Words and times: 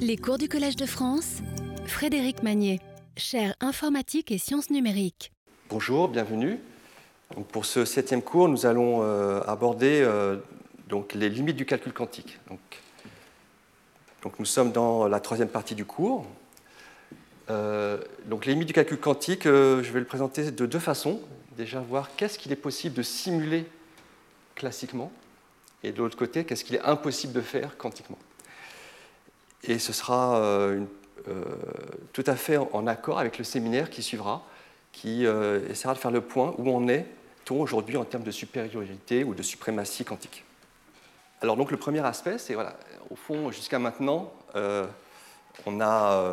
Les 0.00 0.16
cours 0.16 0.38
du 0.38 0.48
Collège 0.48 0.76
de 0.76 0.86
France, 0.86 1.38
Frédéric 1.86 2.42
Magnier, 2.44 2.80
chaire 3.16 3.54
informatique 3.60 4.30
et 4.30 4.38
sciences 4.38 4.70
numériques. 4.70 5.32
Bonjour, 5.70 6.08
bienvenue. 6.08 6.60
pour 7.50 7.66
ce 7.66 7.84
septième 7.84 8.22
cours, 8.22 8.48
nous 8.48 8.64
allons 8.64 9.02
euh, 9.02 9.40
aborder 9.46 10.00
euh, 10.02 10.36
donc, 10.88 11.14
les 11.14 11.28
limites 11.28 11.56
du 11.56 11.66
calcul 11.66 11.92
quantique. 11.92 12.38
Donc, 12.48 14.38
nous 14.38 14.44
sommes 14.44 14.70
dans 14.70 15.08
la 15.08 15.20
troisième 15.20 15.48
partie 15.48 15.74
du 15.74 15.84
cours. 15.84 16.26
Euh, 17.50 17.98
donc 18.26 18.44
les 18.44 18.52
limites 18.52 18.68
du 18.68 18.74
calcul 18.74 18.98
quantique, 18.98 19.44
je 19.44 19.90
vais 19.90 20.00
le 20.00 20.06
présenter 20.06 20.50
de 20.50 20.66
deux 20.66 20.78
façons. 20.78 21.20
Déjà 21.56 21.80
voir 21.80 22.10
qu'est-ce 22.14 22.38
qu'il 22.38 22.52
est 22.52 22.56
possible 22.56 22.94
de 22.94 23.02
simuler 23.02 23.66
classiquement, 24.54 25.10
et 25.82 25.92
de 25.92 25.98
l'autre 25.98 26.16
côté, 26.16 26.44
qu'est-ce 26.44 26.64
qu'il 26.64 26.76
est 26.76 26.82
impossible 26.82 27.32
de 27.32 27.40
faire 27.40 27.76
quantiquement. 27.76 28.18
Et 29.64 29.78
ce 29.78 29.92
sera 29.92 30.36
euh, 30.36 30.84
euh, 31.28 31.44
tout 32.12 32.24
à 32.26 32.36
fait 32.36 32.56
en, 32.56 32.86
accord 32.86 33.18
avec 33.18 33.38
le 33.38 33.44
séminaire 33.44 33.90
qui 33.90 34.02
suivra, 34.02 34.44
qui 34.92 35.26
euh, 35.26 35.68
essaiera 35.68 35.94
de 35.94 35.98
faire 35.98 36.10
le 36.10 36.20
point 36.20 36.54
où 36.58 36.68
on 36.70 36.88
est 36.88 37.06
aujourd'hui 37.50 37.96
en 37.96 38.04
termes 38.04 38.24
de 38.24 38.30
supériorité 38.30 39.24
ou 39.24 39.34
de 39.34 39.42
suprématie 39.42 40.04
quantique. 40.04 40.44
Alors 41.40 41.56
donc 41.56 41.70
le 41.70 41.78
premier 41.78 42.04
aspect, 42.04 42.36
c'est 42.36 42.52
voilà, 42.52 42.76
au 43.08 43.16
fond 43.16 43.50
jusqu'à 43.50 43.78
maintenant, 43.78 44.30
on 45.64 45.80
a 45.80 46.24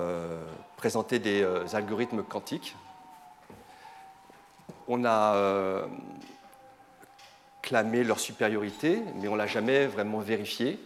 présenté 0.76 1.20
des 1.20 1.48
algorithmes 1.74 2.22
quantiques. 2.22 2.76
On 4.90 5.05
a 5.05 5.88
clamé 7.62 8.04
leur 8.04 8.20
supériorité, 8.20 9.02
mais 9.22 9.30
on 9.30 9.38
l'a 9.38 9.48
jamais 9.48 9.88
vraiment 9.88 10.20
vérifié 10.20 10.78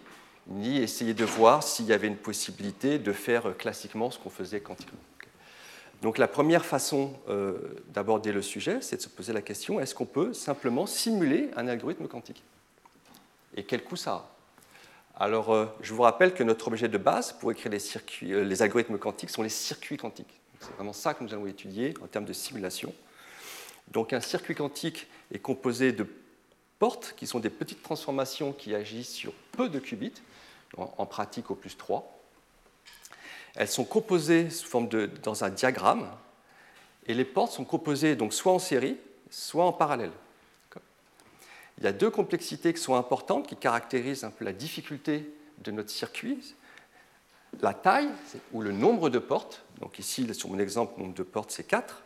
ni 0.49 0.77
essayer 0.77 1.13
de 1.13 1.25
voir 1.25 1.63
s'il 1.63 1.85
y 1.85 1.93
avait 1.93 2.07
une 2.07 2.17
possibilité 2.17 2.99
de 2.99 3.13
faire 3.13 3.55
classiquement 3.57 4.11
ce 4.11 4.19
qu'on 4.19 4.29
faisait 4.29 4.59
quantiquement. 4.59 4.99
Donc 6.01 6.17
la 6.17 6.27
première 6.27 6.65
façon 6.65 7.13
euh, 7.27 7.57
d'aborder 7.89 8.31
le 8.31 8.41
sujet, 8.41 8.79
c'est 8.81 8.97
de 8.97 9.01
se 9.01 9.09
poser 9.09 9.33
la 9.33 9.41
question, 9.41 9.79
est-ce 9.79 9.93
qu'on 9.93 10.05
peut 10.05 10.33
simplement 10.33 10.85
simuler 10.85 11.51
un 11.55 11.67
algorithme 11.67 12.07
quantique? 12.07 12.41
Et 13.55 13.63
quel 13.63 13.83
coût 13.83 13.97
ça 13.97 14.11
a? 14.13 14.29
Alors 15.25 15.53
euh, 15.53 15.65
je 15.81 15.93
vous 15.93 16.03
rappelle 16.03 16.33
que 16.33 16.43
notre 16.43 16.69
objet 16.69 16.87
de 16.87 16.97
base 16.97 17.33
pour 17.33 17.51
écrire 17.51 17.71
les, 17.71 17.81
euh, 18.31 18.43
les 18.43 18.61
algorithmes 18.61 18.97
quantiques 18.97 19.29
sont 19.29 19.43
les 19.43 19.49
circuits 19.49 19.97
quantiques. 19.97 20.39
C'est 20.61 20.73
vraiment 20.75 20.93
ça 20.93 21.13
que 21.13 21.23
nous 21.23 21.33
allons 21.33 21.47
étudier 21.47 21.93
en 22.01 22.07
termes 22.07 22.25
de 22.25 22.33
simulation. 22.33 22.93
Donc 23.91 24.13
un 24.13 24.21
circuit 24.21 24.55
quantique 24.55 25.07
est 25.33 25.39
composé 25.39 25.91
de 25.91 26.07
portes 26.79 27.13
qui 27.17 27.27
sont 27.27 27.39
des 27.39 27.49
petites 27.49 27.83
transformations 27.83 28.53
qui 28.53 28.73
agissent 28.73 29.11
sur 29.11 29.33
peu 29.51 29.67
de 29.67 29.79
qubits 29.79 30.13
en 30.77 31.05
pratique 31.05 31.51
au 31.51 31.55
plus 31.55 31.77
3. 31.77 32.19
Elles 33.55 33.67
sont 33.67 33.85
composées 33.85 34.49
sous 34.49 34.67
forme 34.67 34.87
de, 34.87 35.07
dans 35.23 35.43
un 35.43 35.49
diagramme, 35.49 36.09
et 37.07 37.13
les 37.13 37.25
portes 37.25 37.51
sont 37.51 37.65
composées 37.65 38.15
donc 38.15 38.33
soit 38.33 38.53
en 38.53 38.59
série, 38.59 38.97
soit 39.29 39.65
en 39.65 39.73
parallèle. 39.73 40.11
Il 41.77 41.85
y 41.85 41.87
a 41.87 41.93
deux 41.93 42.09
complexités 42.09 42.73
qui 42.73 42.81
sont 42.81 42.95
importantes, 42.95 43.47
qui 43.47 43.55
caractérisent 43.55 44.25
un 44.25 44.31
peu 44.31 44.43
la 44.43 44.51
difficulté 44.53 45.33
de 45.59 45.71
notre 45.71 45.89
circuit. 45.89 46.55
La 47.61 47.73
taille, 47.73 48.09
ou 48.53 48.61
le 48.61 48.71
nombre 48.71 49.09
de 49.09 49.17
portes, 49.17 49.63
donc 49.79 49.97
ici 49.97 50.31
sur 50.33 50.49
mon 50.49 50.59
exemple, 50.59 50.93
le 50.97 51.03
nombre 51.03 51.15
de 51.15 51.23
portes 51.23 51.51
c'est 51.51 51.63
4, 51.63 52.03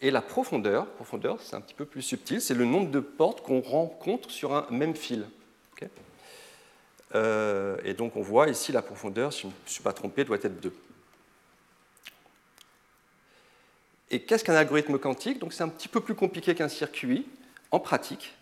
et 0.00 0.10
la 0.10 0.22
profondeur, 0.22 0.86
profondeur 0.86 1.40
c'est 1.40 1.56
un 1.56 1.60
petit 1.60 1.74
peu 1.74 1.86
plus 1.86 2.02
subtil, 2.02 2.40
c'est 2.40 2.54
le 2.54 2.66
nombre 2.66 2.90
de 2.90 3.00
portes 3.00 3.40
qu'on 3.42 3.60
rencontre 3.60 4.30
sur 4.30 4.54
un 4.54 4.66
même 4.70 4.94
fil. 4.94 5.26
Euh, 7.14 7.76
et 7.84 7.94
donc 7.94 8.16
on 8.16 8.22
voit 8.22 8.48
ici 8.48 8.72
la 8.72 8.82
profondeur, 8.82 9.32
si 9.32 9.42
je 9.42 9.46
ne 9.46 9.52
me 9.52 9.56
suis 9.66 9.82
pas 9.82 9.92
trompé, 9.92 10.24
doit 10.24 10.38
être 10.42 10.60
2. 10.60 10.74
Et 14.10 14.22
qu'est-ce 14.22 14.44
qu'un 14.44 14.54
algorithme 14.54 14.98
quantique? 14.98 15.38
Donc 15.38 15.52
c'est 15.52 15.62
un 15.62 15.68
petit 15.68 15.88
peu 15.88 16.00
plus 16.00 16.14
compliqué 16.14 16.54
qu'un 16.54 16.68
circuit 16.68 17.26
en 17.70 17.80
pratique. 17.80 18.34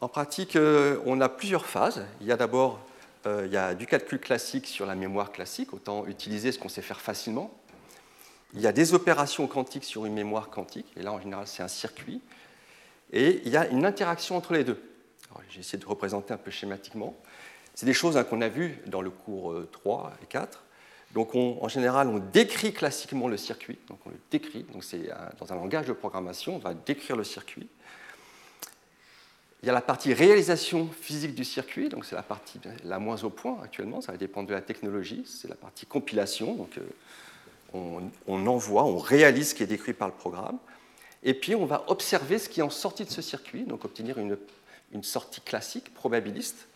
En 0.00 0.08
pratique, 0.08 0.56
euh, 0.56 0.98
on 1.06 1.20
a 1.20 1.28
plusieurs 1.28 1.66
phases. 1.66 2.04
Il 2.20 2.26
y 2.26 2.32
a 2.32 2.36
d'abord 2.36 2.80
euh, 3.26 3.44
il 3.46 3.52
y 3.52 3.56
a 3.56 3.74
du 3.74 3.86
calcul 3.86 4.18
classique 4.18 4.66
sur 4.66 4.86
la 4.86 4.94
mémoire 4.94 5.32
classique, 5.32 5.72
autant 5.72 6.06
utiliser 6.06 6.52
ce 6.52 6.58
qu'on 6.58 6.68
sait 6.68 6.82
faire 6.82 7.00
facilement. 7.00 7.50
Il 8.52 8.60
y 8.60 8.66
a 8.66 8.72
des 8.72 8.94
opérations 8.94 9.46
quantiques 9.46 9.84
sur 9.84 10.04
une 10.04 10.14
mémoire 10.14 10.50
quantique, 10.50 10.86
et 10.96 11.02
là 11.02 11.12
en 11.12 11.20
général 11.20 11.46
c'est 11.46 11.62
un 11.62 11.68
circuit. 11.68 12.20
Et 13.12 13.40
il 13.44 13.50
y 13.50 13.56
a 13.56 13.66
une 13.68 13.84
interaction 13.86 14.36
entre 14.36 14.52
les 14.52 14.64
deux. 14.64 14.80
J'ai 15.50 15.60
essayé 15.60 15.78
de 15.78 15.86
représenter 15.86 16.34
un 16.34 16.38
peu 16.38 16.50
schématiquement. 16.50 17.16
C'est 17.74 17.86
des 17.86 17.94
choses 17.94 18.16
hein, 18.16 18.24
qu'on 18.24 18.40
a 18.40 18.48
vues 18.48 18.78
dans 18.86 19.02
le 19.02 19.10
cours 19.10 19.54
3 19.72 20.06
euh, 20.06 20.22
et 20.22 20.26
4. 20.26 20.62
Donc 21.14 21.36
en 21.36 21.68
général, 21.68 22.08
on 22.08 22.18
décrit 22.18 22.72
classiquement 22.72 23.28
le 23.28 23.36
circuit. 23.36 23.78
Donc 23.88 24.00
on 24.04 24.10
le 24.10 24.18
décrit. 24.32 24.64
Donc 24.72 24.82
c'est 24.82 25.10
dans 25.38 25.52
un 25.52 25.56
langage 25.56 25.86
de 25.86 25.92
programmation, 25.92 26.56
on 26.56 26.58
va 26.58 26.74
décrire 26.74 27.16
le 27.16 27.22
circuit. 27.22 27.68
Il 29.64 29.66
y 29.66 29.70
a 29.70 29.72
la 29.72 29.80
partie 29.80 30.12
réalisation 30.12 30.88
physique 30.88 31.34
du 31.34 31.42
circuit, 31.42 31.88
donc 31.88 32.04
c'est 32.04 32.14
la 32.14 32.22
partie 32.22 32.60
la 32.82 32.98
moins 32.98 33.24
au 33.24 33.30
point 33.30 33.56
actuellement, 33.62 34.02
ça 34.02 34.12
va 34.12 34.18
dépendre 34.18 34.46
de 34.46 34.52
la 34.52 34.60
technologie. 34.60 35.22
C'est 35.24 35.48
la 35.48 35.54
partie 35.54 35.86
compilation, 35.86 36.54
donc 36.54 36.76
euh, 36.76 38.00
on, 38.26 38.46
envoie, 38.46 38.84
on 38.84 38.98
réalise 38.98 39.50
ce 39.50 39.54
qui 39.54 39.62
est 39.62 39.66
décrit 39.66 39.94
par 39.94 40.08
le 40.08 40.12
programme. 40.12 40.58
Et 41.22 41.32
puis 41.32 41.54
on 41.54 41.64
va 41.64 41.84
observer 41.86 42.38
ce 42.38 42.50
qui 42.50 42.60
est 42.60 42.62
en 42.62 42.68
sortie 42.68 43.06
de 43.06 43.10
ce 43.10 43.22
circuit, 43.22 43.64
donc 43.64 43.86
obtenir 43.86 44.18
une, 44.18 44.36
une 44.94 45.02
sortie 45.02 45.40
classique, 45.40 45.92
probabiliste. 45.92 46.68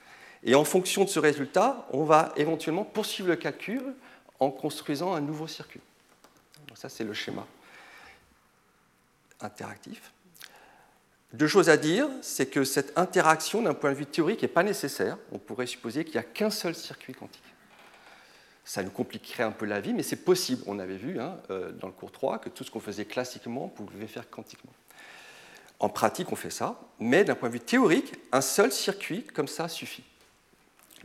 Et 0.45 0.55
en 0.55 0.65
fonction 0.65 1.05
de 1.05 1.09
ce 1.09 1.19
résultat, 1.19 1.87
on 1.91 2.05
va 2.05 2.33
éventuellement 2.37 2.85
poursuivre 2.85 3.29
le 3.29 3.37
calcul 3.37 3.83
en 4.41 4.51
construisant 4.51 5.15
un 5.15 5.21
nouveau 5.21 5.47
circuit. 5.47 5.81
ça, 6.75 6.89
c'est 6.89 7.05
le 7.05 7.15
schéma 7.15 7.47
interactif. 9.41 10.13
Deux 11.33 11.47
choses 11.47 11.69
à 11.69 11.77
dire, 11.77 12.09
c'est 12.23 12.47
que 12.47 12.65
cette 12.65 12.97
interaction, 12.99 13.63
d'un 13.63 13.75
point 13.75 13.93
de 13.93 13.97
vue 13.97 14.07
théorique, 14.07 14.43
n'est 14.43 14.49
pas 14.49 14.63
nécessaire. 14.63 15.19
On 15.31 15.39
pourrait 15.39 15.67
supposer 15.67 16.05
qu'il 16.05 16.15
n'y 16.15 16.21
a 16.21 16.23
qu'un 16.23 16.51
seul 16.51 16.75
circuit 16.75 17.13
quantique. 17.13 17.43
Ça 18.65 18.83
nous 18.83 18.91
compliquerait 18.91 19.45
un 19.45 19.51
peu 19.51 19.67
la 19.67 19.81
vie, 19.81 19.93
mais 19.93 20.03
c'est 20.03 20.25
possible. 20.25 20.63
On 20.67 20.79
avait 20.79 20.97
vu 20.97 21.21
hein, 21.21 21.37
euh, 21.51 21.71
dans 21.73 21.87
le 21.87 21.93
cours 21.93 22.13
3 22.13 22.39
que 22.39 22.49
tout 22.49 22.65
ce 22.65 22.71
qu'on 22.71 22.81
faisait 22.81 23.05
classiquement, 23.05 23.69
pouvait 23.69 24.07
faire 24.07 24.29
quantiquement. 24.31 24.73
En 25.81 25.89
pratique, 25.89 26.33
on 26.33 26.37
fait 26.37 26.51
ça, 26.51 26.81
mais 26.99 27.25
d'un 27.25 27.35
point 27.35 27.49
de 27.49 27.55
vue 27.55 27.61
théorique, 27.61 28.15
un 28.33 28.41
seul 28.41 28.73
circuit 28.73 29.25
comme 29.25 29.49
ça 29.49 29.69
suffit. 29.69 30.05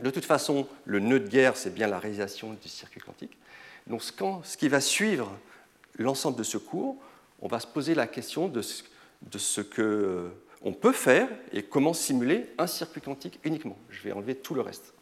De 0.00 0.10
toute 0.10 0.24
façon, 0.24 0.66
le 0.84 0.98
nœud 0.98 1.20
de 1.20 1.28
guerre, 1.28 1.56
c'est 1.56 1.72
bien 1.72 1.86
la 1.86 1.98
réalisation 1.98 2.54
du 2.54 2.68
circuit 2.68 3.00
quantique. 3.00 3.36
Donc, 3.86 4.02
ce 4.02 4.56
qui 4.56 4.68
va 4.68 4.80
suivre 4.80 5.30
l'ensemble 5.98 6.36
de 6.36 6.42
ce 6.42 6.58
cours, 6.58 6.96
on 7.40 7.48
va 7.48 7.60
se 7.60 7.66
poser 7.66 7.94
la 7.94 8.06
question 8.06 8.48
de 8.48 8.62
ce, 8.62 9.60
qu'on 9.60 9.82
euh, 9.82 10.30
peut 10.80 10.92
faire 10.92 11.28
et 11.52 11.62
comment 11.62 11.92
simuler 11.92 12.50
un 12.58 12.66
circuit 12.66 13.00
quantique 13.00 13.38
uniquement. 13.44 13.78
Je 13.90 14.02
vais 14.02 14.12
enlever 14.12 14.34
tout 14.34 14.54
le 14.54 14.62
reste. 14.62 14.94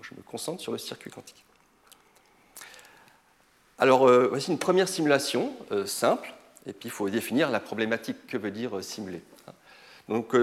Je 0.00 0.14
me 0.14 0.22
concentre 0.22 0.62
sur 0.62 0.70
le 0.70 0.78
circuit 0.78 1.10
quantique. 1.10 1.44
Alors, 3.78 4.08
euh, 4.08 4.28
voici 4.28 4.50
une 4.50 4.58
première 4.58 4.88
simulation 4.88 5.52
euh, 5.72 5.86
simple, 5.86 6.32
et 6.68 6.72
puis 6.72 6.88
il 6.88 6.92
faut 6.92 7.08
définir 7.08 7.50
la 7.50 7.60
problématique 7.60 8.26
que 8.26 8.36
veut 8.36 8.50
dire 8.50 8.84
simuler. 8.84 9.22
Donc, 10.08 10.34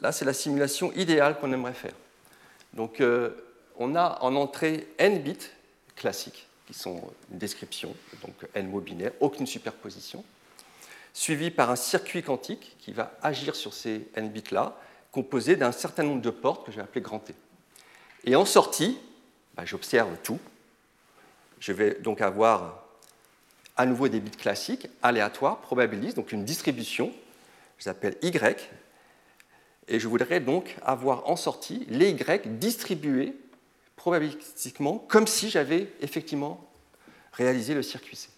là, 0.00 0.12
c'est 0.12 0.24
la 0.24 0.32
simulation 0.32 0.92
idéale 0.92 1.38
qu'on 1.38 1.52
aimerait 1.52 1.74
faire. 1.74 1.94
Donc, 2.72 3.00
euh, 3.00 3.30
on 3.78 3.94
a 3.94 4.18
en 4.20 4.34
entrée 4.36 4.88
n 4.98 5.22
bits 5.22 5.50
classiques, 5.96 6.46
qui 6.66 6.74
sont 6.74 7.00
une 7.32 7.38
description, 7.38 7.94
donc 8.22 8.34
n 8.54 8.68
mots 8.68 8.80
binaires, 8.80 9.12
aucune 9.20 9.46
superposition, 9.46 10.24
suivi 11.12 11.50
par 11.50 11.70
un 11.70 11.76
circuit 11.76 12.22
quantique 12.22 12.76
qui 12.78 12.92
va 12.92 13.16
agir 13.22 13.56
sur 13.56 13.72
ces 13.72 14.08
n 14.14 14.28
bits-là, 14.28 14.78
composé 15.12 15.56
d'un 15.56 15.72
certain 15.72 16.02
nombre 16.02 16.20
de 16.20 16.30
portes 16.30 16.66
que 16.66 16.72
je 16.72 16.80
vais 16.80 17.00
grand 17.00 17.20
T. 17.20 17.34
Et 18.24 18.36
en 18.36 18.44
sortie, 18.44 18.98
bah, 19.54 19.64
j'observe 19.64 20.16
tout. 20.22 20.38
Je 21.58 21.72
vais 21.72 21.94
donc 21.94 22.20
avoir 22.20 22.85
à 23.76 23.86
nouveau 23.86 24.08
des 24.08 24.20
bits 24.20 24.30
classiques, 24.30 24.88
aléatoires, 25.02 25.58
probabilistes, 25.58 26.16
donc 26.16 26.32
une 26.32 26.44
distribution, 26.44 27.12
je 27.78 27.88
l'appelle 27.88 28.16
Y, 28.22 28.70
et 29.88 30.00
je 30.00 30.08
voudrais 30.08 30.40
donc 30.40 30.76
avoir 30.82 31.28
en 31.28 31.36
sortie 31.36 31.86
les 31.88 32.10
Y 32.10 32.58
distribués 32.58 33.36
probabilistiquement 33.96 34.98
comme 34.98 35.26
si 35.26 35.50
j'avais 35.50 35.92
effectivement 36.00 36.68
réalisé 37.32 37.74
le 37.74 37.82
circuit 37.82 38.16
C 38.16 38.28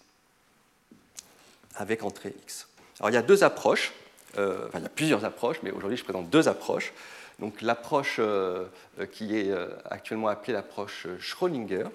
avec 1.75 2.03
entrée 2.03 2.33
X. 2.43 2.67
Alors 2.99 3.09
il 3.09 3.13
y 3.13 3.17
a 3.17 3.21
deux 3.21 3.43
approches, 3.43 3.93
euh, 4.37 4.67
enfin 4.67 4.79
il 4.79 4.83
y 4.83 4.85
a 4.85 4.89
plusieurs 4.89 5.23
approches, 5.23 5.57
mais 5.63 5.71
aujourd'hui 5.71 5.97
je 5.97 6.03
présente 6.03 6.29
deux 6.29 6.47
approches. 6.47 6.93
Donc 7.39 7.61
l'approche 7.61 8.17
euh, 8.19 8.65
qui 9.13 9.37
est 9.37 9.49
euh, 9.49 9.69
actuellement 9.85 10.27
appelée 10.27 10.53
l'approche 10.53 11.07
Schrödinger, 11.19 11.85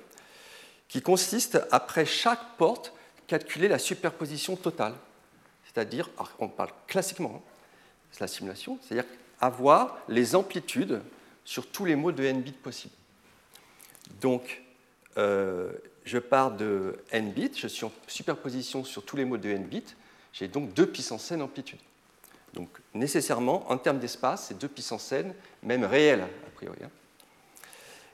qui 0.88 1.02
consiste, 1.02 1.60
après 1.70 2.06
chaque 2.06 2.56
porte, 2.56 2.94
calculer 3.26 3.68
la 3.68 3.78
superposition 3.78 4.56
totale. 4.56 4.94
C'est-à-dire, 5.64 6.08
on 6.38 6.48
parle 6.48 6.70
classiquement, 6.86 7.42
hein, 7.42 7.50
c'est 8.12 8.20
la 8.20 8.28
simulation, 8.28 8.78
c'est-à-dire 8.82 9.10
avoir 9.40 9.98
les 10.08 10.34
amplitudes 10.36 11.00
sur 11.44 11.66
tous 11.66 11.84
les 11.84 11.96
mots 11.96 12.12
de 12.12 12.22
n 12.22 12.40
bits 12.40 12.52
possibles. 12.52 12.94
Donc, 14.20 14.62
euh, 15.16 15.72
je 16.04 16.18
pars 16.18 16.50
de 16.52 16.98
n 17.10 17.32
bits, 17.32 17.52
je 17.56 17.66
suis 17.66 17.84
en 17.84 17.92
superposition 18.06 18.84
sur 18.84 19.04
tous 19.04 19.16
les 19.16 19.24
mots 19.24 19.36
de 19.36 19.48
n 19.48 19.64
bits, 19.64 19.94
j'ai 20.32 20.48
donc 20.48 20.72
2 20.74 20.86
puissance 20.86 21.30
n 21.32 21.42
amplitude. 21.42 21.80
Donc 22.52 22.68
nécessairement, 22.92 23.70
en 23.70 23.78
termes 23.78 23.98
d'espace, 23.98 24.46
c'est 24.48 24.58
2 24.58 24.68
puissance 24.68 25.10
n, 25.12 25.34
même 25.62 25.84
réel, 25.84 26.22
a 26.22 26.50
priori. 26.54 26.78
Hein. 26.84 26.90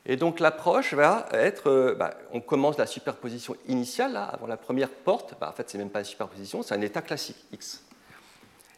Et 0.06 0.16
donc 0.16 0.40
l'approche 0.40 0.94
va 0.94 1.28
être, 1.32 1.68
euh, 1.68 1.94
bah, 1.94 2.14
on 2.32 2.40
commence 2.40 2.78
la 2.78 2.86
superposition 2.86 3.56
initiale, 3.66 4.14
là, 4.14 4.24
avant 4.24 4.46
la 4.46 4.56
première 4.56 4.88
porte, 4.88 5.34
bah, 5.38 5.48
en 5.50 5.52
fait 5.52 5.68
c'est 5.68 5.78
même 5.78 5.90
pas 5.90 5.98
une 6.00 6.06
superposition, 6.06 6.62
c'est 6.62 6.74
un 6.74 6.80
état 6.80 7.02
classique, 7.02 7.36
x. 7.52 7.84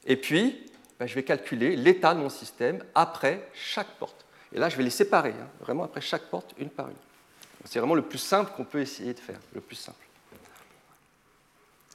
Et 0.05 0.17
puis, 0.17 0.71
bah, 0.99 1.07
je 1.07 1.15
vais 1.15 1.23
calculer 1.23 1.77
l'état 1.77 2.15
de 2.15 2.21
mon 2.21 2.29
système 2.29 2.85
après 2.95 3.49
chaque 3.55 3.99
porte. 3.99 4.27
Et 4.53 4.59
là, 4.59 4.69
je 4.69 4.77
vais 4.77 4.83
les 4.83 4.91
séparer, 4.91 5.31
hein, 5.31 5.49
vraiment 5.61 5.85
après 5.85 6.01
chaque 6.01 6.25
porte, 6.25 6.55
une 6.59 6.69
par 6.69 6.89
une. 6.89 6.97
C'est 7.65 7.79
vraiment 7.79 7.95
le 7.95 8.03
plus 8.03 8.19
simple 8.19 8.51
qu'on 8.57 8.65
peut 8.65 8.81
essayer 8.81 9.15
de 9.15 9.21
faire, 9.21 9.39
le 9.55 9.61
plus 9.61 9.77
simple. 9.77 10.05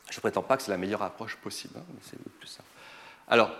Je 0.10 0.18
ne 0.18 0.22
prétends 0.22 0.42
pas 0.42 0.56
que 0.56 0.64
c'est 0.64 0.72
la 0.72 0.78
meilleure 0.78 1.04
approche 1.04 1.36
possible, 1.36 1.74
hein, 1.78 1.84
mais 1.90 2.00
c'est 2.02 2.18
le 2.18 2.32
plus 2.40 2.48
simple. 2.48 2.70
Alors, 3.28 3.52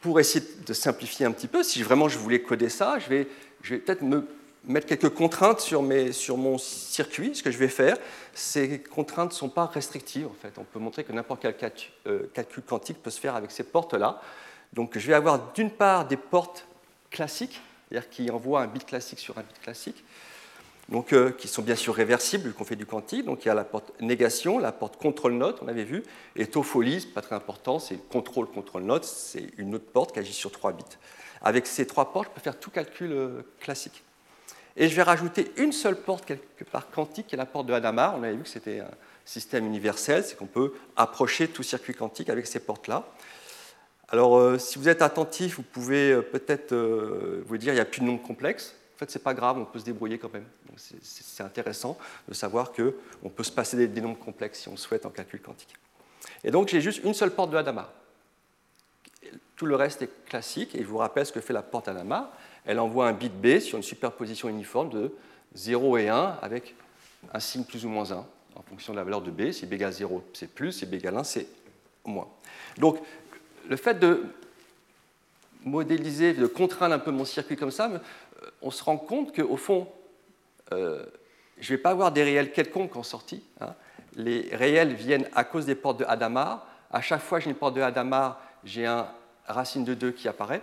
pour 0.00 0.20
essayer 0.20 0.46
de 0.64 0.72
simplifier 0.72 1.26
un 1.26 1.32
petit 1.32 1.48
peu, 1.48 1.64
si 1.64 1.82
vraiment 1.82 2.08
je 2.08 2.16
voulais 2.16 2.40
coder 2.40 2.68
ça, 2.68 2.98
je 3.00 3.08
vais, 3.08 3.28
je 3.62 3.74
vais 3.74 3.80
peut-être 3.80 4.02
me 4.02 4.26
mettre 4.66 4.86
quelques 4.86 5.10
contraintes 5.10 5.60
sur, 5.60 5.82
mon 5.82 6.58
circuit. 6.58 7.34
Ce 7.34 7.42
que 7.42 7.50
je 7.50 7.58
vais 7.58 7.68
faire, 7.68 7.96
ces 8.34 8.80
contraintes 8.80 9.30
ne 9.30 9.36
sont 9.36 9.48
pas 9.48 9.66
restrictives. 9.66 10.26
En 10.26 10.34
fait. 10.40 10.58
On 10.58 10.64
peut 10.64 10.78
montrer 10.78 11.04
que 11.04 11.12
n'importe 11.12 11.42
quel 11.42 11.72
euh, 12.06 12.30
calcul 12.34 12.62
quantique 12.62 13.02
peut 13.02 13.10
se 13.10 13.20
faire 13.20 13.36
avec 13.36 13.50
ces 13.50 13.64
portes-là. 13.64 14.20
Donc 14.72 14.98
je 14.98 15.06
vais 15.06 15.14
avoir 15.14 15.52
d'une 15.52 15.70
part 15.70 16.06
des 16.06 16.16
portes 16.16 16.66
classiques, 17.10 17.60
c'est-à-dire 17.88 18.10
qui 18.10 18.30
envoient 18.30 18.62
un 18.62 18.66
bit 18.66 18.84
classique 18.84 19.18
sur 19.18 19.38
un 19.38 19.42
bit 19.42 19.60
classique, 19.60 20.04
donc, 20.88 21.12
euh, 21.12 21.32
qui 21.32 21.48
sont 21.48 21.62
bien 21.62 21.74
sûr 21.74 21.94
réversibles 21.94 22.48
vu 22.48 22.52
qu'on 22.52 22.64
fait 22.64 22.76
du 22.76 22.86
quantique. 22.86 23.24
Donc 23.24 23.44
il 23.44 23.48
y 23.48 23.50
a 23.50 23.54
la 23.54 23.64
porte 23.64 23.92
négation, 24.00 24.58
la 24.58 24.72
porte 24.72 24.96
contrôle 24.96 25.32
note, 25.32 25.58
on 25.62 25.68
avait 25.68 25.84
vu, 25.84 26.04
et 26.36 26.46
topholie, 26.46 27.06
pas 27.06 27.22
très 27.22 27.34
important, 27.34 27.78
c'est 27.78 27.96
contrôle 28.08 28.46
contrôle 28.46 28.82
note, 28.82 29.04
c'est 29.04 29.50
une 29.58 29.74
autre 29.74 29.86
porte 29.86 30.12
qui 30.12 30.20
agit 30.20 30.32
sur 30.32 30.52
trois 30.52 30.72
bits. 30.72 30.84
Avec 31.42 31.66
ces 31.66 31.86
trois 31.86 32.12
portes, 32.12 32.28
je 32.28 32.34
peux 32.34 32.40
faire 32.40 32.58
tout 32.58 32.70
calcul 32.70 33.12
euh, 33.12 33.42
classique. 33.60 34.02
Et 34.76 34.88
je 34.88 34.94
vais 34.94 35.02
rajouter 35.02 35.52
une 35.56 35.72
seule 35.72 35.96
porte 35.96 36.26
quelque 36.26 36.64
part 36.70 36.90
quantique, 36.90 37.28
qui 37.28 37.34
est 37.34 37.38
la 37.38 37.46
porte 37.46 37.66
de 37.66 37.72
Hadamard. 37.72 38.16
On 38.18 38.22
avait 38.22 38.34
vu 38.34 38.42
que 38.42 38.48
c'était 38.48 38.80
un 38.80 38.90
système 39.24 39.66
universel, 39.66 40.22
c'est 40.22 40.36
qu'on 40.36 40.46
peut 40.46 40.74
approcher 40.96 41.48
tout 41.48 41.62
circuit 41.62 41.94
quantique 41.94 42.28
avec 42.28 42.46
ces 42.46 42.60
portes-là. 42.60 43.06
Alors, 44.08 44.38
euh, 44.38 44.58
si 44.58 44.78
vous 44.78 44.88
êtes 44.88 45.02
attentif, 45.02 45.56
vous 45.56 45.62
pouvez 45.62 46.12
euh, 46.12 46.22
peut-être 46.22 46.72
euh, 46.72 47.42
vous 47.46 47.56
dire 47.56 47.68
qu'il 47.68 47.74
n'y 47.74 47.80
a 47.80 47.86
plus 47.86 48.00
de 48.00 48.06
nombres 48.06 48.22
complexes. 48.22 48.76
En 48.94 48.98
fait, 48.98 49.10
ce 49.10 49.18
n'est 49.18 49.24
pas 49.24 49.34
grave, 49.34 49.58
on 49.58 49.64
peut 49.64 49.78
se 49.78 49.84
débrouiller 49.84 50.18
quand 50.18 50.32
même. 50.32 50.46
C'est 50.76 51.42
intéressant 51.42 51.98
de 52.28 52.34
savoir 52.34 52.72
qu'on 52.72 53.28
peut 53.30 53.42
se 53.42 53.50
passer 53.50 53.76
des, 53.76 53.88
des, 53.88 54.00
nombres 54.00 54.18
complexes 54.18 54.60
si 54.60 54.68
on 54.68 54.72
le 54.72 54.76
souhaite 54.76 55.06
en 55.06 55.10
calcul 55.10 55.40
quantique. 55.40 55.74
Et 56.44 56.50
donc, 56.50 56.68
j'ai 56.68 56.80
juste 56.80 57.02
une 57.02 57.14
seule 57.14 57.30
porte 57.30 57.50
de 57.50 57.56
Hadamard. 57.56 57.92
Tout 59.56 59.66
le 59.66 59.74
reste 59.74 60.02
est 60.02 60.24
classique, 60.26 60.74
et 60.74 60.82
je 60.82 60.86
vous 60.86 60.98
rappelle 60.98 61.26
ce 61.26 61.32
que 61.32 61.40
fait 61.40 61.54
la 61.54 61.62
porte 61.62 61.88
Hadamard 61.88 62.30
elle 62.66 62.80
envoie 62.80 63.08
un 63.08 63.12
bit 63.12 63.32
B 63.32 63.58
sur 63.60 63.78
une 63.78 63.84
superposition 63.84 64.48
uniforme 64.48 64.90
de 64.90 65.14
0 65.54 65.98
et 65.98 66.08
1 66.08 66.38
avec 66.42 66.74
un 67.32 67.40
signe 67.40 67.64
plus 67.64 67.86
ou 67.86 67.88
moins 67.88 68.10
1 68.10 68.16
en 68.56 68.62
fonction 68.62 68.92
de 68.92 68.98
la 68.98 69.04
valeur 69.04 69.22
de 69.22 69.30
B. 69.30 69.52
Si 69.52 69.66
B 69.66 69.74
égale 69.74 69.92
0, 69.92 70.22
c'est 70.32 70.52
plus, 70.52 70.72
si 70.72 70.86
B 70.86 70.94
égale 70.94 71.16
1, 71.16 71.24
c'est 71.24 71.46
moins. 72.04 72.28
Donc, 72.78 72.98
le 73.68 73.76
fait 73.76 73.98
de 73.98 74.24
modéliser, 75.64 76.32
de 76.32 76.46
contraindre 76.46 76.94
un 76.94 76.98
peu 76.98 77.10
mon 77.10 77.24
circuit 77.24 77.56
comme 77.56 77.70
ça, 77.70 77.90
euh, 77.90 77.98
on 78.62 78.70
se 78.70 78.82
rend 78.82 78.96
compte 78.96 79.34
qu'au 79.34 79.56
fond, 79.56 79.88
euh, 80.72 81.04
je 81.58 81.72
ne 81.72 81.76
vais 81.76 81.82
pas 81.82 81.90
avoir 81.90 82.12
des 82.12 82.22
réels 82.22 82.52
quelconques 82.52 82.96
en 82.96 83.02
sortie. 83.02 83.42
Hein. 83.60 83.74
Les 84.14 84.48
réels 84.52 84.94
viennent 84.94 85.28
à 85.34 85.44
cause 85.44 85.66
des 85.66 85.74
portes 85.74 85.98
de 85.98 86.04
Hadamard. 86.04 86.66
À 86.90 87.00
chaque 87.00 87.20
fois 87.20 87.38
que 87.38 87.44
j'ai 87.44 87.50
une 87.50 87.56
porte 87.56 87.74
de 87.74 87.82
Hadamard, 87.82 88.40
j'ai 88.64 88.86
un 88.86 89.08
racine 89.46 89.84
de 89.84 89.94
2 89.94 90.12
qui 90.12 90.28
apparaît. 90.28 90.62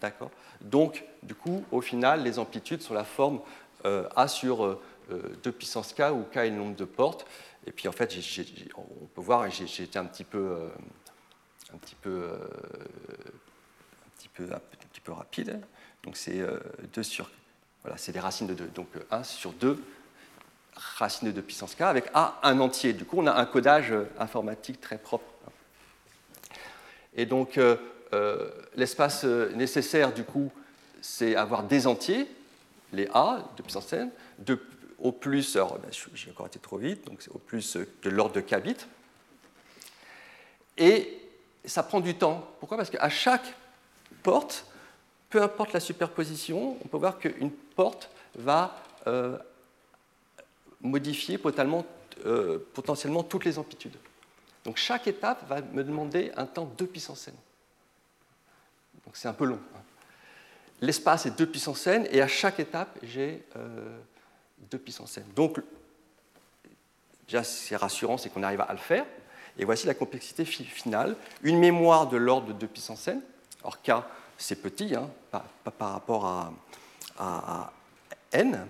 D'accord 0.00 0.30
Donc, 0.60 1.04
du 1.22 1.34
coup, 1.34 1.64
au 1.70 1.80
final, 1.80 2.22
les 2.22 2.38
amplitudes 2.38 2.82
sont 2.82 2.94
la 2.94 3.04
forme 3.04 3.40
euh, 3.84 4.08
A 4.16 4.28
sur 4.28 4.58
2 4.58 4.78
euh, 5.10 5.32
euh, 5.46 5.52
puissance 5.52 5.92
K, 5.92 6.10
où 6.12 6.24
K 6.32 6.38
est 6.38 6.50
le 6.50 6.56
nombre 6.56 6.76
de 6.76 6.84
portes. 6.84 7.26
Et 7.66 7.72
puis, 7.72 7.88
en 7.88 7.92
fait, 7.92 8.14
on 8.76 9.06
peut 9.06 9.20
voir, 9.20 9.48
j'ai 9.50 9.82
été 9.82 9.98
un 9.98 10.04
petit 10.04 10.24
peu, 10.24 10.70
un 11.72 11.78
petit 11.78 11.94
peu, 11.96 12.30
un 14.50 14.58
petit 14.88 15.00
peu, 15.00 15.12
rapide. 15.12 15.60
Donc, 16.02 16.16
c'est 16.16 16.42
2 16.92 17.02
sur. 17.02 17.30
Voilà, 17.82 17.96
c'est 17.96 18.12
des 18.12 18.20
racines 18.20 18.46
de 18.46 18.54
2. 18.54 18.66
Donc, 18.68 18.88
1 19.10 19.22
sur 19.22 19.52
2 19.52 19.82
racines 20.74 21.28
de 21.28 21.32
2 21.32 21.42
puissance 21.42 21.74
K 21.74 21.82
avec 21.82 22.06
A 22.14 22.38
un 22.42 22.60
entier. 22.60 22.92
Du 22.92 23.04
coup, 23.04 23.16
on 23.18 23.26
a 23.26 23.32
un 23.32 23.44
codage 23.44 23.92
informatique 24.18 24.80
très 24.80 24.98
propre. 24.98 25.26
Et 27.14 27.26
donc, 27.26 27.58
euh, 28.12 28.50
l'espace 28.74 29.22
euh, 29.24 29.52
nécessaire, 29.54 30.12
du 30.12 30.24
coup, 30.24 30.50
c'est 31.00 31.36
avoir 31.36 31.62
des 31.62 31.86
entiers, 31.86 32.26
les 32.92 33.08
A 33.12 33.44
de 33.56 33.62
puissance 33.62 33.92
n, 33.92 34.10
au 34.98 35.12
plus, 35.12 35.56
alors 35.56 35.78
ben, 35.78 35.90
j'ai 36.14 36.30
encore 36.30 36.46
été 36.46 36.58
trop 36.58 36.78
vite, 36.78 37.06
donc 37.06 37.22
au 37.32 37.38
plus 37.38 37.76
euh, 37.76 37.86
de 38.02 38.10
l'ordre 38.10 38.34
de 38.34 38.40
k 38.40 38.60
bits. 38.62 38.86
Et 40.76 41.20
ça 41.64 41.82
prend 41.82 42.00
du 42.00 42.14
temps. 42.14 42.48
Pourquoi? 42.60 42.76
Parce 42.76 42.90
qu'à 42.90 43.08
chaque 43.08 43.54
porte, 44.22 44.64
peu 45.28 45.42
importe 45.42 45.72
la 45.72 45.80
superposition, 45.80 46.76
on 46.82 46.88
peut 46.88 46.96
voir 46.96 47.18
qu'une 47.18 47.50
porte 47.50 48.10
va 48.34 48.82
modifier 50.80 51.38
potentiellement, 51.38 51.84
potentiellement 52.74 53.22
toutes 53.22 53.44
les 53.44 53.58
amplitudes. 53.58 53.96
Donc 54.64 54.76
chaque 54.76 55.06
étape 55.06 55.48
va 55.48 55.60
me 55.60 55.82
demander 55.82 56.30
un 56.36 56.46
temps 56.46 56.70
de 56.76 56.84
puissance 56.84 57.28
n. 57.28 57.34
Donc 59.08 59.16
c'est 59.16 59.28
un 59.28 59.32
peu 59.32 59.46
long. 59.46 59.58
Hein. 59.74 59.80
L'espace 60.82 61.24
est 61.24 61.30
2 61.30 61.46
puissance 61.46 61.86
n, 61.86 62.06
et 62.10 62.20
à 62.20 62.28
chaque 62.28 62.60
étape, 62.60 62.98
j'ai 63.02 63.42
2 63.54 63.56
euh, 63.56 64.78
puissance 64.78 65.16
n. 65.16 65.24
Donc, 65.34 65.58
déjà, 67.26 67.42
c'est 67.42 67.74
rassurant, 67.74 68.18
c'est 68.18 68.28
qu'on 68.28 68.42
arrive 68.42 68.60
à 68.60 68.70
le 68.70 68.78
faire. 68.78 69.06
Et 69.58 69.64
voici 69.64 69.86
la 69.86 69.94
complexité 69.94 70.44
finale. 70.44 71.16
Une 71.42 71.58
mémoire 71.58 72.06
de 72.06 72.18
l'ordre 72.18 72.48
de 72.48 72.52
2 72.52 72.66
puissance 72.66 73.08
n. 73.08 73.22
Or, 73.64 73.80
K, 73.80 73.92
c'est 74.36 74.60
petit, 74.60 74.94
hein, 74.94 75.08
par, 75.30 75.92
rapport 75.92 76.26
à, 77.18 77.72
n, 78.32 78.66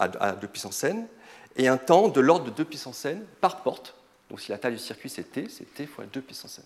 à, 0.00 0.32
2 0.32 0.48
puissance 0.48 0.82
n. 0.82 1.06
Et 1.54 1.68
un 1.68 1.76
temps 1.76 2.08
de 2.08 2.20
l'ordre 2.20 2.46
de 2.46 2.50
2 2.50 2.64
puissance 2.64 3.04
n 3.04 3.24
par 3.40 3.62
porte. 3.62 3.94
Donc, 4.30 4.40
si 4.40 4.50
la 4.50 4.58
taille 4.58 4.72
du 4.72 4.80
circuit, 4.80 5.08
c'est 5.08 5.30
t, 5.30 5.48
c'est 5.48 5.72
t 5.72 5.86
fois 5.86 6.06
2 6.06 6.20
puissance 6.20 6.58
n. 6.58 6.64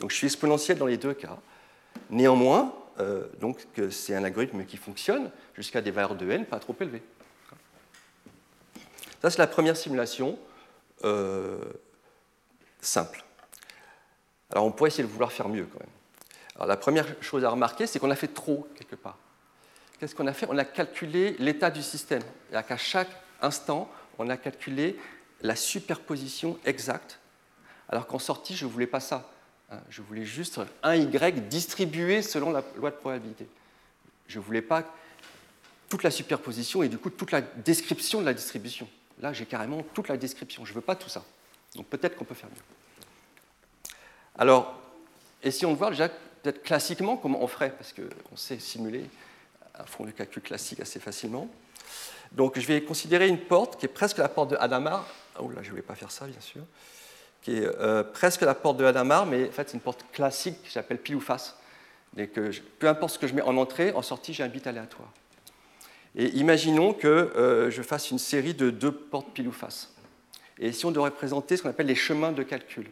Donc, 0.00 0.10
je 0.10 0.16
suis 0.16 0.26
exponentiel 0.26 0.76
dans 0.76 0.84
les 0.84 0.98
deux 0.98 1.14
cas. 1.14 1.38
Néanmoins, 2.10 2.74
euh, 3.00 3.26
donc 3.40 3.66
c'est 3.90 4.14
un 4.14 4.24
algorithme 4.24 4.64
qui 4.64 4.76
fonctionne 4.76 5.30
jusqu'à 5.54 5.80
des 5.80 5.90
valeurs 5.90 6.14
de 6.14 6.30
n 6.30 6.46
pas 6.46 6.58
trop 6.58 6.74
élevées. 6.80 7.02
Ça, 9.22 9.30
c'est 9.30 9.38
la 9.38 9.46
première 9.46 9.76
simulation 9.76 10.38
euh, 11.04 11.58
simple. 12.80 13.24
Alors, 14.50 14.64
on 14.64 14.72
pourrait 14.72 14.88
essayer 14.88 15.04
de 15.04 15.08
vouloir 15.12 15.32
faire 15.32 15.48
mieux 15.48 15.66
quand 15.66 15.80
même. 15.80 15.88
Alors, 16.54 16.68
la 16.68 16.76
première 16.76 17.06
chose 17.20 17.44
à 17.44 17.50
remarquer, 17.50 17.86
c'est 17.86 17.98
qu'on 17.98 18.10
a 18.10 18.16
fait 18.16 18.32
trop 18.32 18.68
quelque 18.76 18.96
part. 18.96 19.18
Qu'est-ce 19.98 20.14
qu'on 20.14 20.26
a 20.26 20.32
fait? 20.32 20.46
On 20.48 20.58
a 20.58 20.64
calculé 20.64 21.36
l'état 21.38 21.70
du 21.70 21.82
système. 21.82 22.22
C'est-à-dire 22.48 22.68
qu'à 22.68 22.76
chaque 22.76 23.10
instant, 23.40 23.90
on 24.18 24.28
a 24.28 24.36
calculé 24.36 24.98
la 25.42 25.56
superposition 25.56 26.58
exacte, 26.64 27.18
alors 27.88 28.06
qu'en 28.06 28.18
sortie, 28.18 28.56
je 28.56 28.66
ne 28.66 28.70
voulais 28.70 28.86
pas 28.86 29.00
ça. 29.00 29.30
Hein, 29.70 29.80
je 29.90 30.00
voulais 30.00 30.24
juste 30.24 30.60
un 30.82 30.94
Y 30.94 31.48
distribué 31.48 32.22
selon 32.22 32.50
la 32.50 32.62
loi 32.76 32.90
de 32.90 32.96
probabilité. 32.96 33.48
Je 34.28 34.38
ne 34.38 34.44
voulais 34.44 34.62
pas 34.62 34.84
toute 35.88 36.02
la 36.02 36.10
superposition 36.10 36.82
et 36.82 36.88
du 36.88 36.98
coup 36.98 37.10
toute 37.10 37.32
la 37.32 37.40
description 37.40 38.20
de 38.20 38.26
la 38.26 38.34
distribution. 38.34 38.88
Là, 39.20 39.32
j'ai 39.32 39.46
carrément 39.46 39.82
toute 39.94 40.08
la 40.08 40.16
description. 40.16 40.64
Je 40.64 40.70
ne 40.70 40.76
veux 40.76 40.82
pas 40.82 40.96
tout 40.96 41.08
ça. 41.08 41.24
Donc 41.74 41.86
peut-être 41.86 42.16
qu'on 42.16 42.24
peut 42.24 42.34
faire 42.34 42.50
mieux. 42.50 43.92
Alors, 44.38 44.80
essayons 45.42 45.72
de 45.72 45.78
voir 45.78 45.90
déjà 45.90 46.08
peut-être 46.08 46.62
classiquement 46.62 47.16
comment 47.16 47.42
on 47.42 47.46
ferait, 47.46 47.70
parce 47.70 47.92
qu'on 47.92 48.36
sait 48.36 48.58
simuler 48.58 49.08
un 49.74 49.84
fond 49.84 50.04
de 50.04 50.10
calcul 50.10 50.42
classique 50.42 50.80
assez 50.80 51.00
facilement. 51.00 51.48
Donc 52.32 52.58
je 52.58 52.66
vais 52.66 52.82
considérer 52.82 53.28
une 53.28 53.40
porte 53.40 53.80
qui 53.80 53.86
est 53.86 53.90
presque 53.90 54.18
la 54.18 54.28
porte 54.28 54.50
de 54.50 54.56
Hadamard. 54.56 55.06
Oh 55.40 55.50
là, 55.50 55.62
je 55.62 55.66
ne 55.66 55.70
voulais 55.70 55.82
pas 55.82 55.94
faire 55.94 56.10
ça, 56.10 56.26
bien 56.26 56.40
sûr 56.40 56.62
qui 57.46 57.58
est 57.58 57.64
euh, 57.78 58.02
presque 58.02 58.40
la 58.40 58.56
porte 58.56 58.76
de 58.76 58.84
Hadamard, 58.84 59.24
mais 59.24 59.46
en 59.46 59.52
fait, 59.52 59.68
c'est 59.68 59.74
une 59.74 59.80
porte 59.80 60.04
classique 60.12 60.60
qui 60.64 60.72
s'appelle 60.72 60.98
pile 60.98 61.14
ou 61.14 61.20
face. 61.20 61.56
Et 62.16 62.26
que 62.26 62.50
peu 62.80 62.88
importe 62.88 63.14
ce 63.14 63.18
que 63.20 63.28
je 63.28 63.34
mets 63.34 63.42
en 63.42 63.56
entrée, 63.56 63.92
en 63.92 64.02
sortie, 64.02 64.34
j'ai 64.34 64.42
un 64.42 64.48
bit 64.48 64.66
aléatoire. 64.66 65.12
Et 66.16 66.26
imaginons 66.38 66.92
que 66.92 67.06
euh, 67.06 67.70
je 67.70 67.82
fasse 67.82 68.10
une 68.10 68.18
série 68.18 68.52
de 68.52 68.70
deux 68.70 68.90
portes 68.90 69.32
pile 69.32 69.46
ou 69.46 69.52
face. 69.52 69.94
Et 70.58 70.72
si 70.72 70.86
on 70.86 70.90
doit 70.90 71.04
représenter 71.04 71.56
ce 71.56 71.62
qu'on 71.62 71.68
appelle 71.68 71.86
les 71.86 71.94
chemins 71.94 72.32
de 72.32 72.42
calcul. 72.42 72.90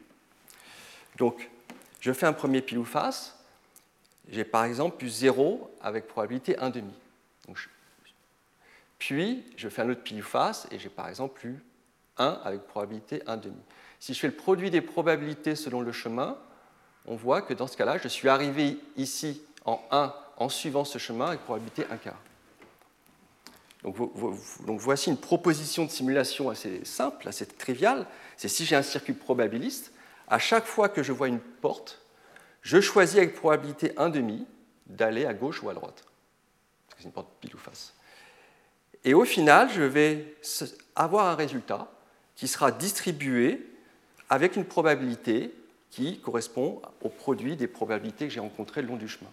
Donc, 1.16 1.50
je 1.98 2.12
fais 2.12 2.26
un 2.26 2.32
premier 2.32 2.62
pile 2.62 2.78
ou 2.78 2.84
face. 2.84 3.36
J'ai 4.28 4.44
par 4.44 4.66
exemple 4.66 4.98
plus 4.98 5.08
0 5.08 5.68
avec 5.82 6.06
probabilité 6.06 6.52
1,5. 6.52 6.80
puis 9.00 9.44
je 9.56 9.68
fais 9.68 9.82
un 9.82 9.90
autre 9.90 10.02
pile 10.04 10.20
ou 10.20 10.24
face 10.24 10.68
et 10.70 10.78
j'ai 10.78 10.90
par 10.90 11.08
exemple 11.08 11.44
eu 11.44 11.58
1 12.18 12.38
avec 12.44 12.68
probabilité 12.68 13.20
1 13.26 13.36
demi. 13.38 13.56
Si 14.04 14.12
je 14.12 14.20
fais 14.20 14.26
le 14.26 14.34
produit 14.34 14.70
des 14.70 14.82
probabilités 14.82 15.56
selon 15.56 15.80
le 15.80 15.90
chemin, 15.90 16.36
on 17.06 17.16
voit 17.16 17.40
que 17.40 17.54
dans 17.54 17.66
ce 17.66 17.74
cas-là, 17.74 17.96
je 17.96 18.06
suis 18.06 18.28
arrivé 18.28 18.76
ici 18.98 19.40
en 19.64 19.80
1 19.90 20.14
en 20.36 20.50
suivant 20.50 20.84
ce 20.84 20.98
chemin 20.98 21.28
avec 21.28 21.40
probabilité 21.40 21.86
1 21.90 21.96
quart. 21.96 22.20
Donc, 23.82 23.96
donc, 24.66 24.78
voici 24.78 25.08
une 25.08 25.16
proposition 25.16 25.86
de 25.86 25.90
simulation 25.90 26.50
assez 26.50 26.84
simple, 26.84 27.26
assez 27.26 27.46
triviale. 27.46 28.06
C'est 28.36 28.48
si 28.48 28.66
j'ai 28.66 28.76
un 28.76 28.82
circuit 28.82 29.14
probabiliste, 29.14 29.90
à 30.28 30.38
chaque 30.38 30.66
fois 30.66 30.90
que 30.90 31.02
je 31.02 31.12
vois 31.12 31.28
une 31.28 31.40
porte, 31.40 32.02
je 32.60 32.82
choisis 32.82 33.16
avec 33.16 33.34
probabilité 33.34 33.94
1 33.96 34.10
demi 34.10 34.46
d'aller 34.84 35.24
à 35.24 35.32
gauche 35.32 35.62
ou 35.62 35.70
à 35.70 35.72
droite. 35.72 36.04
Parce 36.88 36.96
que 36.96 37.00
c'est 37.00 37.06
une 37.06 37.12
porte 37.12 37.30
pile 37.40 37.54
ou 37.54 37.58
face. 37.58 37.94
Et 39.02 39.14
au 39.14 39.24
final, 39.24 39.70
je 39.72 39.80
vais 39.80 40.36
avoir 40.94 41.28
un 41.28 41.36
résultat 41.36 41.90
qui 42.36 42.48
sera 42.48 42.70
distribué 42.70 43.70
avec 44.30 44.56
une 44.56 44.64
probabilité 44.64 45.52
qui 45.90 46.18
correspond 46.18 46.82
au 47.02 47.08
produit 47.08 47.56
des 47.56 47.68
probabilités 47.68 48.26
que 48.26 48.32
j'ai 48.32 48.40
rencontrées 48.40 48.82
le 48.82 48.88
long 48.88 48.96
du 48.96 49.08
chemin. 49.08 49.30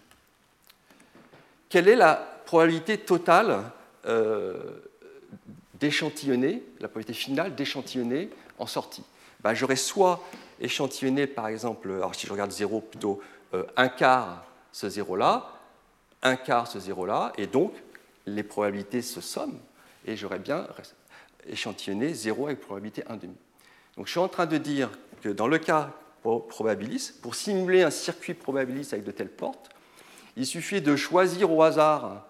Quelle 1.68 1.88
est 1.88 1.96
la 1.96 2.14
probabilité 2.44 2.98
totale 2.98 3.64
euh, 4.06 4.80
d'échantillonner, 5.74 6.62
la 6.80 6.88
probabilité 6.88 7.14
finale 7.14 7.54
d'échantillonner 7.54 8.30
en 8.58 8.66
sortie? 8.66 9.02
Ben, 9.40 9.54
J'aurais 9.54 9.76
soit 9.76 10.22
échantillonné, 10.60 11.26
par 11.26 11.48
exemple, 11.48 11.90
alors 11.90 12.14
si 12.14 12.26
je 12.26 12.32
regarde 12.32 12.52
0, 12.52 12.80
plutôt 12.80 13.20
euh, 13.54 13.64
un 13.76 13.88
quart 13.88 14.44
ce 14.70 14.86
0-là, 14.86 15.50
un 16.22 16.36
quart 16.36 16.68
ce 16.68 16.78
0-là, 16.78 17.32
et 17.36 17.46
donc 17.46 17.72
les 18.26 18.42
probabilités 18.42 19.02
se 19.02 19.20
somment, 19.20 19.58
et 20.06 20.16
j'aurais 20.16 20.38
bien 20.38 20.66
échantillonné 21.48 22.14
0 22.14 22.46
avec 22.46 22.60
probabilité 22.60 23.02
1,5. 23.02 23.28
Donc 23.96 24.06
je 24.06 24.12
suis 24.12 24.20
en 24.20 24.28
train 24.28 24.46
de 24.46 24.58
dire 24.58 24.90
que 25.22 25.28
dans 25.28 25.48
le 25.48 25.58
cas 25.58 25.90
probabiliste, 26.22 27.20
pour 27.20 27.34
simuler 27.34 27.82
un 27.82 27.90
circuit 27.90 28.34
probabiliste 28.34 28.92
avec 28.92 29.04
de 29.04 29.10
telles 29.10 29.28
portes, 29.28 29.70
il 30.36 30.46
suffit 30.46 30.80
de 30.80 30.96
choisir 30.96 31.50
au 31.52 31.62
hasard 31.62 32.26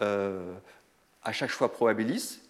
euh, 0.00 0.52
à 1.22 1.32
chaque 1.32 1.50
fois 1.50 1.72
probabiliste, 1.72 2.40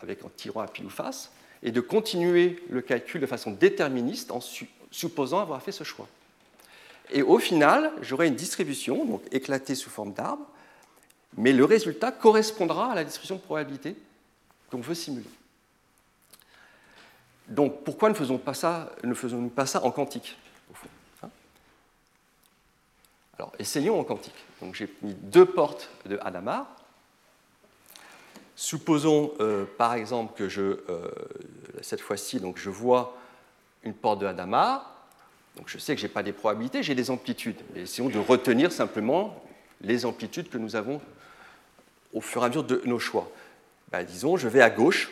avec 0.00 0.24
en 0.24 0.28
tirant 0.28 0.60
à 0.60 0.66
pile 0.66 0.86
ou 0.86 0.90
face, 0.90 1.30
et 1.62 1.70
de 1.70 1.80
continuer 1.80 2.62
le 2.68 2.82
calcul 2.82 3.20
de 3.20 3.26
façon 3.26 3.50
déterministe 3.50 4.30
en 4.30 4.40
supposant 4.90 5.40
avoir 5.40 5.62
fait 5.62 5.72
ce 5.72 5.84
choix. 5.84 6.08
Et 7.10 7.22
au 7.22 7.38
final, 7.38 7.92
j'aurai 8.02 8.26
une 8.26 8.34
distribution, 8.34 9.04
donc 9.04 9.22
éclatée 9.32 9.74
sous 9.74 9.90
forme 9.90 10.12
d'arbre, 10.12 10.44
mais 11.36 11.52
le 11.52 11.64
résultat 11.64 12.12
correspondra 12.12 12.92
à 12.92 12.94
la 12.94 13.04
distribution 13.04 13.36
de 13.36 13.40
probabilité 13.40 13.96
qu'on 14.70 14.80
veut 14.80 14.94
simuler. 14.94 15.28
Donc 17.48 17.84
pourquoi 17.84 18.08
ne 18.08 18.14
faisons-nous 18.14 18.38
pas, 18.38 18.54
ça, 18.54 18.90
pas 19.54 19.66
ça 19.66 19.84
en 19.84 19.90
quantique, 19.90 20.36
hein? 21.22 21.30
Alors 23.38 23.52
essayons 23.58 24.00
en 24.00 24.04
quantique. 24.04 24.34
Donc 24.60 24.74
j'ai 24.74 24.92
mis 25.02 25.14
deux 25.14 25.46
portes 25.46 25.90
de 26.06 26.18
Hadamard. 26.22 26.66
Supposons 28.56 29.32
euh, 29.40 29.64
par 29.76 29.94
exemple 29.94 30.34
que 30.36 30.48
je, 30.48 30.62
euh, 30.62 31.10
cette 31.82 32.00
fois-ci, 32.00 32.40
je 32.56 32.70
vois 32.70 33.16
une 33.82 33.94
porte 33.94 34.20
de 34.20 34.26
Hadamard. 34.26 34.90
Donc 35.56 35.68
je 35.68 35.78
sais 35.78 35.94
que 35.94 36.00
je 36.00 36.06
n'ai 36.06 36.12
pas 36.12 36.22
des 36.22 36.32
probabilités, 36.32 36.82
j'ai 36.82 36.94
des 36.94 37.10
amplitudes. 37.10 37.60
essayons 37.74 38.08
de 38.08 38.18
retenir 38.18 38.72
simplement 38.72 39.42
les 39.80 40.04
amplitudes 40.04 40.48
que 40.48 40.58
nous 40.58 40.74
avons 40.74 41.00
au 42.12 42.20
fur 42.20 42.42
et 42.42 42.46
à 42.46 42.48
mesure 42.48 42.64
de 42.64 42.82
nos 42.86 42.98
choix. 42.98 43.30
Ben, 43.90 44.02
disons, 44.04 44.36
je 44.36 44.48
vais 44.48 44.62
à 44.62 44.70
gauche, 44.70 45.10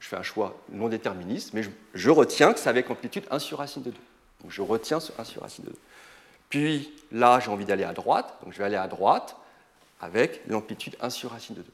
je 0.00 0.08
fais 0.08 0.16
un 0.16 0.22
choix 0.22 0.56
non 0.70 0.88
déterministe, 0.88 1.54
mais 1.54 1.62
je, 1.94 2.10
retiens 2.10 2.52
que 2.52 2.60
c'est 2.60 2.68
avec 2.68 2.90
amplitude 2.90 3.24
1 3.30 3.38
sur 3.38 3.58
racine 3.58 3.82
de 3.82 3.90
2. 3.90 3.96
Donc 4.42 4.50
je 4.50 4.62
retiens 4.62 5.00
ce 5.00 5.12
1 5.18 5.24
sur 5.24 5.42
racine 5.42 5.64
de 5.64 5.70
2. 5.70 5.76
Puis 6.50 6.92
là, 7.12 7.40
j'ai 7.40 7.50
envie 7.50 7.64
d'aller 7.64 7.84
à 7.84 7.92
droite, 7.92 8.38
donc 8.42 8.52
je 8.52 8.58
vais 8.58 8.64
aller 8.64 8.76
à 8.76 8.86
droite 8.88 9.36
avec 10.00 10.40
l'amplitude 10.48 10.96
1 11.00 11.10
sur 11.10 11.30
racine 11.30 11.56
de 11.56 11.62
2. 11.62 11.66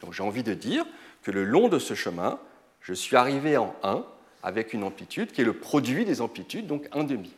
Donc 0.00 0.12
j'ai 0.12 0.22
envie 0.22 0.42
de 0.42 0.54
dire 0.54 0.84
que 1.22 1.30
le 1.30 1.44
long 1.44 1.68
de 1.68 1.78
ce 1.78 1.94
chemin, 1.94 2.38
je 2.80 2.94
suis 2.94 3.16
arrivé 3.16 3.56
en 3.56 3.74
1 3.82 4.04
avec 4.42 4.72
une 4.72 4.84
amplitude 4.84 5.32
qui 5.32 5.40
est 5.40 5.44
le 5.44 5.52
produit 5.52 6.04
des 6.04 6.20
amplitudes, 6.20 6.66
donc 6.66 6.88
1 6.92 7.04
demi. 7.04 7.32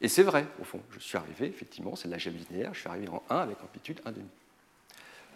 Et 0.00 0.08
c'est 0.08 0.22
vrai, 0.22 0.46
au 0.60 0.64
fond, 0.64 0.80
je 0.92 0.98
suis 0.98 1.18
arrivé, 1.18 1.46
effectivement, 1.46 1.94
c'est 1.94 2.08
de 2.08 2.12
l'algèbre 2.12 2.38
linéaire, 2.50 2.72
je 2.72 2.80
suis 2.80 2.88
arrivé 2.88 3.08
en 3.08 3.22
1 3.28 3.36
avec 3.36 3.62
amplitude 3.62 4.00
1 4.04 4.12
demi. 4.12 4.28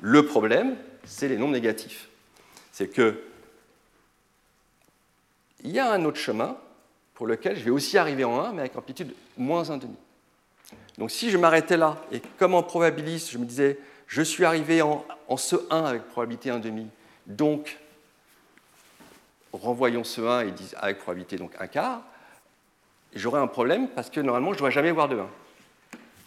Le 0.01 0.25
problème, 0.25 0.77
c'est 1.05 1.29
les 1.29 1.37
nombres 1.37 1.53
négatifs. 1.53 2.09
C'est 2.73 2.89
que 2.89 3.23
il 5.65 5.73
y 5.73 5.81
a 5.81 5.91
un 5.91 6.05
autre 6.05 6.19
chemin 6.19 6.57
pour 7.15 7.27
lequel 7.27 7.57
je 7.57 7.65
vais 7.65 7.71
aussi 7.71 7.99
arriver 7.99 8.25
en 8.25 8.41
1, 8.41 8.53
mais 8.53 8.61
avec 8.61 8.77
amplitude 8.77 9.15
moins 9.37 9.63
1,5. 9.63 9.87
Donc 10.99 11.11
si 11.11 11.31
je 11.31 11.39
m'arrêtais 11.39 11.77
là, 11.77 11.97
et 12.13 12.21
comme 12.39 12.55
en 12.55 12.63
probabiliste, 12.63 13.31
je 13.31 13.39
me 13.39 13.45
disais, 13.45 13.79
je 14.07 14.23
suis 14.23 14.45
arrivé 14.45 14.83
en, 14.83 15.05
ce 15.37 15.57
1 15.71 15.85
avec 15.85 16.05
probabilité 16.05 16.51
1,5, 16.51 16.87
donc 17.27 17.79
renvoyons 19.53 20.05
ce 20.05 20.21
1 20.21 20.49
et 20.49 20.55
avec 20.77 20.99
probabilité 20.99 21.37
donc 21.37 21.53
1 21.59 21.67
quart, 21.69 22.03
j'aurais 23.15 23.41
un 23.41 23.47
problème 23.47 23.89
parce 23.89 24.11
que 24.11 24.21
normalement, 24.21 24.51
je 24.51 24.57
ne 24.57 24.61
dois 24.61 24.71
jamais 24.71 24.91
voir 24.91 25.09
de 25.09 25.17
1. 25.17 25.29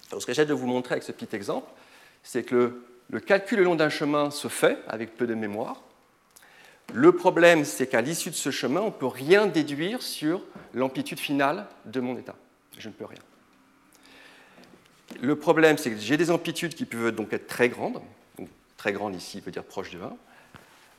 Alors, 0.09 0.21
ce 0.21 0.25
que 0.25 0.33
j'essaie 0.33 0.45
de 0.45 0.53
vous 0.53 0.67
montrer 0.67 0.93
avec 0.93 1.03
ce 1.03 1.11
petit 1.11 1.35
exemple, 1.35 1.69
c'est 2.23 2.43
que 2.43 2.81
le 3.09 3.19
calcul 3.19 3.59
le 3.59 3.63
long 3.65 3.75
d'un 3.75 3.89
chemin 3.89 4.31
se 4.31 4.47
fait 4.47 4.79
avec 4.87 5.15
peu 5.15 5.27
de 5.27 5.33
mémoire. 5.33 5.81
Le 6.93 7.11
problème, 7.11 7.65
c'est 7.65 7.87
qu'à 7.87 8.01
l'issue 8.01 8.29
de 8.29 8.35
ce 8.35 8.49
chemin, 8.49 8.81
on 8.81 8.87
ne 8.87 8.91
peut 8.91 9.07
rien 9.07 9.45
déduire 9.45 10.01
sur 10.01 10.41
l'amplitude 10.73 11.19
finale 11.19 11.67
de 11.85 11.99
mon 11.99 12.17
état. 12.17 12.35
Je 12.77 12.87
ne 12.87 12.93
peux 12.93 13.05
rien. 13.05 13.19
Le 15.21 15.35
problème, 15.35 15.77
c'est 15.77 15.91
que 15.91 15.97
j'ai 15.97 16.17
des 16.17 16.31
amplitudes 16.31 16.75
qui 16.75 16.85
peuvent 16.85 17.11
donc 17.11 17.33
être 17.33 17.47
très 17.47 17.69
grandes, 17.69 18.01
très 18.77 18.93
grandes 18.93 19.15
ici 19.15 19.41
veut 19.41 19.51
dire 19.51 19.63
proche 19.63 19.91
de 19.91 19.99
1, 19.99 20.15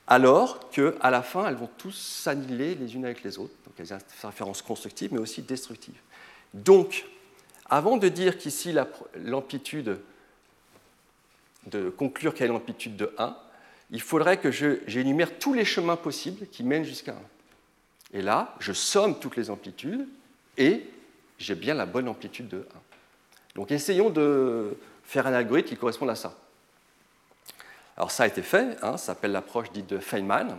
alors 0.07 0.69
qu'à 0.71 1.09
la 1.09 1.21
fin, 1.21 1.47
elles 1.47 1.55
vont 1.55 1.69
tous 1.77 1.91
s'annihiler 1.91 2.75
les 2.75 2.95
unes 2.95 3.05
avec 3.05 3.23
les 3.23 3.37
autres. 3.37 3.53
Donc 3.65 3.75
elles 3.77 3.93
ont 3.93 3.97
des 3.97 4.03
interférences 4.03 4.61
constructives, 4.61 5.13
mais 5.13 5.19
aussi 5.19 5.41
destructives. 5.41 5.99
Donc, 6.53 7.05
avant 7.69 7.97
de 7.97 8.09
dire 8.09 8.37
qu'ici 8.37 8.75
l'amplitude 9.15 9.99
de 11.67 11.89
conclure 11.89 12.33
quelle 12.33 12.49
est 12.49 12.53
l'amplitude 12.53 12.95
de 12.95 13.13
1, 13.17 13.35
il 13.91 14.01
faudrait 14.01 14.37
que 14.37 14.51
j'énumère 14.51 15.39
tous 15.39 15.53
les 15.53 15.65
chemins 15.65 15.95
possibles 15.95 16.47
qui 16.47 16.63
mènent 16.63 16.85
jusqu'à 16.85 17.13
1. 17.13 18.19
Et 18.19 18.21
là, 18.21 18.55
je 18.59 18.73
somme 18.73 19.19
toutes 19.19 19.35
les 19.35 19.49
amplitudes 19.49 20.07
et 20.57 20.83
j'ai 21.37 21.55
bien 21.55 21.73
la 21.73 21.85
bonne 21.85 22.07
amplitude 22.07 22.47
de 22.47 22.57
1. 22.57 22.61
Donc 23.55 23.71
essayons 23.71 24.09
de 24.09 24.77
faire 25.03 25.25
un 25.27 25.33
algorithme 25.33 25.69
qui 25.69 25.77
corresponde 25.77 26.09
à 26.09 26.15
ça. 26.15 26.37
Alors 27.97 28.11
ça 28.11 28.23
a 28.23 28.27
été 28.27 28.41
fait, 28.41 28.77
hein, 28.81 28.97
ça 28.97 29.07
s'appelle 29.07 29.31
l'approche 29.31 29.71
dite 29.71 29.87
de 29.87 29.97
Feynman. 29.97 30.57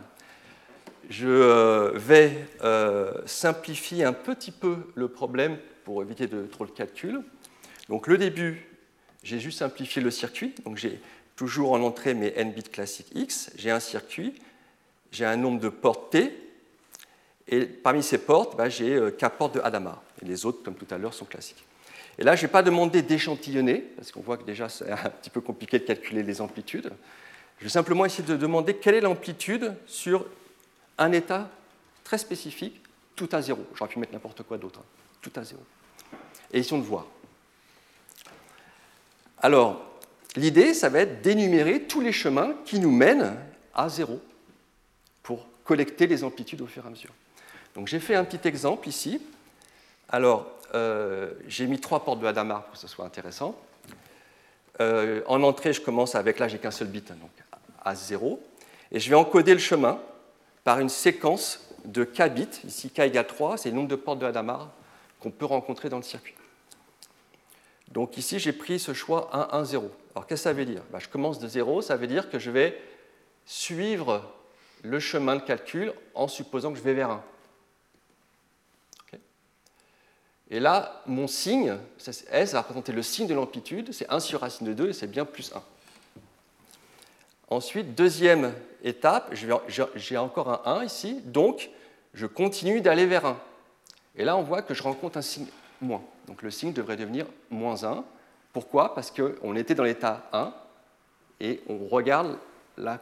Je 1.08 1.28
euh, 1.28 1.92
vais 1.94 2.46
euh, 2.62 3.12
simplifier 3.26 4.04
un 4.04 4.12
petit 4.12 4.52
peu 4.52 4.76
le 4.94 5.08
problème 5.08 5.58
pour 5.84 6.02
éviter 6.02 6.26
de 6.26 6.46
trop 6.46 6.64
le 6.64 6.70
calcul. 6.70 7.22
Donc 7.88 8.06
le 8.06 8.18
début, 8.18 8.66
j'ai 9.22 9.40
juste 9.40 9.58
simplifié 9.58 10.02
le 10.02 10.10
circuit. 10.10 10.54
Donc 10.64 10.76
j'ai 10.76 11.00
toujours 11.40 11.72
en 11.72 11.80
entrée 11.80 12.12
mes 12.12 12.34
n 12.36 12.52
bits 12.52 12.62
classiques 12.64 13.10
x. 13.14 13.50
J'ai 13.56 13.70
un 13.70 13.80
circuit, 13.80 14.34
j'ai 15.10 15.24
un 15.24 15.36
nombre 15.36 15.58
de 15.58 15.70
portes 15.70 16.10
t. 16.10 16.38
Et 17.48 17.64
parmi 17.64 18.02
ces 18.02 18.18
portes, 18.18 18.58
bah, 18.58 18.68
j'ai 18.68 18.94
euh, 18.94 19.10
k 19.10 19.26
portes 19.38 19.54
de 19.54 19.60
Hadamard. 19.60 20.02
Et 20.20 20.26
les 20.26 20.44
autres, 20.44 20.62
comme 20.62 20.74
tout 20.74 20.86
à 20.90 20.98
l'heure, 20.98 21.14
sont 21.14 21.24
classiques. 21.24 21.64
Et 22.18 22.24
là, 22.24 22.36
je 22.36 22.42
n'ai 22.42 22.52
pas 22.52 22.62
demandé 22.62 23.00
d'échantillonner, 23.00 23.78
parce 23.96 24.12
qu'on 24.12 24.20
voit 24.20 24.36
que 24.36 24.44
déjà, 24.44 24.68
c'est 24.68 24.90
un 24.90 25.08
petit 25.08 25.30
peu 25.30 25.40
compliqué 25.40 25.78
de 25.78 25.84
calculer 25.84 26.22
les 26.22 26.42
amplitudes. 26.42 26.92
Je 27.56 27.64
vais 27.64 27.70
simplement 27.70 28.04
essayer 28.04 28.28
de 28.28 28.36
demander 28.36 28.76
quelle 28.76 28.96
est 28.96 29.00
l'amplitude 29.00 29.74
sur 29.86 30.26
un 30.98 31.10
état 31.12 31.48
très 32.04 32.18
spécifique, 32.18 32.82
tout 33.16 33.30
à 33.32 33.40
zéro. 33.40 33.64
J'aurais 33.74 33.90
pu 33.90 33.98
mettre 33.98 34.12
n'importe 34.12 34.42
quoi 34.42 34.58
d'autre, 34.58 34.80
hein. 34.80 34.86
tout 35.22 35.32
à 35.36 35.42
zéro. 35.42 35.62
Et 36.52 36.58
essayons 36.58 36.80
de 36.80 36.84
voir. 36.84 37.06
Alors, 39.38 39.89
l'idée, 40.36 40.74
ça 40.74 40.88
va 40.88 41.00
être 41.00 41.22
d'énumérer 41.22 41.82
tous 41.82 42.00
les 42.00 42.12
chemins 42.12 42.54
qui 42.64 42.78
nous 42.78 42.90
mènent 42.90 43.36
à 43.74 43.88
zéro 43.88 44.20
pour 45.22 45.46
collecter 45.64 46.06
les 46.06 46.24
amplitudes 46.24 46.60
au 46.60 46.66
fur 46.66 46.84
et 46.84 46.86
à 46.86 46.90
mesure. 46.90 47.12
Donc 47.74 47.86
j'ai 47.86 48.00
fait 48.00 48.14
un 48.14 48.24
petit 48.24 48.48
exemple 48.48 48.88
ici. 48.88 49.20
Alors, 50.08 50.46
euh, 50.74 51.32
j'ai 51.46 51.66
mis 51.66 51.78
trois 51.78 52.04
portes 52.04 52.20
de 52.20 52.26
Hadamard 52.26 52.64
pour 52.64 52.72
que 52.72 52.78
ce 52.78 52.88
soit 52.88 53.04
intéressant. 53.04 53.56
Euh, 54.80 55.22
en 55.26 55.42
entrée, 55.42 55.72
je 55.72 55.80
commence 55.80 56.14
avec, 56.14 56.38
là, 56.38 56.48
j'ai 56.48 56.58
qu'un 56.58 56.70
seul 56.70 56.88
bit, 56.88 57.08
donc 57.08 57.30
à 57.84 57.94
0. 57.94 58.40
Et 58.92 59.00
je 59.00 59.10
vais 59.10 59.16
encoder 59.16 59.52
le 59.52 59.60
chemin 59.60 60.00
par 60.64 60.80
une 60.80 60.88
séquence 60.88 61.68
de 61.84 62.04
k 62.04 62.28
bits. 62.28 62.48
Ici, 62.64 62.90
k 62.90 63.00
égale 63.00 63.26
3, 63.26 63.58
c'est 63.58 63.70
le 63.70 63.76
nombre 63.76 63.88
de 63.88 63.96
portes 63.96 64.18
de 64.18 64.26
Hadamard 64.26 64.70
qu'on 65.20 65.30
peut 65.30 65.46
rencontrer 65.46 65.88
dans 65.88 65.98
le 65.98 66.02
circuit. 66.02 66.34
Donc 67.90 68.16
ici, 68.16 68.38
j'ai 68.38 68.52
pris 68.52 68.78
ce 68.78 68.94
choix 68.94 69.30
1, 69.32 69.58
1, 69.58 69.64
0. 69.64 69.90
Alors 70.14 70.26
qu'est-ce 70.26 70.42
que 70.42 70.44
ça 70.44 70.52
veut 70.52 70.64
dire? 70.64 70.82
Bah, 70.90 70.98
Je 71.00 71.08
commence 71.08 71.38
de 71.38 71.48
0, 71.48 71.82
ça 71.82 71.96
veut 71.96 72.06
dire 72.06 72.30
que 72.30 72.38
je 72.38 72.50
vais 72.50 72.80
suivre 73.44 74.32
le 74.82 75.00
chemin 75.00 75.36
de 75.36 75.42
calcul 75.42 75.92
en 76.14 76.28
supposant 76.28 76.72
que 76.72 76.78
je 76.78 76.82
vais 76.82 76.94
vers 76.94 77.10
1. 77.10 77.22
Et 80.52 80.58
là, 80.58 81.00
mon 81.06 81.28
signe, 81.28 81.76
S 82.32 82.52
va 82.52 82.62
représenter 82.62 82.90
le 82.90 83.02
signe 83.02 83.28
de 83.28 83.34
l'amplitude, 83.34 83.92
c'est 83.92 84.10
1 84.10 84.18
sur 84.18 84.40
racine 84.40 84.66
de 84.66 84.72
2 84.72 84.88
et 84.88 84.92
c'est 84.92 85.06
bien 85.06 85.24
plus 85.24 85.52
1. 85.54 85.62
Ensuite, 87.50 87.94
deuxième 87.94 88.52
étape, 88.82 89.32
j'ai 89.94 90.16
encore 90.16 90.66
un 90.66 90.80
1 90.80 90.84
ici, 90.84 91.20
donc 91.24 91.70
je 92.14 92.26
continue 92.26 92.80
d'aller 92.80 93.06
vers 93.06 93.26
1. 93.26 93.40
Et 94.16 94.24
là, 94.24 94.36
on 94.36 94.42
voit 94.42 94.62
que 94.62 94.74
je 94.74 94.82
rencontre 94.82 95.18
un 95.18 95.22
signe 95.22 95.46
moins. 95.80 96.02
Donc 96.26 96.42
le 96.42 96.50
signe 96.50 96.72
devrait 96.72 96.96
devenir 96.96 97.26
moins 97.50 97.84
1. 97.84 98.04
Pourquoi? 98.52 98.94
Parce 98.94 99.10
qu'on 99.10 99.56
était 99.56 99.74
dans 99.74 99.84
l'état 99.84 100.28
1 100.32 100.52
et 101.40 101.60
on 101.68 101.86
regarde 101.86 102.38
la, 102.76 102.98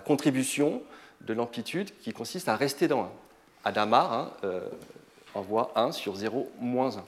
contribution 0.00 0.82
de 1.20 1.32
l'amplitude 1.32 1.96
qui 2.00 2.12
consiste 2.12 2.48
à 2.48 2.56
rester 2.56 2.88
dans 2.88 3.04
1. 3.04 3.10
Adamar 3.64 4.12
hein, 4.12 4.30
euh, 4.44 4.68
envoie 5.34 5.72
1 5.76 5.92
sur 5.92 6.16
0 6.16 6.50
moins 6.58 6.96
1. 6.96 7.04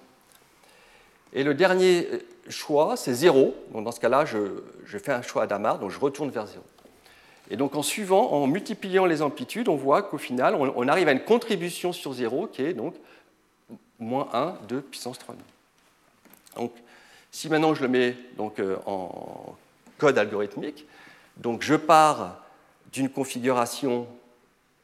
Et 1.34 1.42
le 1.42 1.54
dernier 1.54 2.06
choix, 2.48 2.96
c'est 2.96 3.12
0. 3.12 3.54
Donc 3.72 3.84
dans 3.84 3.92
ce 3.92 4.00
cas-là, 4.00 4.24
je, 4.24 4.98
fais 4.98 5.12
un 5.12 5.22
choix 5.22 5.42
Adamar, 5.42 5.78
donc 5.78 5.90
je 5.90 5.98
retourne 5.98 6.30
vers 6.30 6.46
0. 6.46 6.62
Et 7.50 7.56
donc 7.56 7.74
en 7.74 7.82
suivant, 7.82 8.32
en 8.32 8.46
multipliant 8.46 9.04
les 9.04 9.20
amplitudes, 9.20 9.68
on 9.68 9.76
voit 9.76 10.02
qu'au 10.02 10.16
final, 10.16 10.54
on, 10.54 10.88
arrive 10.88 11.08
à 11.08 11.12
une 11.12 11.24
contribution 11.24 11.92
sur 11.92 12.12
0 12.12 12.46
qui 12.46 12.62
est 12.62 12.72
donc 12.72 12.94
moins 14.04 14.28
1 14.32 14.58
de 14.68 14.80
puissance 14.80 15.18
3. 15.18 15.34
Donc 16.56 16.72
si 17.30 17.48
maintenant 17.48 17.74
je 17.74 17.82
le 17.82 17.88
mets 17.88 18.16
donc, 18.36 18.60
euh, 18.60 18.76
en 18.86 19.56
code 19.98 20.18
algorithmique, 20.18 20.86
donc 21.36 21.62
je 21.62 21.74
pars 21.74 22.44
d'une 22.92 23.08
configuration 23.08 24.06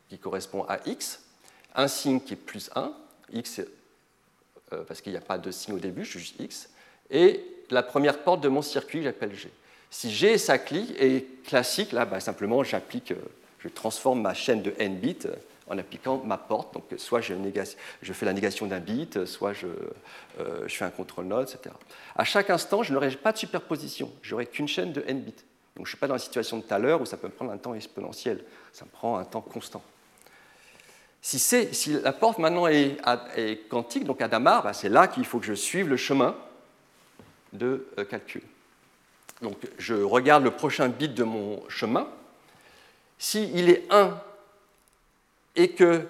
qui 0.09 0.19
correspond 0.19 0.65
à 0.69 0.79
x, 0.87 1.23
un 1.75 1.87
signe 1.87 2.21
qui 2.21 2.35
est 2.35 2.37
plus 2.37 2.71
1, 2.75 2.93
x 3.33 3.61
euh, 4.73 4.83
parce 4.85 5.01
qu'il 5.01 5.13
n'y 5.13 5.19
a 5.19 5.23
pas 5.23 5.39
de 5.39 5.51
signe 5.51 5.75
au 5.75 5.79
début, 5.79 6.05
je 6.05 6.11
suis 6.11 6.21
juste 6.21 6.41
x, 6.41 6.69
et 7.11 7.45
la 7.71 7.83
première 7.83 8.19
porte 8.19 8.41
de 8.41 8.49
mon 8.49 8.63
circuit, 8.63 9.03
j'appelle 9.03 9.35
G. 9.35 9.51
Si 9.91 10.11
G 10.11 10.35
est 10.35 11.45
classique, 11.45 11.93
là, 11.93 12.05
bah, 12.05 12.21
simplement, 12.21 12.63
j'applique, 12.63 13.13
euh, 13.13 13.17
je 13.59 13.69
transforme 13.69 14.23
ma 14.23 14.35
chaîne 14.35 14.63
de 14.63 14.73
n 14.79 14.97
bits 14.97 15.27
en 15.71 15.79
appliquant 15.79 16.21
ma 16.25 16.37
porte. 16.37 16.75
Donc, 16.75 16.85
soit 16.99 17.21
je, 17.21 17.33
fais 18.13 18.27
la 18.27 18.33
négation 18.33 18.67
d'un 18.67 18.81
bit, 18.81 19.25
soit 19.25 19.53
je, 19.53 19.69
je, 20.39 20.75
fais 20.75 20.85
un 20.85 20.91
contrôle 20.91 21.27
node, 21.27 21.49
etc. 21.49 21.75
À 22.17 22.25
chaque 22.25 22.51
instant, 22.51 22.83
je 22.83 22.93
n'aurai 22.93 23.11
pas 23.13 23.33
de 23.33 23.39
superposition. 23.39 24.11
Je 24.21 24.33
n'aurai 24.33 24.47
qu'une 24.47 24.69
chaîne 24.69 24.93
de 24.93 25.03
n 25.07 25.21
bits. 25.21 25.33
Donc, 25.77 25.87
je 25.87 25.93
ne 25.93 25.95
suis 25.95 25.97
pas 25.97 26.09
dans 26.09 26.15
la 26.15 26.21
situation 26.21 26.59
de 26.59 26.63
tout 26.63 26.75
à 26.75 26.79
l'heure 26.79 27.01
où 27.01 27.07
ça 27.07 27.17
peut 27.17 27.29
me 27.29 27.33
prendre 27.33 27.53
un 27.53 27.59
temps 27.59 27.75
exponentiel. 27.75 28.45
Ça 28.73 28.85
me 28.85 28.91
prend 28.91 29.17
un 29.17 29.25
temps 29.25 29.41
constant. 29.41 29.83
Si, 31.23 31.39
si 31.39 31.93
la 32.01 32.13
porte 32.13 32.39
maintenant 32.39 32.67
est, 32.67 32.99
quantique, 33.69 34.05
donc 34.05 34.21
Adamar, 34.23 34.63
bah, 34.63 34.73
c'est 34.73 34.89
là 34.89 35.07
qu'il 35.07 35.25
faut 35.25 35.39
que 35.39 35.47
je 35.47 35.55
suive 35.55 35.89
le 35.89 35.97
chemin 35.97 36.35
de 37.53 37.87
euh, 37.99 38.05
calcul. 38.05 38.43
Donc 39.43 39.57
je 39.79 39.95
regarde 39.95 40.45
le 40.45 40.51
prochain 40.51 40.89
bit 40.89 41.15
de 41.15 41.25
mon 41.25 41.63
chemin. 41.69 42.09
S'il 43.19 43.69
est 43.69 43.85
1 43.91 44.19
et 45.57 45.71
que, 45.71 46.09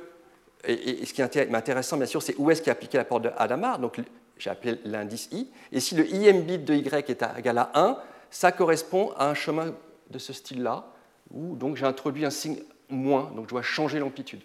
ce 0.65 1.13
qui 1.13 1.23
est 1.23 1.55
intéressant 1.55 1.97
bien 1.97 2.07
sûr, 2.07 2.23
c'est 2.23 2.37
où 2.37 2.51
est-ce 2.51 2.63
qu'il 2.63 2.71
a 2.71 2.73
appliqué 2.73 2.99
la 2.99 3.05
porte 3.05 3.23
de 3.23 3.31
Adamar, 3.37 3.79
donc 3.79 4.01
j'ai 4.39 4.51
appelé 4.51 4.79
l'indice 4.85 5.29
i, 5.33 5.49
et 5.73 5.81
si 5.81 5.95
le 5.95 6.05
im 6.05 6.41
bit 6.41 6.65
de 6.65 6.75
y 6.75 6.87
est 6.87 7.25
égal 7.39 7.59
à 7.59 7.71
1, 7.75 7.99
ça 8.31 8.53
correspond 8.53 9.13
à 9.17 9.29
un 9.29 9.35
chemin 9.35 9.75
de 10.11 10.19
ce 10.19 10.33
style-là, 10.33 10.87
où 11.33 11.57
donc 11.57 11.77
j'ai 11.77 11.87
introduit 11.87 12.25
un 12.25 12.31
signe 12.31 12.59
moins, 12.89 13.31
donc 13.35 13.47
je 13.47 13.51
dois 13.51 13.63
changer 13.63 13.99
l'amplitude. 13.99 14.41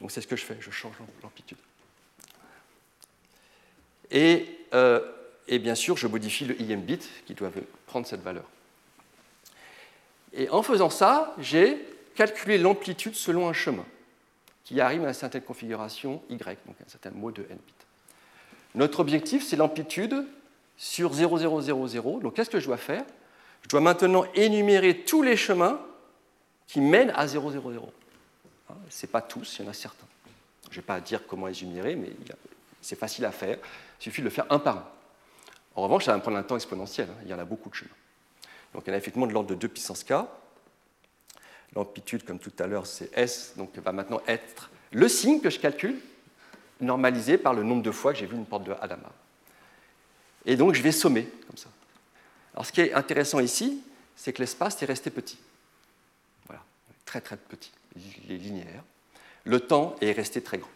Donc 0.00 0.10
c'est 0.10 0.20
ce 0.20 0.26
que 0.26 0.36
je 0.36 0.44
fais, 0.44 0.56
je 0.60 0.70
change 0.70 0.94
l'amplitude. 1.22 1.58
Et, 4.10 4.46
euh, 4.74 5.00
et, 5.46 5.58
bien 5.58 5.74
sûr, 5.74 5.96
je 5.96 6.06
modifie 6.06 6.44
le 6.44 6.56
im 6.60 6.80
bit 6.80 7.08
qui 7.26 7.34
doit 7.34 7.50
prendre 7.86 8.06
cette 8.06 8.22
valeur. 8.22 8.44
Et 10.32 10.48
en 10.48 10.62
faisant 10.62 10.90
ça, 10.90 11.34
j'ai 11.38 11.78
calculé 12.14 12.58
l'amplitude 12.58 13.14
selon 13.14 13.48
un 13.48 13.52
chemin 13.52 13.84
qui 14.64 14.80
arrive 14.80 15.04
à 15.04 15.08
une 15.08 15.14
certaine 15.14 15.42
configuration 15.42 16.22
y, 16.28 16.58
donc 16.66 16.76
un 16.84 16.88
certain 16.88 17.10
mot 17.10 17.30
de 17.30 17.42
n 17.50 17.58
bit. 17.66 17.86
Notre 18.74 19.00
objectif, 19.00 19.44
c'est 19.46 19.56
l'amplitude 19.56 20.24
sur 20.76 21.12
0000. 21.12 22.20
Donc 22.20 22.34
qu'est-ce 22.34 22.50
que 22.50 22.60
je 22.60 22.66
dois 22.66 22.76
faire? 22.76 23.04
Je 23.62 23.68
dois 23.68 23.80
maintenant 23.80 24.24
énumérer 24.34 24.98
tous 24.98 25.22
les 25.22 25.36
chemins 25.36 25.80
qui 26.66 26.80
mènent 26.80 27.12
à 27.16 27.26
000. 27.26 27.92
Hein, 28.68 28.74
Ce 28.88 29.04
n'est 29.04 29.10
pas 29.10 29.20
tous, 29.20 29.58
il 29.58 29.64
y 29.64 29.68
en 29.68 29.70
a 29.70 29.74
certains. 29.74 30.06
Je 30.70 30.76
ne 30.76 30.82
vais 30.82 30.86
pas 30.86 31.00
dire 31.00 31.26
comment 31.26 31.46
les 31.46 31.62
énumérer, 31.62 31.96
mais 31.96 32.10
c'est 32.80 32.98
facile 32.98 33.24
à 33.24 33.32
faire. 33.32 33.58
Il 34.00 34.02
suffit 34.04 34.20
de 34.20 34.26
le 34.26 34.30
faire 34.30 34.46
un 34.50 34.58
par 34.58 34.76
un. 34.76 34.88
En 35.74 35.82
revanche, 35.82 36.04
ça 36.04 36.12
va 36.12 36.16
me 36.16 36.22
prendre 36.22 36.36
un 36.36 36.42
temps 36.42 36.56
exponentiel. 36.56 37.08
Hein. 37.10 37.20
Il 37.24 37.30
y 37.30 37.34
en 37.34 37.38
a 37.38 37.44
beaucoup 37.44 37.68
de 37.68 37.74
chemins. 37.74 37.90
Donc 38.72 38.84
il 38.86 38.88
y 38.88 38.90
en 38.92 38.94
a 38.94 38.98
effectivement 38.98 39.26
de 39.26 39.32
l'ordre 39.32 39.50
de 39.50 39.54
2 39.54 39.68
puissance 39.68 40.04
k. 40.04 40.12
L'amplitude, 41.74 42.24
comme 42.24 42.38
tout 42.38 42.52
à 42.58 42.66
l'heure, 42.66 42.86
c'est 42.86 43.16
S, 43.16 43.54
donc 43.56 43.76
va 43.78 43.92
maintenant 43.92 44.20
être 44.26 44.70
le 44.92 45.08
signe 45.08 45.40
que 45.40 45.50
je 45.50 45.60
calcule, 45.60 46.00
normalisé 46.80 47.38
par 47.38 47.54
le 47.54 47.62
nombre 47.62 47.82
de 47.82 47.90
fois 47.90 48.12
que 48.12 48.18
j'ai 48.18 48.26
vu 48.26 48.36
une 48.36 48.46
porte 48.46 48.64
de 48.64 48.72
Hadamard. 48.80 49.12
Et 50.46 50.56
donc 50.56 50.74
je 50.74 50.82
vais 50.82 50.92
sommer 50.92 51.28
comme 51.46 51.56
ça. 51.56 51.68
Alors 52.54 52.66
ce 52.66 52.72
qui 52.72 52.80
est 52.80 52.92
intéressant 52.92 53.38
ici, 53.40 53.82
c'est 54.16 54.32
que 54.32 54.40
l'espace 54.40 54.82
est 54.82 54.86
resté 54.86 55.10
petit. 55.10 55.38
Voilà, 56.46 56.62
très 57.04 57.20
très 57.20 57.36
petit 57.36 57.70
les 58.28 58.38
linéaires, 58.38 58.84
le 59.44 59.60
temps 59.60 59.96
est 60.00 60.12
resté 60.12 60.40
très 60.42 60.58
grand. 60.58 60.70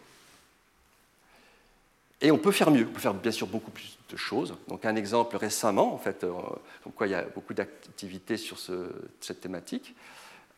Et 2.21 2.31
on 2.31 2.37
peut 2.37 2.51
faire 2.51 2.71
mieux, 2.71 2.87
on 2.89 2.93
peut 2.93 2.99
faire 2.99 3.13
bien 3.13 3.31
sûr 3.31 3.47
beaucoup 3.47 3.71
plus 3.71 3.97
de 4.09 4.17
choses. 4.17 4.55
Donc 4.67 4.85
un 4.85 4.95
exemple 4.95 5.35
récemment, 5.35 5.93
en 5.93 5.97
fait, 5.97 6.23
euh, 6.23 6.31
quoi 6.95 7.07
il 7.07 7.11
y 7.11 7.15
a 7.15 7.23
beaucoup 7.23 7.53
d'activités 7.53 8.37
sur 8.37 8.57
cette 9.19 9.41
thématique. 9.41 9.95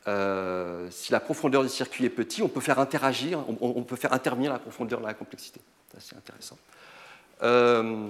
Euh, 0.07 0.87
si 0.89 1.11
la 1.11 1.19
profondeur 1.19 1.63
du 1.63 1.69
circuit 1.69 2.05
est 2.05 2.09
petite, 2.09 2.41
on 2.43 2.47
peut 2.47 2.61
faire 2.61 2.79
interagir, 2.79 3.43
on, 3.61 3.83
peut 3.83 3.95
faire 3.95 4.13
intervenir 4.13 4.53
la 4.53 4.59
profondeur 4.59 5.01
de 5.01 5.05
la 5.05 5.13
complexité. 5.13 5.59
C'est 5.99 6.15
intéressant. 6.15 6.57
Euh, 7.43 8.05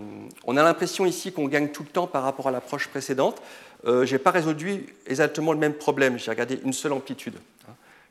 on 0.46 0.56
a 0.56 0.64
l'impression 0.64 1.06
ici 1.06 1.32
qu'on 1.34 1.48
gagne 1.48 1.70
tout 1.70 1.84
le 1.84 1.90
temps 1.90 2.08
par 2.08 2.24
rapport 2.24 2.48
à 2.48 2.52
l'approche 2.52 2.88
précédente. 2.88 3.42
je 3.86 4.12
n'ai 4.12 4.20
pas 4.20 4.32
résolu 4.32 4.96
exactement 5.08 5.54
le 5.54 5.60
même 5.60 5.74
problème. 5.74 6.20
J'ai 6.20 6.32
regardé 6.32 6.60
une 6.64 6.74
seule 6.74 6.94
amplitude. 6.94 7.40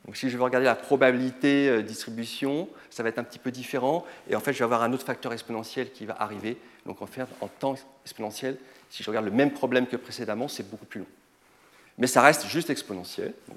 Donc 0.07 0.17
si 0.17 0.31
je 0.31 0.37
veux 0.37 0.45
regarder 0.45 0.67
la 0.67 0.77
probabilité 0.77 1.69
euh, 1.69 1.83
distribution, 1.83 2.69
ça 2.91 3.03
va 3.03 3.09
être 3.09 3.19
un 3.19 3.25
petit 3.25 3.41
peu 3.41 3.51
différent. 3.51 4.07
Et 4.31 4.37
en 4.37 4.41
fait, 4.41 4.53
je 4.53 4.59
vais 4.59 4.65
avoir 4.65 4.83
un 4.83 4.93
autre 4.93 5.05
facteur 5.05 5.33
exponentiel 5.33 5.91
qui 5.91 6.07
va 6.07 6.17
arriver. 6.21 6.57
Donc 6.87 7.03
en 7.03 7.07
fait, 7.07 7.27
en 7.41 7.49
temps 7.49 7.75
exponentiel, 8.05 8.57
si 8.89 9.03
je 9.03 9.11
regarde 9.11 9.27
le 9.27 9.33
même 9.33 9.51
problème 9.51 9.87
que 9.87 9.97
précédemment, 9.97 10.47
c'est 10.47 10.71
beaucoup 10.71 10.87
plus 10.87 11.01
long. 11.01 11.07
Mais 11.99 12.07
ça 12.07 12.23
reste 12.23 12.47
juste 12.47 12.71
exponentiel, 12.71 13.35
euh, 13.51 13.55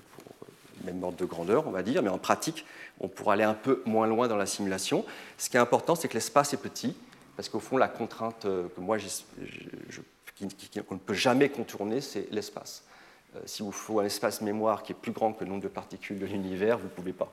même 0.84 1.04
ordre 1.04 1.18
de 1.18 1.26
grandeur, 1.26 1.68
on 1.68 1.72
va 1.72 1.84
dire. 1.84 2.02
Mais 2.04 2.10
en 2.10 2.18
pratique, 2.18 2.66
on 3.00 3.08
pourra 3.08 3.34
aller 3.34 3.44
un 3.44 3.54
peu 3.54 3.82
moins 3.86 4.08
loin 4.08 4.28
dans 4.28 4.38
la 4.38 4.46
simulation. 4.46 5.06
Ce 5.38 5.50
qui 5.50 5.58
est 5.58 5.60
important, 5.60 5.96
c'est 5.96 6.08
que 6.08 6.14
l'espace 6.14 6.54
est 6.54 6.62
petit, 6.62 6.96
parce 7.36 7.50
qu'au 7.50 7.60
fond, 7.60 7.78
la 7.78 7.88
contrainte 7.88 8.46
euh, 8.46 8.68
que 8.76 8.82
moi, 8.82 8.98
qu'on 9.00 10.96
ne 10.96 11.00
peut 11.00 11.14
jamais 11.14 11.50
contourner, 11.50 12.02
c'est 12.02 12.28
l'espace. 12.32 12.84
Euh, 13.36 13.40
si 13.46 13.62
vous 13.62 13.72
faut 13.72 14.00
un 14.00 14.06
espace 14.06 14.42
mémoire 14.42 14.84
qui 14.84 14.92
est 14.92 14.96
plus 14.96 15.12
grand 15.12 15.34
que 15.34 15.44
le 15.44 15.50
nombre 15.50 15.64
de 15.64 15.68
particules 15.68 16.20
de 16.20 16.26
l'univers, 16.26 16.78
vous 16.78 16.86
ne 16.86 16.90
pouvez 16.90 17.14
pas. 17.14 17.32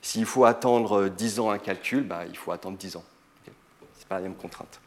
S'il 0.00 0.26
faut 0.26 0.44
attendre 0.44 1.08
10 1.08 1.40
ans 1.40 1.50
un 1.50 1.58
calcul, 1.58 2.04
bah, 2.04 2.24
il 2.26 2.36
faut 2.36 2.52
attendre 2.52 2.76
10 2.78 2.96
ans. 2.96 3.04
Ce 3.44 3.50
n'est 3.50 4.06
pas 4.08 4.16
la 4.16 4.22
même 4.22 4.34
contrainte. 4.34 4.80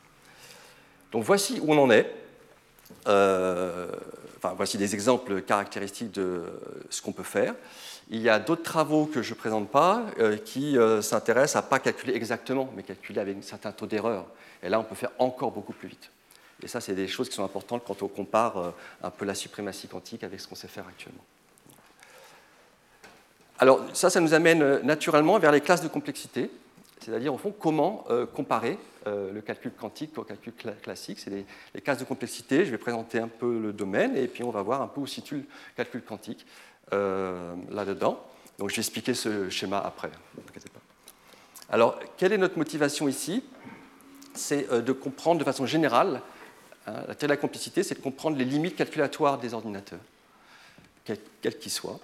Donc 1.11 1.23
voici 1.23 1.59
où 1.61 1.73
on 1.73 1.77
en 1.77 1.89
est. 1.89 2.13
Euh, 3.07 3.91
voici 4.55 4.77
des 4.77 4.93
exemples 4.93 5.41
caractéristiques 5.41 6.11
de 6.11 6.43
ce 6.89 7.01
qu'on 7.01 7.11
peut 7.11 7.23
faire. 7.23 7.55
Il 8.09 8.21
y 8.21 8.29
a 8.29 8.39
d'autres 8.39 8.63
travaux 8.63 9.05
que 9.05 9.21
je 9.21 9.31
ne 9.31 9.35
présente 9.35 9.69
pas 9.69 10.05
euh, 10.19 10.37
qui 10.37 10.77
s'intéressent 11.01 11.61
à 11.61 11.65
ne 11.65 11.69
pas 11.69 11.79
calculer 11.79 12.13
exactement, 12.15 12.69
mais 12.75 12.83
calculer 12.83 13.19
avec 13.19 13.37
un 13.37 13.41
certain 13.41 13.71
taux 13.71 13.85
d'erreur. 13.85 14.25
Et 14.63 14.69
là, 14.69 14.79
on 14.79 14.83
peut 14.83 14.95
faire 14.95 15.11
encore 15.19 15.51
beaucoup 15.51 15.73
plus 15.73 15.89
vite. 15.89 16.09
Et 16.63 16.67
ça, 16.67 16.81
c'est 16.81 16.95
des 16.95 17.07
choses 17.07 17.29
qui 17.29 17.35
sont 17.35 17.43
importantes 17.43 17.83
quand 17.85 18.01
on 18.01 18.07
compare 18.07 18.57
euh, 18.57 18.71
un 19.03 19.11
peu 19.11 19.25
la 19.25 19.35
suprématie 19.35 19.87
quantique 19.87 20.23
avec 20.23 20.39
ce 20.39 20.47
qu'on 20.47 20.55
sait 20.55 20.67
faire 20.67 20.85
actuellement. 20.87 21.23
Alors 23.59 23.83
ça, 23.93 24.09
ça 24.09 24.19
nous 24.19 24.33
amène 24.33 24.61
euh, 24.61 24.79
naturellement 24.81 25.37
vers 25.39 25.51
les 25.51 25.61
classes 25.61 25.81
de 25.81 25.87
complexité, 25.87 26.49
c'est-à-dire 27.07 27.33
au 27.33 27.37
fond 27.37 27.53
comment 27.57 28.05
euh, 28.09 28.25
comparer 28.25 28.77
le 29.05 29.39
calcul 29.39 29.71
quantique 29.71 30.17
au 30.17 30.23
calcul 30.23 30.51
classique. 30.83 31.19
C'est 31.19 31.29
les, 31.29 31.81
classes 31.81 31.99
de 31.99 32.03
complexité, 32.03 32.65
je 32.65 32.71
vais 32.71 32.77
présenter 32.77 33.19
un 33.19 33.29
peu 33.29 33.57
le 33.57 33.71
domaine 33.71 34.17
et 34.17 34.27
puis 34.27 34.43
on 34.43 34.49
va 34.49 34.61
voir 34.61 34.81
un 34.81 34.87
peu 34.87 34.99
où 34.99 35.07
situe 35.07 35.37
le 35.37 35.45
calcul 35.77 36.01
quantique 36.01 36.45
là-dedans. 36.91 38.21
Donc 38.57 38.69
je 38.69 38.75
vais 38.75 38.81
expliquer 38.81 39.13
ce 39.13 39.49
schéma 39.49 39.79
après, 39.79 40.09
pas. 40.09 40.81
Alors, 41.69 41.97
quelle 42.17 42.33
est 42.33 42.37
notre 42.37 42.57
motivation 42.57 43.07
ici? 43.07 43.45
C'est 44.33 44.69
de 44.69 44.91
comprendre 44.91 45.39
de 45.39 45.45
façon 45.45 45.65
générale 45.65 46.21
Hein, 46.87 47.03
la 47.07 47.15
théorie 47.15 47.27
de 47.27 47.33
la 47.33 47.37
complexité, 47.37 47.83
c'est 47.83 47.95
de 47.95 48.01
comprendre 48.01 48.37
les 48.37 48.45
limites 48.45 48.75
calculatoires 48.75 49.37
des 49.37 49.53
ordinateurs. 49.53 49.99
quel 51.05 51.57
qu'il 51.59 51.71
soit. 51.71 51.99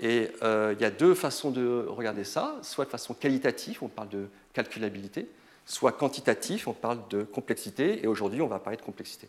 Et 0.00 0.30
euh, 0.42 0.74
il 0.76 0.82
y 0.82 0.84
a 0.84 0.90
deux 0.90 1.14
façons 1.14 1.50
de 1.50 1.84
regarder 1.88 2.24
ça, 2.24 2.56
soit 2.62 2.84
de 2.84 2.90
façon 2.90 3.14
qualitative, 3.14 3.78
on 3.82 3.88
parle 3.88 4.08
de 4.10 4.28
calculabilité, 4.52 5.28
soit 5.66 5.92
quantitatif, 5.92 6.68
on 6.68 6.72
parle 6.72 7.00
de 7.08 7.22
complexité, 7.22 8.02
et 8.02 8.06
aujourd'hui 8.06 8.40
on 8.40 8.46
va 8.46 8.58
parler 8.58 8.76
de 8.76 8.82
complexité. 8.82 9.28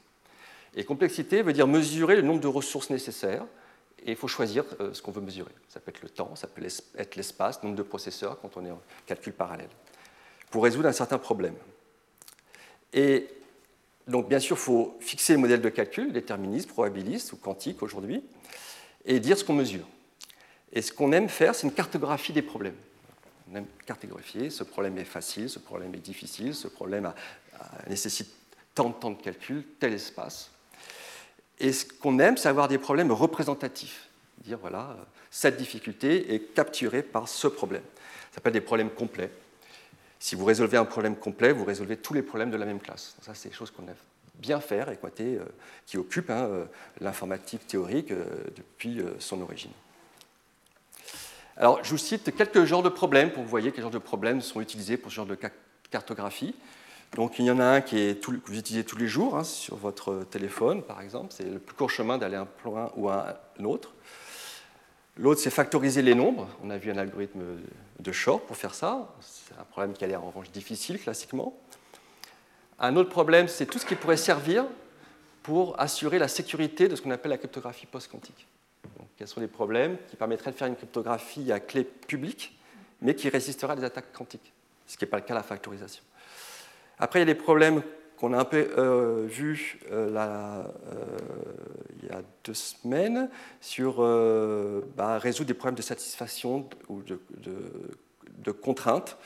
Et 0.75 0.83
complexité 0.83 1.41
veut 1.41 1.53
dire 1.53 1.67
mesurer 1.67 2.15
le 2.15 2.21
nombre 2.21 2.39
de 2.39 2.47
ressources 2.47 2.91
nécessaires, 2.91 3.45
et 4.05 4.11
il 4.11 4.15
faut 4.15 4.27
choisir 4.27 4.63
euh, 4.79 4.93
ce 4.93 5.01
qu'on 5.01 5.11
veut 5.11 5.21
mesurer. 5.21 5.51
Ça 5.69 5.79
peut 5.79 5.89
être 5.89 6.03
le 6.03 6.09
temps, 6.09 6.35
ça 6.35 6.47
peut 6.47 6.63
être 6.63 7.15
l'espace, 7.15 7.59
le 7.61 7.67
nombre 7.67 7.77
de 7.77 7.83
processeurs 7.83 8.39
quand 8.39 8.55
on 8.55 8.65
est 8.65 8.71
en 8.71 8.81
calcul 9.07 9.33
parallèle, 9.33 9.69
pour 10.51 10.63
résoudre 10.63 10.87
un 10.87 10.93
certain 10.93 11.17
problème. 11.17 11.55
Et 12.93 13.27
donc 14.07 14.29
bien 14.29 14.39
sûr, 14.39 14.55
il 14.55 14.59
faut 14.59 14.97
fixer 14.99 15.33
le 15.33 15.39
modèle 15.39 15.61
de 15.61 15.69
calcul, 15.69 16.13
déterministe, 16.13 16.69
probabiliste 16.69 17.33
ou 17.33 17.37
quantique 17.37 17.81
aujourd'hui, 17.81 18.23
et 19.05 19.19
dire 19.19 19.37
ce 19.37 19.43
qu'on 19.43 19.53
mesure. 19.53 19.85
Et 20.73 20.81
ce 20.81 20.91
qu'on 20.91 21.11
aime 21.11 21.29
faire, 21.29 21.55
c'est 21.55 21.67
une 21.67 21.73
cartographie 21.73 22.33
des 22.33 22.41
problèmes. 22.41 22.75
On 23.51 23.55
aime 23.55 23.65
cartographier, 23.85 24.49
ce 24.49 24.63
problème 24.63 24.97
est 24.97 25.05
facile, 25.05 25.49
ce 25.49 25.59
problème 25.59 25.93
est 25.95 25.99
difficile, 25.99 26.53
ce 26.53 26.67
problème 26.67 27.11
nécessite 27.87 28.29
tant 28.75 28.89
de 28.89 28.93
temps 28.93 29.11
de 29.11 29.21
calcul, 29.21 29.63
tel 29.79 29.93
espace. 29.93 30.51
Et 31.59 31.73
ce 31.73 31.85
qu'on 31.85 32.19
aime, 32.19 32.37
c'est 32.37 32.47
avoir 32.47 32.67
des 32.67 32.77
problèmes 32.77 33.11
représentatifs. 33.11 34.07
Dire, 34.43 34.59
voilà, 34.59 34.95
cette 35.31 35.57
difficulté 35.57 36.33
est 36.33 36.53
capturée 36.53 37.03
par 37.03 37.27
ce 37.27 37.47
problème. 37.47 37.83
Ça 38.29 38.35
s'appelle 38.35 38.53
des 38.53 38.61
problèmes 38.61 38.91
complets. 38.91 39.31
Si 40.19 40.35
vous 40.35 40.45
résolvez 40.45 40.77
un 40.77 40.85
problème 40.85 41.15
complet, 41.15 41.51
vous 41.51 41.65
résolvez 41.65 41.97
tous 41.97 42.13
les 42.13 42.21
problèmes 42.21 42.51
de 42.51 42.57
la 42.57 42.65
même 42.65 42.79
classe. 42.79 43.15
ça, 43.21 43.33
c'est 43.33 43.49
des 43.49 43.55
choses 43.55 43.71
qu'on 43.71 43.87
aime 43.87 43.95
bien 44.39 44.59
faire 44.59 44.89
et 44.89 44.97
euh, 45.21 45.45
qui 45.85 45.97
occupent 45.97 46.29
hein, 46.29 46.47
euh, 46.49 46.65
l'informatique 47.01 47.67
théorique 47.67 48.11
euh, 48.11 48.25
depuis 48.55 49.01
son 49.19 49.41
origine. 49.41 49.71
Alors, 51.59 51.83
je 51.83 51.89
vous 51.89 51.97
cite 51.97 52.33
quelques 52.37 52.63
genres 52.63 52.83
de 52.83 52.89
problèmes 52.89 53.31
pour 53.31 53.39
que 53.39 53.43
vous 53.43 53.49
voyez 53.49 53.73
quels 53.73 53.81
genres 53.81 53.91
de 53.91 53.97
problèmes 53.97 54.39
sont 54.39 54.61
utilisés 54.61 54.95
pour 54.95 55.11
ce 55.11 55.17
genre 55.17 55.25
de 55.25 55.37
cartographie. 55.91 56.55
Donc, 57.17 57.37
il 57.37 57.45
y 57.45 57.51
en 57.51 57.59
a 57.59 57.65
un 57.65 57.81
qui 57.81 57.99
est 57.99 58.23
que 58.23 58.31
vous 58.31 58.57
utilisez 58.57 58.85
tous 58.85 58.97
les 58.97 59.09
jours 59.09 59.35
hein, 59.35 59.43
sur 59.43 59.75
votre 59.75 60.23
téléphone, 60.31 60.81
par 60.81 61.01
exemple. 61.01 61.33
C'est 61.35 61.43
le 61.43 61.59
plus 61.59 61.75
court 61.75 61.89
chemin 61.89 62.17
d'aller 62.17 62.37
un 62.37 62.45
point 62.45 62.93
ou 62.95 63.09
à 63.09 63.41
un 63.59 63.65
autre. 63.65 63.93
L'autre, 65.17 65.41
c'est 65.41 65.49
factoriser 65.49 66.01
les 66.01 66.15
nombres. 66.15 66.47
On 66.63 66.69
a 66.69 66.77
vu 66.77 66.91
un 66.91 66.97
algorithme 66.97 67.41
de 67.99 68.11
Shor 68.13 68.39
pour 68.39 68.55
faire 68.55 68.73
ça. 68.73 69.13
C'est 69.19 69.59
un 69.59 69.65
problème 69.65 69.91
qui 69.91 70.05
a 70.05 70.07
l'air 70.07 70.23
en 70.23 70.27
revanche 70.27 70.51
difficile 70.51 70.97
classiquement. 70.97 71.59
Un 72.79 72.95
autre 72.95 73.09
problème, 73.09 73.49
c'est 73.49 73.65
tout 73.65 73.79
ce 73.79 73.85
qui 73.85 73.95
pourrait 73.95 74.15
servir 74.15 74.65
pour 75.43 75.77
assurer 75.77 76.19
la 76.19 76.29
sécurité 76.29 76.87
de 76.87 76.95
ce 76.95 77.01
qu'on 77.01 77.11
appelle 77.11 77.31
la 77.31 77.37
cryptographie 77.37 77.85
post-quantique 77.85 78.47
quels 79.17 79.27
sont 79.27 79.41
les 79.41 79.47
problèmes 79.47 79.97
qui 80.09 80.15
permettraient 80.15 80.51
de 80.51 80.55
faire 80.55 80.67
une 80.67 80.75
cryptographie 80.75 81.51
à 81.51 81.59
clé 81.59 81.83
publique, 81.83 82.59
mais 83.01 83.15
qui 83.15 83.29
résisterait 83.29 83.73
à 83.73 83.75
des 83.75 83.83
attaques 83.83 84.11
quantiques, 84.13 84.53
ce 84.87 84.97
qui 84.97 85.03
n'est 85.03 85.09
pas 85.09 85.17
le 85.17 85.23
cas 85.23 85.33
de 85.33 85.39
la 85.39 85.43
factorisation. 85.43 86.03
Après, 86.99 87.19
il 87.19 87.21
y 87.21 87.29
a 87.29 87.33
des 87.33 87.39
problèmes 87.39 87.81
qu'on 88.19 88.33
a 88.33 88.37
un 88.37 88.45
peu 88.45 88.69
euh, 88.77 89.25
vus 89.27 89.79
euh, 89.91 90.13
euh, 90.13 90.63
il 92.01 92.09
y 92.09 92.11
a 92.11 92.21
deux 92.43 92.53
semaines 92.53 93.29
sur 93.61 93.99
bah, 94.95 95.17
résoudre 95.17 95.47
des 95.47 95.53
problèmes 95.53 95.77
de 95.77 95.81
satisfaction 95.81 96.67
ou 96.89 97.01
de, 97.01 98.51
contraintes, 98.51 99.17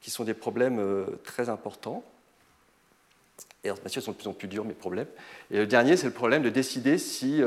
qui 0.00 0.10
sont 0.10 0.24
des 0.24 0.34
problèmes 0.34 1.06
très 1.24 1.48
importants. 1.48 2.04
Et 3.64 3.70
bien 3.72 3.88
sûr, 3.88 4.00
ils 4.00 4.04
sont 4.04 4.12
de 4.12 4.16
plus 4.16 4.28
en 4.28 4.32
plus 4.32 4.46
durs, 4.46 4.64
mes 4.64 4.74
problèmes. 4.74 5.08
Et 5.50 5.58
le 5.58 5.66
dernier, 5.66 5.96
c'est 5.96 6.06
le 6.06 6.12
problème 6.12 6.42
de 6.42 6.50
décider 6.50 6.98
si 6.98 7.42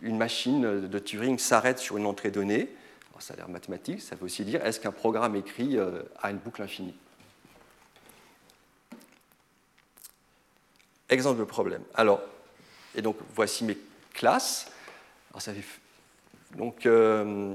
une 0.00 0.16
machine 0.16 0.88
de 0.88 0.98
Turing 0.98 1.38
s'arrête 1.38 1.78
sur 1.78 1.96
une 1.96 2.06
entrée 2.06 2.30
donnée, 2.30 2.68
ça 3.20 3.34
a 3.34 3.36
l'air 3.36 3.48
mathématique, 3.48 4.00
ça 4.00 4.16
veut 4.16 4.24
aussi 4.24 4.44
dire 4.44 4.64
est-ce 4.64 4.80
qu'un 4.80 4.92
programme 4.92 5.36
écrit 5.36 5.78
euh, 5.78 6.02
a 6.20 6.30
une 6.30 6.38
boucle 6.38 6.62
infinie? 6.62 6.94
Exemple 11.08 11.38
de 11.38 11.44
problème. 11.44 11.82
Alors, 11.94 12.20
et 12.94 13.02
donc 13.02 13.16
voici 13.34 13.64
mes 13.64 13.78
classes. 14.12 14.70
donc, 16.56 16.86
euh, 16.86 17.54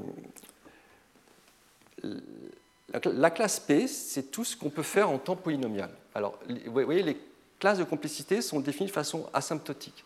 la 3.06 3.30
classe 3.30 3.60
P, 3.60 3.88
c'est 3.88 4.32
tout 4.32 4.46
ce 4.46 4.56
qu'on 4.56 4.70
peut 4.70 4.84
faire 4.84 5.10
en 5.10 5.18
temps 5.18 5.36
polynomial. 5.36 5.92
Alors, 6.16 6.40
vous 6.48 6.72
voyez, 6.72 7.04
les 7.04 7.18
classes 7.60 7.80
de 7.80 7.84
complicité 7.84 8.42
sont 8.42 8.60
définies 8.60 8.88
de 8.88 8.94
façon 8.94 9.30
asymptotique. 9.34 10.04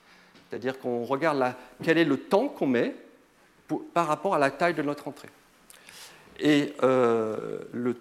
C'est-à-dire 0.50 0.80
qu'on 0.80 1.04
regarde 1.04 1.54
quel 1.84 1.98
est 1.98 2.06
le 2.06 2.18
temps 2.18 2.48
qu'on 2.48 2.68
met 2.68 2.96
par 3.94 4.08
rapport 4.08 4.36
à 4.36 4.40
la 4.40 4.52
taille 4.52 4.74
de 4.74 4.82
notre 4.82 5.08
entrée. 5.08 5.30
Et 6.40 6.74
euh, 6.84 7.60
le 7.72 7.98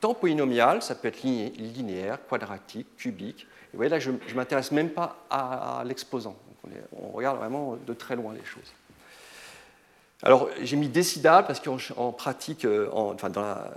temps 0.00 0.14
polynomial, 0.14 0.82
ça 0.82 0.94
peut 0.94 1.08
être 1.08 1.22
linéaire, 1.22 2.18
quadratique, 2.26 2.86
cubique. 2.96 3.46
vous 3.72 3.76
voyez 3.76 3.90
là, 3.90 3.98
je 3.98 4.10
ne 4.10 4.34
m'intéresse 4.34 4.72
même 4.72 4.90
pas 4.90 5.24
à, 5.28 5.82
l'exposant. 5.84 6.36
On, 6.92 7.10
regarde 7.10 7.38
vraiment 7.38 7.76
de 7.86 7.94
très 7.94 8.16
loin 8.16 8.32
les 8.32 8.44
choses. 8.44 8.72
Alors, 10.22 10.50
j'ai 10.60 10.76
mis 10.76 10.88
décidable 10.88 11.46
parce 11.46 11.60
qu'en 11.60 12.12
pratique, 12.12 12.64
euh, 12.64 12.86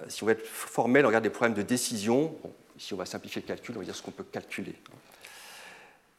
si 0.10 0.24
on 0.24 0.26
veut 0.28 0.34
être 0.34 0.46
formel, 0.46 1.06
on 1.06 1.08
regarde 1.08 1.24
des 1.24 1.30
problèmes 1.30 1.54
de 1.54 1.62
décision. 1.62 2.36
ici, 2.78 2.93
on 2.93 2.98
va 2.98 3.06
simplifier 3.06 3.41
le 3.41 3.48
calcul, 3.48 3.76
on 3.76 3.80
va 3.80 3.86
dire 3.86 3.96
ce 3.96 4.02
qu'on 4.02 4.12
peut 4.12 4.26
calculer. 4.26 4.76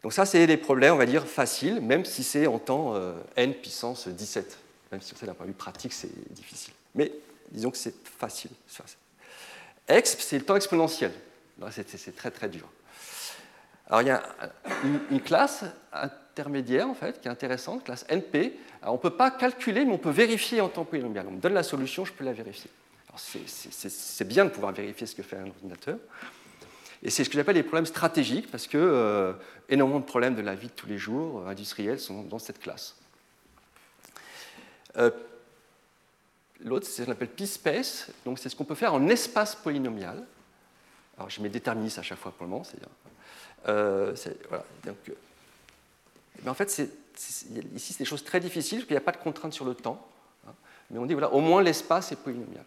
Donc 0.05 0.13
ça, 0.13 0.27
c'est 0.27 0.47
des 0.47 0.59
problèmes, 0.59 0.93
on 0.93 0.99
va 0.99 1.07
dire, 1.07 1.27
faciles, 1.27 1.81
même 1.81 2.05
si 2.05 2.23
c'est 2.25 2.47
en 2.47 2.59
temps 2.59 2.95
euh, 2.95 3.15
n 3.37 3.55
puissance 3.55 4.07
17. 4.07 4.59
Même 4.93 5.01
si 5.01 5.15
d'un 5.25 5.33
point 5.33 5.47
de 5.47 5.53
vue 5.53 5.57
pratique, 5.57 5.95
c'est 5.95 6.31
difficile. 6.31 6.75
Mais 6.95 7.11
disons 7.51 7.71
que 7.71 7.79
c'est 7.79 7.95
facile. 8.19 8.51
Exp, 9.89 10.21
c'est 10.21 10.39
le 10.39 10.45
temps 10.45 10.57
exponentiel. 10.57 11.11
C'est 11.71 12.15
très 12.15 12.31
très 12.31 12.51
dur. 12.51 12.69
Alors 13.87 14.03
il 14.03 14.09
y 14.09 14.11
a 14.11 14.23
une, 15.11 15.23
classe 15.23 15.65
intermédiaire, 15.91 16.87
en 16.87 16.95
fait, 16.95 17.23
qui 17.23 17.29
est 17.29 17.31
intéressante, 17.31 17.85
classe 17.85 18.05
NP. 18.11 18.53
Alors, 18.83 18.93
on 18.93 18.99
ne 18.99 19.03
peut 19.03 19.17
pas 19.17 19.31
calculer, 19.31 19.87
mais 19.87 19.95
on 19.95 19.99
peut 19.99 20.11
vérifier 20.11 20.61
en 20.61 20.69
temps 20.69 20.85
polynomial. 20.85 21.29
On 21.29 21.33
me 21.33 21.41
donne 21.41 21.55
la 21.55 21.63
solution, 21.63 22.05
je 22.05 22.13
peux 22.13 22.25
la 22.25 22.35
vérifier. 22.35 22.71
C'est 23.17 24.29
bien 24.29 24.45
de 24.45 24.51
pouvoir 24.51 24.75
vérifier 24.75 25.07
ce 25.07 25.15
que 25.15 25.23
fait 25.23 25.39
un 25.39 25.47
ordinateur. 25.47 25.97
Et 27.05 27.11
c'est 27.11 27.23
ce 27.23 27.29
que 27.29 27.37
j'appelle 27.37 27.57
les 27.57 27.63
problèmes 27.63 27.87
stratégiques, 27.87 28.51
parce 28.51 28.67
que 28.67 28.79
euh, 28.79 29.35
énormément 29.69 30.01
de 30.01 30.07
problèmes 30.07 30.35
de 30.35 30.41
la 30.41 30.55
vie 30.55 30.69
de 30.69 30.73
tous 30.73 30.87
les 30.87 30.97
jours 30.97 31.41
euh, 31.41 31.51
industriels 31.51 32.01
sont 32.01 32.23
dans 32.23 32.39
cette 32.39 32.59
classe. 32.59 32.97
Euh, 34.97 35.11
l'autre, 36.65 36.87
c'est 36.87 37.03
ce 37.03 37.07
qu'on 37.07 37.13
appelle 37.13 37.29
p-space, 37.29 38.11
donc 38.25 38.39
c'est 38.39 38.49
ce 38.49 38.57
qu'on 38.57 38.65
peut 38.65 38.75
faire 38.75 38.95
en 38.95 39.07
espace 39.09 39.55
polynomial. 39.55 40.25
Alors 41.19 41.29
je 41.29 41.43
mets 41.43 41.51
déterministe 41.51 41.99
à 41.99 42.03
chaque 42.03 42.19
fois 42.19 42.33
pour 42.33 42.47
le 42.47 42.51
moment, 42.51 42.65
c'est-à-dire. 42.65 42.89
donc, 44.85 44.97
mais 46.43 46.51
en 46.51 46.55
fait, 46.55 46.71
ici, 46.71 46.91
c'est 47.93 47.99
des 47.99 48.05
choses 48.07 48.25
très 48.25 48.41
difficiles, 48.41 48.79
parce 48.79 48.87
qu'il 48.87 48.95
n'y 48.95 49.03
a 49.03 49.05
pas 49.05 49.13
de 49.13 49.19
contrainte 49.19 49.53
sur 49.53 49.67
le 49.67 49.75
temps. 49.75 50.09
Hein. 50.49 50.53
mais 50.91 50.99
on 50.99 51.05
dit, 51.05 51.13
voilà, 51.13 51.33
au 51.33 51.41
moins 51.41 51.63
l'espace 51.63 52.13
est 52.13 52.17
polynomial. 52.17 52.65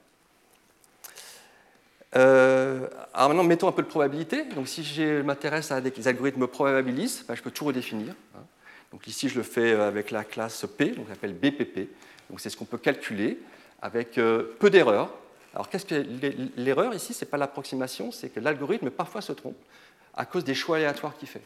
Euh, 2.15 2.88
alors 3.13 3.30
maintenant, 3.30 3.43
mettons 3.43 3.67
un 3.67 3.72
peu 3.72 3.82
de 3.82 3.88
probabilité. 3.88 4.46
Donc 4.46 4.67
si 4.67 4.84
je 4.84 5.22
m'intéresse 5.22 5.72
à 5.72 5.82
des 5.82 6.08
algorithmes 6.08 6.48
probabilistes, 6.48 7.26
ben, 7.28 7.36
je 7.36 7.41
peux 7.41 7.52
tout 7.52 7.65
redéfinir. 7.65 8.13
Hein. 8.36 8.41
Donc 8.91 9.08
ici, 9.08 9.30
je 9.30 9.36
le 9.36 9.43
fais 9.43 9.74
euh, 9.74 9.88
avec 9.88 10.12
la 10.12 10.24
classe 10.24 10.65
P, 10.78 10.91
donc 10.91 11.08
s'appelle 11.10 11.34
BPP. 11.34 11.89
Donc 12.30 12.39
c'est 12.39 12.50
ce 12.50 12.58
qu'on 12.58 12.65
peut 12.65 12.78
calculer 12.78 13.39
avec 13.82 14.17
euh, 14.17 14.56
peu 14.60 14.70
d'erreurs. 14.70 15.13
Alors 15.54 15.70
qu'est-ce 15.70 15.86
que 15.86 16.06
l'erreur 16.56 16.93
ici 16.93 17.13
C'est 17.13 17.26
pas 17.26 17.38
l'approximation, 17.38 18.12
c'est 18.12 18.30
que 18.30 18.39
l'algorithme 18.39 18.89
parfois 18.89 19.22
se 19.22 19.34
trompe 19.34 19.58
à 20.15 20.26
cause 20.26 20.43
des 20.43 20.56
choix 20.56 20.78
aléatoires 20.78 21.17
qu'il 21.17 21.28
fait. 21.28 21.41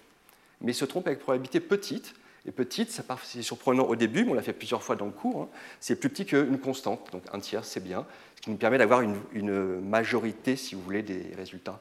Mais 0.61 0.71
il 0.71 0.75
se 0.75 0.85
trompe 0.85 1.07
avec 1.07 1.19
probabilité 1.19 1.59
petite. 1.59 2.13
Et 2.47 2.51
petite, 2.51 2.89
c'est 3.23 3.41
surprenant 3.43 3.83
au 3.83 3.95
début, 3.95 4.25
mais 4.25 4.31
on 4.31 4.33
l'a 4.33 4.41
fait 4.41 4.53
plusieurs 4.53 4.81
fois 4.81 4.95
dans 4.95 5.05
le 5.05 5.11
cours. 5.11 5.43
Hein. 5.43 5.49
C'est 5.79 5.95
plus 5.95 6.09
petit 6.09 6.25
qu'une 6.25 6.57
constante, 6.59 7.09
donc 7.11 7.23
un 7.31 7.39
tiers, 7.39 7.65
c'est 7.65 7.83
bien 7.83 8.05
qui 8.41 8.49
nous 8.49 8.57
permet 8.57 8.77
d'avoir 8.77 9.01
une, 9.01 9.79
majorité, 9.81 10.55
si 10.55 10.75
vous 10.75 10.81
voulez, 10.81 11.03
des 11.03 11.33
résultats, 11.37 11.79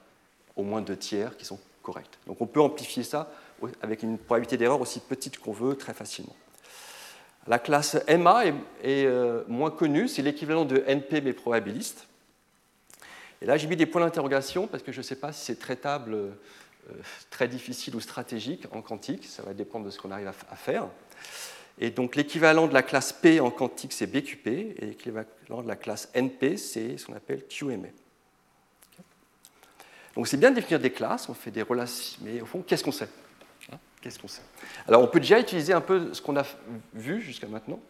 au 0.56 0.62
moins 0.62 0.82
deux 0.82 0.96
tiers, 0.96 1.36
qui 1.36 1.44
sont 1.44 1.58
corrects. 1.82 2.18
Donc 2.26 2.40
on 2.40 2.46
peut 2.46 2.60
amplifier 2.60 3.02
ça 3.02 3.32
avec 3.82 4.02
une 4.02 4.18
probabilité 4.18 4.56
d'erreur 4.56 4.80
aussi 4.80 5.00
petite 5.00 5.38
qu'on 5.38 5.52
veut 5.52 5.74
très 5.74 5.94
facilement. 5.94 6.36
La 7.46 7.58
classe 7.58 7.96
MA 8.06 8.46
est, 8.46 8.54
euh, 9.06 9.42
moins 9.48 9.70
connue, 9.70 10.08
c'est 10.08 10.22
l'équivalent 10.22 10.66
de 10.66 10.84
NP 10.86 11.22
mais 11.22 11.32
probabiliste. 11.32 12.06
Et 13.42 13.46
là, 13.46 13.56
j'ai 13.56 13.66
mis 13.66 13.76
des 13.76 13.86
points 13.86 14.02
d'interrogation 14.02 14.66
parce 14.66 14.82
que 14.82 14.92
je 14.92 14.98
ne 14.98 15.02
sais 15.02 15.16
pas 15.16 15.32
si 15.32 15.46
c'est 15.46 15.58
traitable, 15.58 16.12
euh, 16.12 16.30
très 17.30 17.48
difficile 17.48 17.94
ou 17.96 18.00
stratégique 18.00 18.66
en 18.72 18.82
quantique, 18.82 19.26
ça 19.26 19.42
va 19.42 19.54
dépendre 19.54 19.86
de 19.86 19.90
ce 19.90 19.98
qu'on 19.98 20.10
arrive 20.10 20.28
à 20.28 20.56
faire. 20.56 20.88
Et 21.78 21.90
donc 21.90 22.14
l'équivalent 22.14 22.66
de 22.66 22.74
la 22.74 22.82
classe 22.82 23.12
P 23.12 23.40
en 23.40 23.50
quantique, 23.50 23.92
c'est 23.92 24.06
BQP, 24.06 24.46
et 24.46 24.86
l'équivalent 24.86 25.26
de 25.62 25.68
la 25.68 25.76
classe 25.76 26.10
NP, 26.14 26.56
c'est 26.56 26.98
ce 26.98 27.06
qu'on 27.06 27.14
appelle 27.14 27.46
QMA. 27.46 27.88
Donc 30.14 30.28
c'est 30.28 30.36
bien 30.36 30.50
de 30.50 30.56
définir 30.56 30.78
des 30.78 30.90
classes, 30.90 31.28
on 31.28 31.34
fait 31.34 31.50
des 31.50 31.62
relations, 31.62 32.18
mais 32.22 32.40
au 32.40 32.46
fond, 32.46 32.62
qu'est-ce 32.62 32.84
qu'on 32.84 32.92
sait? 32.92 33.08
Qu'est-ce 34.02 34.18
qu'on 34.18 34.28
sait? 34.28 34.42
Alors 34.88 35.02
on 35.02 35.06
peut 35.06 35.20
déjà 35.20 35.38
utiliser 35.38 35.72
un 35.72 35.80
peu 35.80 36.12
ce 36.12 36.22
qu'on 36.22 36.36
a 36.36 36.44
vu 36.94 37.20
jusqu'à 37.20 37.46
maintenant. 37.46 37.80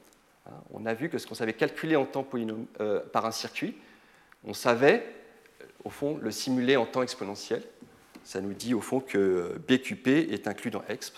Hein, 0.46 0.54
on 0.72 0.86
a 0.86 0.94
vu 0.94 1.08
que 1.08 1.18
ce 1.18 1.26
qu'on 1.26 1.34
savait 1.34 1.52
calculer 1.52 1.96
en 1.96 2.04
temps 2.04 2.26
euh, 2.80 3.00
par 3.12 3.26
un 3.26 3.30
circuit, 3.30 3.76
on 4.44 4.54
savait, 4.54 5.04
au 5.84 5.90
fond, 5.90 6.18
le 6.20 6.30
simuler 6.30 6.76
en 6.76 6.86
temps 6.86 7.02
exponentiel. 7.02 7.62
Ça 8.24 8.40
nous 8.40 8.52
dit, 8.52 8.74
au 8.74 8.80
fond, 8.80 9.00
que 9.00 9.58
BQP 9.68 10.32
est 10.32 10.46
inclus 10.46 10.70
dans 10.70 10.82
exp. 10.88 11.16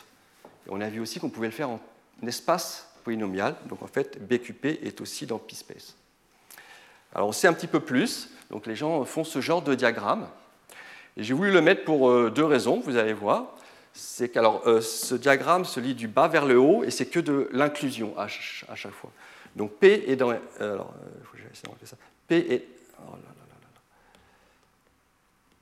On 0.68 0.80
a 0.80 0.88
vu 0.88 1.00
aussi 1.00 1.18
qu'on 1.18 1.30
pouvait 1.30 1.48
le 1.48 1.52
faire 1.52 1.70
en 1.70 1.80
espace 2.26 2.88
polynomial. 3.04 3.56
Donc, 3.68 3.82
en 3.82 3.86
fait, 3.86 4.24
BQP 4.26 4.66
est 4.82 5.00
aussi 5.00 5.26
dans 5.26 5.38
PSpace. 5.38 5.96
Alors, 7.14 7.28
on 7.28 7.32
sait 7.32 7.48
un 7.48 7.52
petit 7.52 7.66
peu 7.66 7.80
plus. 7.80 8.30
Donc, 8.50 8.66
les 8.66 8.76
gens 8.76 9.04
font 9.04 9.24
ce 9.24 9.40
genre 9.40 9.62
de 9.62 9.74
diagramme. 9.74 10.28
J'ai 11.16 11.34
voulu 11.34 11.50
le 11.50 11.60
mettre 11.60 11.84
pour 11.84 12.10
euh, 12.10 12.30
deux 12.30 12.44
raisons, 12.44 12.80
vous 12.80 12.96
allez 12.96 13.12
voir. 13.12 13.54
C'est 13.92 14.30
que 14.30 14.38
euh, 14.38 14.80
ce 14.80 15.14
diagramme 15.14 15.66
se 15.66 15.78
lit 15.78 15.94
du 15.94 16.08
bas 16.08 16.26
vers 16.28 16.46
le 16.46 16.58
haut 16.58 16.82
et 16.84 16.90
c'est 16.90 17.06
que 17.06 17.20
de 17.20 17.50
l'inclusion 17.52 18.14
à, 18.18 18.26
chaque 18.28 18.92
fois. 18.92 19.10
Donc 19.54 19.72
P 19.72 20.10
est 20.10 20.16
dans. 20.16 20.30
Euh, 20.30 20.38
alors, 20.60 20.94
ça. 21.52 21.96
P 22.26 22.36
est. 22.54 22.66
Oh 22.98 23.16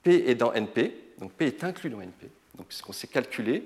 P 0.03 0.29
est 0.29 0.35
dans 0.35 0.53
NP, 0.53 0.93
donc 1.21 1.31
P 1.33 1.45
est 1.45 1.63
inclus 1.63 1.89
dans 1.89 2.01
NP. 2.01 2.29
Donc 2.57 2.67
ce 2.69 2.83
qu'on 2.83 2.91
sait 2.91 3.07
calculer, 3.07 3.63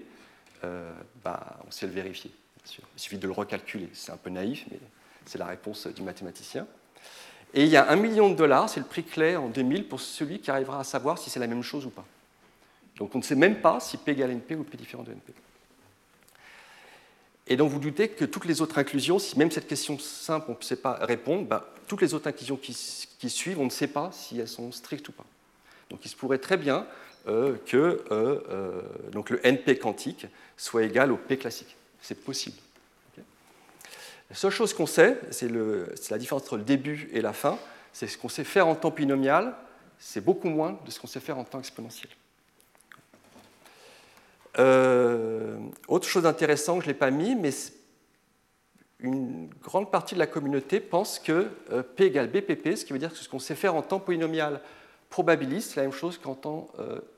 bah, 1.24 1.60
on 1.68 1.72
sait 1.72 1.88
le 1.88 1.94
vérifier. 1.94 2.32
Il 2.96 3.00
suffit 3.00 3.18
de 3.18 3.28
le 3.28 3.34
recalculer. 3.34 3.90
C'est 3.94 4.12
un 4.12 4.18
peu 4.18 4.30
naïf, 4.30 4.66
mais 4.70 4.80
c'est 5.26 5.38
la 5.38 5.46
réponse 5.46 5.88
du 5.88 6.02
mathématicien. 6.02 6.68
Et 7.54 7.64
il 7.64 7.70
y 7.70 7.78
a 7.78 7.90
un 7.90 7.96
million 7.96 8.30
de 8.30 8.36
dollars, 8.36 8.70
c'est 8.70 8.80
le 8.80 8.86
prix 8.86 9.04
clé 9.04 9.36
en 9.36 9.48
2000 9.48 9.88
pour 9.88 10.02
celui 10.02 10.40
qui 10.40 10.52
arrivera 10.52 10.80
à 10.80 10.84
savoir 10.84 11.18
si 11.18 11.30
c'est 11.30 11.40
la 11.40 11.48
même 11.48 11.64
chose 11.64 11.86
ou 11.86 11.90
pas. 11.90 12.06
Donc 12.98 13.16
on 13.16 13.20
ne 13.20 13.24
sait 13.24 13.36
même 13.36 13.62
pas 13.62 13.80
si 13.80 13.98
P 13.98 14.12
égale 14.12 14.32
NP 14.32 14.56
ou 14.56 14.64
P 14.64 14.78
différent 14.78 15.04
de 15.04 15.12
NP. 15.12 15.34
Et 17.48 17.58
donc 17.58 17.70
vous 17.70 17.80
doutez 17.80 18.10
que 18.10 18.26
toutes 18.26 18.46
les 18.46 18.62
autres 18.62 18.78
inclusions, 18.80 19.20
si 19.20 19.38
même 19.38 19.52
cette 19.52 19.68
question 19.68 20.00
simple 20.00 20.48
on 20.50 20.58
ne 20.58 20.64
sait 20.64 20.76
pas 20.76 20.94
répondre, 21.02 21.46
bah, 21.46 21.70
toutes 21.88 22.02
les 22.02 22.14
autres 22.14 22.28
inclusions 22.28 22.58
qui, 22.58 22.74
suivent, 23.30 23.60
on 23.60 23.66
ne 23.66 23.70
sait 23.70 23.88
pas 23.88 24.10
si 24.12 24.40
elles 24.40 24.48
sont 24.48 24.72
strictes 24.72 25.08
ou 25.10 25.12
pas. 25.12 25.26
Donc 25.90 26.04
il 26.04 26.10
se 26.10 26.16
pourrait 26.16 26.40
très 26.40 26.58
bien 26.58 26.88
euh, 27.28 27.56
que 27.66 28.04
euh, 28.12 28.40
euh, 28.52 28.82
donc 29.12 29.32
le 29.32 29.44
NP 29.44 29.80
quantique 29.80 30.28
soit 30.58 30.84
égal 30.84 31.12
au 31.12 31.18
P 31.18 31.38
classique. 31.38 31.76
C'est 32.00 32.24
possible. 32.24 32.58
La 34.30 34.36
seule 34.36 34.52
chose 34.52 34.76
qu'on 34.76 34.86
sait, 34.86 35.20
c'est 35.32 35.50
la 35.50 36.18
différence 36.20 36.44
entre 36.44 36.58
le 36.58 36.64
début 36.64 37.10
et 37.14 37.22
la 37.22 37.34
fin, 37.34 37.58
c'est 37.94 38.06
ce 38.06 38.20
qu'on 38.20 38.30
sait 38.30 38.44
faire 38.44 38.68
en 38.68 38.76
temps 38.76 38.92
binomial, 38.92 39.56
c'est 39.98 40.24
beaucoup 40.24 40.50
moins 40.50 40.80
de 40.86 40.92
ce 40.92 41.00
qu'on 41.00 41.08
sait 41.08 41.20
faire 41.20 41.40
en 41.40 41.44
temps 41.44 41.60
exponentiel. 41.60 42.10
Autre 45.88 46.08
chose 46.08 46.28
intéressante, 46.28 46.82
je 46.82 46.88
ne 46.88 46.94
l'ai 46.94 46.98
pas 46.98 47.12
mis, 47.12 47.36
mais 47.36 47.52
une 49.00 49.50
grande 49.64 49.92
partie 49.92 50.14
de 50.14 50.20
la 50.20 50.28
communauté 50.28 50.80
pense 50.80 51.18
que 51.18 51.50
P 51.96 52.06
égale 52.06 52.30
BPP, 52.30 52.76
ce 52.76 52.86
qui 52.86 52.94
veut 52.94 53.00
dire 53.00 53.12
que 53.12 53.18
ce 53.18 53.30
qu'on 53.30 53.40
sait 53.40 53.56
faire 53.56 53.76
en 53.76 53.82
temps 53.82 54.00
polynomial 54.00 54.62
probabiliste, 55.10 55.72
c'est 55.72 55.78
la 55.78 55.84
même 55.84 55.92
chose 55.92 56.18
qu'en 56.20 56.36
temps 56.36 56.70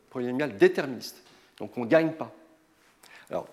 polynomial 0.09 0.57
déterministe. 0.57 1.23
Donc 1.59 1.77
on 1.77 1.81
ne 1.81 1.89
gagne 1.89 2.11
pas. 2.11 2.31
Alors, 3.29 3.47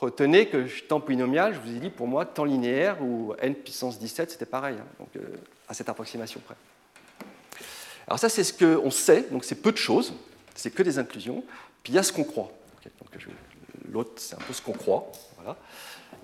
retenez 0.00 0.48
que 0.48 0.66
temps 0.86 1.00
polynomial, 1.00 1.54
je 1.54 1.60
vous 1.60 1.76
ai 1.76 1.80
dit, 1.80 1.90
pour 1.90 2.06
moi, 2.06 2.26
temps 2.26 2.44
linéaire 2.44 3.02
ou 3.02 3.34
n 3.40 3.54
puissance 3.54 3.98
17, 3.98 4.30
c'était 4.30 4.46
pareil, 4.46 4.76
hein, 4.78 4.86
donc, 4.98 5.08
euh, 5.16 5.36
à 5.68 5.74
cette 5.74 5.88
approximation 5.88 6.40
près. 6.40 6.56
Alors 8.06 8.18
ça, 8.18 8.28
c'est 8.28 8.44
ce 8.44 8.52
qu'on 8.52 8.90
sait, 8.90 9.22
donc 9.30 9.44
c'est 9.44 9.56
peu 9.56 9.72
de 9.72 9.76
choses, 9.76 10.14
c'est 10.54 10.70
que 10.70 10.82
des 10.82 10.98
inclusions, 10.98 11.44
puis 11.82 11.92
il 11.92 11.96
y 11.96 11.98
a 11.98 12.02
ce 12.02 12.12
qu'on 12.12 12.24
croit. 12.24 12.50
L'autre, 13.90 14.12
c'est 14.16 14.34
un 14.34 14.38
peu 14.46 14.52
ce 14.52 14.60
qu'on 14.60 14.72
croit. 14.72 15.10
Voilà. 15.36 15.56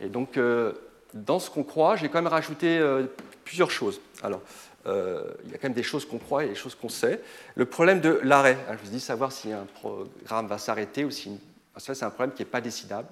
Et 0.01 0.09
donc, 0.09 0.37
euh, 0.37 0.73
dans 1.15 1.39
ce 1.39 1.51
qu'on 1.51 1.63
croit, 1.63 1.97
j'ai 1.97 2.09
quand 2.09 2.21
même 2.21 2.27
rajouté 2.27 2.79
euh, 2.79 3.07
plusieurs 3.45 3.71
choses. 3.71 4.01
Alors, 4.23 4.41
il 4.87 5.51
y 5.51 5.55
a 5.55 5.59
quand 5.59 5.65
même 5.65 5.73
des 5.73 5.83
choses 5.83 6.07
qu'on 6.07 6.19
croit 6.19 6.45
et 6.45 6.49
des 6.49 6.55
choses 6.55 6.75
qu'on 6.75 6.89
sait. 6.89 7.21
Le 7.55 7.65
problème 7.65 8.01
de 8.01 8.21
l'arrêt, 8.23 8.59
hein, 8.69 8.77
je 8.79 8.85
vous 8.85 8.91
dis 8.91 9.01
savoir 9.01 9.33
si 9.33 9.53
un 9.53 9.67
programme 9.81 10.47
va 10.47 10.59
s'arrêter 10.59 11.05
ou 11.05 11.11
si... 11.11 11.39
Ça, 11.77 11.95
c'est 11.95 12.05
un 12.05 12.11
problème 12.11 12.35
qui 12.35 12.43
n'est 12.43 12.49
pas 12.49 12.61
décidable 12.61 13.09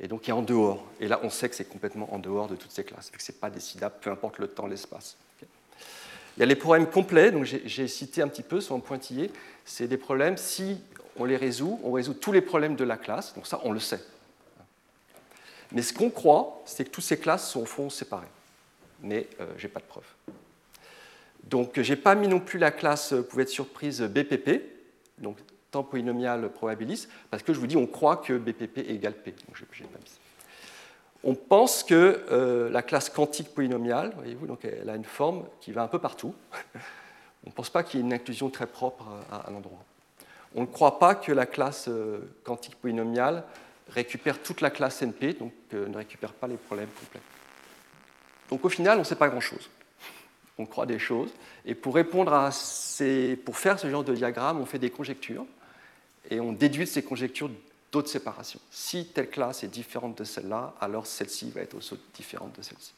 et 0.00 0.06
donc 0.06 0.22
qui 0.22 0.30
est 0.30 0.34
en 0.34 0.42
dehors. 0.42 0.86
Et 1.00 1.08
là, 1.08 1.20
on 1.22 1.30
sait 1.30 1.48
que 1.48 1.54
c'est 1.54 1.64
complètement 1.64 2.12
en 2.14 2.18
dehors 2.18 2.46
de 2.46 2.56
toutes 2.56 2.70
ces 2.70 2.84
classes, 2.84 3.10
que 3.10 3.22
ce 3.22 3.32
n'est 3.32 3.38
pas 3.38 3.50
décidable, 3.50 3.96
peu 4.00 4.10
importe 4.10 4.38
le 4.38 4.48
temps, 4.48 4.66
l'espace. 4.66 5.16
Il 6.36 6.40
y 6.40 6.42
a 6.44 6.46
les 6.46 6.56
problèmes 6.56 6.88
complets, 6.88 7.32
donc 7.32 7.44
j'ai 7.44 7.88
cité 7.88 8.22
un 8.22 8.28
petit 8.28 8.44
peu, 8.44 8.60
sont 8.60 8.76
en 8.76 8.80
pointillé. 8.80 9.32
C'est 9.64 9.88
des 9.88 9.96
problèmes, 9.96 10.36
si 10.36 10.80
on 11.16 11.24
les 11.24 11.36
résout, 11.36 11.80
on 11.82 11.90
résout 11.90 12.14
tous 12.14 12.30
les 12.30 12.40
problèmes 12.40 12.76
de 12.76 12.84
la 12.84 12.96
classe, 12.96 13.34
donc 13.34 13.46
ça, 13.48 13.60
on 13.64 13.72
le 13.72 13.80
sait. 13.80 14.00
Mais 15.72 15.82
ce 15.82 15.92
qu'on 15.92 16.10
croit, 16.10 16.62
c'est 16.64 16.84
que 16.84 16.90
toutes 16.90 17.04
ces 17.04 17.18
classes 17.18 17.50
sont 17.50 17.62
au 17.62 17.66
fond 17.66 17.90
séparées. 17.90 18.28
Mais 19.02 19.26
euh, 19.40 19.46
je 19.56 19.66
n'ai 19.66 19.72
pas 19.72 19.80
de 19.80 19.84
preuve. 19.84 20.04
Donc, 21.48 21.80
je 21.80 21.92
n'ai 21.92 21.96
pas 21.96 22.14
mis 22.14 22.28
non 22.28 22.40
plus 22.40 22.58
la 22.58 22.70
classe, 22.70 23.12
vous 23.12 23.22
pouvez 23.22 23.44
être 23.44 23.48
surprise, 23.48 24.02
BPP, 24.02 24.62
donc 25.18 25.38
temps 25.70 25.82
polynomial 25.82 26.50
probabiliste, 26.50 27.10
parce 27.30 27.42
que 27.42 27.52
je 27.52 27.60
vous 27.60 27.66
dis, 27.66 27.76
on 27.76 27.86
croit 27.86 28.18
que 28.18 28.36
BPP 28.36 28.78
égale 28.88 29.14
P. 29.14 29.34
On 31.24 31.34
pense 31.34 31.82
que 31.82 32.24
euh, 32.30 32.70
la 32.70 32.82
classe 32.82 33.10
quantique 33.10 33.54
polynomiale, 33.54 34.12
voyez-vous, 34.16 34.46
donc 34.46 34.64
elle 34.64 34.88
a 34.88 34.94
une 34.94 35.04
forme 35.04 35.44
qui 35.60 35.72
va 35.72 35.82
un 35.82 35.88
peu 35.88 35.98
partout. 35.98 36.34
on 37.44 37.50
ne 37.50 37.52
pense 37.52 37.70
pas 37.70 37.82
qu'il 37.82 38.00
y 38.00 38.02
ait 38.02 38.06
une 38.06 38.12
inclusion 38.12 38.50
très 38.50 38.66
propre 38.66 39.04
à, 39.30 39.50
un 39.50 39.54
endroit. 39.54 39.84
On 40.54 40.62
ne 40.62 40.66
croit 40.66 40.98
pas 40.98 41.14
que 41.14 41.32
la 41.32 41.46
classe 41.46 41.88
euh, 41.88 42.20
quantique 42.44 42.76
polynomiale 42.76 43.44
récupère 43.88 44.40
toute 44.42 44.60
la 44.60 44.70
classe 44.70 45.02
NP, 45.02 45.38
donc 45.38 45.52
euh, 45.74 45.88
ne 45.88 45.96
récupère 45.96 46.32
pas 46.32 46.46
les 46.46 46.56
problèmes 46.56 46.88
complets. 47.00 47.20
Donc 48.50 48.64
au 48.64 48.68
final, 48.68 48.96
on 48.96 49.00
ne 49.00 49.06
sait 49.06 49.16
pas 49.16 49.28
grand-chose. 49.28 49.68
On 50.58 50.66
croit 50.66 50.86
des 50.86 50.98
choses, 50.98 51.30
et 51.64 51.74
pour 51.74 51.94
répondre 51.94 52.32
à 52.32 52.50
ces, 52.50 53.36
pour 53.36 53.56
faire 53.56 53.78
ce 53.78 53.88
genre 53.88 54.02
de 54.02 54.14
diagramme, 54.14 54.60
on 54.60 54.66
fait 54.66 54.80
des 54.80 54.90
conjectures 54.90 55.46
et 56.30 56.40
on 56.40 56.52
déduit 56.52 56.84
de 56.84 56.90
ces 56.90 57.02
conjectures 57.02 57.50
d'autres 57.92 58.08
séparations. 58.08 58.60
Si 58.70 59.06
telle 59.06 59.30
classe 59.30 59.62
est 59.62 59.68
différente 59.68 60.18
de 60.18 60.24
celle-là, 60.24 60.74
alors 60.80 61.06
celle-ci 61.06 61.50
va 61.50 61.62
être 61.62 61.74
aussi 61.74 61.98
différente 62.14 62.56
de 62.56 62.62
celle-ci. 62.62 62.92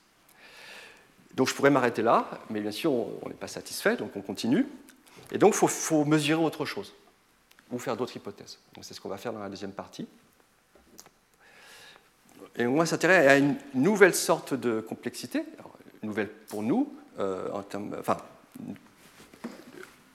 Donc 1.35 1.49
je 1.49 1.55
pourrais 1.55 1.71
m'arrêter 1.71 2.03
là, 2.03 2.29
mais 2.51 2.61
bien 2.61 2.73
sûr, 2.73 2.93
on 2.93 3.29
n'est 3.29 3.35
pas 3.35 3.47
satisfait, 3.47 3.97
donc 3.97 4.17
on 4.17 4.23
continue. 4.23 4.67
Et 5.31 5.39
donc 5.39 5.55
il 5.55 5.69
faut, 5.69 6.05
mesurer 6.05 6.43
autre 6.43 6.65
chose, 6.65 6.93
ou 7.71 7.79
faire 7.79 7.97
d'autres 7.97 8.17
hypothèses. 8.17 8.59
Donc 8.75 8.85
c'est 8.85 8.95
ce 8.95 9.01
qu'on 9.01 9.09
va 9.09 9.17
faire 9.17 9.33
dans 9.33 9.41
la 9.41 9.49
deuxième 9.49 9.73
partie. 9.73 10.07
Et 12.57 12.67
on 12.67 12.77
va 12.77 12.87
s'intéresser 12.87 13.29
à 13.29 13.39
une 13.39 13.57
nouvelle 13.75 14.15
sorte 14.15 14.55
de 14.55 14.81
complexité, 14.81 15.45
nouvelle 16.03 16.29
pour 16.49 16.63
nous, 16.63 16.93
termes, 17.69 17.97
enfin, 17.99 18.17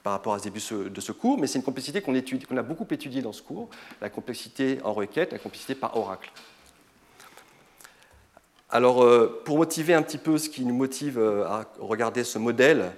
par 0.05 0.13
rapport 0.13 0.35
à 0.35 0.39
ce 0.39 0.43
début 0.43 0.61
de 0.91 1.01
ce 1.01 1.11
cours, 1.11 1.39
mais 1.39 1.47
c'est 1.47 1.57
une 1.57 1.65
complexité 1.65 1.99
qu'on 1.99 2.57
a 2.57 2.61
beaucoup 2.61 2.85
étudiée 2.91 3.23
dans 3.23 3.33
ce 3.33 3.41
cours, 3.41 3.69
la 4.01 4.11
complexité 4.11 4.77
en 4.83 4.93
requête, 4.93 5.31
la 5.31 5.39
complexité 5.39 5.73
par 5.73 5.97
oracle. 5.97 6.31
Alors, 8.69 9.03
euh, 9.03 9.41
pour 9.45 9.57
motiver 9.57 9.95
un 9.95 10.03
petit 10.03 10.19
peu 10.19 10.37
ce 10.37 10.47
qui 10.47 10.63
nous 10.63 10.75
motive 10.75 11.17
euh, 11.17 11.43
à 11.45 11.65
regarder 11.79 12.23
ce 12.23 12.37
modèle 12.37 12.91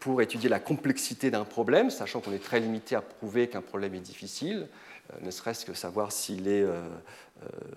pour 0.00 0.20
étudier 0.20 0.50
la 0.50 0.60
complexité 0.60 1.30
d'un 1.30 1.44
problème, 1.44 1.88
sachant 1.88 2.20
qu'on 2.20 2.32
est 2.32 2.44
très 2.44 2.60
limité 2.60 2.94
à 2.94 3.00
prouver 3.00 3.48
qu'un 3.48 3.62
problème 3.62 3.94
est 3.94 4.00
difficile, 4.00 4.68
euh, 5.14 5.16
ne 5.22 5.30
serait-ce 5.30 5.64
que 5.64 5.72
savoir 5.72 6.12
s'il 6.12 6.46
est, 6.46 6.66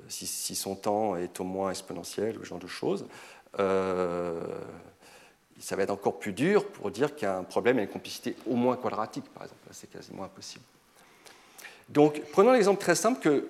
si, 0.09 0.27
si, 0.27 0.55
son 0.55 0.75
temps 0.75 1.15
est 1.15 1.39
au 1.39 1.45
moins 1.45 1.69
exponentiel 1.69 2.35
ce 2.41 2.45
genre 2.45 2.59
de 2.59 2.67
choses 2.67 3.05
ça 5.63 5.77
va 5.77 5.83
être 5.83 5.91
encore 5.91 6.19
plus 6.19 6.33
dur 6.33 6.67
pour 6.67 6.91
dire 6.91 7.15
qu'un 7.15 7.43
problème 7.43 7.79
a 7.79 7.83
une 7.83 7.87
complicité 7.87 8.35
au 8.45 8.55
moins 8.55 8.75
quadratique, 8.75 9.23
par 9.33 9.43
exemple. 9.43 9.61
c'est 9.71 9.89
quasiment 9.89 10.25
impossible. 10.25 10.65
Donc, 11.87 12.21
prenons 12.33 12.51
l'exemple 12.51 12.81
très 12.81 12.95
simple 12.95 13.21
que, 13.21 13.47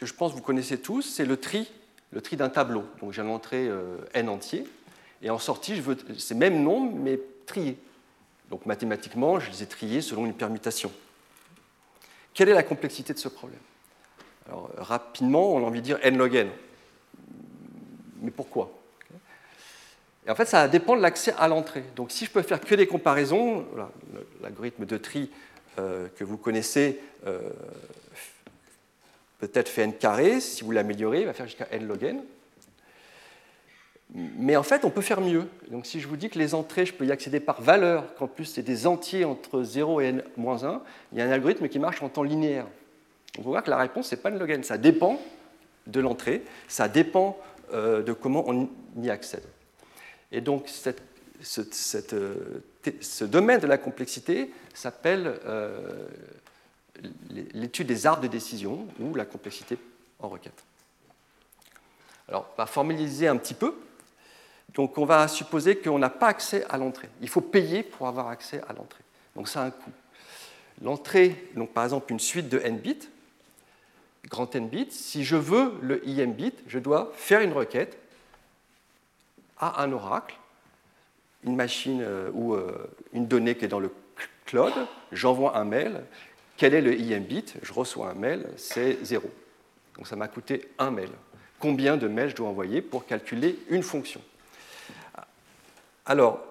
je 0.00 0.12
pense 0.12 0.30
que 0.30 0.36
vous 0.36 0.44
connaissez 0.44 0.78
tous, 0.78 1.02
c'est 1.02 1.24
le 1.24 1.36
tri, 1.36 1.68
le 2.12 2.20
tri 2.20 2.36
d'un 2.36 2.48
tableau. 2.48 2.84
Donc, 3.00 3.12
j'ai 3.12 3.24
montré 3.24 3.66
euh, 3.66 3.98
n 4.14 4.28
entier, 4.28 4.64
et 5.20 5.28
en 5.28 5.40
sortie, 5.40 5.74
je 5.74 5.82
veux 5.82 5.96
ces 6.16 6.36
mêmes 6.36 6.62
nombres, 6.62 6.96
mais 6.96 7.18
triés. 7.46 7.78
Donc, 8.48 8.64
mathématiquement, 8.64 9.40
je 9.40 9.50
les 9.50 9.64
ai 9.64 9.66
triés 9.66 10.02
selon 10.02 10.24
une 10.24 10.34
permutation. 10.34 10.92
Quelle 12.32 12.48
est 12.48 12.54
la 12.54 12.62
complexité 12.62 13.12
de 13.12 13.18
ce 13.18 13.28
problème? 13.28 13.58
Alors, 14.46 14.70
rapidement, 14.76 15.52
on 15.52 15.58
a 15.58 15.66
envie 15.66 15.80
de 15.80 15.84
dire 15.84 15.98
n 16.00 16.16
log 16.16 16.36
n. 16.36 16.48
Mais 18.20 18.30
pourquoi? 18.30 18.77
En 20.30 20.34
fait, 20.34 20.46
ça 20.46 20.68
dépend 20.68 20.96
de 20.96 21.02
l'accès 21.02 21.34
à 21.38 21.48
l'entrée. 21.48 21.84
Donc 21.96 22.10
si 22.10 22.24
je 22.24 22.30
peux 22.30 22.42
faire 22.42 22.60
que 22.60 22.74
des 22.74 22.86
comparaisons, 22.86 23.64
l'algorithme 24.42 24.84
de 24.84 24.98
tri 24.98 25.30
euh, 25.78 26.08
que 26.16 26.24
vous 26.24 26.36
connaissez 26.36 27.00
euh, 27.26 27.40
peut-être 29.38 29.68
fait 29.68 29.82
n 29.82 29.94
carré, 29.94 30.40
si 30.40 30.64
vous 30.64 30.70
l'améliorez, 30.70 31.20
il 31.20 31.26
va 31.26 31.32
faire 31.32 31.46
jusqu'à 31.46 31.68
n 31.70 31.86
log 31.86 32.02
n. 32.02 32.20
Mais 34.14 34.56
en 34.56 34.62
fait, 34.62 34.84
on 34.84 34.90
peut 34.90 35.02
faire 35.02 35.20
mieux. 35.20 35.46
Donc 35.70 35.86
si 35.86 36.00
je 36.00 36.08
vous 36.08 36.16
dis 36.16 36.30
que 36.30 36.38
les 36.38 36.54
entrées, 36.54 36.86
je 36.86 36.94
peux 36.94 37.06
y 37.06 37.12
accéder 37.12 37.40
par 37.40 37.60
valeur, 37.60 38.14
qu'en 38.14 38.26
plus 38.26 38.46
c'est 38.46 38.62
des 38.62 38.86
entiers 38.86 39.24
entre 39.24 39.62
0 39.62 40.00
et 40.00 40.06
n-1, 40.08 40.80
il 41.12 41.18
y 41.18 41.20
a 41.20 41.24
un 41.24 41.30
algorithme 41.30 41.68
qui 41.68 41.78
marche 41.78 42.02
en 42.02 42.08
temps 42.08 42.22
linéaire. 42.22 42.66
On 43.38 43.42
voit 43.42 43.62
que 43.62 43.70
la 43.70 43.76
réponse, 43.76 44.08
ce 44.08 44.14
n'est 44.14 44.20
pas 44.20 44.30
n 44.30 44.38
log 44.38 44.50
n, 44.50 44.62
ça 44.62 44.78
dépend 44.78 45.20
de 45.86 46.00
l'entrée, 46.00 46.42
ça 46.68 46.88
dépend 46.88 47.38
euh, 47.72 48.02
de 48.02 48.12
comment 48.12 48.44
on 48.46 48.68
y 49.00 49.10
accède. 49.10 49.44
Et 50.32 50.40
donc, 50.40 50.68
ce, 50.68 51.64
domaine 53.24 53.60
de 53.60 53.66
la 53.66 53.78
complexité 53.78 54.52
s'appelle 54.74 55.40
l'étude 57.30 57.86
des 57.86 58.06
arbres 58.06 58.22
de 58.22 58.28
décision 58.28 58.86
ou 59.00 59.14
la 59.14 59.24
complexité 59.24 59.78
en 60.18 60.28
requête. 60.28 60.64
Alors, 62.28 62.50
on 62.52 62.56
va 62.56 62.66
formaliser 62.66 63.28
un 63.28 63.36
petit 63.36 63.54
peu. 63.54 63.74
Donc, 64.74 64.98
on 64.98 65.06
va 65.06 65.28
supposer 65.28 65.78
qu'on 65.78 65.98
n'a 65.98 66.10
pas 66.10 66.28
accès 66.28 66.64
à 66.68 66.76
l'entrée. 66.76 67.08
Il 67.22 67.28
faut 67.28 67.40
payer 67.40 67.82
pour 67.82 68.06
avoir 68.06 68.28
accès 68.28 68.60
à 68.68 68.72
l'entrée. 68.74 69.02
Donc, 69.34 69.48
ça 69.48 69.62
a 69.62 69.66
un 69.66 69.70
coût. 69.70 69.92
L'entrée, 70.82 71.50
donc 71.56 71.72
par 71.72 71.84
exemple 71.84 72.12
une 72.12 72.20
suite 72.20 72.48
de 72.48 72.60
n 72.62 72.78
bits, 72.78 73.08
grand 74.28 74.54
n 74.54 74.68
bits, 74.68 74.90
si 74.90 75.24
je 75.24 75.36
veux 75.36 75.74
le 75.82 76.02
im 76.06 76.30
bit, 76.30 76.54
je 76.68 76.78
dois 76.78 77.12
faire 77.16 77.40
une 77.40 77.52
requête 77.52 77.98
à 79.58 79.82
un 79.82 79.92
oracle, 79.92 80.36
une 81.44 81.56
machine 81.56 82.00
euh, 82.02 82.30
ou 82.32 82.54
euh, 82.54 82.90
une 83.12 83.26
donnée 83.26 83.56
qui 83.56 83.64
est 83.64 83.68
dans 83.68 83.80
le 83.80 83.92
cloud, 84.46 84.72
j'envoie 85.12 85.56
un 85.56 85.64
mail, 85.64 86.04
quel 86.56 86.74
est 86.74 86.80
le 86.80 86.92
im 86.92 87.20
bit? 87.20 87.54
Je 87.62 87.72
reçois 87.72 88.10
un 88.10 88.14
mail, 88.14 88.48
c'est 88.56 88.98
0. 89.04 89.30
Donc 89.96 90.06
ça 90.06 90.16
m'a 90.16 90.28
coûté 90.28 90.68
un 90.78 90.90
mail. 90.90 91.10
Combien 91.58 91.96
de 91.96 92.08
mails 92.08 92.30
je 92.30 92.36
dois 92.36 92.48
envoyer 92.48 92.82
pour 92.82 93.06
calculer 93.06 93.58
une 93.68 93.82
fonction? 93.82 94.20
Alors, 96.06 96.44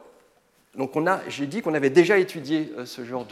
donc 0.75 0.93
j'ai 1.27 1.47
dit 1.47 1.61
qu'on 1.61 1.73
avait 1.73 1.89
déjà 1.89 2.17
étudié 2.17 2.71
euh, 2.77 2.85
ce 2.85 3.03
genre 3.03 3.25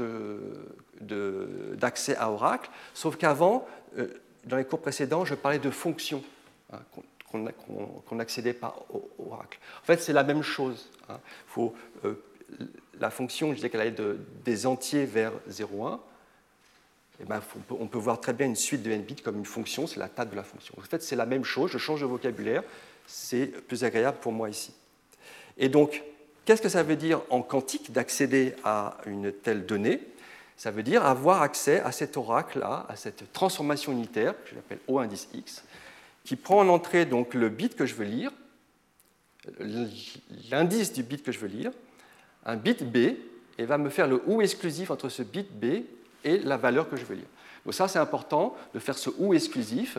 d'accès 0.99 2.15
à 2.17 2.31
Oracle, 2.31 2.69
sauf 2.93 3.17
qu'avant, 3.17 3.67
dans 4.45 4.57
les 4.57 4.65
cours 4.65 4.81
précédents, 4.81 5.25
je 5.25 5.35
parlais 5.35 5.59
de 5.59 5.69
fonctions 5.69 6.23
qu'on 8.07 8.15
n'accédait 8.15 8.53
pas 8.53 8.75
au 8.93 9.09
Oracle. 9.29 9.59
En 9.81 9.85
fait, 9.85 10.01
c'est 10.01 10.13
la 10.13 10.23
même 10.23 10.41
chose. 10.41 10.89
Hein. 11.09 11.19
Faut, 11.47 11.73
euh, 12.03 12.21
la 12.99 13.09
fonction, 13.09 13.49
je 13.49 13.55
disais 13.55 13.69
qu'elle 13.69 13.81
allait 13.81 13.91
de, 13.91 14.19
des 14.43 14.65
entiers 14.65 15.05
vers 15.05 15.31
0,1. 15.49 15.99
Eh 17.21 17.23
ben, 17.23 17.41
on 17.69 17.87
peut 17.87 17.97
voir 17.97 18.19
très 18.19 18.33
bien 18.33 18.45
une 18.45 18.57
suite 18.57 18.83
de 18.83 18.91
n 18.91 19.01
bits 19.01 19.15
comme 19.15 19.37
une 19.37 19.45
fonction, 19.45 19.87
c'est 19.87 19.99
la 19.99 20.09
table 20.09 20.31
de 20.31 20.35
la 20.35 20.43
fonction. 20.43 20.75
En 20.77 20.81
fait, 20.81 21.01
c'est 21.01 21.15
la 21.15 21.25
même 21.25 21.45
chose, 21.45 21.71
je 21.71 21.77
change 21.77 22.01
de 22.01 22.05
vocabulaire, 22.05 22.61
c'est 23.07 23.45
plus 23.67 23.85
agréable 23.85 24.17
pour 24.19 24.33
moi 24.33 24.49
ici. 24.49 24.73
Et 25.57 25.69
donc, 25.69 26.03
Qu'est-ce 26.45 26.61
que 26.61 26.69
ça 26.69 26.83
veut 26.83 26.95
dire 26.95 27.21
en 27.31 27.41
quantique 27.41 27.91
d'accéder 27.91 28.53
à 28.63 28.97
une 29.07 29.31
telle 29.31 29.65
donnée? 29.65 29.99
Ça 30.57 30.69
veut 30.69 30.83
dire 30.83 31.03
avoir 31.03 31.41
accès 31.41 31.79
à 31.79 31.91
cet 31.91 32.17
oracle-là, 32.17 32.85
à 32.87 32.95
cette 32.95 33.33
transformation 33.33 33.91
unitaire, 33.91 34.35
que 34.43 34.51
j'appelle 34.53 34.77
O 34.87 34.99
indice 34.99 35.27
X, 35.33 35.63
qui 36.25 36.35
prend 36.35 36.59
en 36.59 36.69
entrée 36.69 37.05
donc 37.05 37.33
le 37.33 37.49
bit 37.49 37.75
que 37.75 37.85
je 37.85 37.95
veux 37.95 38.05
lire, 38.05 38.31
l'indice 40.51 40.91
du 40.91 41.03
bit 41.03 41.23
que 41.23 41.31
je 41.31 41.39
veux 41.39 41.47
lire, 41.47 41.71
un 42.45 42.57
bit 42.57 42.83
B, 42.83 43.15
et 43.57 43.65
va 43.65 43.77
me 43.77 43.89
faire 43.89 44.07
le 44.07 44.21
OU 44.27 44.41
exclusif 44.41 44.91
entre 44.91 45.07
ce 45.07 45.23
bit 45.23 45.47
B 45.51 45.85
et 46.23 46.39
la 46.39 46.57
valeur 46.57 46.89
que 46.89 46.97
je 46.97 47.05
veux 47.05 47.15
lire. 47.15 47.27
Donc 47.63 47.73
ça, 47.73 47.87
c'est 47.87 47.99
important 47.99 48.55
de 48.73 48.79
faire 48.79 48.97
ce 48.97 49.09
OU 49.17 49.33
exclusif 49.33 49.97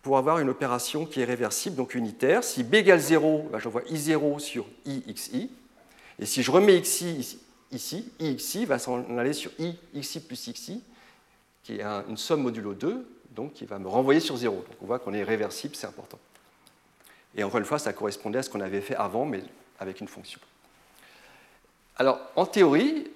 pour 0.00 0.18
avoir 0.18 0.38
une 0.38 0.48
opération 0.48 1.04
qui 1.04 1.20
est 1.20 1.24
réversible, 1.24 1.76
donc 1.76 1.94
unitaire. 1.94 2.42
Si 2.42 2.64
b 2.64 2.74
égale 2.74 2.98
0, 2.98 3.50
ben, 3.52 3.58
j'envoie 3.58 3.82
i0 3.82 4.38
sur 4.40 4.66
ixi. 4.84 5.50
Et 6.18 6.26
si 6.26 6.42
je 6.42 6.50
remets 6.50 6.80
xi 6.80 7.38
ici, 7.70 8.12
ixi 8.18 8.64
va 8.64 8.78
s'en 8.78 9.16
aller 9.16 9.32
sur 9.32 9.52
i 9.58 9.76
xi 9.94 10.20
plus 10.20 10.50
xi, 10.52 10.82
qui 11.62 11.74
est 11.74 11.82
une 11.82 12.16
somme 12.16 12.42
modulo 12.42 12.74
2, 12.74 13.06
donc 13.34 13.54
qui 13.54 13.64
va 13.64 13.78
me 13.78 13.88
renvoyer 13.88 14.20
sur 14.20 14.36
0. 14.36 14.56
Donc 14.56 14.76
on 14.82 14.86
voit 14.86 14.98
qu'on 14.98 15.12
est 15.12 15.22
réversible, 15.22 15.74
c'est 15.74 15.86
important. 15.86 16.18
Et 17.34 17.44
encore 17.44 17.58
une 17.58 17.66
fois, 17.66 17.78
ça 17.78 17.92
correspondait 17.92 18.38
à 18.38 18.42
ce 18.42 18.50
qu'on 18.50 18.60
avait 18.60 18.80
fait 18.80 18.96
avant, 18.96 19.24
mais 19.24 19.42
avec 19.78 20.00
une 20.00 20.08
fonction. 20.08 20.40
Alors, 21.96 22.20
en 22.36 22.46
théorie, 22.46 23.10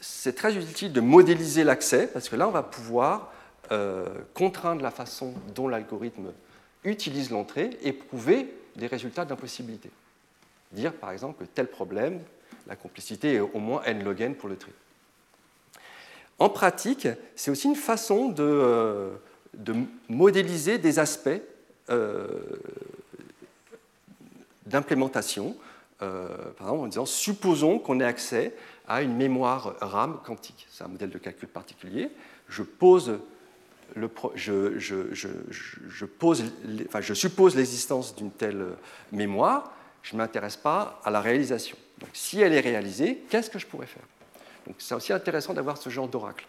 c'est 0.00 0.34
très 0.34 0.56
utile 0.56 0.92
de 0.92 1.00
modéliser 1.00 1.64
l'accès, 1.64 2.06
parce 2.06 2.28
que 2.28 2.36
là, 2.36 2.48
on 2.48 2.52
va 2.52 2.62
pouvoir 2.62 3.32
euh, 3.72 4.06
contraindre 4.34 4.82
la 4.82 4.90
façon 4.90 5.34
dont 5.54 5.68
l'algorithme 5.68 6.32
utilise 6.84 7.30
l'entrée 7.30 7.70
et 7.82 7.92
prouver 7.92 8.52
des 8.76 8.86
résultats 8.86 9.24
d'impossibilité. 9.24 9.90
Dire 10.72 10.92
par 10.92 11.10
exemple 11.10 11.44
que 11.44 11.50
tel 11.50 11.66
problème, 11.66 12.20
la 12.66 12.76
complicité 12.76 13.34
est 13.34 13.40
au 13.40 13.58
moins 13.58 13.82
n 13.82 14.02
log 14.02 14.20
n 14.20 14.34
pour 14.34 14.48
le 14.48 14.56
tri. 14.56 14.72
En 16.38 16.48
pratique, 16.48 17.06
c'est 17.36 17.50
aussi 17.50 17.68
une 17.68 17.76
façon 17.76 18.28
de, 18.28 19.10
euh, 19.68 19.74
modéliser 20.08 20.78
des 20.78 20.98
aspects 20.98 21.28
euh, 21.90 22.26
d'implémentation. 24.66 25.56
par 25.98 26.08
exemple, 26.60 26.80
en 26.80 26.86
disant 26.86 27.06
supposons 27.06 27.78
qu'on 27.78 28.00
ait 28.00 28.04
accès 28.04 28.54
à 28.88 29.02
une 29.02 29.16
mémoire 29.16 29.74
RAM 29.80 30.18
quantique. 30.24 30.66
C'est 30.70 30.84
un 30.84 30.88
modèle 30.88 31.10
de 31.10 31.18
calcul 31.18 31.48
particulier. 31.48 32.08
Je, 32.48 32.62
pose, 32.62 33.18
enfin, 33.96 34.30
je, 34.34 34.78
suppose 37.14 37.56
l'existence 37.56 38.16
d'une 38.16 38.30
telle 38.30 38.64
mémoire, 39.12 39.72
je 40.02 40.14
ne 40.14 40.18
m'intéresse 40.18 40.56
pas 40.56 41.00
à 41.04 41.10
la 41.10 41.20
réalisation. 41.20 41.76
Donc, 41.98 42.10
si 42.14 42.40
elle 42.40 42.52
est 42.52 42.60
réalisée, 42.60 43.24
qu'est-ce 43.28 43.50
que 43.50 43.58
je 43.58 43.66
pourrais 43.66 43.86
faire? 43.86 44.02
Donc, 44.66 44.76
c'est 44.78 44.94
aussi 44.94 45.12
intéressant 45.12 45.54
d'avoir 45.54 45.76
ce 45.76 45.90
genre 45.90 46.08
d'oracle. 46.08 46.46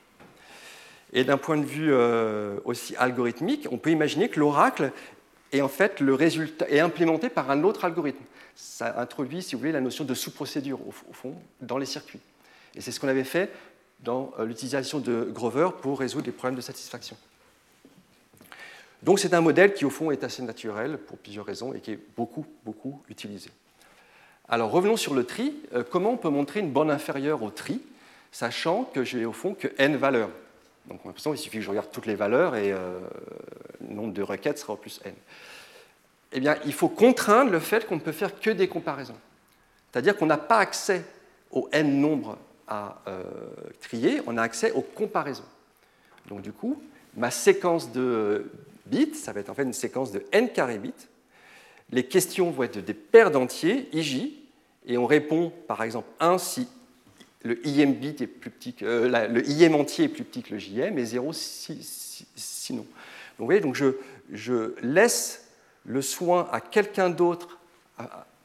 Et 1.13 1.23
d'un 1.23 1.37
point 1.37 1.57
de 1.57 1.65
vue 1.65 1.93
euh, 1.93 2.57
aussi 2.63 2.95
algorithmique, 2.95 3.67
on 3.71 3.77
peut 3.77 3.91
imaginer 3.91 4.29
que 4.29 4.39
l'oracle 4.39 4.91
est 5.51 5.61
en 5.61 5.67
fait 5.67 5.99
le 5.99 6.13
résultat 6.13 6.69
est 6.69 6.79
implémenté 6.79 7.29
par 7.29 7.51
un 7.51 7.63
autre 7.63 7.83
algorithme. 7.85 8.23
Ça 8.55 8.99
introduit, 8.99 9.41
si 9.41 9.55
vous 9.55 9.59
voulez, 9.59 9.71
la 9.71 9.81
notion 9.81 10.05
de 10.05 10.13
sous-procédure 10.13 10.79
au, 10.87 10.91
fond 10.91 11.35
dans 11.61 11.77
les 11.77 11.85
circuits. 11.85 12.19
Et 12.75 12.81
c'est 12.81 12.91
ce 12.91 12.99
qu'on 12.99 13.07
avait 13.07 13.25
fait 13.25 13.51
dans 13.99 14.31
euh, 14.39 14.45
l'utilisation 14.45 14.99
de 14.99 15.23
Grover 15.23 15.69
pour 15.81 15.99
résoudre 15.99 16.25
les 16.25 16.31
problèmes 16.31 16.55
de 16.55 16.61
satisfaction. 16.61 17.17
Donc 19.03 19.19
c'est 19.19 19.33
un 19.33 19.41
modèle 19.41 19.73
qui 19.73 19.83
au 19.83 19.89
fond 19.89 20.11
est 20.11 20.23
assez 20.23 20.43
naturel 20.43 20.97
pour 20.97 21.17
plusieurs 21.17 21.45
raisons 21.45 21.73
et 21.73 21.79
qui 21.79 21.91
est 21.91 21.99
beaucoup, 22.15 22.45
beaucoup 22.63 23.01
utilisé. 23.09 23.49
Alors 24.47 24.71
revenons 24.71 24.97
sur 24.97 25.13
le 25.13 25.25
tri. 25.25 25.55
Euh, 25.73 25.83
comment 25.89 26.11
on 26.11 26.17
peut 26.17 26.29
montrer 26.29 26.61
une 26.61 26.71
borne 26.71 26.91
inférieure 26.91 27.43
au 27.43 27.49
tri, 27.49 27.81
sachant 28.31 28.83
que 28.83 29.03
j'ai 29.03 29.25
au 29.25 29.33
fond 29.33 29.53
que 29.53 29.67
n 29.77 29.97
valeurs 29.97 30.29
Donc 30.87 30.99
on 31.03 31.05
a 31.05 31.07
l'impression 31.07 31.31
qu'il 31.31 31.39
suffit 31.39 31.57
que 31.57 31.63
je 31.63 31.69
regarde 31.69 31.91
toutes 31.91 32.05
les 32.05 32.15
valeurs 32.15 32.55
et 32.55 32.71
euh, 32.71 32.99
le 33.87 33.93
nombre 33.93 34.13
de 34.13 34.21
requêtes 34.21 34.57
sera 34.57 34.73
au 34.73 34.77
plus 34.77 34.99
n. 35.05 35.13
Eh 36.33 36.39
bien, 36.39 36.55
il 36.65 36.73
faut 36.73 36.89
contraindre 36.89 37.51
le 37.51 37.59
fait 37.59 37.85
qu'on 37.87 37.95
ne 37.95 38.01
peut 38.01 38.11
faire 38.11 38.39
que 38.39 38.49
des 38.49 38.67
comparaisons. 38.67 39.17
C'est-à-dire 39.91 40.15
qu'on 40.15 40.25
n'a 40.25 40.37
pas 40.37 40.57
accès 40.57 41.03
au 41.51 41.67
n 41.71 41.99
nombre 41.99 42.37
à 42.67 43.01
euh, 43.07 43.23
trier, 43.81 44.21
on 44.25 44.37
a 44.37 44.41
accès 44.41 44.71
aux 44.71 44.81
comparaisons. 44.81 45.43
Donc 46.27 46.41
du 46.41 46.53
coup, 46.53 46.81
ma 47.15 47.31
séquence 47.31 47.91
de, 47.91 48.49
bits, 48.85 49.15
ça 49.15 49.33
va 49.33 49.39
être 49.39 49.49
en 49.49 49.53
fait 49.53 49.63
une 49.63 49.73
séquence 49.73 50.11
de 50.11 50.23
n 50.31 50.51
carré 50.51 50.77
bits. 50.77 50.93
Les 51.89 52.05
questions 52.05 52.51
vont 52.51 52.63
être 52.63 52.79
des 52.79 52.93
paires 52.93 53.31
d'entiers, 53.31 53.89
ij, 53.93 54.31
et 54.85 54.97
on 54.97 55.05
répond 55.05 55.51
par 55.67 55.83
exemple 55.83 56.07
1 56.19 56.37
si 56.37 56.67
le 57.43 57.59
im 57.65 57.91
bit 57.91 58.21
est 58.21 58.27
plus 58.27 58.49
petit 58.49 58.75
euh, 58.83 59.27
le 59.27 59.43
im 59.63 59.73
entier 59.73 60.05
est 60.05 60.09
plus 60.09 60.23
petit 60.23 60.43
que 60.43 60.53
le 60.53 60.59
jm, 60.59 60.97
et 60.97 61.05
0 61.05 61.33
si, 61.33 62.27
sinon. 62.35 62.83
Donc 62.83 62.87
vous 63.39 63.45
voyez, 63.45 63.61
donc 63.61 63.75
je, 64.31 64.73
laisse 64.83 65.47
le 65.85 66.01
soin 66.01 66.47
à 66.51 66.61
quelqu'un 66.61 67.09
d'autre 67.09 67.57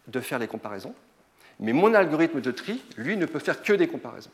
de 0.08 0.20
faire 0.20 0.38
les 0.38 0.48
comparaisons, 0.48 0.94
mais 1.60 1.72
mon 1.72 1.94
algorithme 1.94 2.40
de 2.40 2.50
tri, 2.50 2.82
lui, 2.96 3.16
ne 3.16 3.26
peut 3.26 3.38
faire 3.38 3.62
que 3.62 3.72
des 3.72 3.88
comparaisons. 3.88 4.30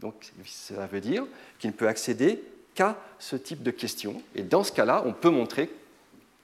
Donc 0.00 0.14
ça 0.44 0.86
veut 0.86 1.00
dire 1.00 1.24
qu'il 1.58 1.70
ne 1.70 1.74
peut 1.74 1.88
accéder 1.88 2.42
qu'à 2.74 2.98
ce 3.18 3.36
type 3.36 3.62
de 3.62 3.70
question. 3.70 4.20
Et 4.34 4.42
dans 4.42 4.64
ce 4.64 4.72
cas-là, 4.72 5.02
on 5.06 5.12
peut 5.12 5.30
montrer 5.30 5.70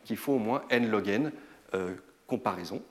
qu'il 0.04 0.16
faut 0.16 0.34
au 0.34 0.38
moins 0.38 0.62
n 0.70 0.90
log 0.90 1.08
n 1.08 1.32
euh, 1.74 1.94
comparaison. 2.26 2.82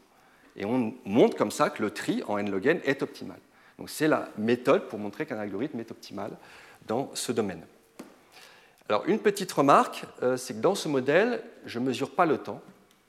Et 0.55 0.65
on 0.65 0.93
montre 1.05 1.37
comme 1.37 1.51
ça 1.51 1.69
que 1.69 1.81
le 1.81 1.91
tri 1.91 2.21
en 2.27 2.37
n 2.37 2.51
log 2.51 2.67
n 2.67 2.81
est 2.83 3.01
optimal. 3.01 3.39
Donc 3.79 3.89
c'est 3.89 4.07
la 4.07 4.29
méthode 4.37 4.87
pour 4.87 4.99
montrer 4.99 5.25
qu'un 5.25 5.39
algorithme 5.39 5.79
est 5.79 5.89
optimal 5.89 6.31
dans 6.85 7.09
ce 7.15 7.31
domaine. 7.31 7.65
Alors 8.87 9.05
une 9.07 9.19
petite 9.19 9.51
remarque, 9.51 10.05
euh, 10.21 10.37
c'est 10.37 10.53
que 10.53 10.59
dans 10.59 10.75
ce 10.75 10.87
modèle, 10.87 11.43
je 11.65 11.79
ne 11.79 11.85
mesure 11.85 12.11
pas 12.11 12.27
le 12.27 12.37
temps, 12.37 12.61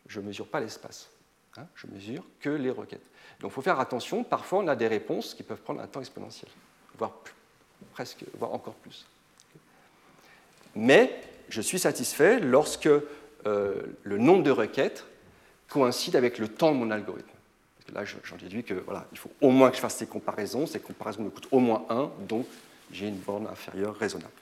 je 0.07 0.21
ne 0.21 0.27
mesure 0.27 0.47
pas 0.47 0.61
l'espace. 0.61 1.11
Hein, 1.59 1.67
je 1.75 1.87
mesure 1.89 2.25
que 2.41 2.49
les 2.49 2.71
requêtes. 2.71 3.07
Donc 3.41 3.51
il 3.51 3.55
faut 3.55 3.63
faire 3.63 3.81
attention, 3.81 4.25
parfois 4.25 4.61
on 4.61 4.69
a 4.69 4.77
des 4.77 4.89
réponses 4.89 5.35
qui 5.35 5.43
peuvent 5.43 5.61
prendre 5.61 5.83
un 5.83 5.87
temps 5.87 6.01
exponentiel, 6.01 6.51
voire 6.97 7.13
presque, 7.93 8.25
voire 8.39 8.55
encore 8.55 8.75
plus 8.75 9.07
mais 10.75 11.21
je 11.49 11.61
suis 11.61 11.79
satisfait 11.79 12.41
lorsque 12.41 12.89
euh, 13.47 13.83
le 14.03 14.19
nombre 14.19 14.43
de 14.43 14.51
requêtes 14.51 15.07
coïncide 15.69 16.17
avec 16.17 16.39
le 16.39 16.49
temps 16.49 16.73
de 16.73 16.77
mon 16.77 16.91
algorithme. 16.91 17.29
Là, 17.95 18.05
j'en 18.05 18.37
déduis 18.37 18.65
que 18.65 18.75
voilà, 18.75 19.07
il 19.13 19.19
faut 19.19 19.31
au 19.41 19.51
moins 19.51 19.71
que 19.71 19.77
je 19.77 19.81
fasse 19.81 19.97
ces 19.97 20.07
comparaisons. 20.07 20.67
Ces 20.67 20.81
comparaisons 20.81 21.23
me 21.23 21.31
coûtent 21.31 21.49
au 21.51 21.59
moins 21.59 21.85
1, 21.89 22.11
donc 22.29 22.47
j'ai 22.93 23.09
une 23.09 23.19
borne 23.19 23.47
inférieure 23.47 23.97
raisonnable. 23.97 24.33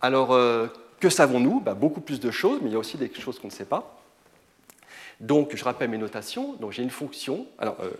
Alors, 0.00 0.32
euh, 0.32 0.68
que 1.00 1.10
savons-nous? 1.10 1.60
Bah, 1.60 1.74
Beaucoup 1.74 2.00
plus 2.00 2.20
de 2.20 2.30
choses, 2.30 2.60
mais 2.62 2.70
il 2.70 2.72
y 2.72 2.76
a 2.76 2.78
aussi 2.78 2.96
des 2.96 3.12
choses 3.12 3.38
qu'on 3.38 3.48
ne 3.48 3.52
sait 3.52 3.64
pas. 3.64 4.00
Donc, 5.20 5.56
je 5.56 5.64
rappelle 5.64 5.90
mes 5.90 5.98
notations. 5.98 6.54
Donc, 6.54 6.72
j'ai 6.72 6.82
une 6.82 6.90
fonction. 6.90 7.46
Alors, 7.58 7.76
euh, 7.80 7.90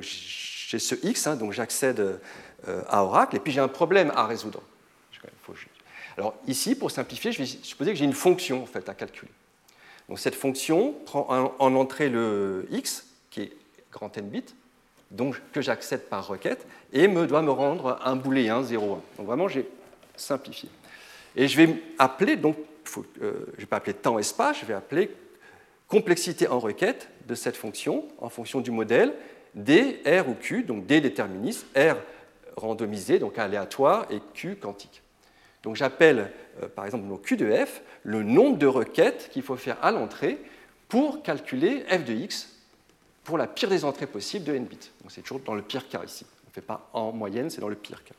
j'ai 0.00 0.78
ce 0.78 0.94
x, 1.06 1.26
hein, 1.26 1.36
donc 1.36 1.52
j'accède 1.52 2.20
euh, 2.68 2.82
à 2.88 3.02
Oracle, 3.02 3.36
et 3.36 3.40
puis 3.40 3.52
j'ai 3.52 3.60
un 3.60 3.68
problème 3.68 4.12
à 4.14 4.26
résoudre. 4.26 4.62
Alors, 6.16 6.34
ici, 6.46 6.74
pour 6.74 6.90
simplifier, 6.90 7.32
je 7.32 7.38
vais 7.38 7.46
supposer 7.46 7.92
que 7.92 7.98
j'ai 7.98 8.04
une 8.04 8.12
fonction 8.12 8.62
en 8.62 8.66
fait, 8.66 8.88
à 8.88 8.94
calculer. 8.94 9.32
Donc, 10.10 10.18
cette 10.18 10.34
fonction 10.34 10.92
prend 11.06 11.54
en 11.56 11.74
entrée 11.76 12.08
le 12.08 12.66
x, 12.72 13.06
qui 13.30 13.42
est 13.42 13.52
grand 13.92 14.14
n 14.18 14.28
bits, 14.28 14.42
donc 15.12 15.40
que 15.52 15.60
j'accède 15.60 16.08
par 16.08 16.26
requête, 16.26 16.66
et 16.92 17.06
me 17.06 17.28
doit 17.28 17.42
me 17.42 17.52
rendre 17.52 17.96
un 18.04 18.16
booléen 18.16 18.60
0,1. 18.60 18.98
Donc, 19.16 19.26
vraiment, 19.26 19.46
j'ai 19.46 19.68
simplifié. 20.16 20.68
Et 21.36 21.46
je 21.46 21.56
vais 21.56 21.80
appeler, 21.96 22.34
donc, 22.34 22.56
euh, 23.22 23.46
je 23.54 23.60
vais 23.60 23.66
pas 23.66 23.76
appeler 23.76 23.94
temps 23.94 24.18
espace, 24.18 24.58
je 24.60 24.66
vais 24.66 24.74
appeler 24.74 25.14
complexité 25.86 26.48
en 26.48 26.58
requête 26.58 27.08
de 27.28 27.36
cette 27.36 27.56
fonction 27.56 28.08
en 28.18 28.30
fonction 28.30 28.60
du 28.60 28.72
modèle 28.72 29.14
D, 29.54 30.02
R 30.04 30.28
ou 30.28 30.34
Q, 30.34 30.64
donc 30.64 30.86
D 30.86 31.00
déterministe, 31.00 31.66
R 31.76 31.94
randomisé, 32.56 33.20
donc 33.20 33.38
aléatoire, 33.38 34.06
et 34.10 34.18
Q 34.34 34.56
quantique. 34.56 35.02
Donc 35.62 35.76
j'appelle, 35.76 36.32
euh, 36.62 36.68
par 36.68 36.84
exemple, 36.86 37.04
mon 37.04 37.16
Q 37.16 37.36
de 37.36 37.52
F, 37.52 37.82
le 38.02 38.22
nombre 38.22 38.58
de 38.58 38.66
requêtes 38.66 39.30
qu'il 39.32 39.42
faut 39.42 39.56
faire 39.56 39.76
à 39.82 39.90
l'entrée 39.90 40.38
pour 40.88 41.22
calculer 41.22 41.84
F 41.88 42.04
de 42.04 42.12
X 42.12 42.48
pour 43.24 43.38
la 43.38 43.46
pire 43.46 43.68
des 43.68 43.84
entrées 43.84 44.06
possibles 44.06 44.44
de 44.44 44.54
n 44.54 44.64
bits. 44.64 44.90
Donc 45.02 45.10
c'est 45.10 45.22
toujours 45.22 45.40
dans 45.40 45.54
le 45.54 45.62
pire 45.62 45.88
cas 45.88 46.02
ici. 46.04 46.26
On 46.44 46.48
ne 46.50 46.52
fait 46.52 46.60
pas 46.60 46.88
en 46.92 47.12
moyenne, 47.12 47.50
c'est 47.50 47.60
dans 47.60 47.68
le 47.68 47.76
pire 47.76 48.02
cas. 48.02 48.14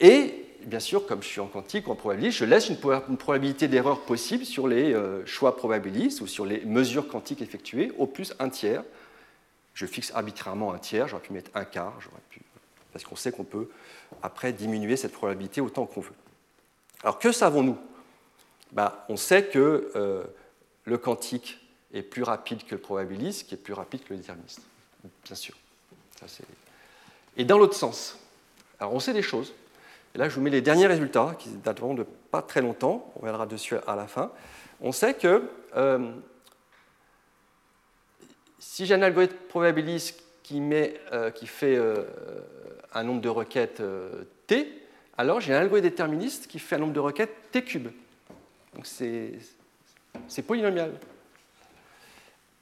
Et 0.00 0.46
bien 0.64 0.80
sûr, 0.80 1.06
comme 1.06 1.22
je 1.22 1.28
suis 1.28 1.40
en 1.40 1.46
quantique 1.46 1.88
ou 1.88 1.92
en 1.92 1.94
probabiliste, 1.94 2.38
je 2.38 2.44
laisse 2.44 2.68
une, 2.68 2.78
probabilité 2.78 3.68
d'erreur 3.68 4.00
possible 4.00 4.44
sur 4.44 4.66
les 4.66 4.94
euh, 4.94 5.24
choix 5.26 5.56
probabilistes 5.56 6.20
ou 6.20 6.26
sur 6.26 6.46
les 6.46 6.64
mesures 6.64 7.08
quantiques 7.08 7.42
effectuées, 7.42 7.92
au 7.98 8.06
plus 8.06 8.34
un 8.38 8.48
tiers. 8.48 8.82
Je 9.74 9.86
fixe 9.86 10.12
arbitrairement 10.14 10.72
un 10.72 10.78
tiers, 10.78 11.08
j'aurais 11.08 11.22
pu 11.22 11.32
mettre 11.32 11.50
un 11.54 11.64
quart, 11.64 11.98
pu, 12.30 12.40
parce 12.92 13.04
qu'on 13.04 13.16
sait 13.16 13.32
qu'on 13.32 13.44
peut 13.44 13.68
après 14.22 14.52
diminuer 14.52 14.96
cette 14.96 15.12
probabilité 15.12 15.60
autant 15.60 15.86
qu'on 15.86 16.00
veut. 16.00 16.14
Alors 17.02 17.18
que 17.18 17.32
savons-nous? 17.32 17.78
Bah, 18.72 19.04
On 19.08 19.16
sait 19.16 19.44
que 19.44 19.90
euh, 19.94 20.24
le 20.84 20.98
quantique 20.98 21.60
est 21.92 22.02
plus 22.02 22.22
rapide 22.22 22.64
que 22.64 22.74
le 22.74 22.80
probabiliste, 22.80 23.46
qui 23.46 23.54
est 23.54 23.58
plus 23.58 23.74
rapide 23.74 24.02
que 24.02 24.14
le 24.14 24.18
déterministe, 24.18 24.62
bien 25.24 25.36
sûr. 25.36 25.54
Et 27.36 27.44
dans 27.44 27.58
l'autre 27.58 27.74
sens, 27.74 28.18
alors 28.78 28.94
on 28.94 29.00
sait 29.00 29.12
des 29.12 29.22
choses, 29.22 29.52
et 30.14 30.18
là, 30.18 30.28
je 30.28 30.34
vous 30.34 30.40
mets 30.40 30.50
les 30.50 30.60
derniers 30.60 30.86
résultats, 30.86 31.34
qui 31.38 31.48
dateront 31.50 31.94
de 31.94 32.04
pas 32.30 32.42
très 32.42 32.60
longtemps, 32.60 33.12
on 33.16 33.20
reviendra 33.20 33.46
dessus 33.46 33.76
à 33.86 33.96
la 33.96 34.06
fin. 34.06 34.30
On 34.80 34.92
sait 34.92 35.14
que 35.14 35.48
euh, 35.74 36.12
si 38.58 38.86
j'ai 38.86 38.94
un 38.94 39.02
algorithme 39.02 39.36
probabiliste 39.48 40.22
qui, 40.42 40.60
euh, 40.60 41.30
fait 41.46 41.78
un 42.92 43.02
nombre 43.04 43.20
de 43.20 43.28
requêtes 43.28 43.82
t, 44.46 44.82
alors 45.16 45.40
j'ai 45.40 45.54
un 45.54 45.60
algorithme 45.60 45.88
déterministe 45.88 46.46
qui 46.46 46.58
fait 46.58 46.76
un 46.76 46.80
nombre 46.80 46.92
de 46.92 47.00
requêtes 47.00 47.34
t 47.50 47.62
cube. 47.64 47.88
Donc 48.74 48.86
c'est 48.86 50.42
polynomial. 50.46 50.92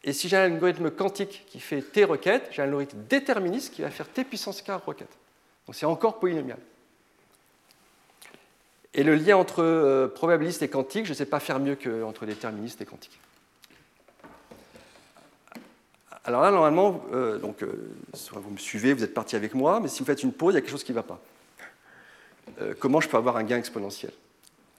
Et 0.02 0.12
si 0.12 0.28
j'ai 0.28 0.36
un 0.36 0.44
algorithme 0.44 0.90
quantique 0.90 1.44
qui 1.46 1.61
fait 1.61 1.82
t 1.82 2.04
requêtes, 2.04 2.48
j'ai 2.52 2.62
un 2.62 2.66
algorithme 2.66 2.98
déterministe 3.08 3.74
qui 3.74 3.82
va 3.82 3.90
faire 3.90 4.08
t 4.08 4.24
puissance 4.24 4.62
k 4.62 4.70
requêtes. 4.70 5.16
Donc 5.66 5.74
c'est 5.74 5.86
encore 5.86 6.18
polynomial. 6.18 6.58
Et 8.92 9.04
le 9.04 9.14
lien 9.14 9.36
entre 9.36 9.62
euh, 9.62 10.08
probabiliste 10.08 10.62
et 10.62 10.68
quantique, 10.68 11.04
je 11.04 11.11
ne 11.11 11.14
sais 11.14 11.26
pas 11.26 11.38
faire 11.38 11.61
mieux 11.61 11.76
qu'entre 11.76 12.26
déterministe 12.26 12.80
et 12.80 12.86
quantique. 12.86 13.20
Alors 16.24 16.42
là, 16.42 16.50
normalement, 16.50 17.04
euh, 17.12 17.38
donc, 17.38 17.62
euh, 17.62 17.94
vous 18.32 18.50
me 18.50 18.58
suivez, 18.58 18.92
vous 18.92 19.04
êtes 19.04 19.14
parti 19.14 19.36
avec 19.36 19.54
moi, 19.54 19.80
mais 19.80 19.88
si 19.88 20.00
vous 20.00 20.04
faites 20.04 20.22
une 20.22 20.32
pause, 20.32 20.54
il 20.54 20.56
y 20.56 20.58
a 20.58 20.61
quelque 20.61 20.70
chose 20.70 20.84
qui 20.84 20.92
ne 20.92 20.96
va 20.96 21.02
pas. 21.02 21.20
comment 22.78 23.00
je 23.00 23.08
peux 23.08 23.16
avoir 23.16 23.36
un 23.36 23.44
gain 23.44 23.58
exponentiel? 23.58 24.12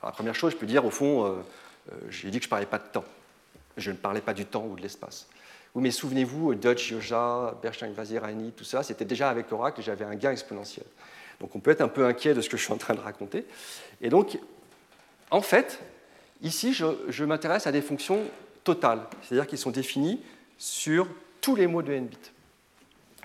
La 0.04 0.12
première 0.12 0.36
chose, 0.36 0.54
je 0.54 0.58
peux 0.58 0.66
dire, 0.66 0.86
au 0.86 0.90
fond, 0.90 1.44
j'ai 2.10 2.30
dit 2.32 2.40
que 2.40 2.44
je 2.44 2.48
ne 2.48 2.52
parlais 2.52 2.66
pas 2.66 2.80
de 2.80 2.88
temps. 2.92 3.06
Je 3.78 3.92
ne 3.92 3.98
parlais 3.98 4.22
pas 4.22 4.34
du 4.34 4.46
temps 4.46 4.66
ou 4.66 4.76
de 4.76 4.82
l'espace. 4.82 5.28
Oui, 5.74 5.84
mais 5.84 5.92
souvenez-vous, 5.92 6.56
Dodge, 6.56 6.92
Yoja, 6.92 7.56
Bernstein, 7.62 7.94
Vazirani, 7.94 8.52
tout 8.52 8.66
ça, 8.66 8.84
c'était 8.84 9.06
déjà 9.06 9.30
avec 9.30 9.52
Oracle 9.52 9.82
j'avais 9.82 10.04
un 10.04 10.16
gain 10.16 10.32
exponentiel. 10.32 10.86
Donc 11.40 11.56
on 11.56 11.60
peut 11.60 11.72
être 11.72 11.82
un 11.82 11.88
peu 11.88 12.06
inquiet 12.06 12.34
de 12.34 12.42
ce 12.42 12.50
que 12.50 12.58
je 12.58 12.64
suis 12.64 12.74
en 12.74 12.78
train 12.78 12.94
de 12.94 13.00
raconter. 13.00 13.46
Et 14.02 14.10
donc, 14.10 14.38
en 15.32 15.42
fait, 15.42 15.80
ici, 16.42 16.74
je, 16.74 17.24
m'intéresse 17.24 17.68
à 17.68 17.72
des 17.72 17.82
fonctions 17.82 18.20
totales, 18.64 19.02
c'est-à-dire 19.24 19.48
qui 19.48 19.58
sont 19.58 19.72
définies 19.72 20.22
sur 20.58 21.08
tous 21.40 21.56
les 21.56 21.68
mots 21.68 21.82
de 21.82 21.94
n 21.94 22.06
bits. 22.06 22.18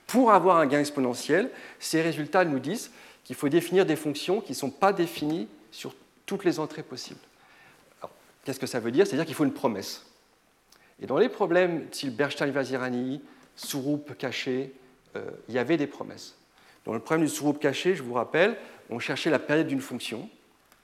Pour 0.07 0.31
avoir 0.31 0.59
un 0.59 0.67
gain 0.67 0.79
exponentiel, 0.79 1.51
ces 1.81 2.01
résultats 2.01 2.45
nous 2.45 2.61
disent 2.61 2.93
qu'il 3.25 3.35
faut 3.35 3.49
définir 3.49 3.85
des 3.85 3.97
fonctions 3.97 4.41
qui 4.41 4.53
ne 4.53 4.57
sont 4.57 4.71
pas 4.71 4.93
définies 4.93 5.49
sur 5.73 5.95
toutes 6.27 6.45
les 6.45 6.59
entrées 6.59 6.83
possibles. 6.83 7.21
Qu'est-ce 8.45 8.61
que 8.61 8.67
ça 8.67 8.81
veut 8.81 8.93
dire? 8.93 9.07
C'est-à-dire 9.07 9.27
qu'il 9.27 9.35
faut 9.35 9.45
une 9.45 9.53
promesse. 9.53 10.05
Et 11.01 11.07
dans 11.07 11.19
les 11.19 11.29
problèmes 11.29 11.87
style 11.91 12.15
Bernstein-Vazirani, 12.15 13.21
Souroupe 13.57 14.17
caché, 14.19 14.73
euh, 15.17 15.31
il 15.49 15.55
y 15.55 15.59
avait 15.59 15.77
des 15.77 15.87
promesses. 15.87 16.37
Dans 16.85 16.93
le 16.93 17.01
problème 17.01 17.27
du 17.27 17.33
sous-groupe 17.33 17.59
caché, 17.59 17.97
je 17.97 18.03
vous 18.03 18.15
rappelle, 18.15 18.57
on 18.91 18.99
cherchait 18.99 19.31
la 19.31 19.41
période 19.41 19.67
d'une 19.67 19.81
fonction 19.81 20.29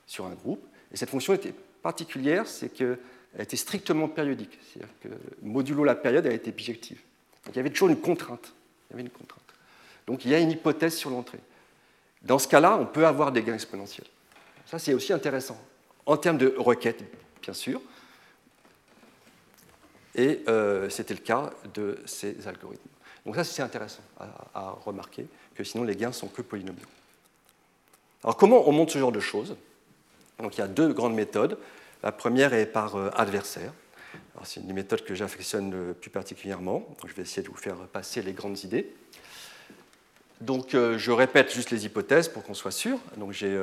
sur 0.06 0.26
un 0.26 0.34
groupe, 0.34 0.66
et 0.92 0.96
cette 0.96 1.10
fonction 1.10 1.32
était 1.32 1.54
particulière, 1.82 2.48
c'est 2.48 2.68
qu'elle 2.68 2.98
était 3.38 3.56
strictement 3.56 4.08
périodique, 4.08 4.58
c'est-à-dire 4.62 4.92
que 5.00 5.08
modulo 5.42 5.84
la 5.84 5.94
période, 5.94 6.26
elle 6.26 6.32
était 6.32 6.50
bijective. 6.50 7.00
Donc 7.44 7.54
il 7.54 7.58
y 7.58 7.60
avait 7.60 7.70
toujours 7.70 7.88
une 7.88 8.00
contrainte. 8.00 8.52
Il 8.88 8.92
y 8.92 8.94
avait 8.94 9.02
une 9.02 9.10
contrainte. 9.10 9.42
Donc 10.06 10.24
il 10.24 10.30
y 10.30 10.34
a 10.34 10.38
une 10.38 10.50
hypothèse 10.50 10.96
sur 10.96 11.10
l'entrée. 11.10 11.38
Dans 12.22 12.38
ce 12.38 12.48
cas-là, 12.48 12.76
on 12.76 12.86
peut 12.86 13.06
avoir 13.06 13.30
des 13.30 13.42
gains 13.42 13.54
exponentiels. 13.54 14.06
Ça, 14.72 14.78
c'est 14.78 14.94
aussi 14.94 15.12
intéressant. 15.12 15.60
En 16.06 16.16
termes 16.16 16.38
de 16.38 16.54
requêtes, 16.56 17.04
bien 17.42 17.52
sûr. 17.52 17.78
Et 20.14 20.42
euh, 20.48 20.88
c'était 20.88 21.12
le 21.12 21.20
cas 21.20 21.50
de 21.74 21.98
ces 22.06 22.48
algorithmes. 22.48 22.88
Donc 23.26 23.36
ça, 23.36 23.44
c'est 23.44 23.60
intéressant 23.60 24.02
à 24.54 24.70
remarquer 24.70 25.26
que 25.54 25.62
sinon 25.62 25.84
les 25.84 25.94
gains 25.94 26.10
sont 26.10 26.26
que 26.26 26.40
polynomiaux. 26.40 26.86
Alors 28.24 28.38
comment 28.38 28.66
on 28.66 28.72
monte 28.72 28.88
ce 28.88 28.98
genre 28.98 29.12
de 29.12 29.20
choses? 29.20 29.56
Donc 30.38 30.56
il 30.56 30.60
y 30.60 30.64
a 30.64 30.68
deux 30.68 30.94
grandes 30.94 31.14
méthodes. 31.14 31.58
La 32.02 32.10
première 32.10 32.54
est 32.54 32.64
par 32.64 32.96
euh, 32.96 33.10
adversaire. 33.12 33.74
C'est 34.42 34.60
une 34.60 34.68
des 34.68 34.72
méthodes 34.72 35.04
que 35.04 35.14
j'affectionne 35.14 35.74
euh, 35.74 35.92
plus 35.92 36.08
particulièrement. 36.08 36.96
je 37.06 37.12
vais 37.12 37.24
essayer 37.24 37.42
de 37.42 37.48
vous 37.48 37.58
faire 37.58 37.76
passer 37.88 38.22
les 38.22 38.32
grandes 38.32 38.64
idées. 38.64 38.90
Donc 40.40 40.70
je 40.72 41.10
répète 41.12 41.52
juste 41.52 41.70
les 41.70 41.86
hypothèses 41.86 42.28
pour 42.28 42.42
qu'on 42.42 42.54
soit 42.54 42.72
sûr. 42.72 42.98
Donc 43.16 43.30
j'ai 43.30 43.56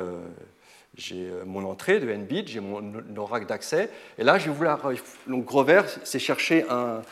mon 1.46 1.64
entrée 1.64 2.00
de 2.00 2.08
n 2.08 2.24
bits, 2.24 2.44
j'ai 2.46 2.60
mon 2.60 2.92
oracle 3.16 3.46
d'accès, 3.46 3.90
et 4.18 4.24
là 4.24 4.38
je 4.38 4.50
vais 4.50 4.56
vouloir. 4.56 4.80
Donc 5.26 5.44
Grover, 5.44 5.82
c'est 6.04 6.18
chercher 6.18 6.64
un, 6.68 7.02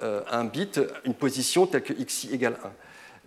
un 0.00 0.44
bit, 0.44 0.80
une 1.04 1.14
position 1.14 1.66
telle 1.66 1.82
que 1.82 1.92
xi 1.92 2.32
égale 2.32 2.58
1. 2.64 2.70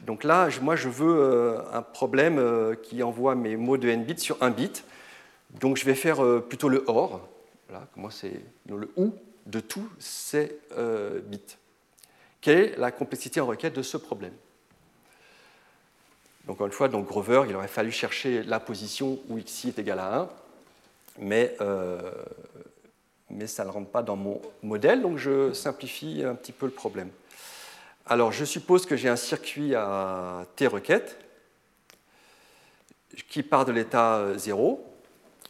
Donc 0.05 0.23
là, 0.23 0.49
moi, 0.61 0.75
je 0.75 0.89
veux 0.89 1.15
euh, 1.15 1.61
un 1.73 1.81
problème 1.81 2.39
euh, 2.39 2.75
qui 2.75 3.03
envoie 3.03 3.35
mes 3.35 3.55
mots 3.55 3.77
de 3.77 3.87
n 3.87 4.03
bits 4.03 4.19
sur 4.19 4.37
un 4.41 4.49
bit. 4.49 4.83
Donc 5.59 5.77
je 5.77 5.85
vais 5.85 5.95
faire 5.95 6.23
euh, 6.23 6.39
plutôt 6.39 6.69
le 6.69 6.83
OR. 6.87 7.27
Voilà, 7.69 7.87
moi, 7.95 8.09
c'est 8.11 8.41
le 8.67 8.91
OU 8.95 9.13
de 9.45 9.59
tous 9.59 9.87
ces 9.99 10.59
bits. 11.25 11.57
Quelle 12.41 12.57
est 12.57 12.77
la 12.77 12.91
complexité 12.91 13.39
en 13.39 13.45
requête 13.45 13.73
de 13.73 13.81
ce 13.81 13.97
problème? 13.97 14.33
Encore 16.47 16.67
une 16.67 16.73
fois, 16.73 16.87
donc 16.87 17.07
Grover, 17.07 17.43
il 17.47 17.55
aurait 17.55 17.67
fallu 17.67 17.91
chercher 17.91 18.43
la 18.43 18.59
position 18.59 19.19
où 19.29 19.37
xi 19.37 19.69
est 19.69 19.79
égal 19.79 19.99
à 19.99 20.19
1, 20.21 20.29
mais, 21.19 21.55
mais 23.29 23.47
ça 23.47 23.63
ne 23.63 23.69
rentre 23.69 23.89
pas 23.89 24.01
dans 24.01 24.15
mon 24.15 24.41
modèle, 24.63 25.01
donc 25.01 25.17
je 25.17 25.53
simplifie 25.53 26.23
un 26.25 26.35
petit 26.35 26.51
peu 26.51 26.65
le 26.65 26.71
problème. 26.71 27.09
Alors, 28.05 28.31
je 28.31 28.43
suppose 28.43 28.85
que 28.85 28.95
j'ai 28.95 29.09
un 29.09 29.15
circuit 29.15 29.75
à 29.75 30.45
T 30.55 30.67
requêtes 30.67 31.17
qui 33.29 33.43
part 33.43 33.65
de 33.65 33.71
l'état 33.71 34.37
0, 34.37 34.85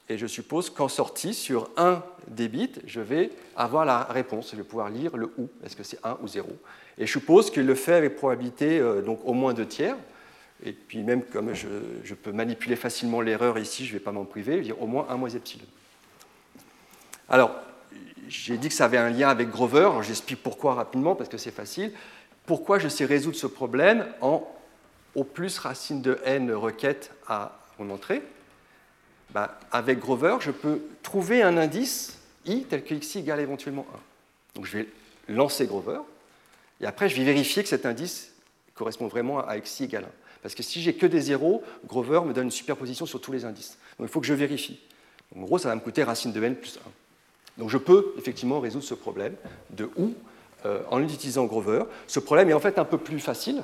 et 0.09 0.17
je 0.17 0.27
suppose 0.27 0.69
qu'en 0.69 0.89
sortie, 0.89 1.33
sur 1.33 1.69
un 1.77 2.03
des 2.27 2.49
bits, 2.49 2.73
je 2.85 2.99
vais 2.99 3.29
avoir 3.55 3.85
la 3.85 4.03
réponse. 4.03 4.51
Je 4.51 4.57
vais 4.57 4.63
pouvoir 4.63 4.89
lire 4.89 5.15
le 5.15 5.31
OU, 5.37 5.49
est-ce 5.63 5.75
que 5.75 5.83
c'est 5.83 5.99
1 6.03 6.17
ou 6.21 6.27
0 6.27 6.49
Et 6.97 7.05
je 7.05 7.11
suppose 7.11 7.49
qu'il 7.49 7.65
le 7.65 7.75
fait 7.75 7.93
avec 7.93 8.17
probabilité 8.17 8.79
euh, 8.79 9.01
donc 9.01 9.21
au 9.23 9.33
moins 9.33 9.53
2 9.53 9.65
tiers. 9.65 9.95
Et 10.63 10.73
puis 10.73 10.99
même 10.99 11.23
comme 11.23 11.53
je, 11.53 12.13
peux 12.13 12.31
manipuler 12.31 12.75
facilement 12.75 13.21
l'erreur 13.21 13.57
ici, 13.57 13.85
je 13.85 13.93
ne 13.93 13.97
vais 13.97 14.03
pas 14.03 14.11
m'en 14.11 14.25
priver, 14.25 14.53
je 14.53 14.57
vais 14.57 14.63
dire 14.65 14.81
au 14.81 14.87
moins 14.87 15.07
1 15.09 15.17
moins 15.17 15.29
epsilon. 15.29 15.65
Alors, 17.29 17.55
j'ai 18.27 18.57
dit 18.57 18.67
que 18.67 18.73
ça 18.73 18.85
avait 18.85 18.97
un 18.97 19.09
lien 19.09 19.29
avec 19.29 19.49
Grover, 19.49 19.91
j'explique 20.01 20.43
pourquoi 20.43 20.75
rapidement, 20.75 21.15
parce 21.15 21.29
que 21.29 21.37
c'est 21.37 21.51
facile 21.51 21.91
pourquoi 22.45 22.79
je 22.79 22.87
sais 22.87 23.05
résoudre 23.05 23.37
ce 23.37 23.47
problème 23.47 24.05
en 24.21 24.47
au 25.15 25.23
plus 25.23 25.57
racine 25.57 26.01
de 26.01 26.19
n 26.25 26.51
requête 26.51 27.11
à 27.27 27.57
mon 27.79 27.89
entrée? 27.89 28.21
Bah, 29.31 29.59
avec 29.71 29.99
Grover, 29.99 30.37
je 30.39 30.51
peux 30.51 30.81
trouver 31.03 31.41
un 31.43 31.57
indice 31.57 32.19
i 32.45 32.63
tel 32.63 32.83
que 32.83 32.95
xi 32.95 33.19
égale 33.19 33.39
éventuellement 33.39 33.85
1. 33.93 33.99
Donc 34.55 34.65
je 34.65 34.79
vais 34.79 34.87
lancer 35.29 35.65
Grover, 35.65 35.99
et 36.81 36.85
après 36.85 37.07
je 37.09 37.15
vais 37.15 37.23
vérifier 37.23 37.63
que 37.63 37.69
cet 37.69 37.85
indice 37.85 38.33
correspond 38.73 39.07
vraiment 39.07 39.39
à 39.39 39.59
xi 39.59 39.85
égale 39.85 40.05
1. 40.05 40.07
Parce 40.41 40.55
que 40.55 40.63
si 40.63 40.81
j'ai 40.81 40.93
que 40.93 41.05
des 41.05 41.21
zéros, 41.21 41.63
Grover 41.87 42.21
me 42.25 42.33
donne 42.33 42.45
une 42.45 42.51
superposition 42.51 43.05
sur 43.05 43.21
tous 43.21 43.31
les 43.31 43.45
indices. 43.45 43.77
Donc 43.97 44.07
il 44.07 44.11
faut 44.11 44.21
que 44.21 44.27
je 44.27 44.33
vérifie. 44.33 44.79
En 45.35 45.41
gros, 45.41 45.57
ça 45.57 45.69
va 45.69 45.75
me 45.75 45.81
coûter 45.81 46.03
racine 46.03 46.31
de 46.31 46.43
n 46.43 46.55
plus 46.55 46.77
1. 46.77 46.89
Donc 47.57 47.69
je 47.69 47.77
peux 47.77 48.13
effectivement 48.17 48.59
résoudre 48.59 48.83
ce 48.83 48.93
problème 48.93 49.35
de 49.69 49.89
où 49.97 50.13
euh, 50.65 50.81
en 50.89 51.01
utilisant 51.03 51.45
Grover. 51.45 51.83
Ce 52.07 52.19
problème 52.19 52.49
est 52.49 52.53
en 52.53 52.59
fait 52.59 52.79
un 52.79 52.85
peu 52.85 52.97
plus 52.97 53.19
facile. 53.19 53.63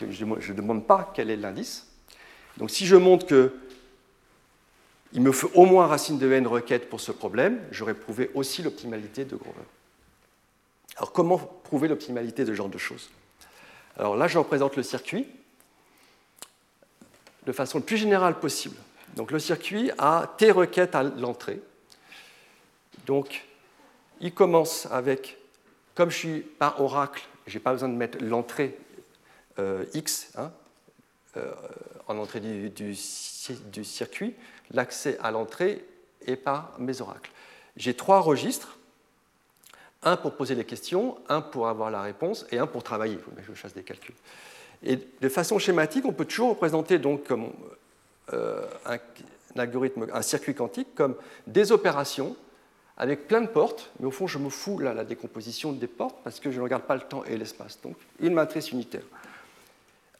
je 0.00 0.24
ne 0.24 0.56
demande 0.56 0.86
pas 0.86 1.12
quel 1.14 1.30
est 1.30 1.36
l'indice. 1.36 1.86
Donc 2.56 2.70
si 2.70 2.86
je 2.86 2.96
montre 2.96 3.26
que 3.26 3.52
il 5.12 5.22
me 5.22 5.32
faut 5.32 5.50
au 5.54 5.64
moins 5.64 5.86
racine 5.86 6.18
de 6.18 6.30
n 6.30 6.46
requête 6.46 6.90
pour 6.90 7.00
ce 7.00 7.12
problème, 7.12 7.60
j'aurais 7.70 7.94
prouvé 7.94 8.30
aussi 8.34 8.62
l'optimalité 8.62 9.24
de 9.24 9.36
Grover. 9.36 9.64
Alors 10.96 11.12
comment 11.12 11.38
prouver 11.38 11.88
l'optimalité 11.88 12.44
de 12.44 12.50
ce 12.50 12.54
genre 12.54 12.68
de 12.68 12.78
choses? 12.78 13.10
Alors 13.96 14.16
là, 14.16 14.28
je 14.28 14.38
représente 14.38 14.76
le 14.76 14.82
circuit 14.82 15.26
de 17.48 17.52
façon 17.52 17.78
le 17.78 17.84
plus 17.84 17.96
générale 17.96 18.38
possible. 18.38 18.76
Donc 19.16 19.30
le 19.30 19.38
circuit 19.38 19.90
a 19.96 20.34
T 20.36 20.50
requêtes 20.50 20.94
à 20.94 21.02
l'entrée. 21.02 21.62
Donc 23.06 23.46
il 24.20 24.34
commence 24.34 24.86
avec, 24.90 25.38
comme 25.94 26.10
je 26.10 26.16
suis 26.16 26.40
par 26.40 26.78
oracle, 26.82 27.26
je 27.46 27.54
n'ai 27.54 27.62
pas 27.62 27.72
besoin 27.72 27.88
de 27.88 27.94
mettre 27.94 28.18
l'entrée 28.20 28.76
euh, 29.58 29.86
X 29.94 30.32
hein, 30.36 30.52
euh, 31.38 31.50
en 32.06 32.18
entrée 32.18 32.40
du, 32.40 32.94
circuit, 32.94 34.34
l'accès 34.70 35.16
à 35.22 35.30
l'entrée 35.30 35.82
est 36.26 36.36
par 36.36 36.74
mes 36.78 37.00
oracles. 37.00 37.30
J'ai 37.78 37.94
trois 37.94 38.20
registres, 38.20 38.76
un 40.02 40.18
pour 40.18 40.36
poser 40.36 40.54
des 40.54 40.66
questions, 40.66 41.16
un 41.30 41.40
pour 41.40 41.68
avoir 41.68 41.90
la 41.90 42.02
réponse 42.02 42.44
et 42.50 42.58
un 42.58 42.66
pour 42.66 42.82
travailler. 42.82 43.18
Il 43.38 43.44
je 43.54 43.58
fasse 43.58 43.72
des 43.72 43.84
calculs. 43.84 44.14
Et 44.82 44.98
de 45.20 45.28
façon 45.28 45.58
schématique, 45.58 46.04
on 46.04 46.12
peut 46.12 46.24
toujours 46.24 46.50
représenter 46.50 46.98
donc 46.98 47.30
euh, 48.32 48.66
un, 48.86 48.98
algorithme, 49.56 50.06
un 50.12 50.22
circuit 50.22 50.54
quantique 50.54 50.94
comme 50.94 51.16
des 51.46 51.72
opérations 51.72 52.36
avec 52.96 53.28
plein 53.28 53.40
de 53.40 53.46
portes, 53.46 53.90
mais 54.00 54.06
au 54.06 54.10
fond, 54.10 54.26
je 54.26 54.38
me 54.38 54.50
fous 54.50 54.78
là 54.78 54.92
la 54.92 55.04
décomposition 55.04 55.72
des 55.72 55.86
portes 55.86 56.16
parce 56.24 56.40
que 56.40 56.50
je 56.50 56.58
ne 56.58 56.62
regarde 56.62 56.82
pas 56.82 56.96
le 56.96 57.02
temps 57.02 57.24
et 57.24 57.36
l'espace. 57.36 57.78
Donc, 57.82 57.96
une 58.20 58.34
matrice 58.34 58.72
unitaire, 58.72 59.04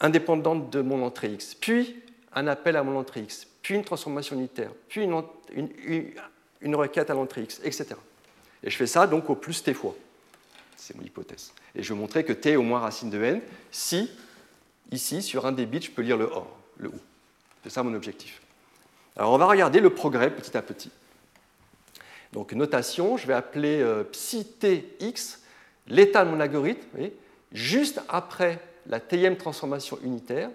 indépendante 0.00 0.70
de 0.70 0.80
mon 0.80 1.04
entrée 1.04 1.32
x, 1.32 1.54
puis 1.54 2.00
un 2.34 2.46
appel 2.46 2.76
à 2.76 2.84
mon 2.84 2.96
entrée 2.96 3.20
x, 3.20 3.48
puis 3.62 3.74
une 3.74 3.84
transformation 3.84 4.36
unitaire, 4.36 4.70
puis 4.88 5.02
une, 5.02 6.74
requête 6.76 7.10
à 7.10 7.14
l'entrée 7.14 7.42
x, 7.42 7.60
etc. 7.64 7.88
Et 8.62 8.70
je 8.70 8.76
fais 8.76 8.86
ça 8.86 9.08
donc 9.08 9.28
au 9.28 9.34
plus 9.34 9.62
t 9.62 9.74
fois. 9.74 9.96
C'est 10.76 10.96
mon 10.96 11.02
hypothèse. 11.02 11.52
Et 11.74 11.82
je 11.82 11.92
vais 11.92 11.98
montrer 11.98 12.24
que 12.24 12.32
t 12.32 12.52
est 12.52 12.56
au 12.56 12.62
moins 12.62 12.78
racine 12.78 13.10
de 13.10 13.20
n 13.20 13.40
si, 13.72 14.08
ici, 14.90 15.22
sur 15.22 15.46
un 15.46 15.52
des 15.52 15.66
bits, 15.66 15.82
je 15.82 15.90
peux 15.90 16.02
lire 16.02 16.16
le 16.16 16.26
OR, 16.26 16.46
le 16.78 16.88
OU. 16.88 17.00
C'est 17.62 17.70
ça 17.70 17.82
mon 17.82 17.94
objectif. 17.94 18.40
Alors 19.16 19.32
on 19.32 19.38
va 19.38 19.46
regarder 19.46 19.80
le 19.80 19.90
progrès 19.90 20.30
petit 20.30 20.56
à 20.56 20.62
petit. 20.62 20.90
Donc 22.32 22.52
notation, 22.52 23.16
je 23.16 23.26
vais 23.26 23.34
appeler 23.34 23.80
euh, 23.80 24.04
psi 24.04 24.46
l'état 25.88 26.24
de 26.24 26.30
mon 26.30 26.40
algorithme, 26.40 27.10
juste 27.52 28.00
après 28.08 28.60
la 28.86 29.00
tm 29.00 29.36
transformation 29.36 29.98
unitaire, 30.02 30.50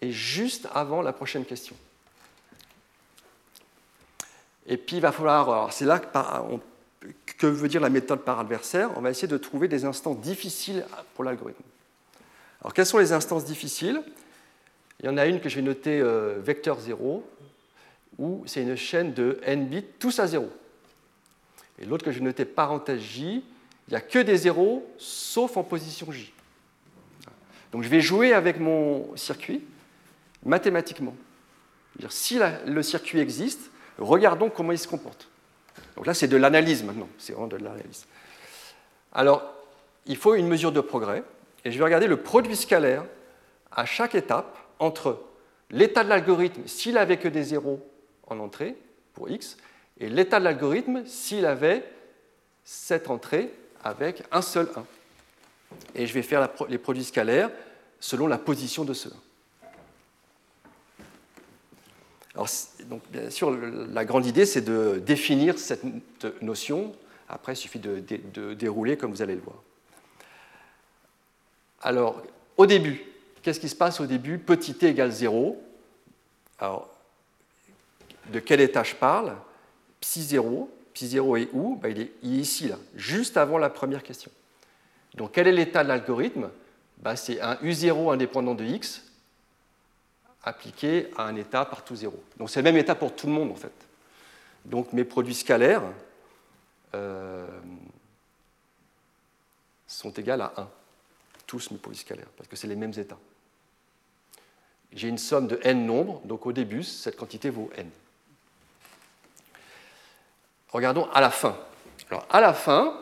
et 0.00 0.12
juste 0.12 0.66
avant 0.72 1.02
la 1.02 1.12
prochaine 1.12 1.44
question. 1.44 1.76
Et 4.66 4.76
puis 4.76 4.96
il 4.96 5.02
va 5.02 5.12
falloir, 5.12 5.72
c'est 5.72 5.84
là 5.84 5.98
que, 5.98 7.46
veut 7.46 7.68
dire 7.68 7.80
la 7.80 7.90
méthode 7.90 8.20
par 8.20 8.38
adversaire, 8.38 8.90
on 8.96 9.00
va 9.00 9.10
essayer 9.10 9.28
de 9.28 9.36
trouver 9.36 9.68
des 9.68 9.84
instants 9.84 10.14
difficiles 10.14 10.86
pour 11.14 11.24
l'algorithme. 11.24 11.62
Alors 12.60 12.74
quelles 12.74 12.86
sont 12.86 12.98
les 12.98 13.12
instances 13.12 13.44
difficiles? 13.44 14.02
Il 15.00 15.06
y 15.06 15.08
en 15.08 15.16
a 15.16 15.26
une 15.26 15.40
que 15.40 15.48
je 15.48 15.56
vais 15.56 15.62
noter 15.62 16.00
euh, 16.00 16.38
vecteur 16.40 16.78
0, 16.78 17.26
où 18.18 18.42
c'est 18.46 18.62
une 18.62 18.76
chaîne 18.76 19.14
de 19.14 19.38
n 19.42 19.66
bits, 19.66 19.84
tous 19.98 20.18
à 20.18 20.26
0. 20.26 20.48
Et 21.78 21.86
l'autre 21.86 22.04
que 22.04 22.12
je 22.12 22.18
vais 22.18 22.24
noter 22.24 22.44
parenthèse 22.44 23.00
j, 23.00 23.42
il 23.88 23.90
n'y 23.90 23.96
a 23.96 24.00
que 24.00 24.18
des 24.18 24.36
zéros, 24.36 24.86
sauf 24.98 25.56
en 25.56 25.64
position 25.64 26.12
j. 26.12 26.32
Donc 27.72 27.82
je 27.82 27.88
vais 27.88 28.00
jouer 28.00 28.34
avec 28.34 28.60
mon 28.60 29.16
circuit, 29.16 29.64
mathématiquement. 30.44 31.16
si 32.10 32.38
le 32.66 32.82
circuit 32.82 33.20
existe, 33.20 33.70
regardons 33.98 34.50
comment 34.50 34.72
il 34.72 34.78
se 34.78 34.88
comporte. 34.88 35.28
Donc 35.96 36.06
là, 36.06 36.14
c'est 36.14 36.28
de 36.28 36.36
l'analyse 36.36 36.82
maintenant, 36.82 37.08
c'est 37.18 37.32
vraiment 37.32 37.48
de 37.48 37.56
l'analyse. 37.56 38.06
Alors, 39.12 39.42
il 40.06 40.16
faut 40.16 40.34
une 40.34 40.48
mesure 40.48 40.72
de 40.72 40.80
progrès, 40.80 41.22
et 41.64 41.70
je 41.70 41.78
vais 41.78 41.84
regarder 41.84 42.06
le 42.06 42.16
produit 42.16 42.56
scalaire 42.56 43.04
à 43.70 43.84
chaque 43.84 44.14
étape 44.14 44.56
entre 44.78 45.22
l'état 45.70 46.04
de 46.04 46.08
l'algorithme 46.08 46.62
s'il 46.66 46.98
avait 46.98 47.18
que 47.18 47.28
des 47.28 47.42
zéros 47.42 47.86
en 48.26 48.38
entrée 48.38 48.76
pour 49.14 49.28
x, 49.28 49.56
et 49.98 50.08
l'état 50.08 50.38
de 50.38 50.44
l'algorithme 50.44 51.04
s'il 51.06 51.46
avait 51.46 51.84
cette 52.64 53.10
entrée 53.10 53.52
avec 53.82 54.22
un 54.32 54.42
seul 54.42 54.68
1. 54.74 54.84
Et 55.94 56.06
je 56.06 56.14
vais 56.14 56.22
faire 56.22 56.48
les 56.68 56.78
produits 56.78 57.04
scalaires 57.04 57.50
selon 58.00 58.26
la 58.26 58.38
position 58.38 58.84
de 58.84 58.94
ce 58.94 59.08
1. 59.08 59.12
Alors, 62.34 62.48
donc, 62.86 63.02
bien 63.10 63.28
sûr, 63.28 63.50
la 63.50 64.04
grande 64.04 64.24
idée, 64.24 64.46
c'est 64.46 64.60
de 64.60 65.00
définir 65.04 65.58
cette 65.58 65.82
notion. 66.40 66.92
Après, 67.28 67.52
il 67.52 67.56
suffit 67.56 67.80
de, 67.80 68.00
dérouler 68.54 68.96
comme 68.96 69.10
vous 69.10 69.22
allez 69.22 69.34
le 69.34 69.40
voir. 69.40 69.56
Alors, 71.80 72.22
au 72.56 72.66
début, 72.66 73.02
qu'est-ce 73.42 73.60
qui 73.60 73.68
se 73.68 73.76
passe 73.76 74.00
au 74.00 74.06
début? 74.06 74.38
Petit 74.38 74.74
t 74.74 74.88
égale 74.88 75.10
0. 75.10 75.62
Alors, 76.58 76.88
de 78.26 78.38
quel 78.38 78.60
état 78.60 78.82
je 78.82 78.94
parle? 78.94 79.34
Psi 80.00 80.22
0. 80.22 80.70
Psi 80.92 81.08
0 81.08 81.36
est 81.36 81.48
où? 81.52 81.76
Ben, 81.76 81.90
il, 81.90 82.02
est, 82.02 82.12
ici, 82.22 82.68
là, 82.68 82.76
juste 82.94 83.36
avant 83.36 83.58
la 83.58 83.70
première 83.70 84.02
question. 84.02 84.30
Donc, 85.14 85.32
quel 85.32 85.48
est 85.48 85.52
l'état 85.52 85.82
de 85.82 85.88
l'algorithme? 85.88 86.50
Ben, 86.98 87.16
C'est 87.16 87.40
un 87.40 87.54
U0 87.56 88.12
indépendant 88.12 88.54
de 88.54 88.64
x 88.64 89.02
appliqué 90.42 91.10
à 91.16 91.24
un 91.24 91.36
état 91.36 91.64
partout 91.64 91.96
0. 91.96 92.14
Donc 92.38 92.50
c'est 92.50 92.60
le 92.60 92.64
même 92.64 92.76
état 92.76 92.94
pour 92.94 93.14
tout 93.14 93.26
le 93.26 93.32
monde 93.32 93.50
en 93.50 93.56
fait. 93.56 93.72
Donc 94.64 94.92
mes 94.92 95.04
produits 95.04 95.34
scalaires 95.34 95.82
euh, 96.94 97.46
sont 99.86 100.10
égaux 100.12 100.32
à 100.32 100.52
1. 100.56 100.68
Tous 101.50 101.72
mes 101.72 101.78
produits 101.78 101.98
scalaires, 101.98 102.28
parce 102.36 102.48
que 102.48 102.54
c'est 102.54 102.68
les 102.68 102.76
mêmes 102.76 102.92
états. 102.96 103.18
J'ai 104.92 105.08
une 105.08 105.18
somme 105.18 105.48
de 105.48 105.58
n 105.64 105.84
nombres, 105.84 106.20
donc 106.24 106.46
au 106.46 106.52
début, 106.52 106.84
cette 106.84 107.16
quantité 107.16 107.50
vaut 107.50 107.68
n. 107.74 107.90
Regardons 110.68 111.08
à 111.12 111.20
la 111.20 111.30
fin. 111.30 111.58
Alors 112.08 112.24
à 112.30 112.40
la 112.40 112.54
fin, 112.54 112.96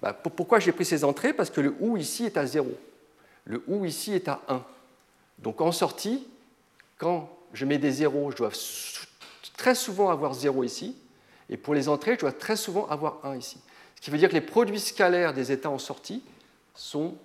bah, 0.00 0.12
pourquoi 0.12 0.60
j'ai 0.60 0.70
pris 0.70 0.84
ces 0.84 1.02
entrées? 1.02 1.32
Parce 1.32 1.50
que 1.50 1.60
le 1.60 1.74
OU 1.80 1.96
ici 1.96 2.24
est 2.24 2.36
à 2.36 2.46
0. 2.46 2.70
Le 3.46 3.64
OU 3.66 3.86
ici 3.86 4.12
est 4.12 4.28
à 4.28 4.42
1. 4.46 4.62
Donc 5.38 5.60
en 5.60 5.72
sortie, 5.72 6.24
quand 6.98 7.28
je 7.52 7.64
mets 7.64 7.78
des 7.78 7.90
zéros, 7.90 8.30
je 8.30 8.36
dois 8.36 8.52
très 9.56 9.74
souvent 9.74 10.10
avoir 10.10 10.34
0 10.34 10.62
ici, 10.62 10.96
et 11.50 11.56
pour 11.56 11.74
les 11.74 11.88
entrées, 11.88 12.14
je 12.14 12.20
dois 12.20 12.32
très 12.32 12.54
souvent 12.54 12.86
avoir 12.86 13.18
1 13.24 13.34
ici. 13.34 13.58
Ce 13.96 14.02
qui 14.02 14.12
veut 14.12 14.18
dire 14.18 14.28
que 14.28 14.34
les 14.34 14.40
produits 14.40 14.78
scalaires 14.78 15.34
des 15.34 15.50
états 15.50 15.70
en 15.70 15.78
sortie 15.78 16.22
sont 16.76 17.18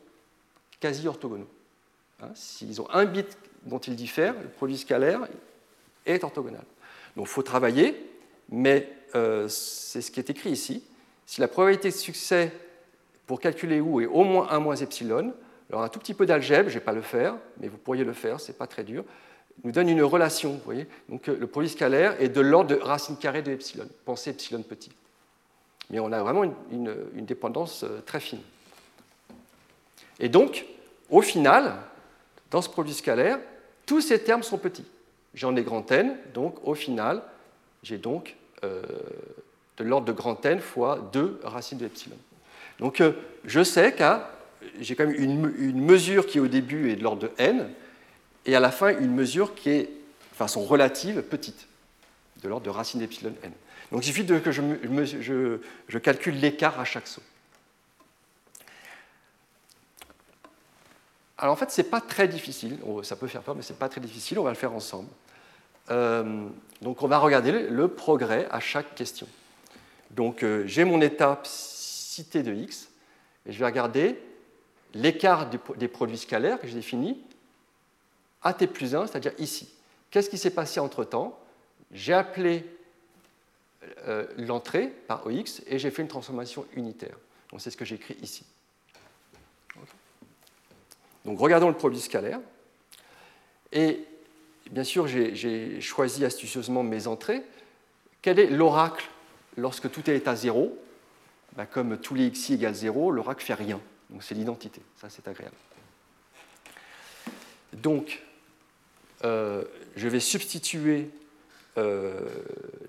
quasi 0.84 1.07
orthogonaux. 1.07 1.47
Hein, 2.21 2.29
s'ils 2.36 2.81
ont 2.81 2.89
un 2.91 3.05
bit 3.05 3.38
dont 3.63 3.79
ils 3.79 3.95
diffèrent, 3.95 4.34
le 4.34 4.49
produit 4.49 4.77
scalaire 4.77 5.21
est 6.05 6.23
orthogonal. 6.23 6.63
Donc 7.15 7.27
il 7.27 7.31
faut 7.31 7.41
travailler, 7.41 7.95
mais 8.49 8.89
euh, 9.15 9.47
c'est 9.47 10.01
ce 10.01 10.11
qui 10.11 10.19
est 10.19 10.29
écrit 10.29 10.51
ici. 10.51 10.84
Si 11.25 11.39
la 11.39 11.47
probabilité 11.47 11.89
de 11.89 11.95
succès 11.95 12.51
pour 13.27 13.39
calculer 13.39 13.79
où 13.79 14.01
est 14.01 14.05
au 14.05 14.25
moins 14.25 14.49
1 14.49 14.59
moins 14.59 14.75
epsilon, 14.75 15.34
alors 15.69 15.84
un 15.84 15.88
tout 15.88 15.99
petit 15.99 16.13
peu 16.13 16.25
d'algèbre, 16.25 16.67
je 16.67 16.75
ne 16.75 16.79
vais 16.79 16.86
pas 16.86 16.91
le 16.91 17.01
faire, 17.01 17.36
mais 17.61 17.69
vous 17.69 17.77
pourriez 17.77 18.03
le 18.03 18.11
faire, 18.11 18.41
ce 18.41 18.51
n'est 18.51 18.57
pas 18.57 18.67
très 18.67 18.84
dur 18.84 19.05
nous 19.63 19.71
donne 19.71 19.89
une 19.89 20.03
relation. 20.03 20.51
Vous 20.51 20.61
voyez 20.65 20.88
Donc 21.09 21.29
euh, 21.29 21.38
le 21.39 21.47
produit 21.47 21.69
scalaire 21.69 22.19
est 22.21 22.29
de 22.29 22.41
l'ordre 22.41 22.69
de 22.69 22.75
racine 22.75 23.17
carrée 23.17 23.41
de 23.41 23.51
epsilon. 23.51 23.88
Pensez 24.05 24.31
epsilon 24.31 24.63
petit. 24.63 24.91
Mais 25.89 25.99
on 25.99 26.11
a 26.11 26.21
vraiment 26.23 26.43
une, 26.71 27.25
dépendance 27.25 27.84
euh, 27.84 28.01
très 28.05 28.19
fine. 28.19 28.41
Et 30.19 30.29
donc, 30.29 30.65
au 31.14 31.22
final, 31.22 31.76
dans 32.49 32.61
ce 32.61 32.70
produit 32.70 32.93
scalaire, 32.93 33.39
tous 33.86 34.01
ces 34.01 34.20
termes 34.20 34.41
sont 34.41 34.57
petits. 34.57 34.86
J'en 35.36 35.55
ai 35.55 35.61
grand 35.61 35.89
n, 35.91 36.18
donc 36.34 36.55
au 36.64 36.74
final, 36.74 37.22
j'ai 37.84 37.99
donc 37.99 38.36
euh, 38.64 38.82
de 39.78 39.84
l'ordre 39.84 40.07
de 40.07 40.11
grand 40.11 40.43
n 40.43 40.59
fois 40.59 41.09
2 41.14 41.41
racines 41.43 41.78
de 41.78 41.86
epsilon. 41.86 42.18
Donc 42.80 43.01
je 43.45 43.64
sais 43.64 43.93
que 43.93 44.03
j'ai 44.80 44.95
quand 44.95 45.05
même 45.05 45.16
une, 45.16 45.82
mesure 45.82 46.26
qui 46.26 46.39
au 46.39 46.47
début 46.47 46.91
est 46.91 46.95
de 46.95 47.03
l'ordre 47.03 47.22
de 47.22 47.32
n, 47.38 47.70
et 48.45 48.55
à 48.55 48.59
la 48.59 48.72
fin 48.72 48.97
une 48.97 49.14
mesure 49.14 49.53
qui 49.53 49.70
est, 49.70 49.84
de 49.84 50.36
façon 50.36 50.64
relative, 50.64 51.22
petite. 51.22 51.68
de 52.41 52.49
l'ordre 52.49 52.66
de 52.66 52.72
racine 52.72 52.99
d'epsilon 52.99 53.34
n. 53.43 53.51
Donc 53.91 54.03
il 54.03 54.07
suffit 54.07 54.26
que 54.26 54.51
je, 54.51 55.97
calcule 55.99 56.39
l'écart 56.39 56.80
à 56.80 56.86
chaque 56.86 57.07
saut. 57.07 57.22
Alors 61.44 61.52
en 61.52 61.58
fait, 61.58 61.72
ce 61.72 61.82
n'est 61.82 61.88
pas 61.89 62.00
très 62.00 62.30
difficile. 62.30 62.80
Ça 63.04 63.18
peut 63.18 63.28
faire 63.28 63.41
peur, 63.41 63.54
mais 63.54 63.64
ce 63.64 63.74
n'est 63.74 63.78
pas 63.78 63.89
très 63.89 64.00
difficile. 64.00 64.39
On 64.39 64.44
va 64.44 64.52
le 64.52 64.56
faire 64.56 64.72
ensemble. 64.72 65.10
Euh, 65.91 66.48
donc 66.82 67.04
on 67.04 67.08
va 67.10 67.18
regarder 67.18 67.68
le 67.68 67.89
progrès 67.89 68.48
à 68.50 68.62
chaque 68.62 68.96
question. 68.96 69.28
Donc 70.12 70.41
euh, 70.41 70.64
j'ai 70.68 70.86
mon 70.86 71.02
étape 71.02 71.46
cité 71.46 72.44
de 72.44 72.54
x, 72.54 72.88
et 73.46 73.52
je 73.52 73.60
vais 73.60 73.66
regarder 73.66 74.18
l'écart 74.94 75.50
des 75.50 75.89
produits 75.89 76.18
scalaires 76.18 76.62
que 76.62 76.68
j'ai 76.68 76.76
définis 76.76 77.22
à 78.41 78.54
t 78.54 78.66
plus 78.66 78.96
1, 78.96 79.08
c'est-à-dire 79.08 79.34
ici. 79.38 79.68
Qu'est-ce 80.12 80.30
qui 80.30 80.38
s'est 80.38 80.50
passé 80.50 80.80
entre-temps? 80.80 81.38
J'ai 81.91 82.14
appelé 82.14 82.66
euh, 84.08 84.28
l'entrée 84.38 84.88
par 85.10 85.28
OX 85.28 85.62
et 85.68 85.78
j'ai 85.78 85.91
fait 85.91 86.04
une 86.04 86.08
transformation 86.08 86.66
unitaire. 86.74 87.18
Donc 87.52 87.60
c'est 87.60 87.70
ce 87.70 87.76
que 87.76 87.84
j'écris 87.84 88.16
ici. 88.22 88.46
Donc 91.26 91.39
regardons 91.39 91.69
le 91.69 91.76
produit 91.76 91.99
scalaire. 91.99 92.39
Et 93.71 94.05
bien 94.71 94.84
sûr, 94.84 95.07
j'ai 95.07 95.82
choisi 95.82 96.26
astucieusement 96.26 96.84
mes 96.84 97.07
entrées. 97.07 97.43
Quel 98.21 98.39
est 98.39 98.47
l'oracle 98.47 99.09
lorsque 99.57 99.91
tout 99.91 100.09
est 100.09 100.28
à 100.28 100.36
0 100.36 100.78
ben, 101.55 101.65
Comme 101.65 101.97
tous 101.97 102.15
les 102.15 102.32
xi 102.32 102.53
égale 102.53 102.76
0, 102.76 103.11
l'oracle 103.11 103.43
fait 103.43 103.53
rien. 103.53 103.80
Donc 104.09 104.24
c'est 104.24 104.36
l'identité. 104.36 104.82
Ça, 104.97 105.09
c'est 105.09 105.28
agréable. 105.28 105.55
Donc, 107.74 108.21
euh, 109.24 109.63
je 109.95 110.07
vais 110.07 110.19
substituer 110.19 111.09
euh, 111.78 112.30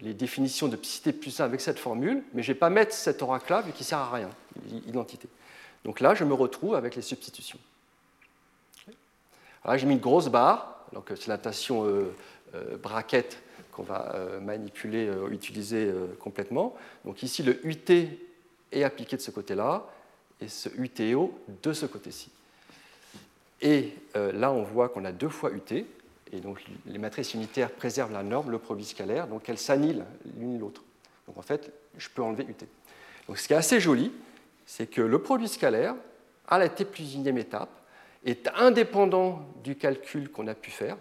les 0.01 0.13
définitions 0.13 0.69
de 0.69 0.79
cité 0.83 1.13
plus 1.13 1.41
1 1.41 1.45
avec 1.45 1.61
cette 1.61 1.79
formule, 1.79 2.23
mais 2.35 2.43
je 2.43 2.51
ne 2.51 2.55
vais 2.55 2.59
pas 2.59 2.71
mettre 2.71 2.93
cet 2.93 3.23
oracle-là 3.23 3.63
vu 3.63 3.73
qu'il 3.73 3.85
ne 3.85 3.87
sert 3.87 3.99
à 3.99 4.13
rien, 4.13 4.31
identité. 4.87 5.29
Donc 5.85 6.01
là, 6.01 6.15
je 6.15 6.25
me 6.25 6.35
retrouve 6.35 6.75
avec 6.75 6.95
les 6.97 7.03
substitutions. 7.03 7.59
J'ai 9.77 9.87
mis 9.87 9.95
une 9.95 10.01
grosse 10.01 10.29
barre, 10.29 10.85
donc 10.93 11.07
c'est 11.09 11.29
la 11.29 11.37
notation 11.37 11.87
euh, 11.87 12.15
euh, 12.55 12.77
bracket 12.77 13.39
qu'on 13.73 13.83
va 13.83 14.15
manipuler, 14.41 15.11
utiliser 15.33 15.93
complètement. 16.21 16.77
Donc 17.05 17.25
ici, 17.25 17.43
le 17.43 17.59
UT 17.67 17.91
est 18.71 18.85
appliqué 18.85 19.17
de 19.17 19.21
ce 19.21 19.33
côté-là, 19.33 19.85
et 20.41 20.47
ce 20.47 20.69
UTO 20.79 21.37
de 21.61 21.73
ce 21.73 21.85
côté-ci. 21.87 22.31
Et 23.61 23.97
là, 24.15 24.53
on 24.53 24.63
voit 24.63 24.91
qu'on 24.91 25.05
a 25.05 25.11
deux 25.11 25.29
fois 25.29 25.51
UT, 25.51 25.85
et 26.33 26.41
donc 26.41 26.63
les 26.87 26.99
matrices 26.99 27.35
unitaires 27.35 27.73
préservent 27.73 28.13
la 28.13 28.23
norme, 28.23 28.53
le 28.53 28.59
produit 28.61 28.85
scalaire, 28.85 29.27
donc 29.27 29.49
elles 29.49 29.59
s'annihilent 29.59 30.05
l'une 30.39 30.61
l'autre. 30.61 30.85
Donc 31.27 31.37
en 31.37 31.43
fait, 31.43 31.73
je 31.99 32.09
peux 32.09 32.23
enlever 32.23 32.45
UT. 32.45 32.67
Donc 33.27 33.39
ce 33.39 33.47
qui 33.47 33.55
est 33.55 33.57
assez 33.57 33.81
joli, 33.81 34.13
c'est 34.67 34.87
que 34.87 35.01
le 35.01 35.19
produit 35.21 35.49
scalaire, 35.49 35.95
à 36.49 36.59
la 36.59 36.69
T 36.69 36.85
plus 36.85 37.15
unième 37.15 37.39
étape, 37.39 37.71
est 38.25 38.49
indépendant 38.57 39.47
du 39.63 39.77
calcul 39.77 40.31
qu'on 40.31 40.47
a 40.47 40.55
pu 40.55 40.71
faire, 40.71 40.97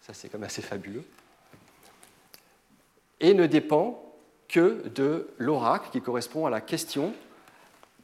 ça 0.00 0.14
c'est 0.14 0.28
quand 0.28 0.38
même 0.38 0.46
assez 0.46 0.62
fabuleux, 0.62 1.04
et 3.20 3.34
ne 3.34 3.46
dépend 3.46 4.04
que 4.48 4.88
de 4.88 5.28
l'oracle 5.38 5.90
qui 5.90 6.00
correspond 6.00 6.46
à 6.46 6.50
la 6.50 6.60
question 6.60 7.14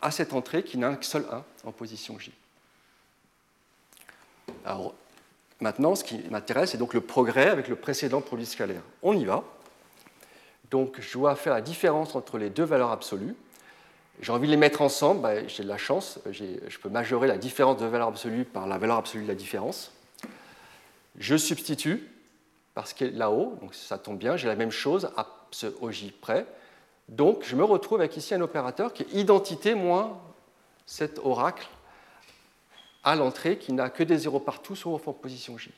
à 0.02 0.10
cette 0.10 0.32
entrée 0.34 0.62
qui 0.62 0.76
n'a 0.76 0.96
que 0.96 1.06
seul 1.06 1.24
1 1.30 1.44
en 1.64 1.72
position 1.72 2.18
J. 2.18 2.32
Alors, 4.66 4.94
Maintenant, 5.60 5.94
ce 5.94 6.04
qui 6.04 6.18
m'intéresse, 6.30 6.72
c'est 6.72 6.78
donc 6.78 6.94
le 6.94 7.00
progrès 7.00 7.48
avec 7.48 7.68
le 7.68 7.76
précédent 7.76 8.20
produit 8.20 8.46
scalaire. 8.46 8.82
On 9.02 9.16
y 9.16 9.24
va. 9.24 9.44
Donc, 10.70 11.00
je 11.00 11.12
dois 11.14 11.36
faire 11.36 11.54
la 11.54 11.62
différence 11.62 12.14
entre 12.14 12.38
les 12.38 12.50
deux 12.50 12.64
valeurs 12.64 12.90
absolues. 12.90 13.34
J'ai 14.20 14.32
envie 14.32 14.46
de 14.46 14.52
les 14.52 14.58
mettre 14.58 14.80
ensemble, 14.80 15.20
bah, 15.20 15.46
j'ai 15.46 15.64
de 15.64 15.68
la 15.68 15.76
chance, 15.76 16.20
je 16.30 16.78
peux 16.78 16.88
majorer 16.88 17.26
la 17.26 17.36
différence 17.36 17.80
de 17.80 17.86
valeur 17.86 18.08
absolue 18.08 18.44
par 18.44 18.66
la 18.66 18.78
valeur 18.78 18.96
absolue 18.96 19.24
de 19.24 19.28
la 19.28 19.34
différence. 19.34 19.92
Je 21.18 21.36
substitue, 21.36 22.08
parce 22.74 22.92
que 22.92 23.04
là-haut, 23.04 23.56
donc 23.60 23.74
ça 23.74 23.98
tombe 23.98 24.18
bien, 24.18 24.36
j'ai 24.36 24.48
la 24.48 24.56
même 24.56 24.70
chose 24.70 25.10
à 25.16 25.26
ce 25.50 25.66
OJ 25.80 26.12
près. 26.20 26.46
Donc, 27.08 27.44
je 27.44 27.54
me 27.54 27.64
retrouve 27.64 28.00
avec 28.00 28.16
ici 28.16 28.34
un 28.34 28.40
opérateur 28.40 28.92
qui 28.92 29.02
est 29.02 29.12
identité 29.12 29.74
moins 29.74 30.18
cet 30.86 31.18
oracle 31.18 31.66
à 33.02 33.16
l'entrée 33.16 33.58
qui 33.58 33.72
n'a 33.72 33.90
que 33.90 34.02
des 34.02 34.18
zéros 34.18 34.40
partout 34.40 34.74
sauf 34.74 35.06
en 35.06 35.12
position 35.12 35.58
J. 35.58 35.70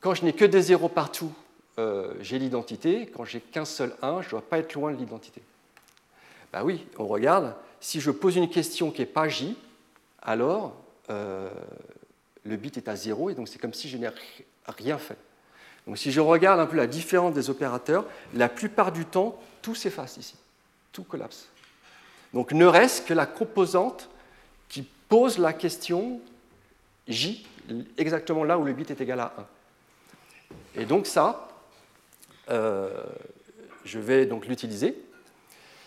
Quand 0.00 0.14
je 0.14 0.24
n'ai 0.24 0.32
que 0.32 0.46
des 0.46 0.62
zéros 0.62 0.88
partout, 0.88 1.32
euh, 1.78 2.14
j'ai 2.20 2.38
l'identité. 2.38 3.06
Quand 3.06 3.24
j'ai 3.24 3.40
qu'un 3.40 3.66
seul 3.66 3.94
1, 4.00 4.22
je 4.22 4.26
ne 4.26 4.30
dois 4.30 4.42
pas 4.42 4.58
être 4.58 4.72
loin 4.72 4.92
de 4.92 4.96
l'identité. 4.96 5.42
Ben 6.52 6.62
oui, 6.62 6.86
on 6.98 7.06
regarde. 7.06 7.54
Si 7.80 8.00
je 8.00 8.10
pose 8.10 8.36
une 8.36 8.50
question 8.50 8.90
qui 8.90 9.00
n'est 9.00 9.06
pas 9.06 9.28
J, 9.28 9.56
alors 10.22 10.76
euh, 11.08 11.50
le 12.44 12.56
bit 12.56 12.76
est 12.76 12.88
à 12.88 12.96
0 12.96 13.30
et 13.30 13.34
donc 13.34 13.48
c'est 13.48 13.58
comme 13.58 13.74
si 13.74 13.88
je 13.88 13.96
n'ai 13.96 14.10
rien 14.68 14.98
fait. 14.98 15.16
Donc 15.86 15.98
si 15.98 16.12
je 16.12 16.20
regarde 16.20 16.60
un 16.60 16.66
peu 16.66 16.76
la 16.76 16.86
différence 16.86 17.34
des 17.34 17.50
opérateurs, 17.50 18.04
la 18.34 18.48
plupart 18.48 18.92
du 18.92 19.06
temps, 19.06 19.40
tout 19.62 19.74
s'efface 19.74 20.16
ici, 20.16 20.36
tout 20.92 21.04
collapse. 21.04 21.48
Donc 22.34 22.52
ne 22.52 22.66
reste 22.66 23.06
que 23.06 23.14
la 23.14 23.26
composante 23.26 24.10
pose 25.10 25.38
la 25.38 25.52
question 25.52 26.20
J, 27.08 27.44
exactement 27.98 28.44
là 28.44 28.58
où 28.58 28.64
le 28.64 28.72
bit 28.72 28.90
est 28.90 29.00
égal 29.02 29.20
à 29.20 29.34
1. 30.76 30.82
Et 30.82 30.84
donc 30.86 31.06
ça, 31.06 31.48
euh, 32.48 33.02
je 33.84 33.98
vais 33.98 34.24
donc 34.24 34.46
l'utiliser. 34.46 34.96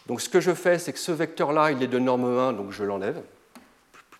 Donc 0.07 0.21
ce 0.21 0.29
que 0.29 0.41
je 0.41 0.53
fais, 0.53 0.79
c'est 0.79 0.93
que 0.93 0.99
ce 0.99 1.11
vecteur-là, 1.11 1.71
il 1.71 1.81
est 1.81 1.87
de 1.87 1.99
norme 1.99 2.25
1, 2.25 2.53
donc 2.53 2.71
je 2.71 2.83
l'enlève, 2.83 3.21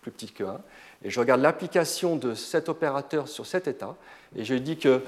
plus 0.00 0.10
petit 0.10 0.32
que 0.32 0.44
1. 0.44 0.60
Et 1.04 1.10
je 1.10 1.20
regarde 1.20 1.42
l'application 1.42 2.16
de 2.16 2.34
cet 2.34 2.68
opérateur 2.68 3.28
sur 3.28 3.46
cet 3.46 3.68
état, 3.68 3.96
et 4.34 4.44
je 4.44 4.54
dis 4.54 4.78
que 4.78 5.02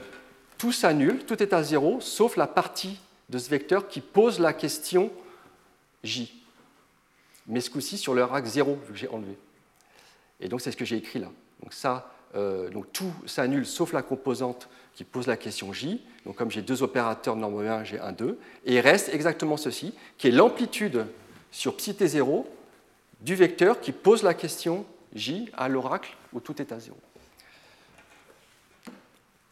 tout 0.59 0.73
s'annule, 0.73 1.25
tout 1.25 1.43
est 1.43 1.53
à 1.53 1.63
0, 1.63 2.01
sauf 2.01 2.37
la 2.37 2.47
partie 2.47 3.01
de 3.29 3.39
ce 3.39 3.49
vecteur 3.49 3.89
qui 3.89 4.01
pose 4.01 4.39
la 4.39 4.53
question 4.53 5.11
J. 6.05 6.43
Mais 7.47 7.61
ce 7.61 7.71
coup-ci 7.71 7.97
sur 7.97 8.15
le 8.15 8.23
axe 8.23 8.51
0, 8.51 8.79
vu 8.87 8.93
que 8.93 8.99
j'ai 8.99 9.09
enlevé. 9.09 9.39
Et 10.41 10.49
donc 10.49 10.61
c'est 10.61 10.71
ce 10.71 10.77
que 10.77 10.85
j'ai 10.85 10.97
écrit 10.97 11.19
là. 11.19 11.29
Donc 11.63 11.73
ça, 11.73 12.13
euh, 12.37 12.69
donc 12.71 12.93
tout 12.93 13.13
s'annule 13.25 13.67
sauf 13.67 13.93
la 13.93 14.03
composante 14.03 14.69
qui 14.95 15.05
pose 15.05 15.27
la 15.27 15.37
question 15.37 15.73
J. 15.73 16.03
Donc 16.25 16.37
comme 16.37 16.51
j'ai 16.51 16.63
deux 16.63 16.83
opérateurs 16.83 17.37
norme 17.37 17.67
1, 17.67 17.85
j'ai 17.85 18.01
un 18.01 18.13
2. 18.13 18.39
Et 18.65 18.75
il 18.75 18.81
reste 18.81 19.09
exactement 19.13 19.57
ceci, 19.57 19.95
qui 20.19 20.29
est 20.29 20.33
l'amplitude 20.33 21.07
sur 21.51 21.77
psi 21.77 21.93
t0 21.93 22.45
du 23.21 23.35
vecteur 23.35 23.81
qui 23.81 23.93
pose 23.93 24.23
la 24.23 24.35
question 24.35 24.85
J 25.15 25.51
à 25.57 25.69
l'oracle 25.69 26.15
où 26.33 26.41
tout 26.41 26.61
est 26.61 26.73
à 26.73 26.79
0. 26.79 26.97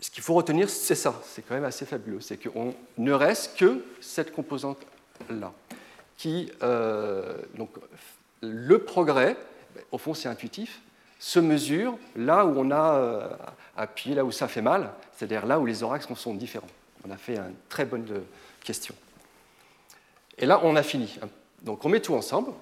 Ce 0.00 0.10
qu'il 0.10 0.22
faut 0.22 0.34
retenir, 0.34 0.68
c'est 0.68 0.94
ça, 0.94 1.18
c'est 1.24 1.40
quand 1.40 1.54
même 1.54 1.64
assez 1.64 1.86
fabuleux, 1.86 2.20
c'est 2.20 2.36
qu'on 2.36 2.74
ne 2.98 3.12
reste 3.12 3.56
que 3.56 3.82
cette 4.02 4.32
composante-là, 4.32 5.52
qui, 6.18 6.52
euh, 6.62 7.38
donc, 7.54 7.70
le 8.42 8.78
progrès, 8.80 9.34
au 9.90 9.96
fond 9.96 10.12
c'est 10.12 10.28
intuitif, 10.28 10.82
se 11.18 11.38
mesure 11.38 11.96
là 12.16 12.44
où 12.44 12.54
on 12.56 12.70
a 12.70 12.94
euh, 12.94 13.28
appuyé, 13.76 14.14
là 14.14 14.24
où 14.24 14.32
ça 14.32 14.48
fait 14.48 14.62
mal, 14.62 14.90
c'est-à-dire 15.16 15.46
là 15.46 15.58
où 15.58 15.66
les 15.66 15.82
oracles 15.82 16.14
sont 16.16 16.34
différents. 16.34 16.68
On 17.06 17.10
a 17.10 17.16
fait 17.16 17.36
une 17.36 17.54
très 17.68 17.84
bonne 17.84 18.06
euh, 18.10 18.20
question. 18.62 18.94
Et 20.38 20.46
là, 20.46 20.60
on 20.64 20.76
a 20.76 20.82
fini. 20.82 21.18
Donc 21.62 21.84
on 21.84 21.88
met 21.88 22.00
tout 22.00 22.14
ensemble. 22.14 22.52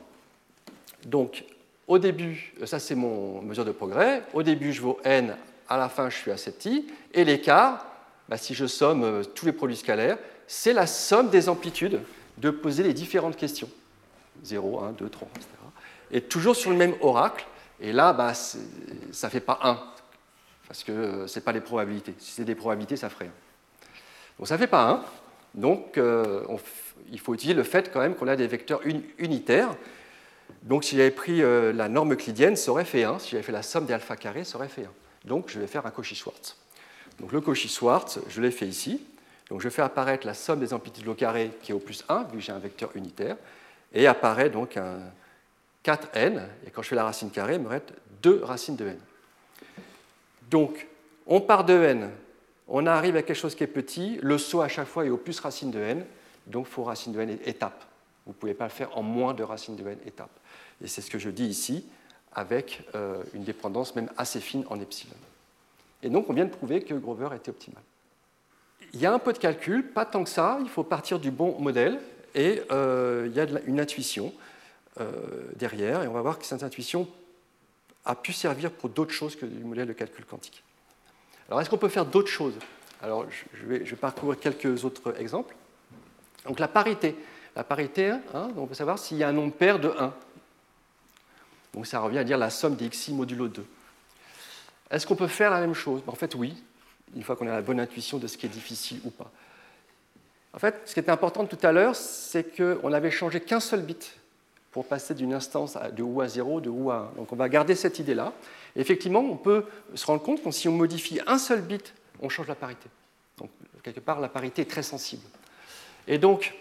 Donc 1.05 1.44
au 1.88 1.98
début, 1.98 2.55
ça 2.64 2.78
c'est 2.78 2.94
mon 2.94 3.42
mesure 3.42 3.64
de 3.64 3.72
progrès, 3.72 4.22
au 4.32 4.42
début 4.42 4.72
je 4.72 4.80
vaux 4.80 5.00
n, 5.05 5.36
à 5.68 5.76
la 5.76 5.88
fin 5.88 6.09
je 6.09 6.16
suis 6.16 6.30
7 6.36 6.64
i, 6.66 6.86
et 7.12 7.24
l'écart, 7.24 7.86
bah, 8.28 8.36
si 8.36 8.55
je 8.55 8.66
somme 8.66 9.03
euh, 9.03 9.24
tous 9.24 9.46
les 9.46 9.53
produits 9.53 9.76
scalaires, 9.76 10.18
c'est 10.46 10.72
la 10.72 10.86
somme 10.86 11.30
des 11.30 11.48
amplitudes 11.48 12.00
de 12.38 12.50
poser 12.50 12.82
les 12.82 12.94
différentes 12.94 13.36
questions. 13.36 13.68
0, 14.44 14.80
1, 14.80 14.92
2, 14.92 15.09
3, 15.09 15.28
etc 15.34 15.62
et 16.12 16.20
toujours 16.20 16.55
sur 16.55 16.70
le 16.70 16.76
même 16.76 16.94
oracle. 17.00 17.46
Et 17.83 17.93
là, 17.93 18.12
bah, 18.12 18.33
ça 18.33 18.59
ne 19.26 19.30
fait 19.30 19.41
pas 19.41 19.59
1, 19.61 19.78
parce 20.68 20.85
que 20.85 21.26
ce 21.26 21.39
n'est 21.39 21.45
pas 21.45 21.51
les 21.51 21.61
probabilités. 21.61 22.14
Si 22.18 22.30
c'est 22.30 22.45
des 22.45 22.55
probabilités, 22.55 22.97
ça 22.97 23.11
ferait 23.11 23.26
1. 23.26 23.30
Donc 24.39 24.49
ça 24.49 24.55
ne 24.55 24.61
fait 24.61 24.68
pas 24.68 24.89
1. 24.89 25.05
Donc 25.55 25.99
euh, 25.99 26.45
il 27.11 27.18
faut 27.18 27.35
utiliser 27.35 27.55
le 27.55 27.64
fait 27.64 27.93
quand 27.93 28.01
même 28.01 28.14
qu'on 28.14 28.28
a 28.28 28.37
des 28.37 28.47
vecteurs 28.47 28.80
unitaires. 29.18 29.74
Donc 30.62 30.85
si 30.85 30.97
j'avais 30.97 31.11
pris 31.11 31.43
euh, 31.43 31.72
la 31.72 31.89
norme 31.89 32.12
euclidienne, 32.12 32.55
ça 32.55 32.70
aurait 32.70 32.85
fait 32.85 33.03
1. 33.03 33.18
Si 33.18 33.30
j'avais 33.30 33.43
fait 33.43 33.53
la 33.53 33.62
somme 33.62 33.85
des 33.85 33.93
alpha 33.93 34.16
carrés, 34.16 34.45
ça 34.45 34.59
aurait 34.59 34.68
fait 34.68 34.85
1. 34.85 35.28
Donc 35.28 35.49
je 35.49 35.59
vais 35.59 35.66
faire 35.66 35.85
un 35.85 35.91
Cauchy-Schwarz. 35.91 36.57
Donc 37.18 37.33
le 37.33 37.41
Cauchy-Schwarz, 37.41 38.20
je 38.28 38.41
l'ai 38.41 38.53
fait 38.53 38.66
ici. 38.66 39.05
Donc 39.51 39.61
je 39.61 39.68
fais 39.68 39.83
apparaître 39.83 40.24
la 40.24 40.35
somme 40.35 40.61
des 40.61 40.72
amplitudes 40.72 41.09
au 41.09 41.14
carré 41.14 41.51
qui 41.62 41.72
est 41.72 41.74
au 41.74 41.80
plus 41.80 42.05
1, 42.09 42.24
vu 42.24 42.39
que 42.39 42.41
j'ai 42.41 42.53
un 42.53 42.59
vecteur 42.59 42.91
unitaire, 42.95 43.37
et 43.93 44.07
apparaît 44.07 44.49
donc 44.49 44.76
un, 44.76 45.01
4n, 45.85 46.43
et 46.66 46.70
quand 46.70 46.83
je 46.83 46.89
fais 46.89 46.97
la 46.97 47.05
racine 47.05 47.30
carrée, 47.30 47.55
il 47.55 47.61
me 47.61 47.68
reste 47.68 47.93
2 48.22 48.43
racines 48.45 48.76
de 48.76 48.87
n. 48.87 48.99
Donc, 50.51 50.87
on 51.26 51.41
part 51.41 51.64
de 51.64 51.74
n, 51.74 52.11
on 52.68 52.87
arrive 52.87 53.16
à 53.16 53.22
quelque 53.22 53.37
chose 53.37 53.55
qui 53.55 53.64
est 53.64 53.68
petit, 53.68 54.18
le 54.22 54.39
saut 54.39 54.61
à 54.61 54.68
chaque 54.68 54.87
fois 54.87 55.05
est 55.05 55.11
au 55.11 55.16
plus 55.16 55.39
racine 55.41 55.70
de 55.70 55.78
n, 55.78 56.05
donc 56.47 56.66
il 56.68 56.72
faut 56.72 56.85
racine 56.85 57.12
de 57.12 57.20
n 57.20 57.39
étape. 57.45 57.85
Vous 58.26 58.33
ne 58.33 58.37
pouvez 58.37 58.55
pas 58.55 58.64
le 58.64 58.70
faire 58.70 58.97
en 58.97 59.03
moins 59.03 59.35
de 59.35 59.43
racine 59.43 59.76
de 59.76 59.83
n 59.83 59.99
étape. 60.07 60.30
Et 60.83 60.87
c'est 60.87 61.01
ce 61.01 61.11
que 61.11 61.18
je 61.18 61.30
dis 61.30 61.47
ici, 61.47 61.85
avec 62.35 62.87
euh, 62.95 63.22
une 63.35 63.45
dépendance 63.45 63.95
même 63.95 64.11
assez 64.16 64.41
fine 64.41 64.64
en 64.70 64.80
epsilon. 64.80 65.16
Et 66.03 66.09
donc 66.09 66.30
on 66.30 66.33
vient 66.33 66.45
de 66.45 66.51
prouver 66.51 66.83
que 66.83 66.95
Grover 66.95 67.28
était 67.35 67.51
optimal. 67.51 67.83
Il 68.95 69.01
y 69.01 69.07
a 69.07 69.12
un 69.12 69.18
peu 69.18 69.33
de 69.33 69.39
calcul, 69.39 69.89
pas 69.89 70.05
tant 70.05 70.24
que 70.24 70.30
ça, 70.30 70.59
il 70.61 70.68
faut 70.68 70.85
partir 70.85 71.18
du 71.18 71.30
bon 71.30 71.59
modèle, 71.59 71.99
et 72.35 72.62
euh, 72.70 73.26
il 73.28 73.37
y 73.37 73.41
a 73.41 73.47
une 73.66 73.80
intuition 73.80 74.33
derrière, 75.57 76.03
et 76.03 76.09
on 76.09 76.12
va 76.12 76.22
voir 76.22 76.38
que 76.38 76.45
cette 76.45 76.62
intuition 76.62 77.09
a 78.05 78.14
pu 78.14 78.32
servir 78.32 78.70
pour 78.70 78.90
d'autres 78.90 79.12
choses 79.12 79.36
que 79.36 79.47
du 79.47 79.64
modèle 79.64 79.86
de 79.86 79.93
calcul 79.93 80.24
quantique. 80.24 80.62
Alors 81.49 81.61
est-ce 81.61 81.70
qu'on 81.70 81.78
peut 81.78 81.88
faire 81.88 82.07
d'autres 82.07 82.30
choses? 82.30 82.55
Alors 83.03 83.26
je 83.30 83.66
vais, 83.66 83.80
parcourir 83.97 84.38
quelques 84.38 84.84
autres 84.84 85.18
exemples. 85.20 85.55
Donc 86.47 86.59
la 86.59 86.68
parité. 86.68 87.16
La 87.55 87.64
parité, 87.64 88.11
hein, 88.34 88.49
on 88.57 88.66
peut 88.66 88.74
savoir 88.74 88.99
s'il 88.99 89.18
y 89.18 89.22
a 89.22 89.28
un 89.28 89.32
nombre 89.32 89.53
pair 89.53 89.78
de 89.78 89.88
1. 89.88 90.14
Donc 91.74 91.86
ça 91.86 92.01
revient 92.01 92.18
à 92.18 92.24
dire 92.24 92.38
la 92.38 92.51
somme 92.51 92.76
des 92.76 92.88
xi 92.88 93.12
modulo 93.12 93.49
2. 93.49 93.64
Est-ce 94.90 95.07
qu'on 95.07 95.16
peut 95.16 95.26
faire 95.26 95.51
la 95.51 95.61
même 95.61 95.74
chose? 95.74 96.03
En 96.07 96.14
fait, 96.14 96.34
oui, 96.34 96.62
une 97.14 97.22
fois 97.22 97.36
qu'on 97.36 97.47
a 97.47 97.53
la 97.53 97.62
bonne 97.62 97.80
intuition 97.80 98.18
de 98.18 98.26
ce 98.26 98.38
qui 98.38 98.47
est 98.47 98.51
difficile 98.51 99.01
ou 99.05 99.11
pas. 99.11 99.30
En 100.55 100.59
fait, 100.59 100.80
ce 100.84 100.95
qui 100.95 101.01
était 101.01 101.11
important 101.11 101.45
tout 101.47 101.59
à 101.62 101.72
l'heure, 101.72 101.97
c'est 101.97 102.57
qu'on 102.57 102.90
n'avait 102.90 103.11
changé 103.11 103.40
qu'un 103.40 103.61
seul 103.61 103.82
bit 103.82 104.14
pour 104.73 104.87
passer 104.87 105.14
d'une 105.14 105.35
instance 105.35 105.77
de 105.95 106.03
ou 106.03 106.20
à 106.23 106.29
0, 106.29 106.62
de 106.62 106.70
ou 106.70 106.91
à 106.91 107.12
1. 107.14 107.18
Donc 107.18 107.33
on 107.33 107.37
va 107.37 107.49
garder 107.49 107.75
cette 107.75 107.99
idée-là. 107.99 108.33
Effectivement, 108.75 109.20
on 109.20 109.37
peut 109.37 109.66
se 109.95 110.07
rendre 110.07 110.23
compte 110.23 110.43
que 110.43 110.51
si 110.51 110.66
on 110.66 110.73
modifie 110.73 111.20
un 111.27 111.39
seul 111.39 111.61
bit, 111.61 111.93
on 112.20 112.31
change 112.31 112.49
la 112.49 112.55
parité. 112.55 112.89
Donc 113.37 113.51
quelque 113.83 114.01
part, 114.01 114.18
la 114.18 114.29
parité 114.29 114.62
est 114.62 114.70
très 114.70 114.83
sensible. 114.83 115.23
Et 116.09 116.18
donc, 116.18 116.55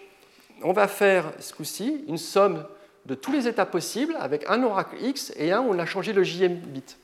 on 0.62 0.72
va 0.72 0.88
faire 0.88 1.32
ce 1.40 1.54
coup-ci 1.54 2.04
une 2.06 2.18
somme 2.18 2.64
de 3.06 3.14
tous 3.14 3.32
les 3.32 3.48
états 3.48 3.66
possibles 3.66 4.14
avec 4.20 4.48
un 4.48 4.62
oracle 4.62 4.96
x 5.02 5.32
et 5.36 5.50
un 5.50 5.60
où 5.62 5.70
on 5.70 5.78
a 5.78 5.86
changé 5.86 6.12
le 6.12 6.22
jm 6.22 6.56
bit. 6.56 6.98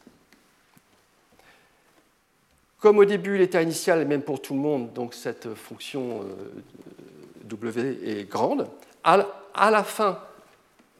Comme 2.81 2.99
au 2.99 3.05
début, 3.05 3.37
l'état 3.37 3.63
initial 3.63 4.01
est 4.01 4.05
même 4.05 4.23
pour 4.23 4.41
tout 4.41 4.55
le 4.55 4.61
monde, 4.61 4.93
donc 4.93 5.15
cette 5.15 5.53
fonction 5.55 6.23
euh, 6.23 6.63
W 7.45 7.99
est 8.05 8.31
grande, 8.31 8.69
à 9.03 9.71
la 9.71 9.83
fin, 9.83 10.21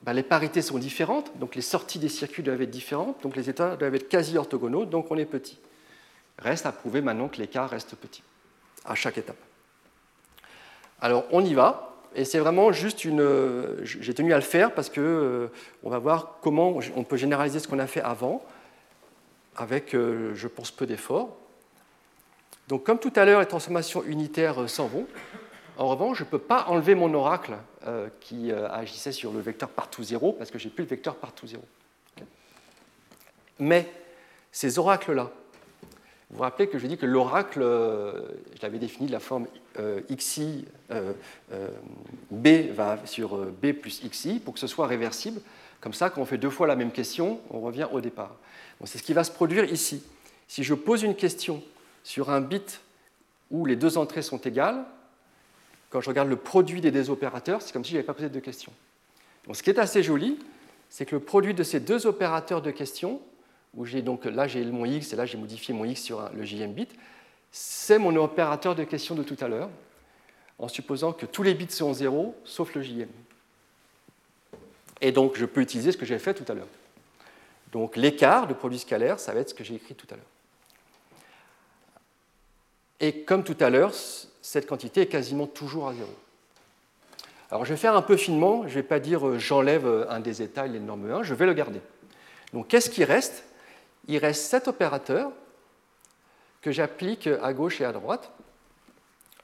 bah, 0.09 0.15
les 0.15 0.23
parités 0.23 0.63
sont 0.63 0.79
différentes, 0.79 1.39
donc 1.39 1.55
les 1.55 1.61
sorties 1.61 1.99
des 1.99 2.09
circuits 2.09 2.43
doivent 2.43 2.63
être 2.63 2.71
différentes, 2.71 3.23
donc 3.23 3.37
les 3.37 3.51
états 3.51 3.77
doivent 3.77 3.95
être 3.95 4.09
quasi 4.09 4.39
orthogonaux, 4.39 4.87
donc 4.87 5.11
on 5.11 5.19
est 5.19 5.27
petit. 5.27 5.59
Reste 6.39 6.65
à 6.65 6.73
prouver 6.73 7.03
maintenant 7.03 7.29
que 7.29 7.37
l'écart 7.37 7.69
reste 7.69 7.95
petit 7.95 8.23
à 8.87 8.95
chaque 8.95 9.19
étape. 9.19 9.37
Alors 11.03 11.27
on 11.31 11.45
y 11.45 11.53
va, 11.53 11.95
et 12.15 12.25
c'est 12.25 12.39
vraiment 12.39 12.73
juste 12.73 13.05
une. 13.05 13.23
J'ai 13.83 14.15
tenu 14.15 14.33
à 14.33 14.37
le 14.37 14.43
faire 14.43 14.73
parce 14.73 14.89
que 14.89 15.03
euh, 15.03 15.49
on 15.83 15.91
va 15.91 15.99
voir 15.99 16.39
comment 16.41 16.79
on 16.97 17.05
peut 17.05 17.19
généraliser 17.19 17.59
ce 17.59 17.69
qu'on 17.69 17.79
a 17.79 17.87
fait 17.87 18.01
avant, 18.01 18.43
avec, 19.57 19.95
euh, 19.95 20.35
je 20.35 20.49
pense, 20.49 20.71
peu 20.71 20.87
d'efforts. 20.87 21.37
Donc, 22.69 22.85
comme 22.85 22.99
tout 22.99 23.13
à 23.15 23.27
l'heure, 23.27 23.41
les 23.41 23.47
transformations 23.47 24.03
unitaires 24.05 24.63
euh, 24.63 24.69
s'en 24.69 24.87
vont. 24.87 25.07
En 25.79 25.87
revanche, 25.87 26.19
je 26.19 26.25
ne 26.25 26.29
peux 26.29 26.41
pas 26.41 26.65
enlever 26.67 26.97
mon 26.97 27.15
oracle 27.15 27.57
euh, 27.87 28.09
qui 28.21 28.51
euh, 28.51 28.69
agissait 28.69 29.13
sur 29.13 29.33
le 29.33 29.39
vecteur 29.39 29.69
partout 29.69 30.03
0 30.03 30.33
parce 30.33 30.51
que 30.51 30.59
j'ai 30.59 30.71
plus 30.71 30.83
le 30.83 30.91
vecteur 30.91 31.15
partout 31.15 31.47
0. 31.47 31.63
Mais 33.61 33.89
ces 34.51 34.81
oracles-là, 34.81 35.31
vous 36.31 36.37
vous 36.37 36.43
rappelez 36.43 36.69
que 36.69 36.79
je 36.79 36.87
dis 36.89 36.99
que 36.99 37.07
l'oracle, 37.07 37.61
je 37.61 38.63
l'avais 38.63 38.79
défini 38.79 39.07
de 39.07 39.13
la 39.13 39.21
forme 39.21 39.47
xi, 40.11 40.67
b 42.31 42.49
va 42.73 42.99
sur 43.07 43.37
b 43.37 43.73
plus 43.73 44.03
xi 44.05 44.39
pour 44.39 44.55
que 44.55 44.61
ce 44.61 44.67
soit 44.67 44.87
réversible. 44.87 45.41
Comme 45.81 45.95
ça, 45.95 46.11
quand 46.11 46.21
on 46.21 46.27
fait 46.27 46.39
deux 46.39 46.51
fois 46.51 46.67
la 46.67 46.77
même 46.77 46.93
question, 46.93 47.41
on 47.51 47.61
revient 47.61 47.87
au 47.91 48.01
départ. 48.01 48.37
c'est 48.85 48.99
ce 48.99 49.03
qui 49.03 49.13
va 49.13 49.25
se 49.25 49.31
produire 49.31 49.65
ici. 49.65 50.05
Si 50.49 50.65
je 50.65 50.75
pose 50.75 51.03
une 51.03 51.15
question 51.15 51.63
sur 52.05 52.31
un 52.31 52.41
bit 52.41 52.81
où 53.51 53.65
les 53.65 53.77
deux 53.77 53.97
entrées 53.97 54.23
sont 54.23 54.39
égales, 54.39 54.85
quand 55.91 56.01
je 56.01 56.09
regarde 56.09 56.29
le 56.29 56.37
produit 56.37 56.81
des 56.81 56.91
deux 56.91 57.11
opérateurs, 57.11 57.63
c'est 57.63 57.73
comme 57.73 57.85
si 57.85 57.91
je 57.91 57.97
n'avais 57.97 58.07
pas 58.07 58.15
posé 58.15 58.29
de 58.29 58.41
questions. 58.41 58.73
ce 59.53 59.63
qui 59.63 59.71
est 59.71 59.79
assez 59.79 60.03
joli, 60.03 60.39
c'est 60.91 61.07
que 61.07 61.17
le 61.17 61.21
produit 61.21 61.55
de 61.55 61.63
ces 61.63 61.81
deux 61.81 62.07
opérateurs 62.07 62.63
de 62.63 62.71
questions, 62.71 63.21
où 63.75 63.85
j'ai 63.85 64.03
donc 64.03 64.25
là 64.25 64.49
j'ai 64.49 64.65
mon 64.65 64.85
x 64.85 65.13
et 65.13 65.17
là 65.17 65.27
j'ai 65.27 65.39
modifié 65.39 65.75
mon 65.75 65.85
x 65.85 66.03
sur 66.03 66.31
le 66.35 66.45
jm 66.45 66.73
bit, 66.73 66.91
c'est 67.51 67.99
mon 67.99 68.15
opérateur 68.17 68.75
de 68.75 68.85
questions 68.85 69.15
de 69.15 69.23
tout 69.23 69.37
à 69.41 69.49
l'heure, 69.49 69.71
en 70.59 70.69
supposant 70.69 71.13
que 71.13 71.27
tous 71.27 71.43
les 71.43 71.55
bits 71.55 71.71
sont 71.71 71.93
0 71.93 72.35
sauf 72.45 72.75
le 72.75 72.83
jm. 72.83 73.09
Et 75.01 75.13
donc 75.13 75.37
je 75.37 75.47
peux 75.47 75.61
utiliser 75.61 75.93
ce 75.93 75.97
que 75.97 76.07
j'ai 76.07 76.19
fait 76.19 76.35
tout 76.35 76.51
à 76.51 76.55
l'heure. 76.55 76.69
Donc 77.73 77.97
l'écart 77.97 78.47
de 78.47 78.55
produit 78.55 78.79
scalaire, 78.79 79.21
ça 79.21 79.33
va 79.33 79.41
être 79.41 79.51
ce 79.51 79.55
que 79.55 79.65
j'ai 79.65 79.75
écrit 79.75 79.95
tout 79.95 80.07
à 80.11 80.17
l'heure. 80.17 80.25
Et 83.01 83.23
comme 83.23 83.45
tout 83.45 83.57
à 83.61 83.71
l'heure, 83.71 83.93
cette 84.43 84.67
quantité 84.67 85.03
est 85.03 85.07
quasiment 85.07 85.47
toujours 85.47 85.89
à 85.89 85.95
zéro. 85.95 86.11
Alors 87.51 87.65
je 87.65 87.71
vais 87.71 87.79
faire 87.79 87.97
un 87.97 88.03
peu 88.03 88.17
finement, 88.17 88.63
je 88.65 88.69
ne 88.69 88.75
vais 88.75 88.83
pas 88.83 89.01
dire 89.01 89.27
euh, 89.27 89.39
j'enlève 89.39 89.87
euh, 89.87 90.11
un 90.11 90.21
des 90.21 90.43
états, 90.43 90.67
il 90.67 90.77
est 90.77 90.81
norme 90.81 91.11
1, 91.11 91.23
je 91.23 91.33
vais 91.33 91.47
le 91.47 91.55
garder. 91.55 91.81
Donc 92.53 92.69
qu'est-ce 92.69 92.91
qui 92.91 93.05
reste? 93.05 93.45
Il 94.07 94.19
reste 94.19 94.45
cet 94.45 94.69
opérateur 94.69 95.33
que 96.61 96.73
j'applique 96.73 97.27
à 97.27 97.53
gauche 97.53 97.81
et 97.81 97.85
à 97.85 97.93
droite, 97.93 98.33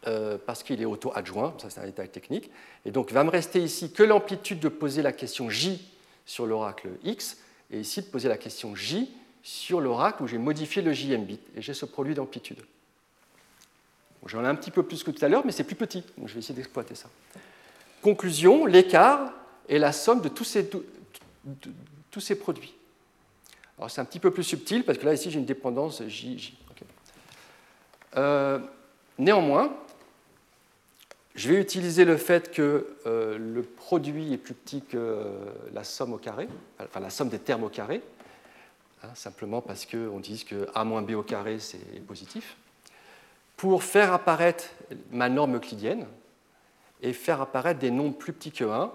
euh, 0.07 0.37
parce 0.45 0.63
qu'il 0.63 0.83
est 0.83 0.85
auto-adjoint, 0.85 1.55
ça 1.59 1.71
c'est 1.71 1.81
un 1.81 1.87
détail 1.87 2.11
technique. 2.11 2.51
Et 2.85 2.91
donc 2.91 3.11
va 3.13 3.25
me 3.25 3.31
rester 3.31 3.61
ici 3.61 3.93
que 3.93 4.03
l'amplitude 4.03 4.61
de 4.61 4.69
poser 4.69 5.01
la 5.01 5.13
question 5.13 5.49
J 5.49 5.91
sur 6.27 6.47
l'oracle 6.47 6.89
X, 7.05 7.39
et 7.71 7.81
ici 7.81 8.03
de 8.03 8.07
poser 8.07 8.29
la 8.29 8.37
question 8.37 8.75
J 8.75 9.11
sur 9.43 9.81
l'oracle 9.81 10.23
où 10.23 10.27
j'ai 10.27 10.39
modifié 10.39 10.83
le 10.83 10.93
JM 10.93 11.25
bit, 11.25 11.41
et 11.57 11.63
j'ai 11.63 11.75
ce 11.75 11.87
produit 11.87 12.15
d'amplitude. 12.15 12.61
J'en 14.27 14.45
ai 14.45 14.49
un 14.49 14.55
petit 14.55 14.70
peu 14.70 14.83
plus 14.83 15.03
que 15.03 15.11
tout 15.11 15.25
à 15.25 15.29
l'heure, 15.29 15.45
mais 15.45 15.53
c'est 15.53 15.64
plus 15.64 15.77
petit, 15.77 16.03
donc 16.16 16.29
je 16.29 16.35
vais 16.35 16.41
essayer 16.41 16.55
d'exploiter 16.55 16.95
ça. 16.95 17.09
Conclusion, 18.03 18.64
l'écart 18.64 19.33
est 19.68 19.79
la 19.79 19.93
somme 19.93 20.20
de 20.20 20.29
tous 20.29 20.45
ces, 20.45 20.64
produits. 22.35 22.75
Alors 23.79 23.91
c'est 23.91 24.01
un 24.01 24.05
petit 24.05 24.20
peu 24.20 24.31
plus 24.31 24.45
subtil, 24.45 24.85
parce 24.85 24.99
que 24.99 25.05
là, 25.05 25.14
ici, 25.14 25.31
j'ai 25.31 25.39
une 25.39 25.45
dépendance 25.45 26.03
J. 26.07 26.57
Euh, 28.16 28.61
néanmoins, 29.18 29.77
je 31.35 31.53
vais 31.53 31.61
utiliser 31.61 32.05
le 32.05 32.16
fait 32.16 32.53
que 32.53 32.97
euh, 33.07 33.37
le 33.37 33.62
produit 33.62 34.33
est 34.33 34.39
plus 34.39 34.55
petit 34.55 34.83
que 34.83 34.97
euh, 34.97 35.33
la 35.72 35.83
somme 35.83 36.12
au 36.12 36.18
carré, 36.18 36.49
enfin 36.79 37.01
la 37.01 37.11
somme 37.11 37.29
des 37.29 37.41
termes 37.41 37.64
au 37.64 37.68
carré, 37.68 38.03
hein, 39.03 39.09
simplement 39.14 39.61
parce 39.61 39.85
qu'on 39.85 40.20
dit 40.20 40.45
que 40.45 40.68
A 40.75 40.85
moins 40.85 41.03
B 41.03 41.11
au 41.11 41.25
carré, 41.25 41.59
c'est 41.59 42.01
positif 42.07 42.57
pour 43.65 43.83
faire 43.83 44.12
apparaître 44.12 44.65
ma 45.11 45.31
norme 45.31 45.57
euclidienne 45.57 46.07
et 47.01 47.15
faire 47.15 47.41
apparaître 47.41 47.81
des 47.81 47.91
nombres 47.91 48.15
plus 48.15 48.35
petits 48.35 48.53
que 48.53 48.65
1. 48.65 48.93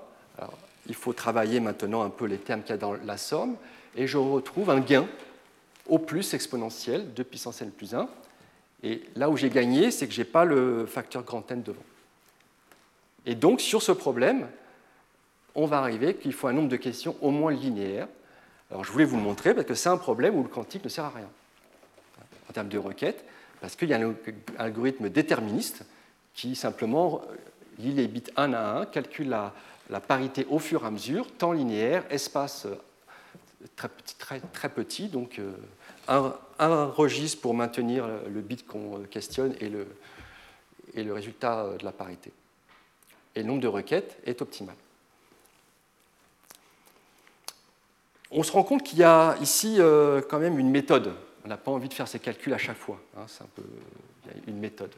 il 0.86 0.93
faut 0.93 1.11
travailler 1.11 1.59
maintenant 1.59 2.03
un 2.03 2.11
peu 2.11 2.26
les 2.26 2.38
termes 2.38 2.61
qu'il 2.61 2.70
y 2.70 2.74
a 2.74 2.78
dans 2.78 2.93
la 2.93 3.17
somme, 3.17 3.55
et 3.95 4.05
je 4.05 4.20
retrouve 4.20 4.70
un 4.70 4.80
gain 4.80 5.07
au 5.88 5.97
plus 5.97 6.36
exponentiel, 6.36 7.15
2 7.15 7.24
puissance 7.24 7.63
n 7.63 7.72
plus 7.72 7.95
1. 7.95 8.07
Et 8.84 9.01
là 9.15 9.32
où 9.32 9.38
j'ai 9.38 9.49
gagné, 9.49 9.89
c'est 9.89 10.07
que 10.07 10.13
je 10.13 10.22
n'ai 10.22 10.26
pas 10.26 10.45
le 10.45 10.86
facteur 10.86 11.24
grand 11.24 11.49
N 11.49 11.63
devant. 11.63 11.82
Et 13.26 13.34
donc, 13.34 13.61
sur 13.61 13.82
ce 13.82 13.91
problème, 13.91 14.47
on 15.55 15.65
va 15.65 15.80
arriver 15.80 16.13
qu'il 16.13 16.34
faut 16.34 16.45
un 16.45 16.53
nombre 16.53 16.70
de 16.70 16.78
questions 16.78 17.15
au 17.22 17.32
moins 17.32 17.51
linéaire. 17.51 18.07
Alors, 18.70 18.84
je 18.84 18.91
voulais 18.91 19.05
vous 19.05 19.17
le 19.17 19.24
montrer 19.24 19.55
parce 19.55 19.65
que 19.65 19.74
c'est 19.74 19.89
un 19.89 19.97
problème 19.97 20.36
où 20.36 20.43
le 20.43 20.49
quantique 20.49 20.84
ne 20.84 20.89
sert 20.89 21.05
à 21.05 21.09
rien 21.09 21.30
en 22.47 22.53
termes 22.53 22.70
de 22.70 22.78
requête 22.78 23.26
parce 23.62 23.76
qu'il 23.76 23.89
y 23.89 23.93
a 23.93 23.99
un 23.99 24.16
algorithme 24.57 25.10
déterministe 25.10 25.84
qui 26.34 26.55
simplement 26.55 27.22
lit 27.80 27.93
les 27.93 28.07
bits 28.07 28.24
1 28.36 28.53
à 28.53 28.80
1, 28.82 28.86
calcule 28.88 29.30
la, 29.30 29.99
parité 29.99 30.45
au 30.49 30.60
fur 30.60 30.84
et 30.84 30.88
à 30.88 30.91
mesure, 30.91 31.30
temps 31.38 31.51
linéaire, 31.51 32.05
espace 32.10 32.66
euh, 32.66 32.76
très 33.76 33.89
petit, 33.89 34.16
très, 34.16 34.70
petit 34.70 35.07
donc 35.07 35.39
euh, 35.39 35.51
un, 36.07 36.86
registre 36.86 37.41
pour 37.41 37.53
maintenir 37.53 38.07
le 38.28 38.41
bit 38.41 38.66
qu'on 38.66 38.99
euh, 38.99 39.03
questionne 39.10 39.55
et 39.60 39.70
le, 39.70 39.88
et 40.93 41.03
le 41.03 41.14
résultat 41.14 41.70
de 41.78 41.84
la 41.84 41.91
parité. 41.91 42.32
Et 43.36 43.41
le 43.41 43.47
nombre 43.47 43.62
de 43.62 43.68
requêtes 43.68 44.18
est 44.26 44.41
optimal. 44.41 44.76
On 48.32 48.43
se 48.43 48.51
rend 48.51 48.64
compte 48.64 48.84
qu'il 48.84 48.99
y 48.99 49.03
a 49.03 49.36
ici 49.41 49.80
quand 50.30 50.38
même 50.38 50.60
une 50.60 50.70
méthode 50.70 51.14
n'a 51.49 51.57
pas 51.57 51.71
envie 51.71 51.89
de 51.89 51.93
faire 51.93 52.07
ces 52.07 52.19
calculs 52.19 52.53
à 52.53 52.57
chaque 52.57 52.77
fois. 52.77 52.99
Hein, 53.17 53.23
c'est 53.27 53.43
un 53.43 53.49
peu, 53.55 53.63
une 54.47 54.59
méthode. 54.59 54.91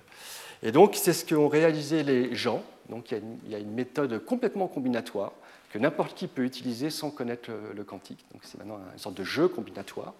Et 0.64 0.72
donc, 0.72 0.96
c'est 0.96 1.14
ce 1.14 1.26
qu'ont 1.26 1.48
réalisé 1.48 2.04
les 2.04 2.36
gens. 2.36 2.64
Donc, 2.90 3.12
il 3.12 3.50
y, 3.50 3.56
a 3.56 3.60
une, 3.60 3.72
méthode 3.72 4.24
complètement 4.26 4.68
combinatoire 4.68 5.32
que 5.72 5.80
n'importe 5.80 6.16
qui 6.16 6.28
peut 6.28 6.44
utiliser 6.44 6.90
sans 6.90 7.10
connaître 7.10 7.50
le, 7.74 7.84
quantique. 7.84 8.24
Donc, 8.34 8.42
c'est 8.44 8.58
maintenant 8.58 8.80
une 8.92 9.00
sorte 9.00 9.16
de 9.16 9.24
jeu 9.24 9.48
combinatoire. 9.48 10.14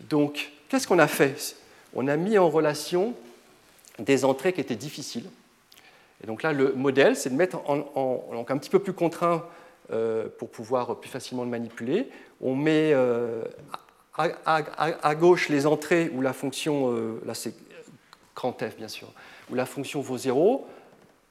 Donc, 0.00 0.52
qu'est-ce 0.68 0.86
qu'on 0.86 0.98
a 0.98 1.06
fait? 1.06 1.56
On 1.94 2.06
a 2.06 2.16
mis 2.16 2.38
en 2.38 2.48
relation 2.48 3.14
des 3.98 4.24
entrées 4.24 4.52
qui 4.52 4.60
étaient 4.60 4.76
difficiles. 4.76 5.28
Et 6.22 6.26
donc 6.26 6.42
là, 6.42 6.52
le 6.52 6.72
modèle, 6.74 7.16
c'est 7.16 7.30
de 7.30 7.34
mettre 7.34 7.58
en, 7.66 8.24
donc 8.32 8.50
un 8.50 8.58
petit 8.58 8.70
peu 8.70 8.78
plus 8.78 8.92
contraint 8.92 9.44
euh, 9.90 10.28
pour 10.38 10.50
pouvoir 10.50 11.00
plus 11.00 11.10
facilement 11.10 11.44
le 11.44 11.50
manipuler. 11.50 12.08
On 12.40 12.54
met 12.54 12.92
euh, 12.92 13.44
à, 14.46 15.14
gauche 15.14 15.48
les 15.48 15.66
entrées 15.66 16.10
où 16.14 16.20
la 16.20 16.32
fonction, 16.32 16.92
euh, 16.92 17.20
grand 18.34 18.52
F 18.58 18.76
bien 18.76 18.88
sûr, 18.88 19.08
où 19.50 19.54
la 19.54 19.66
fonction 19.66 20.00
vaut 20.00 20.18
0. 20.18 20.66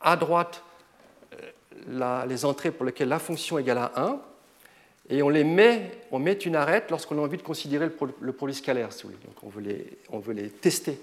À 0.02 0.16
droite, 0.16 0.64
les 2.28 2.46
entrées 2.46 2.72
pour 2.72 2.86
lesquelles 2.86 3.10
la 3.10 3.20
fonction 3.20 3.58
égale 3.58 3.78
à 3.80 3.92
1. 3.96 4.20
Et 5.12 5.24
on 5.24 5.30
les 5.30 5.44
met, 5.44 5.92
on 6.12 6.20
met 6.20 6.34
une 6.34 6.56
arête 6.56 6.92
lorsqu'on 6.92 7.18
a 7.18 7.22
envie 7.22 7.38
de 7.38 7.42
considérer 7.42 7.90
le, 8.22 8.32
produit 8.32 8.56
scalaire, 8.56 8.94
si 8.94 9.04
vous 9.04 9.10
voulez. 9.10 9.26
Donc 9.26 9.44
on 9.44 9.50
veut 9.50 9.62
les, 9.62 9.98
on 10.10 10.20
veut 10.20 10.34
les 10.34 10.50
tester 10.50 11.02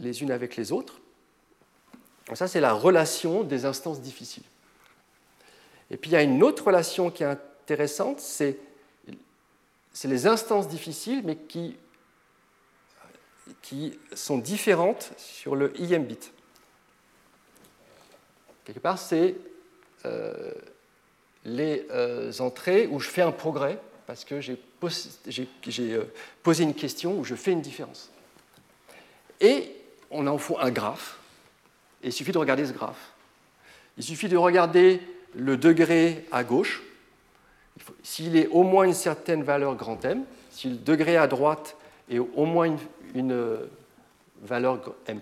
les 0.00 0.22
unes 0.22 0.30
avec 0.30 0.56
les 0.56 0.72
autres. 0.72 1.00
ça, 2.34 2.48
c'est 2.48 2.60
la 2.60 2.72
relation 2.72 3.42
des 3.42 3.64
instances 3.64 4.00
difficiles. 4.00 4.44
Et 5.90 5.96
puis 5.96 6.10
il 6.10 6.14
y 6.14 6.16
a 6.16 6.22
une 6.22 6.42
autre 6.42 6.66
relation 6.66 7.10
qui 7.10 7.22
est 7.22 7.26
intéressante, 7.26 8.20
c'est 8.20 8.58
les 10.04 10.26
instances 10.26 10.68
difficiles, 10.68 11.22
mais 11.24 11.36
qui, 11.36 11.76
qui 13.62 13.98
sont 14.14 14.38
différentes 14.38 15.12
sur 15.16 15.56
le 15.56 15.72
IM 15.80 16.04
bit. 16.04 16.32
Quelque 18.64 18.80
part, 18.80 18.98
c'est 18.98 19.36
euh, 20.04 20.52
les 21.44 21.86
euh, 21.90 22.32
entrées 22.40 22.86
où 22.88 23.00
je 23.00 23.08
fais 23.08 23.22
un 23.22 23.32
progrès 23.32 23.78
parce 24.06 24.24
que 24.24 24.40
j'ai 24.40 24.58
euh, 25.78 26.04
posé 26.42 26.62
une 26.62 26.74
question 26.74 27.18
où 27.18 27.24
je 27.24 27.34
fais 27.34 27.52
une 27.52 27.60
différence. 27.60 28.10
Et 29.40 29.72
on 30.10 30.26
en 30.26 30.38
fond 30.38 30.58
un 30.58 30.70
graphe, 30.70 31.18
et 32.02 32.08
il 32.08 32.12
suffit 32.12 32.32
de 32.32 32.38
regarder 32.38 32.66
ce 32.66 32.72
graphe. 32.72 33.12
Il 33.98 34.04
suffit 34.04 34.28
de 34.28 34.36
regarder 34.36 35.00
le 35.34 35.56
degré 35.56 36.24
à 36.30 36.44
gauche, 36.44 36.82
s'il 38.02 38.36
est 38.36 38.48
au 38.48 38.62
moins 38.62 38.84
une 38.84 38.94
certaine 38.94 39.42
valeur 39.42 39.74
grand 39.74 40.04
M, 40.04 40.24
si 40.50 40.70
le 40.70 40.76
degré 40.76 41.16
à 41.16 41.26
droite 41.26 41.76
est 42.10 42.18
au 42.18 42.44
moins 42.44 42.76
une, 43.14 43.58
valeur 44.42 44.94
M', 45.06 45.20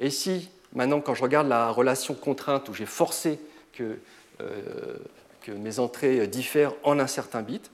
et 0.00 0.10
si 0.10 0.50
maintenant 0.72 1.00
quand 1.00 1.14
je 1.14 1.22
regarde 1.22 1.48
la 1.48 1.70
relation 1.70 2.14
contrainte 2.14 2.68
où 2.68 2.74
j'ai 2.74 2.86
forcé 2.86 3.38
que, 3.72 3.98
euh, 4.40 4.96
que, 5.42 5.52
mes 5.52 5.78
entrées 5.78 6.26
diffèrent 6.26 6.74
en 6.82 6.98
un 6.98 7.06
certain 7.06 7.42
bit, 7.42 7.70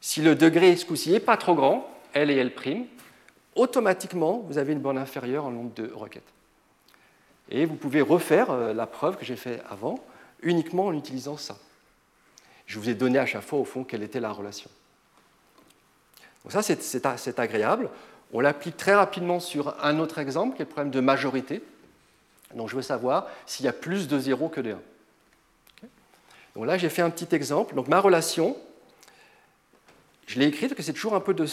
si 0.00 0.20
le 0.20 0.34
degré 0.34 0.76
ce 0.76 0.84
coup-ci 0.84 1.10
n'est 1.10 1.20
pas 1.20 1.36
trop 1.36 1.54
grand, 1.54 1.88
L 2.12 2.30
et 2.30 2.36
L', 2.36 2.52
automatiquement 3.54 4.44
vous 4.46 4.58
avez 4.58 4.72
une 4.72 4.80
borne 4.80 4.98
inférieure 4.98 5.44
en 5.44 5.50
nombre 5.50 5.74
de 5.74 5.90
requêtes. 5.92 6.22
Et 7.50 7.66
vous 7.66 7.74
pouvez 7.74 8.00
refaire 8.00 8.50
euh, 8.50 8.72
la 8.72 8.86
preuve 8.86 9.16
que 9.16 9.24
j'ai 9.24 9.36
faite 9.36 9.62
avant 9.68 9.98
uniquement 10.42 10.86
en 10.86 10.94
utilisant 10.94 11.36
ça. 11.36 11.56
Je 12.66 12.78
vous 12.78 12.88
ai 12.88 12.94
donné 12.94 13.18
à 13.18 13.26
chaque 13.26 13.42
fois, 13.42 13.58
au 13.58 13.64
fond, 13.64 13.84
quelle 13.84 14.02
était 14.02 14.20
la 14.20 14.32
relation. 14.32 14.70
Donc 16.44 16.52
ça, 16.52 16.62
c'est 16.62 17.38
agréable. 17.38 17.90
On 18.32 18.40
l'applique 18.40 18.76
très 18.76 18.94
rapidement 18.94 19.40
sur 19.40 19.74
un 19.84 19.98
autre 19.98 20.18
exemple, 20.18 20.56
qui 20.56 20.62
est 20.62 20.64
le 20.64 20.70
problème 20.70 20.90
de 20.90 21.00
majorité. 21.00 21.62
Donc 22.54 22.68
je 22.68 22.76
veux 22.76 22.82
savoir 22.82 23.28
s'il 23.46 23.66
y 23.66 23.68
a 23.68 23.72
plus 23.72 24.08
de 24.08 24.18
0 24.18 24.48
que 24.48 24.60
de 24.60 24.72
1. 24.72 24.78
Donc 26.56 26.66
là, 26.66 26.76
j'ai 26.76 26.88
fait 26.88 27.02
un 27.02 27.10
petit 27.10 27.34
exemple. 27.34 27.74
Donc 27.74 27.88
ma 27.88 28.00
relation, 28.00 28.56
je 30.26 30.38
l'ai 30.38 30.46
écrite 30.46 30.74
que 30.74 30.82
c'est 30.82 30.92
toujours 30.92 31.14
un 31.14 31.20
peu 31.20 31.34
de, 31.34 31.46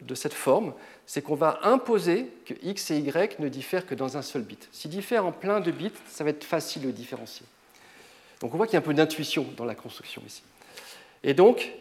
de 0.00 0.14
cette 0.14 0.34
forme, 0.34 0.74
c'est 1.06 1.22
qu'on 1.22 1.34
va 1.34 1.60
imposer 1.62 2.30
que 2.44 2.54
x 2.62 2.90
et 2.90 2.98
y 2.98 3.40
ne 3.40 3.48
diffèrent 3.48 3.86
que 3.86 3.94
dans 3.94 4.16
un 4.16 4.22
seul 4.22 4.42
bit. 4.42 4.68
S'ils 4.72 4.90
diffèrent 4.90 5.26
en 5.26 5.32
plein 5.32 5.60
de 5.60 5.70
bits, 5.70 5.92
ça 6.08 6.24
va 6.24 6.30
être 6.30 6.44
facile 6.44 6.82
de 6.82 6.90
différencier. 6.90 7.46
Donc 8.40 8.54
on 8.54 8.56
voit 8.56 8.66
qu'il 8.66 8.74
y 8.74 8.76
a 8.76 8.80
un 8.80 8.82
peu 8.82 8.94
d'intuition 8.94 9.46
dans 9.56 9.64
la 9.64 9.74
construction 9.74 10.22
ici. 10.26 10.42
Et 11.22 11.34
donc, 11.34 11.72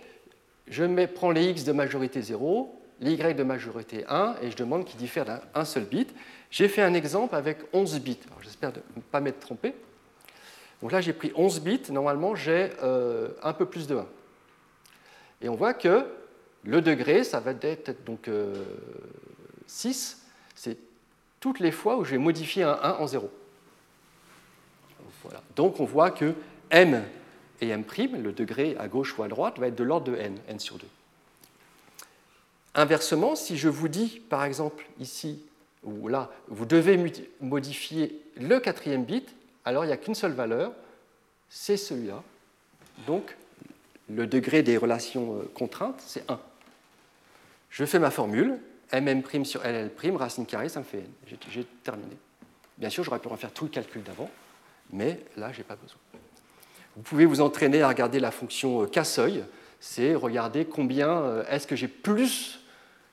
je 0.68 1.05
prends 1.05 1.32
les 1.32 1.49
x 1.49 1.64
de 1.64 1.72
majorité 1.72 2.22
0, 2.22 2.74
les 2.99 3.14
y 3.14 3.36
de 3.36 3.43
majorité 3.43 4.05
1, 4.08 4.38
et 4.41 4.51
je 4.51 4.58
demande 4.58 4.86
qu'ils 4.86 4.99
diffèrent 4.99 5.26
d'un 5.26 5.66
seul 5.66 5.86
bit. 5.86 6.14
J'ai 6.49 6.68
fait 6.68 6.82
un 6.82 6.93
exemple 6.93 7.36
avec 7.36 7.60
11 7.74 7.99
bits. 7.99 8.20
J'espère 8.41 8.72
ne 8.74 9.01
pas 9.01 9.20
m'être 9.20 9.39
trompé. 9.39 9.76
Donc 10.82 10.91
là, 10.91 11.01
j'ai 11.01 11.14
pris 11.14 11.32
11 11.36 11.62
bits. 11.62 11.82
Normalement, 11.89 12.36
j'ai 12.36 12.72
euh, 12.84 13.30
un 13.43 13.53
peu 13.53 13.66
plus 13.66 13.88
de 13.88 13.95
1. 13.95 14.05
Et 15.41 15.49
on 15.49 15.55
voit 15.55 15.74
que 15.74 16.05
le 16.64 16.82
degré, 16.82 17.24
ça 17.24 17.39
va 17.39 17.51
être 17.62 18.03
donc 18.05 18.30
6. 19.68 20.18
Euh, 20.18 20.28
C'est 20.55 20.78
toutes 21.39 21.60
les 21.60 21.72
fois 21.72 21.97
où 21.97 22.03
je 22.03 22.12
vais 22.12 22.18
modifier 22.18 22.64
un 22.64 22.80
1 22.82 22.93
en 22.93 23.08
0. 23.08 23.30
Donc 25.56 25.80
on 25.80 25.86
voit 25.86 26.12
que 26.12 26.34
m 26.70 27.04
et 27.62 27.70
m', 27.70 27.84
le 28.22 28.32
degré 28.32 28.76
à 28.80 28.88
gauche 28.88 29.18
ou 29.18 29.24
à 29.24 29.28
droite, 29.28 29.60
va 29.60 29.68
être 29.68 29.76
de 29.76 29.84
l'ordre 29.84 30.12
de 30.12 30.18
n, 30.18 30.38
n 30.48 30.60
sur 30.60 30.78
2. 30.78 30.86
Inversement, 32.76 33.36
si 33.36 33.58
je 33.58 33.70
vous 33.70 33.88
dis, 33.88 34.22
par 34.30 34.44
exemple, 34.44 34.86
ici 35.00 35.44
ou 35.84 36.08
là, 36.08 36.30
vous 36.48 36.66
devez 36.66 37.00
modifier 37.42 38.22
le 38.36 38.60
quatrième 38.60 39.06
bit, 39.06 39.34
alors 39.66 39.84
il 39.84 39.88
n'y 39.88 39.94
a 39.94 39.98
qu'une 39.98 40.16
seule 40.16 40.34
valeur, 40.34 40.74
c'est 41.50 41.78
celui-là. 41.78 42.22
Donc, 43.06 43.36
le 44.10 44.28
degré 44.28 44.64
des 44.64 44.78
relations 44.78 45.38
euh, 45.38 45.52
contraintes, 45.54 46.02
c'est 46.06 46.30
1. 46.30 46.40
Je 47.70 47.86
fais 47.86 48.00
ma 48.00 48.12
formule, 48.12 48.60
mm' 48.94 49.44
sur 49.44 49.62
ll', 49.64 50.16
racine 50.16 50.46
carrée, 50.46 50.70
ça 50.70 50.80
me 50.80 50.86
fait 50.86 51.00
n. 51.00 51.38
J'ai 51.50 51.64
terminé. 51.84 52.18
Bien 52.78 52.90
sûr, 52.90 53.04
j'aurais 53.04 53.20
pu 53.20 53.28
refaire 53.28 53.52
tout 53.52 53.66
le 53.66 53.72
calcul 53.72 54.04
d'avant, 54.04 54.30
mais 54.92 55.20
là, 55.36 55.52
je 55.52 55.60
n'ai 55.60 55.64
pas 55.64 55.76
besoin. 55.76 55.98
Vous 56.98 57.04
pouvez 57.04 57.26
vous 57.26 57.42
entraîner 57.42 57.84
à 57.84 57.88
regarder 57.90 58.20
la 58.20 58.32
fonction 58.32 58.82
euh, 58.82 58.88
K-seuil, 58.88 59.44
c'est 59.80 60.16
regarder 60.16 60.66
combien 60.66 61.10
euh, 61.10 61.44
est-ce 61.48 61.68
que 61.68 61.76
j'ai 61.76 61.88
plus, 61.88 62.60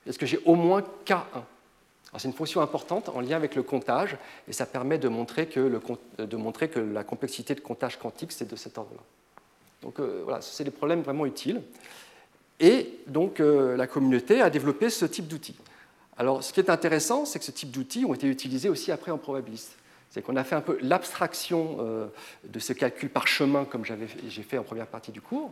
est-ce 0.07 0.17
que 0.17 0.25
j'ai 0.25 0.39
au 0.45 0.55
moins 0.55 0.83
K1. 1.05 1.21
C'est 2.17 2.27
une 2.27 2.33
fonction 2.33 2.61
importante 2.61 3.09
en 3.09 3.19
lien 3.19 3.35
avec 3.35 3.55
le 3.55 3.61
comptage 3.61 4.17
et 4.47 4.53
ça 4.53 4.65
permet 4.65 4.97
de 4.97 5.09
montrer 5.09 5.47
que, 5.47 5.79
que 6.67 6.79
la 6.79 7.03
complexité 7.03 7.53
de 7.55 7.59
comptage 7.59 7.99
quantique, 7.99 8.31
c'est 8.31 8.49
de 8.49 8.55
cet 8.55 8.77
ordre-là. 8.77 9.01
Donc 9.81 9.99
euh, 9.99 10.21
voilà, 10.23 10.41
c'est 10.41 10.63
des 10.63 10.71
problèmes 10.71 11.01
vraiment 11.01 11.25
utiles. 11.25 11.61
Et 12.61 12.99
donc 13.07 13.39
la 13.39 13.85
communauté 13.85 14.41
a 14.41 14.49
développé 14.49 14.89
ce 14.89 15.03
type 15.03 15.27
d'outils. 15.27 15.57
Alors 16.17 16.41
ce 16.41 16.53
qui 16.53 16.61
est 16.61 16.69
intéressant, 16.69 17.25
c'est 17.25 17.37
que 17.37 17.43
ce 17.43 17.51
type 17.51 17.69
d'outils 17.69 18.05
ont 18.05 18.13
été 18.13 18.27
utilisés 18.27 18.69
aussi 18.69 18.93
après 18.93 19.11
en 19.11 19.17
probabiliste. 19.17 19.75
C'est 20.09 20.21
qu'on 20.21 20.35
a 20.35 20.43
fait 20.43 20.55
un 20.55 20.61
peu 20.61 20.77
l'abstraction 20.81 21.77
euh, 21.79 22.07
de 22.45 22.59
ce 22.59 22.73
calcul 22.73 23.09
par 23.09 23.27
chemin, 23.27 23.65
comme 23.65 23.83
j'ai 23.85 24.43
fait 24.43 24.57
en 24.57 24.63
première 24.63 24.87
partie 24.87 25.11
du 25.11 25.21
cours. 25.21 25.51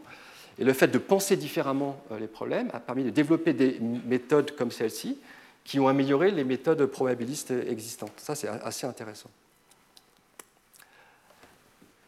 Et 0.59 0.63
le 0.63 0.73
fait 0.73 0.87
de 0.87 0.97
penser 0.97 1.35
différemment 1.35 2.01
euh, 2.11 2.19
les 2.19 2.27
problèmes 2.27 2.69
a 2.73 2.79
permis 2.79 3.03
de 3.03 3.09
développer 3.09 3.53
des 3.53 3.79
méthodes 3.79 4.55
comme 4.55 4.71
celle-ci 4.71 5.19
qui 5.63 5.79
ont 5.79 5.87
amélioré 5.87 6.31
les 6.31 6.43
méthodes 6.43 6.85
probabilistes 6.85 7.51
existantes. 7.51 8.13
Ça, 8.17 8.35
c'est 8.35 8.47
assez 8.47 8.85
intéressant. 8.85 9.29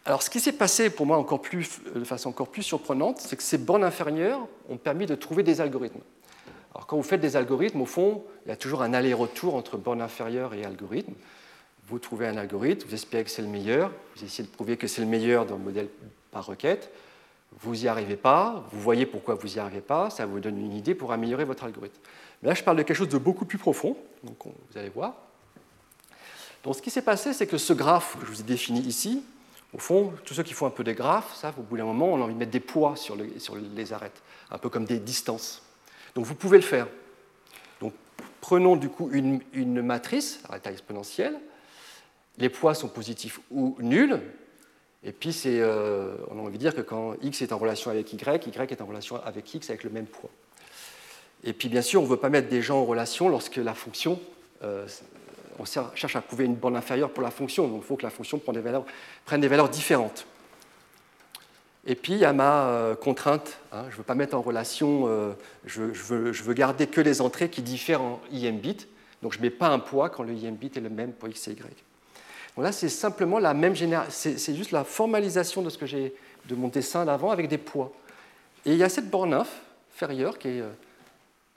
Alors, 0.05 0.21
ce 0.21 0.29
qui 0.29 0.39
s'est 0.39 0.51
passé 0.51 0.91
pour 0.91 1.07
moi 1.07 1.17
encore 1.17 1.41
plus, 1.41 1.79
de 1.95 2.03
façon 2.03 2.29
encore 2.29 2.49
plus 2.49 2.61
surprenante, 2.61 3.19
c'est 3.19 3.35
que 3.35 3.43
ces 3.43 3.57
bornes 3.57 3.83
inférieures 3.83 4.47
ont 4.69 4.77
permis 4.77 5.07
de 5.07 5.15
trouver 5.15 5.41
des 5.41 5.61
algorithmes. 5.61 6.01
Alors, 6.75 6.85
quand 6.85 6.95
vous 6.95 7.03
faites 7.03 7.21
des 7.21 7.35
algorithmes, 7.35 7.81
au 7.81 7.87
fond, 7.87 8.23
il 8.45 8.49
y 8.49 8.51
a 8.51 8.55
toujours 8.55 8.83
un 8.83 8.93
aller-retour 8.93 9.55
entre 9.55 9.77
bornes 9.77 10.01
inférieures 10.01 10.53
et 10.53 10.63
algorithmes 10.63 11.15
vous 11.87 11.99
trouvez 11.99 12.27
un 12.27 12.37
algorithme, 12.37 12.87
vous 12.87 12.93
espérez 12.93 13.23
que 13.23 13.29
c'est 13.29 13.41
le 13.41 13.47
meilleur, 13.47 13.91
vous 14.15 14.23
essayez 14.23 14.47
de 14.47 14.53
prouver 14.53 14.77
que 14.77 14.87
c'est 14.87 15.01
le 15.01 15.07
meilleur 15.07 15.45
dans 15.45 15.55
le 15.55 15.63
modèle 15.63 15.87
par 16.31 16.45
requête, 16.45 16.91
vous 17.59 17.75
n'y 17.75 17.87
arrivez 17.87 18.15
pas, 18.15 18.65
vous 18.71 18.79
voyez 18.79 19.05
pourquoi 19.05 19.35
vous 19.35 19.47
n'y 19.47 19.59
arrivez 19.59 19.81
pas, 19.81 20.09
ça 20.09 20.25
vous 20.25 20.39
donne 20.39 20.57
une 20.57 20.73
idée 20.73 20.95
pour 20.95 21.11
améliorer 21.11 21.45
votre 21.45 21.63
algorithme. 21.63 21.99
Mais 22.41 22.49
là, 22.49 22.55
je 22.55 22.63
parle 22.63 22.77
de 22.77 22.83
quelque 22.83 22.97
chose 22.97 23.09
de 23.09 23.17
beaucoup 23.17 23.45
plus 23.45 23.57
profond, 23.57 23.95
donc 24.23 24.37
vous 24.45 24.77
allez 24.77 24.89
voir. 24.89 25.13
Donc 26.63 26.75
ce 26.75 26.81
qui 26.81 26.89
s'est 26.89 27.03
passé, 27.03 27.33
c'est 27.33 27.47
que 27.47 27.57
ce 27.57 27.73
graphe 27.73 28.17
que 28.19 28.25
je 28.25 28.31
vous 28.31 28.41
ai 28.41 28.43
défini 28.43 28.79
ici, 28.81 29.23
au 29.73 29.77
fond, 29.77 30.13
tous 30.25 30.33
ceux 30.33 30.43
qui 30.43 30.53
font 30.53 30.65
un 30.65 30.71
peu 30.71 30.83
des 30.83 30.95
graphes, 30.95 31.35
ça, 31.35 31.53
au 31.57 31.61
bout 31.61 31.77
d'un 31.77 31.85
moment, 31.85 32.13
on 32.13 32.21
a 32.21 32.23
envie 32.23 32.33
de 32.33 32.39
mettre 32.39 32.51
des 32.51 32.59
poids 32.59 32.95
sur, 32.95 33.17
sur 33.37 33.55
les 33.55 33.93
arêtes, 33.93 34.21
un 34.49 34.57
peu 34.57 34.69
comme 34.69 34.85
des 34.85 34.99
distances. 34.99 35.61
Donc 36.15 36.25
vous 36.25 36.35
pouvez 36.35 36.57
le 36.57 36.63
faire. 36.63 36.87
Donc 37.81 37.93
prenons 38.41 38.75
du 38.75 38.89
coup 38.89 39.09
une, 39.11 39.41
une 39.53 39.81
matrice 39.81 40.39
à 40.49 40.59
taille 40.59 40.73
exponentielle, 40.73 41.37
les 42.37 42.49
poids 42.49 42.73
sont 42.73 42.87
positifs 42.87 43.39
ou 43.51 43.75
nuls. 43.79 44.19
Et 45.03 45.11
puis, 45.11 45.31
euh, 45.45 46.15
on 46.31 46.39
a 46.39 46.41
envie 46.41 46.57
de 46.57 46.63
dire 46.63 46.75
que 46.75 46.81
quand 46.81 47.13
x 47.21 47.41
est 47.41 47.53
en 47.53 47.57
relation 47.57 47.91
avec 47.91 48.11
y, 48.11 48.15
y 48.15 48.71
est 48.71 48.81
en 48.81 48.85
relation 48.85 49.23
avec 49.23 49.53
x 49.53 49.69
avec 49.69 49.83
le 49.83 49.91
même 49.91 50.07
poids. 50.07 50.31
Et 51.43 51.53
puis, 51.53 51.69
bien 51.69 51.83
sûr, 51.83 52.01
on 52.01 52.05
ne 52.05 52.09
veut 52.09 52.17
pas 52.17 52.29
mettre 52.29 52.49
des 52.49 52.63
gens 52.63 52.79
en 52.79 52.85
relation 52.85 53.29
lorsque 53.29 53.57
la 53.57 53.75
fonction, 53.75 54.19
euh, 54.63 54.87
on 55.59 55.65
cherche 55.65 56.15
à 56.15 56.21
prouver 56.21 56.45
une 56.45 56.55
borne 56.55 56.75
inférieure 56.75 57.11
pour 57.11 57.21
la 57.21 57.29
fonction, 57.29 57.67
donc 57.67 57.81
il 57.83 57.85
faut 57.85 57.95
que 57.95 58.03
la 58.03 58.09
fonction 58.09 58.39
prenne 58.39 58.55
des 59.41 59.47
valeurs, 59.47 59.69
différentes. 59.69 60.25
Et 61.85 61.93
puis, 61.93 62.13
il 62.13 62.19
y 62.19 62.25
a 62.25 62.33
ma 62.33 62.69
euh, 62.69 62.95
contrainte. 62.95 63.59
Hein, 63.71 63.83
je 63.89 63.93
ne 63.93 63.97
veux 63.97 64.03
pas 64.03 64.15
mettre 64.15 64.35
en 64.35 64.41
relation, 64.41 65.07
je, 65.65 65.83
veux, 65.83 66.53
garder 66.53 66.87
que 66.87 66.99
les 66.99 67.21
entrées 67.21 67.49
qui 67.49 67.61
diffèrent 67.61 68.01
en 68.01 68.19
im 68.33 68.53
bit. 68.53 68.87
Donc 69.21 69.33
je 69.33 69.37
ne 69.37 69.43
mets 69.43 69.49
pas 69.51 69.67
un 69.69 69.79
poids 69.79 70.09
quand 70.09 70.23
le 70.23 70.33
IM 70.33 70.55
bit 70.55 70.77
est 70.77 70.81
le 70.81 70.89
même 70.89 71.11
pour 71.11 71.29
x 71.29 71.47
et 71.47 71.51
y. 71.51 71.55
Donc 72.55 72.63
là, 72.63 72.71
c'est 72.71 72.89
simplement 72.89 73.39
la 73.39 73.53
même 73.53 73.75
génération, 73.75 74.33
c'est 74.37 74.55
juste 74.55 74.71
la 74.71 74.83
formalisation 74.83 75.61
de 75.61 75.69
ce 75.69 75.77
que 75.77 75.85
de 75.85 76.55
mon 76.55 76.69
dessin 76.69 77.05
d'avant 77.05 77.31
avec 77.31 77.47
des 77.47 77.57
poids. 77.57 77.91
Et 78.65 78.71
il 78.71 78.77
y 78.77 78.83
a 78.83 78.89
cette 78.89 79.09
borne 79.09 79.33
inférieure 79.33 80.39
qui 80.39 80.47
est 80.47 80.61
euh, 80.61 80.69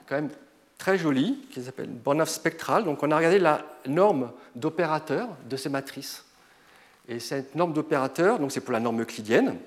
quand 0.07 0.15
même 0.15 0.29
très 0.77 0.97
jolie, 0.97 1.39
qui 1.51 1.61
s'appelle 1.61 1.89
borne 1.89 2.25
spectrale. 2.25 2.83
Donc 2.83 3.01
on 3.01 3.11
a 3.11 3.17
regardé 3.17 3.39
la 3.39 3.65
norme 3.85 4.31
d'opérateur 4.55 5.29
de 5.49 5.57
ces 5.57 5.69
matrices. 5.69 6.25
Et 7.07 7.19
cette 7.19 7.55
norme 7.55 7.73
d'opérateur, 7.73 8.39
donc 8.39 8.51
c'est 8.51 8.61
pour 8.61 8.73
la 8.73 8.79
norme 8.79 9.01
euclidienne. 9.01 9.57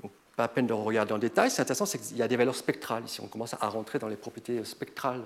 Donc, 0.00 0.12
pas 0.36 0.44
la 0.44 0.48
peine 0.48 0.66
de 0.66 0.72
regarder 0.72 1.12
en 1.12 1.18
détail. 1.18 1.50
C'est 1.50 1.62
intéressant, 1.62 1.86
c'est 1.86 1.98
qu'il 1.98 2.16
y 2.16 2.22
a 2.22 2.28
des 2.28 2.36
valeurs 2.36 2.54
spectrales 2.54 3.04
ici. 3.04 3.20
On 3.20 3.26
commence 3.26 3.54
à 3.54 3.68
rentrer 3.68 3.98
dans 3.98 4.08
les 4.08 4.16
propriétés 4.16 4.64
spectrales 4.64 5.22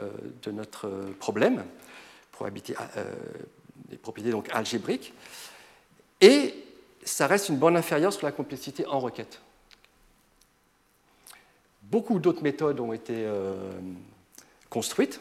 euh, 0.00 0.08
de 0.42 0.50
notre 0.50 0.88
problème, 1.18 1.64
probabilité, 2.32 2.74
euh, 2.96 3.04
des 3.94 3.98
propriétés 3.98 4.32
donc 4.32 4.48
algébriques. 4.52 5.12
Et 6.20 6.54
ça 7.04 7.26
reste 7.26 7.48
une 7.48 7.58
borne 7.58 7.76
inférieure 7.76 8.12
sur 8.12 8.26
la 8.26 8.32
complexité 8.32 8.86
en 8.86 8.98
requête. 8.98 9.40
Beaucoup 11.82 12.18
d'autres 12.18 12.42
méthodes 12.42 12.80
ont 12.80 12.92
été 12.92 13.14
euh, 13.16 13.70
construites. 14.68 15.20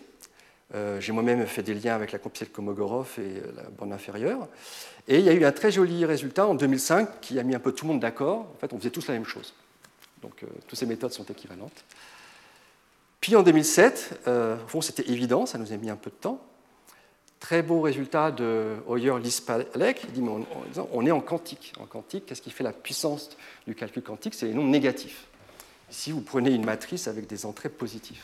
Euh, 0.74 1.00
j'ai 1.00 1.12
moi-même 1.12 1.46
fait 1.46 1.62
des 1.62 1.76
liens 1.76 1.94
avec 1.94 2.12
la 2.12 2.18
complexité 2.18 2.50
de 2.50 2.56
Komogorov 2.56 3.20
et 3.20 3.42
la 3.56 3.70
borne 3.70 3.94
inférieure. 3.94 4.48
Et 5.08 5.20
il 5.20 5.26
y 5.26 5.30
a 5.30 5.34
eu 5.34 5.46
un 5.46 5.52
très 5.52 5.72
joli 5.72 6.04
résultat 6.04 6.48
en 6.48 6.56
2005 6.56 7.22
qui 7.22 7.38
a 7.38 7.44
mis 7.44 7.54
un 7.54 7.60
peu 7.60 7.74
tout 7.74 7.86
le 7.86 7.92
monde 7.92 8.02
d'accord. 8.02 8.48
En 8.56 8.58
fait, 8.60 8.74
on 8.74 8.80
faisait 8.80 8.90
tous 8.90 9.06
la 9.08 9.14
même 9.14 9.26
chose. 9.26 9.54
Donc, 10.24 10.42
euh, 10.42 10.48
toutes 10.68 10.80
ces 10.80 10.88
méthodes 10.88 11.12
sont 11.12 11.26
équivalentes. 11.26 11.84
Puis 13.22 13.36
en 13.36 13.44
2007, 13.44 14.22
au 14.28 14.68
fond, 14.68 14.82
c'était 14.82 15.10
évident, 15.10 15.46
ça 15.46 15.58
nous 15.58 15.72
a 15.72 15.78
mis 15.78 15.90
un 15.90 15.96
peu 15.96 16.10
de 16.10 16.16
temps. 16.16 16.42
Très 17.44 17.62
beau 17.62 17.82
résultat 17.82 18.32
de 18.32 18.78
Hoyer 18.88 19.20
Lispalek. 19.20 20.06
Il 20.06 20.12
dit 20.14 20.22
on, 20.22 21.06
est 21.06 21.12
en 21.12 21.20
quantique. 21.20 21.74
En 21.78 21.86
quantique, 21.86 22.26
qu'est-ce 22.26 22.42
qui 22.42 22.52
fait 22.52 22.64
la 22.64 22.72
puissance 22.72 23.32
du 23.68 23.76
calcul 23.76 24.02
quantique? 24.02 24.34
C'est 24.34 24.46
les 24.46 24.54
nombres 24.54 24.70
négatifs. 24.70 25.26
Ici, 25.92 26.14
vous 26.14 26.22
prenez 26.22 26.52
une 26.54 26.64
matrice 26.64 27.10
avec 27.10 27.28
des 27.28 27.46
entrées 27.46 27.68
positives. 27.68 28.24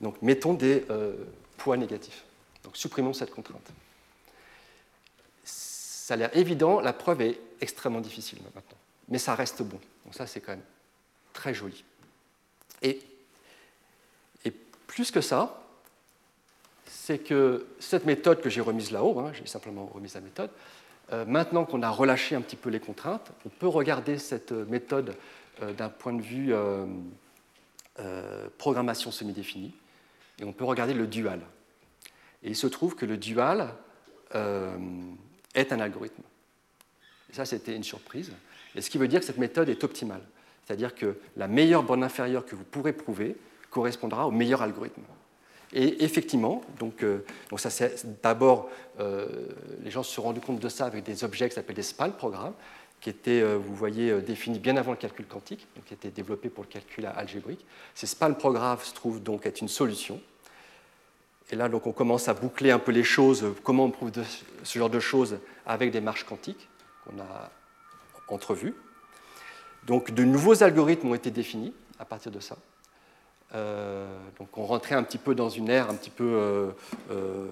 Donc, 0.00 0.22
mettons 0.22 0.54
des 0.54 0.86
euh, 0.88 1.12
poids 1.58 1.76
négatifs. 1.76 2.24
Donc, 2.64 2.78
supprimons 2.78 3.12
cette 3.12 3.30
contrainte. 3.30 3.68
Ça 5.44 6.14
a 6.14 6.16
l'air 6.16 6.34
évident, 6.34 6.80
la 6.80 6.94
preuve 6.94 7.20
est 7.20 7.38
extrêmement 7.60 8.00
difficile 8.00 8.38
maintenant. 8.54 8.78
Mais 9.10 9.18
ça 9.18 9.34
reste 9.34 9.60
bon. 9.60 9.78
Donc, 10.06 10.14
ça, 10.14 10.26
c'est 10.26 10.40
quand 10.40 10.52
même 10.52 10.64
très 11.34 11.52
joli. 11.52 11.84
Et 12.80 13.02
plus 14.86 15.10
que 15.10 15.20
ça, 15.20 15.62
c'est 17.10 17.18
que 17.18 17.66
cette 17.80 18.06
méthode 18.06 18.40
que 18.40 18.48
j'ai 18.48 18.60
remise 18.60 18.92
là-haut, 18.92 19.18
hein, 19.18 19.32
j'ai 19.34 19.44
simplement 19.44 19.90
remis 19.92 20.12
la 20.14 20.20
méthode, 20.20 20.50
euh, 21.12 21.24
maintenant 21.24 21.64
qu'on 21.64 21.82
a 21.82 21.90
relâché 21.90 22.36
un 22.36 22.40
petit 22.40 22.54
peu 22.54 22.70
les 22.70 22.78
contraintes, 22.78 23.32
on 23.44 23.48
peut 23.48 23.66
regarder 23.66 24.16
cette 24.16 24.52
méthode 24.52 25.16
euh, 25.60 25.72
d'un 25.72 25.88
point 25.88 26.12
de 26.12 26.22
vue 26.22 26.54
euh, 26.54 26.86
programmation 28.58 29.10
semi-définie, 29.10 29.74
et 30.38 30.44
on 30.44 30.52
peut 30.52 30.62
regarder 30.62 30.94
le 30.94 31.08
dual. 31.08 31.40
Et 32.44 32.50
il 32.50 32.56
se 32.56 32.68
trouve 32.68 32.94
que 32.94 33.06
le 33.06 33.16
dual 33.16 33.74
est 34.32 35.72
un 35.72 35.80
algorithme. 35.80 36.22
Et 37.28 37.34
ça, 37.34 37.44
c'était 37.44 37.74
une 37.74 37.82
surprise. 37.82 38.32
Et 38.76 38.82
ce 38.82 38.88
qui 38.88 38.98
veut 38.98 39.08
dire 39.08 39.18
que 39.18 39.26
cette 39.26 39.38
méthode 39.38 39.68
est 39.68 39.82
optimale. 39.82 40.22
C'est-à-dire 40.64 40.94
que 40.94 41.18
la 41.36 41.48
meilleure 41.48 41.82
borne 41.82 42.04
inférieure 42.04 42.46
que 42.46 42.54
vous 42.54 42.62
pourrez 42.62 42.92
prouver 42.92 43.36
correspondra 43.68 44.28
au 44.28 44.30
meilleur 44.30 44.62
algorithme. 44.62 45.02
Et 45.72 46.02
effectivement, 46.04 46.62
donc, 46.78 47.02
euh, 47.02 47.24
donc 47.48 47.60
ça 47.60 47.70
c'est 47.70 48.20
d'abord, 48.22 48.68
euh, 48.98 49.26
les 49.82 49.90
gens 49.90 50.02
se 50.02 50.12
sont 50.12 50.22
rendus 50.22 50.40
compte 50.40 50.58
de 50.58 50.68
ça 50.68 50.86
avec 50.86 51.04
des 51.04 51.22
objets 51.22 51.48
qui 51.48 51.54
s'appellent 51.54 51.76
des 51.76 51.82
SPAL 51.82 52.16
programmes, 52.16 52.54
qui 53.00 53.08
étaient, 53.08 53.40
euh, 53.40 53.56
vous 53.56 53.74
voyez, 53.74 54.20
définis 54.20 54.58
bien 54.58 54.76
avant 54.76 54.90
le 54.90 54.96
calcul 54.96 55.26
quantique, 55.26 55.66
donc 55.76 55.84
qui 55.84 55.94
étaient 55.94 56.10
développés 56.10 56.48
pour 56.48 56.64
le 56.64 56.68
calcul 56.68 57.06
algébrique. 57.06 57.64
Ces 57.94 58.06
SPAL 58.06 58.36
programmes 58.36 58.80
se 58.80 58.92
trouvent 58.92 59.22
donc 59.22 59.46
être 59.46 59.60
une 59.60 59.68
solution. 59.68 60.20
Et 61.52 61.56
là, 61.56 61.68
donc, 61.68 61.86
on 61.86 61.92
commence 61.92 62.28
à 62.28 62.34
boucler 62.34 62.70
un 62.70 62.78
peu 62.78 62.92
les 62.92 63.02
choses, 63.02 63.44
comment 63.64 63.84
on 63.84 63.90
prouve 63.90 64.12
ce 64.62 64.78
genre 64.78 64.90
de 64.90 65.00
choses 65.00 65.38
avec 65.66 65.90
des 65.90 66.00
marches 66.00 66.24
quantiques 66.24 66.68
qu'on 67.04 67.20
a 67.20 67.50
entrevues. 68.28 68.74
Donc, 69.86 70.12
de 70.12 70.24
nouveaux 70.24 70.62
algorithmes 70.62 71.08
ont 71.08 71.14
été 71.14 71.30
définis 71.30 71.74
à 71.98 72.04
partir 72.04 72.30
de 72.30 72.40
ça. 72.40 72.56
Euh, 73.54 74.06
donc 74.38 74.56
on 74.56 74.64
rentrait 74.64 74.94
un 74.94 75.02
petit 75.02 75.18
peu 75.18 75.34
dans 75.34 75.48
une 75.48 75.68
ère 75.68 75.90
un 75.90 75.94
petit 75.94 76.10
peu, 76.10 76.24
euh, 76.24 76.70
euh, 77.10 77.48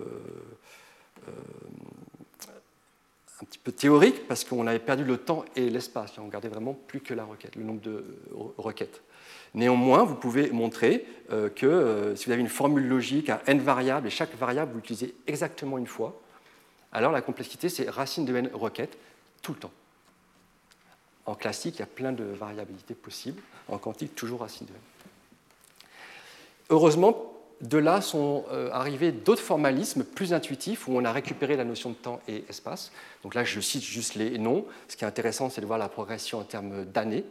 un 3.42 3.44
petit 3.44 3.59
peu 3.59 3.72
théorique 3.72 4.28
parce 4.28 4.44
qu'on 4.44 4.66
avait 4.66 4.78
perdu 4.78 5.05
le 5.05 5.18
temps 5.18 5.44
et 5.57 5.68
l'espace. 5.70 6.12
On 6.18 6.28
gardait 6.28 6.49
vraiment 6.49 6.74
plus 6.74 7.01
que 7.01 7.14
la 7.14 7.24
requête, 7.24 7.57
le 7.57 7.64
nombre 7.64 7.80
de 7.80 8.05
requêtes. 8.57 9.03
Néanmoins, 9.55 10.05
vous 10.05 10.14
pouvez 10.14 10.51
montrer 10.51 11.07
que 11.57 12.12
si 12.16 12.26
vous 12.26 12.32
avez 12.32 12.40
une 12.40 12.49
formule 12.49 12.86
logique 12.86 13.30
à 13.30 13.40
n 13.46 13.61
variables 13.61 14.07
et 14.07 14.11
chaque 14.11 14.36
variable 14.36 14.72
vous 14.72 14.78
l'utilisez 14.78 15.14
exactement 15.26 15.78
une 15.78 15.86
fois, 15.86 16.20
alors 16.92 17.12
la 17.12 17.22
complexité 17.22 17.68
c'est 17.68 17.88
racine 17.88 18.24
de 18.24 18.36
n 18.36 18.51
requêtes 18.53 18.99
tout 19.40 19.53
le 19.55 19.59
temps. 19.59 19.72
En 21.24 21.34
classique, 21.34 21.76
il 21.76 21.80
y 21.80 21.82
a 21.82 21.86
plein 21.86 22.12
de 22.12 22.24
variabilités 22.24 22.94
possibles. 22.94 23.42
En 23.68 23.78
quantique, 23.78 24.14
toujours 24.14 24.40
racine 24.40 24.66
de 24.66 24.72
n. 24.72 24.78
Heureusement, 26.70 27.32
de 27.60 27.78
là 27.78 28.00
sont 28.00 28.44
euh, 28.52 28.70
arrivés 28.72 29.10
d'autres 29.10 29.42
formalismes 29.42 30.04
plus 30.04 30.32
intuitifs 30.32 30.86
où 30.86 30.92
on 30.92 31.04
a 31.04 31.12
récupéré 31.12 31.56
la 31.56 31.64
notion 31.64 31.90
de 31.90 31.94
temps 31.94 32.20
et 32.28 32.44
espace. 32.48 32.92
Donc 33.22 33.34
là, 33.34 33.42
je 33.42 33.60
cite 33.60 33.82
juste 33.82 34.14
les 34.14 34.38
noms. 34.38 34.64
Ce 34.86 34.96
qui 34.96 35.04
est 35.04 35.08
intéressant, 35.08 35.50
c'est 35.50 35.60
de 35.60 35.66
voir 35.66 35.78
la 35.78 35.88
progression 35.88 36.38
en 36.38 36.44
termes 36.44 36.84
d'années. 36.84 37.24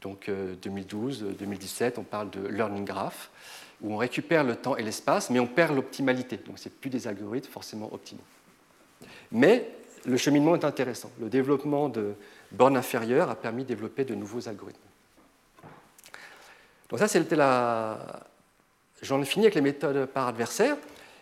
Donc 0.00 0.28
2012, 0.62 1.22
euh, 1.22 1.32
2017, 1.38 1.98
on 1.98 2.02
parle 2.02 2.28
de 2.30 2.46
learning 2.48 2.84
graph, 2.84 3.30
où 3.80 3.94
on 3.94 3.96
récupère 3.96 4.44
le 4.44 4.56
temps 4.56 4.76
et 4.76 4.82
l'espace, 4.82 5.30
mais 5.30 5.40
on 5.40 5.46
perd 5.46 5.74
l'optimalité. 5.74 6.36
Donc 6.36 6.58
ce 6.58 6.68
plus 6.68 6.90
des 6.90 7.06
algorithmes 7.06 7.50
forcément 7.50 7.92
optimaux. 7.92 8.22
Mais 9.30 9.70
le 10.04 10.16
cheminement 10.16 10.56
est 10.56 10.64
intéressant. 10.64 11.10
Le 11.20 11.28
développement 11.28 11.88
de 11.88 12.14
bornes 12.50 12.76
inférieures 12.76 13.30
a 13.30 13.36
permis 13.36 13.62
de 13.62 13.68
développer 13.68 14.04
de 14.04 14.14
nouveaux 14.14 14.48
algorithmes. 14.48 14.80
Donc 16.90 16.98
ça, 16.98 17.08
c'était 17.08 17.36
la, 17.36 18.26
J'en 19.02 19.20
ai 19.20 19.24
fini 19.24 19.46
avec 19.46 19.56
les 19.56 19.60
méthodes 19.60 20.06
par 20.06 20.28
adversaire, 20.28 20.76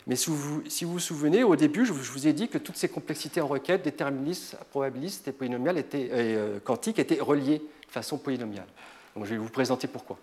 mais 0.07 0.17
si 0.17 0.31
vous, 0.31 0.63
vous 0.83 0.99
souvenez, 0.99 1.45
au 1.45 1.57
début, 1.57 1.87
je 1.87 1.93
vous 1.93 2.27
ai 2.27 2.33
dit 2.33 2.49
que 2.49 2.59
toutes 2.59 2.77
ces 2.77 2.89
complexités 2.89 3.41
en 3.41 3.47
requête, 3.47 3.83
déterministes, 3.83 4.57
probabilistes 4.71 5.29
et 5.29 5.33
polynomiales 5.33 5.79
étaient, 5.79 6.07
et 6.07 6.37
euh, 6.37 6.59
quantiques 6.61 6.99
étaient 6.99 7.21
reliées 7.21 7.59
de 7.59 7.93
façon 7.93 8.19
polynomiale. 8.19 8.67
Donc 9.15 9.25
je 9.25 9.31
vais 9.31 9.37
vous 9.39 9.49
présenter 9.49 9.89
pourquoi. 9.89 10.19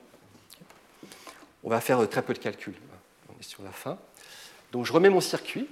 On 1.63 1.69
va 1.69 1.81
faire 1.81 1.99
euh, 1.99 2.05
très 2.05 2.21
peu 2.21 2.33
de 2.33 2.39
calculs. 2.39 2.75
On 3.29 3.39
est 3.39 3.43
sur 3.43 3.63
la 3.63 3.71
fin. 3.71 3.97
Donc 4.71 4.85
je 4.85 4.93
remets 4.93 5.09
mon 5.09 5.21
circuit. 5.21 5.67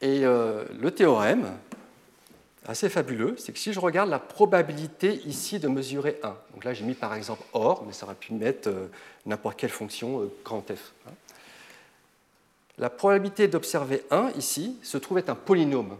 Et 0.00 0.24
euh, 0.24 0.64
le 0.80 0.90
théorème, 0.90 1.52
assez 2.66 2.88
fabuleux, 2.88 3.34
c'est 3.38 3.52
que 3.52 3.58
si 3.58 3.72
je 3.72 3.80
regarde 3.80 4.08
la 4.08 4.18
probabilité 4.18 5.20
ici 5.26 5.58
de 5.58 5.68
mesurer 5.68 6.18
1, 6.22 6.36
donc 6.54 6.64
là 6.64 6.74
j'ai 6.74 6.84
mis 6.84 6.94
par 6.94 7.14
exemple 7.14 7.42
OR, 7.52 7.84
mais 7.86 7.92
ça 7.92 8.06
aurait 8.06 8.14
pu 8.14 8.34
mettre 8.34 8.68
euh, 8.68 8.88
n'importe 9.26 9.58
quelle 9.58 9.70
fonction 9.70 10.22
euh, 10.22 10.32
grand 10.44 10.62
F. 10.62 10.92
Hein. 11.08 11.12
La 12.78 12.88
probabilité 12.88 13.48
d'observer 13.48 14.04
1 14.10 14.30
ici 14.36 14.78
se 14.82 14.96
trouve 14.96 15.18
être 15.18 15.28
un 15.28 15.34
polynôme. 15.34 15.96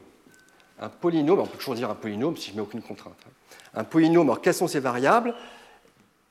Un 0.81 0.89
polynôme, 0.89 1.41
on 1.41 1.47
peut 1.47 1.59
toujours 1.59 1.75
dire 1.75 1.91
un 1.91 1.95
polynôme 1.95 2.37
si 2.37 2.49
je 2.49 2.53
ne 2.53 2.57
mets 2.57 2.63
aucune 2.63 2.83
contrainte. 2.83 3.19
Hein. 3.27 3.31
Un 3.75 3.85
polynôme, 3.85 4.29
alors 4.29 4.41
quelles 4.41 4.55
sont 4.55 4.69
ces 4.69 4.81
variables? 4.81 5.35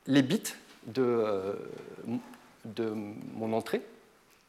Les 0.06 0.22
bits 0.22 0.54
de, 0.86 1.02
euh, 1.02 1.54
de 2.64 2.92
mon 3.34 3.52
entrée, 3.52 3.82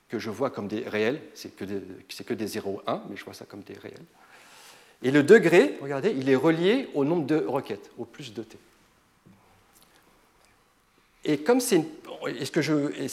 que 0.10 0.20
je 0.20 0.30
vois 0.30 0.50
comme 0.50 0.68
des 0.68 0.88
réels, 0.88 1.22
c'est 1.34 1.56
que, 1.56 1.66
que 1.66 2.34
des 2.34 2.48
0, 2.48 2.82
1, 2.88 3.04
mais 3.10 3.16
je 3.16 3.26
vois 3.26 3.34
ça 3.34 3.46
comme 3.46 3.62
des 3.62 3.74
réels. 3.74 4.04
Et 5.04 5.12
le 5.12 5.22
degré, 5.22 5.78
regardez, 5.82 6.16
il 6.18 6.30
est 6.30 6.36
relié 6.36 6.90
au 6.94 7.04
nombre 7.04 7.26
de 7.26 7.46
requêtes, 7.46 7.92
au 7.98 8.06
plus 8.06 8.34
de 8.34 8.42
t. 8.42 8.58
Et 11.26 11.40
comme 11.40 11.60
c'est 11.60 11.86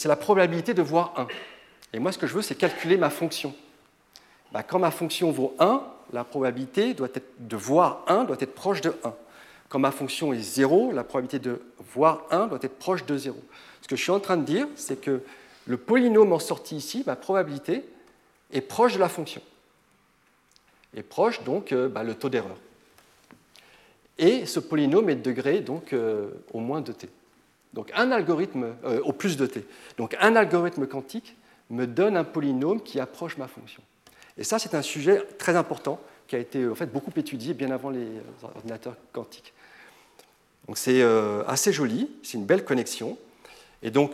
la 0.04 0.16
probabilité 0.16 0.72
de 0.72 0.82
voir 0.82 1.14
1. 1.16 1.26
Et 1.92 1.98
moi, 1.98 2.12
ce 2.12 2.18
que 2.18 2.28
je 2.28 2.34
veux, 2.34 2.42
c'est 2.42 2.54
calculer 2.54 2.96
ma 2.96 3.10
fonction. 3.10 3.54
Bah, 4.52 4.62
quand 4.62 4.78
ma 4.78 4.92
fonction 4.92 5.32
vaut 5.32 5.54
1, 5.58 5.82
la 6.12 6.22
probabilité 6.22 6.94
doit 6.94 7.08
être, 7.12 7.28
de 7.40 7.56
voir 7.56 8.04
1 8.06 8.24
doit 8.24 8.36
être 8.38 8.54
proche 8.54 8.80
de 8.80 8.94
1. 9.04 9.14
Quand 9.68 9.78
ma 9.80 9.90
fonction 9.90 10.32
est 10.32 10.40
0, 10.40 10.92
la 10.92 11.04
probabilité 11.04 11.40
de 11.40 11.60
voir 11.92 12.24
1 12.30 12.46
doit 12.46 12.58
être 12.62 12.78
proche 12.78 13.04
de 13.04 13.16
0. 13.16 13.36
Ce 13.82 13.88
que 13.88 13.96
je 13.96 14.02
suis 14.02 14.12
en 14.12 14.20
train 14.20 14.36
de 14.36 14.44
dire, 14.44 14.68
c'est 14.76 15.00
que 15.00 15.22
le 15.66 15.76
polynôme 15.76 16.32
en 16.32 16.38
sortie 16.38 16.76
ici, 16.76 17.02
ma 17.06 17.16
probabilité, 17.16 17.84
est 18.52 18.60
proche 18.60 18.94
de 18.94 18.98
la 18.98 19.08
fonction 19.08 19.42
est 20.94 21.02
proche 21.02 21.42
donc 21.42 21.72
euh, 21.72 21.88
bah, 21.88 22.02
le 22.02 22.14
taux 22.14 22.28
d'erreur. 22.28 22.56
Et 24.18 24.44
ce 24.46 24.60
polynôme 24.60 25.08
est 25.10 25.16
de 25.16 25.22
degré 25.22 25.60
donc 25.60 25.92
euh, 25.92 26.30
au 26.52 26.60
moins 26.60 26.80
de 26.80 26.92
t. 26.92 27.08
Donc 27.72 27.90
un 27.94 28.10
algorithme 28.10 28.74
euh, 28.84 29.00
au 29.02 29.12
plus 29.12 29.36
de 29.36 29.46
t. 29.46 29.64
Donc 29.96 30.16
un 30.20 30.36
algorithme 30.36 30.86
quantique 30.86 31.36
me 31.70 31.86
donne 31.86 32.16
un 32.16 32.24
polynôme 32.24 32.82
qui 32.82 32.98
approche 33.00 33.36
ma 33.36 33.46
fonction. 33.46 33.82
Et 34.36 34.44
ça, 34.44 34.58
c'est 34.58 34.74
un 34.74 34.82
sujet 34.82 35.22
très 35.38 35.56
important 35.56 36.00
qui 36.26 36.34
a 36.34 36.38
été 36.38 36.66
en 36.66 36.74
fait, 36.74 36.86
beaucoup 36.86 37.12
étudié 37.16 37.54
bien 37.54 37.70
avant 37.70 37.90
les 37.90 38.06
ordinateurs 38.42 38.96
quantiques. 39.12 39.52
Donc 40.66 40.78
c'est 40.78 41.02
assez 41.46 41.72
joli, 41.72 42.10
c'est 42.22 42.38
une 42.38 42.44
belle 42.44 42.64
connexion. 42.64 43.18
Et 43.82 43.90
donc, 43.90 44.12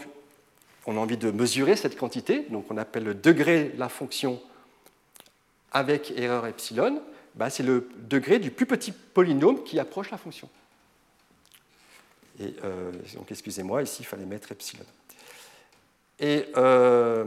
on 0.87 0.97
a 0.97 1.01
envie 1.01 1.16
de 1.16 1.31
mesurer 1.31 1.77
cette 1.77 1.97
quantité, 1.97 2.47
donc 2.51 2.70
on 2.70 2.77
appelle 2.77 3.05
le 3.05 3.14
degré 3.14 3.72
de 3.74 3.79
la 3.79 3.89
fonction 3.89 4.41
avec 5.77 6.11
erreur 6.12 6.47
epsilon, 6.47 7.03
bah, 7.35 7.51
c'est 7.51 7.62
le 7.62 7.91
degré 7.99 8.39
du 8.39 8.51
plus 8.51 8.64
petit 8.64 8.93
polynôme 8.93 9.62
qui 9.62 9.79
approche 9.79 10.11
la 10.11 10.16
fonction. 10.16 10.49
Et 12.41 12.55
euh, 12.64 12.91
donc, 13.14 13.31
excusez-moi, 13.31 13.83
ici, 13.83 13.99
il 14.01 14.07
fallait 14.07 14.24
mettre 14.24 14.53
epsilon. 14.53 14.87
Et 16.18 16.47
euh, 16.57 17.27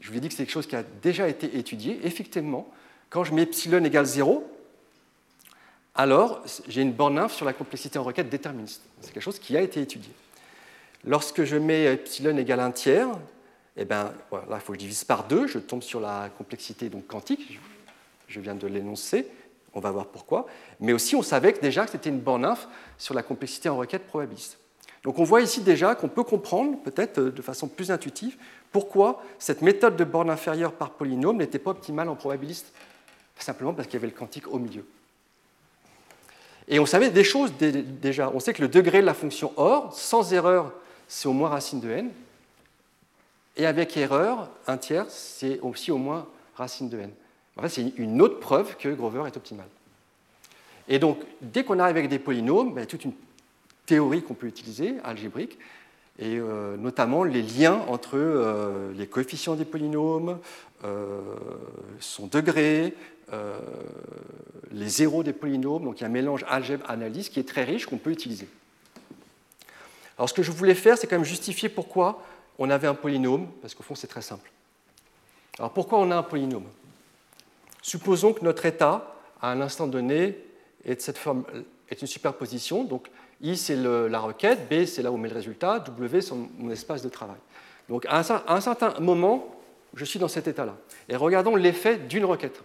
je 0.00 0.10
vous 0.10 0.18
ai 0.18 0.20
dit 0.20 0.28
que 0.28 0.34
c'est 0.34 0.44
quelque 0.44 0.52
chose 0.52 0.66
qui 0.66 0.76
a 0.76 0.82
déjà 0.82 1.26
été 1.26 1.56
étudié. 1.56 2.00
Effectivement, 2.04 2.70
quand 3.08 3.24
je 3.24 3.32
mets 3.32 3.44
epsilon 3.44 3.82
égale 3.82 4.04
0, 4.04 4.46
alors 5.94 6.44
j'ai 6.68 6.82
une 6.82 6.92
borne 6.92 7.18
inf 7.18 7.32
sur 7.32 7.46
la 7.46 7.54
complexité 7.54 7.98
en 7.98 8.04
requête 8.04 8.28
déterministe. 8.28 8.82
C'est 9.00 9.14
quelque 9.14 9.22
chose 9.22 9.38
qui 9.38 9.56
a 9.56 9.62
été 9.62 9.80
étudié. 9.80 10.12
Lorsque 11.06 11.44
je 11.44 11.56
mets 11.56 11.84
epsilon 11.84 12.36
égale 12.36 12.60
1 12.60 12.72
tiers, 12.72 13.08
eh 13.76 13.84
ben, 13.84 14.12
voilà, 14.30 14.56
il 14.56 14.60
faut 14.60 14.72
que 14.72 14.78
je 14.78 14.84
divise 14.84 15.04
par 15.04 15.26
2, 15.26 15.46
je 15.46 15.58
tombe 15.58 15.82
sur 15.82 16.00
la 16.00 16.28
complexité 16.36 16.88
donc, 16.88 17.06
quantique, 17.06 17.58
je 18.28 18.40
viens 18.40 18.54
de 18.54 18.66
l'énoncer, 18.66 19.26
on 19.74 19.80
va 19.80 19.90
voir 19.90 20.06
pourquoi. 20.06 20.46
Mais 20.80 20.92
aussi, 20.92 21.14
on 21.14 21.22
savait 21.22 21.52
déjà 21.52 21.84
que 21.84 21.92
c'était 21.92 22.10
une 22.10 22.20
borne 22.20 22.44
inf 22.44 22.68
sur 22.98 23.14
la 23.14 23.22
complexité 23.22 23.68
en 23.68 23.76
requête 23.76 24.06
probabiliste. 24.06 24.58
Donc 25.02 25.18
on 25.18 25.24
voit 25.24 25.40
ici 25.40 25.62
déjà 25.62 25.94
qu'on 25.94 26.08
peut 26.08 26.24
comprendre, 26.24 26.76
peut-être 26.82 27.18
euh, 27.18 27.30
de 27.30 27.42
façon 27.42 27.68
plus 27.68 27.90
intuitive, 27.90 28.36
pourquoi 28.70 29.22
cette 29.38 29.62
méthode 29.62 29.96
de 29.96 30.04
borne 30.04 30.30
inférieure 30.30 30.72
par 30.72 30.90
polynôme 30.90 31.38
n'était 31.38 31.58
pas 31.58 31.70
optimale 31.70 32.08
en 32.08 32.16
probabiliste, 32.16 32.72
simplement 33.38 33.72
parce 33.72 33.88
qu'il 33.88 33.94
y 33.94 33.96
avait 33.96 34.12
le 34.12 34.16
quantique 34.16 34.46
au 34.48 34.58
milieu. 34.58 34.84
Et 36.68 36.78
on 36.78 36.86
savait 36.86 37.10
des 37.10 37.24
choses 37.24 37.52
déjà. 37.56 38.30
On 38.32 38.38
sait 38.38 38.52
que 38.52 38.62
le 38.62 38.68
degré 38.68 39.00
de 39.00 39.06
la 39.06 39.14
fonction 39.14 39.52
OR, 39.56 39.92
sans 39.92 40.32
erreur, 40.32 40.72
c'est 41.08 41.26
au 41.26 41.32
moins 41.32 41.48
racine 41.48 41.80
de 41.80 41.90
n. 41.90 42.10
Et 43.56 43.66
avec 43.66 43.96
erreur, 43.96 44.48
un 44.66 44.76
tiers, 44.76 45.06
c'est 45.08 45.60
aussi 45.60 45.90
au 45.90 45.98
moins 45.98 46.26
racine 46.54 46.88
de 46.88 46.98
n. 46.98 47.10
En 47.56 47.68
c'est 47.68 47.92
une 47.96 48.22
autre 48.22 48.40
preuve 48.40 48.76
que 48.76 48.88
Grover 48.88 49.24
est 49.26 49.36
optimal. 49.36 49.66
Et 50.88 50.98
donc, 50.98 51.18
dès 51.40 51.62
qu'on 51.64 51.78
arrive 51.78 51.96
avec 51.96 52.08
des 52.08 52.18
polynômes, 52.18 52.74
ben, 52.74 52.80
il 52.80 52.80
y 52.80 52.82
a 52.84 52.86
toute 52.86 53.04
une 53.04 53.12
théorie 53.86 54.22
qu'on 54.22 54.34
peut 54.34 54.46
utiliser, 54.46 54.94
algébrique, 55.04 55.58
et 56.18 56.38
euh, 56.38 56.76
notamment 56.76 57.24
les 57.24 57.42
liens 57.42 57.80
entre 57.88 58.16
euh, 58.16 58.92
les 58.94 59.06
coefficients 59.06 59.56
des 59.56 59.64
polynômes, 59.64 60.38
euh, 60.84 61.20
son 61.98 62.26
degré, 62.26 62.94
les 64.72 64.88
zéros 64.88 65.22
des 65.22 65.32
polynômes. 65.32 65.84
Donc 65.84 66.00
il 66.00 66.00
y 66.00 66.04
a 66.04 66.08
un 66.08 66.12
mélange 66.12 66.44
algèbre-analyse 66.48 67.28
qui 67.28 67.38
est 67.38 67.48
très 67.48 67.62
riche 67.62 67.86
qu'on 67.86 67.96
peut 67.96 68.10
utiliser. 68.10 68.48
Alors 70.18 70.28
ce 70.28 70.34
que 70.34 70.42
je 70.42 70.50
voulais 70.50 70.74
faire, 70.74 70.98
c'est 70.98 71.06
quand 71.06 71.14
même 71.14 71.24
justifier 71.24 71.68
pourquoi 71.68 72.24
on 72.60 72.68
avait 72.68 72.86
un 72.86 72.94
polynôme, 72.94 73.48
parce 73.62 73.74
qu'au 73.74 73.82
fond 73.82 73.96
c'est 73.96 74.06
très 74.06 74.22
simple. 74.22 74.52
Alors 75.58 75.72
pourquoi 75.72 75.98
on 75.98 76.10
a 76.10 76.16
un 76.16 76.22
polynôme? 76.22 76.66
Supposons 77.82 78.34
que 78.34 78.44
notre 78.44 78.66
état, 78.66 79.16
à 79.40 79.50
un 79.50 79.62
instant 79.62 79.86
donné, 79.86 80.38
est, 80.84 81.00
cette 81.00 81.16
forme, 81.18 81.44
est 81.88 82.00
une 82.00 82.06
superposition. 82.06 82.84
Donc 82.84 83.10
I, 83.40 83.56
c'est 83.56 83.76
la 83.76 84.20
requête, 84.20 84.68
B, 84.68 84.84
c'est 84.84 85.02
là 85.02 85.10
où 85.10 85.14
on 85.14 85.18
met 85.18 85.30
le 85.30 85.34
résultat, 85.34 85.80
W, 85.80 86.20
c'est 86.20 86.34
mon 86.34 86.70
espace 86.70 87.02
de 87.02 87.08
travail. 87.08 87.38
Donc 87.88 88.04
à 88.06 88.18
un, 88.18 88.60
certain 88.60 89.00
moment, 89.00 89.56
je 89.94 90.04
suis 90.04 90.18
dans 90.18 90.28
cet 90.28 90.46
état-là. 90.46 90.76
Et 91.08 91.16
regardons 91.16 91.56
l'effet 91.56 91.96
d'une 91.96 92.26
requête. 92.26 92.60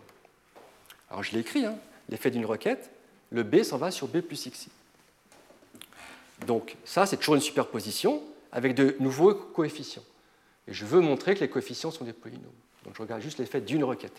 Alors 1.09 1.23
je 1.23 1.31
l'ai 1.31 1.39
écrit, 1.39 1.65
hein, 1.65 1.75
l'effet 2.09 2.31
d'une 2.31 2.45
requête, 2.45 2.91
le 3.31 3.43
B 3.43 3.63
s'en 3.63 3.77
va 3.77 3.91
sur 3.91 4.07
B 4.07 4.19
plus 4.19 4.49
XI. 4.49 4.69
Donc 6.45 6.75
ça, 6.83 7.05
c'est 7.05 7.15
toujours 7.15 7.35
une 7.35 7.41
superposition 7.41 8.21
avec 8.55 8.73
de 8.73 8.95
nouveaux 8.99 9.35
coefficients. 9.35 10.03
Et 10.67 10.73
je 10.73 10.85
veux 10.85 11.01
montrer 11.01 11.35
que 11.35 11.41
les 11.41 11.49
coefficients 11.49 11.91
sont 11.91 12.05
des 12.05 12.13
polynômes. 12.13 12.45
Donc 12.85 12.95
je 12.95 13.01
regarde 13.01 13.21
juste 13.21 13.37
l'effet 13.37 13.59
d'une 13.59 13.83
requête. 13.83 14.15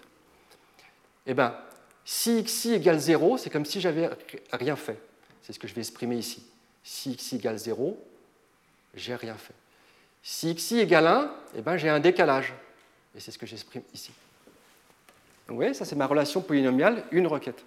Eh 1.26 1.32
bien, 1.32 1.56
si 2.04 2.44
xi 2.44 2.74
égale 2.74 2.98
0, 2.98 3.38
c'est 3.38 3.48
comme 3.50 3.64
si 3.64 3.80
j'avais 3.80 4.10
rien 4.52 4.76
fait. 4.76 5.00
C'est 5.42 5.54
ce 5.54 5.58
que 5.58 5.66
je 5.66 5.74
vais 5.74 5.80
exprimer 5.80 6.16
ici. 6.16 6.44
Si 6.84 7.16
xi 7.16 7.36
égale 7.36 7.56
0, 7.56 7.98
j'ai 8.94 9.16
rien 9.16 9.34
fait. 9.36 9.54
Si 10.22 10.54
xi 10.54 10.80
égale 10.80 11.06
1, 11.06 11.34
eh 11.56 11.62
ben, 11.62 11.78
j'ai 11.78 11.88
un 11.88 11.98
décalage. 11.98 12.52
Et 13.16 13.20
c'est 13.20 13.30
ce 13.30 13.38
que 13.38 13.46
j'exprime 13.46 13.82
ici. 13.94 14.12
Vous 15.48 15.54
voyez, 15.54 15.72
ça 15.72 15.86
c'est 15.86 15.96
ma 15.96 16.06
relation 16.06 16.42
polynomiale, 16.42 17.04
une 17.10 17.26
requête. 17.26 17.64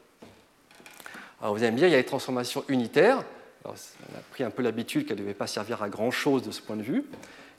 Alors 1.42 1.56
vous 1.56 1.64
allez 1.64 1.72
me 1.72 1.78
dire, 1.78 1.88
il 1.88 1.92
y 1.92 1.96
a 1.96 1.98
les 1.98 2.06
transformations 2.06 2.64
unitaires. 2.68 3.24
On 3.66 3.72
a 3.72 4.22
pris 4.32 4.44
un 4.44 4.50
peu 4.50 4.62
l'habitude 4.62 5.06
qu'elle 5.06 5.18
ne 5.18 5.24
devait 5.24 5.34
pas 5.34 5.48
servir 5.48 5.84
à 5.84 5.90
grand-chose 5.90 6.44
de 6.44 6.52
ce 6.52 6.62
point 6.62 6.76
de 6.76 6.82
vue. 6.82 7.04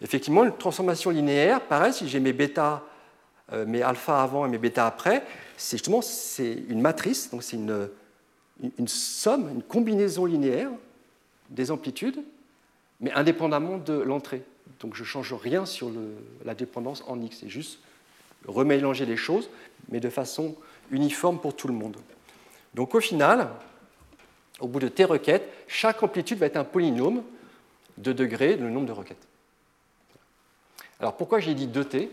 Effectivement, 0.03 0.45
une 0.45 0.57
transformation 0.57 1.11
linéaire, 1.11 1.61
pareil, 1.61 1.93
si 1.93 2.09
j'ai 2.09 2.21
mes 2.21 2.33
bêta, 2.33 2.83
euh, 3.53 3.67
mes 3.67 3.83
alpha 3.83 4.23
avant 4.23 4.47
et 4.47 4.49
mes 4.49 4.59
bêta 4.59 4.87
après, 4.87 5.25
c'est 5.57 5.77
justement 5.77 6.01
c'est 6.01 6.65
une 6.69 6.81
matrice, 6.81 7.31
donc 7.31 7.43
c'est 7.43 7.57
une, 7.57 7.89
une 8.79 8.89
somme, 8.89 9.51
une 9.51 9.63
combinaison 9.63 10.25
linéaire 10.25 10.71
des 11.51 11.71
amplitudes, 11.71 12.23
mais 13.01 13.13
indépendamment 13.13 13.79
de 13.79 13.95
l'entrée. 13.95 14.43
Donc 14.81 14.95
je 14.95 15.03
ne 15.03 15.07
change 15.07 15.35
rien 15.35 15.67
sur 15.67 15.91
la 16.45 16.55
dépendance 16.55 17.05
en 17.07 17.21
x, 17.21 17.39
c'est 17.41 17.49
juste 17.49 17.81
remélanger 18.47 19.05
les 19.05 19.17
choses, 19.17 19.51
mais 19.91 20.01
de 20.01 20.09
façon 20.09 20.55
uniforme 20.91 21.39
pour 21.39 21.55
tout 21.55 21.69
le 21.69 21.75
monde. 21.75 21.97
Donc 22.75 22.95
au 22.95 23.01
final, 23.01 23.49
au 24.61 24.69
bout 24.69 24.81
de 24.81 24.89
t 24.89 25.05
requêtes, 25.05 25.49
chaque 25.67 26.03
amplitude 26.03 26.39
va 26.39 26.47
être 26.47 26.57
un 26.57 26.65
polynôme 26.65 27.23
de 27.99 28.13
degré, 28.13 28.57
le 28.57 28.71
nombre 28.71 28.87
de 28.87 28.93
requêtes. 28.93 29.27
Alors 30.99 31.17
pourquoi 31.17 31.41
j'ai 31.41 31.55
dit 31.55 31.67
2t 31.67 32.09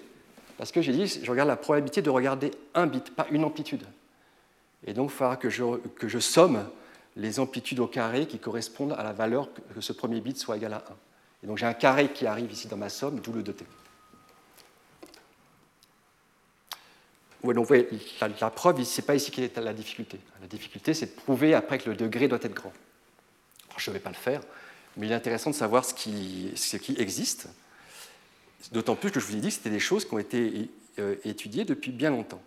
Parce 0.58 0.72
que 0.72 0.82
j'ai 0.82 0.94
dit, 0.94 1.08
je 1.08 1.30
regarde 1.30 1.50
la 1.50 1.58
probabilité 1.58 2.02
de 2.02 2.10
regarder 2.10 2.52
un 2.74 2.88
bit, 2.88 3.14
pas 3.14 3.28
une 3.32 3.44
amplitude. 3.44 3.84
Et 4.86 4.94
donc, 4.94 5.10
il 5.12 5.16
faudra 5.16 5.36
que 5.36 5.50
je, 5.50 5.64
que 5.98 6.08
je 6.08 6.20
somme 6.20 6.66
les 7.18 7.40
amplitudes 7.40 7.80
au 7.80 7.88
carré 7.88 8.28
qui 8.28 8.40
correspondent 8.40 8.96
à 8.98 9.04
la 9.04 9.12
valeur 9.12 9.50
que 9.74 9.82
ce 9.82 9.92
premier 9.92 10.22
bit 10.22 10.38
soit 10.38 10.58
égal 10.58 10.74
à 10.74 10.78
1. 10.78 10.82
Et 11.44 11.48
donc 11.48 11.58
j'ai 11.58 11.66
un 11.66 11.74
carré 11.74 12.10
qui 12.10 12.26
arrive 12.26 12.52
ici 12.52 12.68
dans 12.68 12.78
ma 12.78 12.90
somme, 12.90 13.20
d'où 13.20 13.34
le 13.34 13.42
2t. 13.42 13.64
La, 17.52 18.50
preuve, 18.50 18.84
ce 18.84 19.02
n'est 19.02 19.06
pas 19.06 19.16
ici 19.16 19.32
qui 19.32 19.44
est 19.44 19.58
la 19.58 19.74
difficulté. 19.74 20.20
La 20.42 20.48
difficulté, 20.48 20.94
c'est 20.94 21.08
de 21.08 21.22
prouver 21.22 21.54
après 21.54 21.78
que 21.78 21.90
le 21.90 21.96
degré 21.96 22.28
doit 22.28 22.40
être 22.42 22.54
grand. 22.54 22.74
je 23.78 23.90
ne 23.90 23.94
vais 23.94 24.00
pas 24.00 24.10
le 24.10 24.16
faire, 24.16 24.42
mais 24.96 25.08
il 25.08 25.12
est 25.12 25.16
intéressant 25.16 25.50
de 25.50 25.56
savoir 25.56 25.86
ce 25.86 25.94
qui, 25.94 26.52
existe. 26.98 27.50
D'autant 28.72 28.96
plus 28.96 29.12
que 29.12 29.20
je 29.20 29.26
vous 29.26 29.36
ai 29.36 29.40
dit 29.40 29.48
que 29.50 29.54
c'était 29.54 29.70
des 29.70 29.80
choses 29.80 30.06
qui 30.06 30.14
ont 30.14 30.20
été 30.20 30.70
euh, 31.00 31.16
étudiées 31.24 31.64
depuis 31.64 31.92
bien 31.92 32.10
longtemps. 32.10 32.42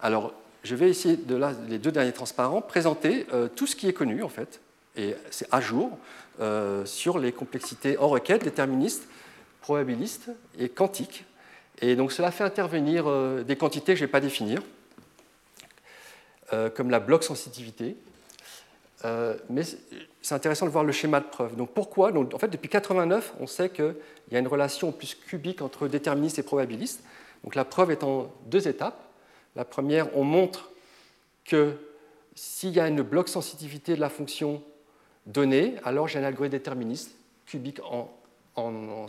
Alors, 0.00 0.34
je 0.62 0.74
vais 0.74 0.90
essayer, 0.90 1.16
de 1.16 1.34
là, 1.34 1.52
les 1.68 1.78
deux 1.78 1.90
derniers 1.90 2.12
transparents, 2.12 2.60
présenter 2.60 3.26
euh, 3.32 3.48
tout 3.48 3.66
ce 3.66 3.74
qui 3.74 3.88
est 3.88 3.92
connu, 3.92 4.22
en 4.22 4.28
fait, 4.28 4.60
et 4.96 5.14
c'est 5.30 5.48
à 5.50 5.60
jour, 5.60 5.98
euh, 6.40 6.84
sur 6.84 7.18
les 7.18 7.32
complexités 7.32 7.98
en 7.98 8.08
requête, 8.08 8.44
déterministes, 8.44 9.06
probabilistes 9.60 10.30
et 10.58 10.68
quantiques. 10.68 11.24
Et 11.80 11.96
donc 11.96 12.12
cela 12.12 12.30
fait 12.30 12.44
intervenir 12.44 13.08
euh, 13.08 13.42
des 13.42 13.56
quantités 13.56 13.92
que 13.92 13.98
je 13.98 14.04
ne 14.04 14.06
vais 14.06 14.12
pas 14.12 14.20
définir, 14.20 14.60
comme 16.74 16.90
la 16.90 17.00
bloc 17.00 17.24
sensitivité. 17.24 17.96
mais 19.48 19.62
c'est 20.20 20.34
intéressant 20.34 20.66
de 20.66 20.70
voir 20.70 20.84
le 20.84 20.92
schéma 20.92 21.20
de 21.20 21.24
preuve. 21.24 21.56
Donc 21.56 21.70
pourquoi? 21.70 22.12
En 22.14 22.38
fait, 22.38 22.48
depuis 22.48 22.68
89, 22.68 23.32
on 23.40 23.46
sait 23.46 23.70
qu'il 23.70 23.94
y 24.30 24.36
a 24.36 24.38
une 24.38 24.46
relation 24.46 24.92
plus 24.92 25.14
cubique 25.14 25.62
entre 25.62 25.88
déterministes 25.88 26.38
et 26.38 26.42
probabilistes. 26.42 27.02
Donc 27.42 27.54
la 27.54 27.64
preuve 27.64 27.90
est 27.90 28.04
en 28.04 28.30
deux 28.46 28.68
étapes. 28.68 29.02
La 29.56 29.64
première, 29.64 30.14
on 30.16 30.24
montre 30.24 30.70
que 31.44 31.76
s'il 32.34 32.70
y 32.70 32.80
a 32.80 32.88
une 32.88 33.02
bloc 33.02 33.28
sensitivité 33.28 33.94
de 33.94 34.00
la 34.00 34.08
fonction 34.08 34.62
donnée, 35.26 35.74
alors 35.84 36.08
j'ai 36.08 36.18
un 36.18 36.24
algorithme 36.24 36.52
déterministe 36.52 37.14
cubique 37.46 37.80
en, 37.84 38.08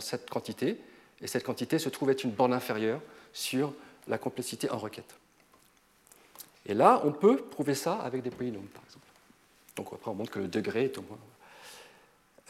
cette 0.00 0.28
quantité, 0.28 0.78
et 1.20 1.26
cette 1.26 1.44
quantité 1.44 1.78
se 1.78 1.88
trouve 1.88 2.10
être 2.10 2.24
une 2.24 2.30
borne 2.30 2.52
inférieure 2.52 3.00
sur 3.32 3.72
la 4.08 4.18
complexité 4.18 4.70
en 4.70 4.78
requête. 4.78 5.14
Et 6.66 6.74
là, 6.74 7.00
on 7.04 7.12
peut 7.12 7.36
prouver 7.36 7.74
ça 7.74 7.94
avec 7.94 8.22
des 8.22 8.30
polynômes, 8.30 8.66
par 8.66 8.82
exemple. 8.84 9.06
Donc 9.76 9.88
après, 9.92 10.10
on 10.10 10.14
montre 10.14 10.30
que 10.30 10.38
le 10.38 10.48
degré 10.48 10.84
est 10.84 10.98
au 10.98 11.02
moins. 11.02 11.18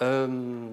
Euh, 0.02 0.68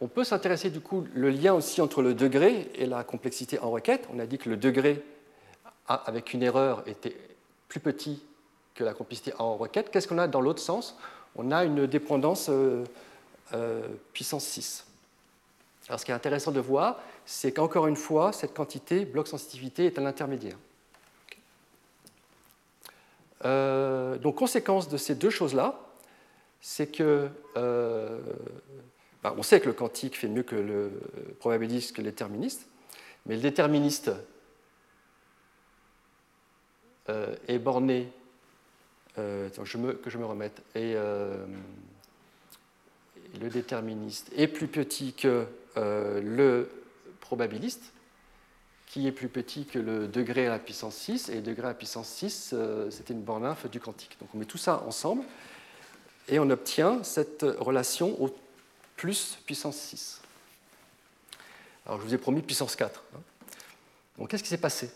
On 0.00 0.08
peut 0.08 0.24
s'intéresser 0.24 0.70
du 0.70 0.80
coup 0.80 1.06
le 1.14 1.30
lien 1.30 1.54
aussi 1.54 1.80
entre 1.80 2.02
le 2.02 2.14
degré 2.14 2.70
et 2.74 2.86
la 2.86 3.02
complexité 3.02 3.58
en 3.58 3.70
requête. 3.70 4.06
On 4.12 4.18
a 4.18 4.26
dit 4.26 4.36
que 4.36 4.50
le 4.50 4.56
degré 4.56 5.02
avec 5.88 6.34
une 6.34 6.42
erreur 6.42 6.82
était 6.86 7.16
plus 7.68 7.80
petit 7.80 8.22
que 8.74 8.84
la 8.84 8.92
complexité 8.92 9.32
en 9.38 9.56
requête. 9.56 9.90
Qu'est-ce 9.90 10.06
qu'on 10.06 10.18
a 10.18 10.28
dans 10.28 10.42
l'autre 10.42 10.60
sens? 10.60 10.98
On 11.36 11.50
a 11.50 11.64
une 11.64 11.86
dépendance 11.86 12.50
puissance 14.12 14.44
6. 14.44 14.86
Alors 15.88 16.00
ce 16.00 16.04
qui 16.04 16.10
est 16.10 16.14
intéressant 16.14 16.50
de 16.50 16.60
voir, 16.60 17.00
c'est 17.24 17.52
qu'encore 17.52 17.86
une 17.86 17.96
fois, 17.96 18.32
cette 18.32 18.54
quantité, 18.54 19.04
bloc 19.04 19.28
sensitivité, 19.28 19.86
est 19.86 19.98
à 19.98 20.00
l'intermédiaire. 20.00 20.56
Euh, 23.44 24.18
donc, 24.18 24.36
conséquence 24.36 24.88
de 24.88 24.96
ces 24.96 25.14
deux 25.14 25.30
choses-là, 25.30 25.78
c'est 26.60 26.88
que 26.88 27.28
euh, 27.56 28.18
bah, 29.22 29.34
on 29.36 29.42
sait 29.42 29.60
que 29.60 29.66
le 29.66 29.72
quantique 29.72 30.16
fait 30.16 30.28
mieux 30.28 30.42
que 30.42 30.56
le 30.56 30.90
probabiliste, 31.38 31.94
que 31.94 32.02
le 32.02 32.10
déterministe, 32.10 32.66
mais 33.26 33.36
le 33.36 33.42
déterministe 33.42 34.10
euh, 37.08 37.36
est 37.46 37.58
borné. 37.58 38.10
Me, 39.18 39.92
que 39.92 40.10
je 40.10 40.18
me 40.18 40.26
remette. 40.26 40.62
Et, 40.74 40.94
le 43.40 43.50
déterministe 43.50 44.30
est 44.34 44.46
plus 44.46 44.68
petit 44.68 45.12
que 45.12 45.46
le 45.76 46.70
probabiliste 47.20 47.92
qui 48.86 49.06
est 49.06 49.12
plus 49.12 49.28
petit 49.28 49.66
que 49.66 49.78
le 49.78 50.06
degré 50.06 50.46
à 50.46 50.50
la 50.50 50.58
puissance 50.58 50.96
6, 50.96 51.28
et 51.28 51.34
le 51.36 51.42
degré 51.42 51.66
à 51.66 51.70
la 51.70 51.74
puissance 51.74 52.08
6, 52.08 52.50
euh, 52.52 52.90
c'était 52.90 53.12
une 53.12 53.22
borne 53.22 53.44
inf 53.44 53.68
du 53.68 53.80
quantique. 53.80 54.16
Donc 54.20 54.30
on 54.34 54.38
met 54.38 54.44
tout 54.44 54.58
ça 54.58 54.82
ensemble, 54.86 55.24
et 56.28 56.38
on 56.38 56.48
obtient 56.50 57.02
cette 57.02 57.42
relation 57.58 58.20
au 58.22 58.34
plus 58.96 59.38
puissance 59.44 59.76
6. 59.76 60.20
Alors 61.84 62.00
je 62.00 62.06
vous 62.06 62.14
ai 62.14 62.18
promis 62.18 62.42
puissance 62.42 62.76
4. 62.76 63.02
Hein. 63.14 63.18
Donc 64.18 64.30
qu'est-ce 64.30 64.42
qui 64.42 64.48
s'est 64.48 64.56
passé? 64.56 64.90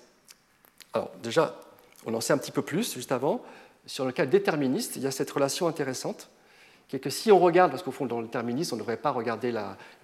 Alors 0.94 1.10
déjà, 1.22 1.60
on 2.06 2.14
en 2.14 2.20
sait 2.20 2.32
un 2.32 2.38
petit 2.38 2.52
peu 2.52 2.62
plus 2.62 2.94
juste 2.94 3.12
avant. 3.12 3.44
Sur 3.90 4.04
le 4.04 4.12
cas 4.12 4.24
déterministe, 4.24 4.94
il 4.94 5.02
y 5.02 5.08
a 5.08 5.10
cette 5.10 5.32
relation 5.32 5.66
intéressante 5.66 6.30
qui 6.86 6.94
est 6.94 7.00
que 7.00 7.10
si 7.10 7.32
on 7.32 7.40
regarde, 7.40 7.72
parce 7.72 7.82
qu'au 7.82 7.90
fond, 7.90 8.06
dans 8.06 8.20
le 8.20 8.26
déterminisme, 8.26 8.74
on 8.74 8.76
ne 8.76 8.82
devrait 8.82 8.96
pas 8.96 9.10
regarder 9.10 9.52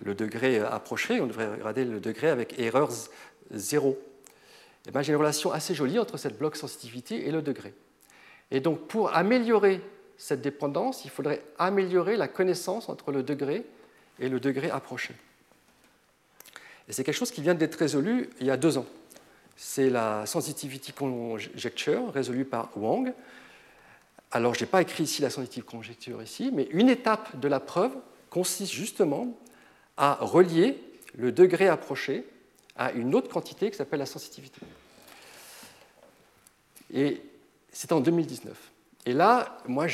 le 0.02 0.14
degré 0.16 0.58
approché, 0.58 1.20
on 1.20 1.28
devrait 1.28 1.52
regarder 1.52 1.84
le 1.84 2.00
degré 2.00 2.28
avec 2.28 2.58
erreurs 2.58 2.90
0. 3.52 3.96
Et 4.88 4.90
ben, 4.90 5.02
j'ai 5.02 5.12
une 5.12 5.18
relation 5.18 5.52
assez 5.52 5.72
jolie 5.72 6.00
entre 6.00 6.16
cette 6.16 6.36
bloc 6.36 6.56
sensitivité 6.56 7.28
et 7.28 7.30
le 7.30 7.42
degré. 7.42 7.74
Et 8.50 8.58
donc, 8.58 8.88
pour 8.88 9.14
améliorer 9.14 9.80
cette 10.16 10.40
dépendance, 10.40 11.04
il 11.04 11.10
faudrait 11.12 11.44
améliorer 11.56 12.16
la 12.16 12.26
connaissance 12.26 12.88
entre 12.88 13.12
le 13.12 13.22
degré 13.22 13.64
et 14.18 14.28
le 14.28 14.40
degré 14.40 14.68
approché. 14.68 15.14
Et 16.88 16.92
c'est 16.92 17.04
quelque 17.04 17.14
chose 17.14 17.30
qui 17.30 17.40
vient 17.40 17.54
d'être 17.54 17.76
résolu 17.76 18.30
il 18.40 18.48
y 18.48 18.50
a 18.50 18.56
deux 18.56 18.78
ans. 18.78 18.86
C'est 19.54 19.90
la 19.90 20.26
sensitivity 20.26 20.92
conjecture 20.92 22.12
résolue 22.12 22.44
par 22.44 22.70
Wang. 22.76 23.14
Alors, 24.32 24.54
je 24.54 24.60
n'ai 24.60 24.66
pas 24.66 24.82
écrit 24.82 25.04
ici 25.04 25.22
la 25.22 25.30
sensitivity 25.30 25.62
conjecture 25.62 26.22
ici, 26.22 26.50
mais 26.52 26.68
une 26.70 26.88
étape 26.88 27.38
de 27.38 27.48
la 27.48 27.60
preuve 27.60 27.92
consiste 28.30 28.72
justement 28.72 29.36
à 29.96 30.18
relier 30.20 30.78
le 31.16 31.32
degré 31.32 31.68
approché 31.68 32.24
à 32.76 32.92
une 32.92 33.14
autre 33.14 33.28
quantité 33.28 33.70
qui 33.70 33.76
s'appelle 33.76 34.00
la 34.00 34.06
sensitivité. 34.06 34.60
Et 36.92 37.22
c'est 37.72 37.92
en 37.92 38.00
2019. 38.00 38.56
Et 39.06 39.12
là, 39.12 39.58
moi, 39.66 39.86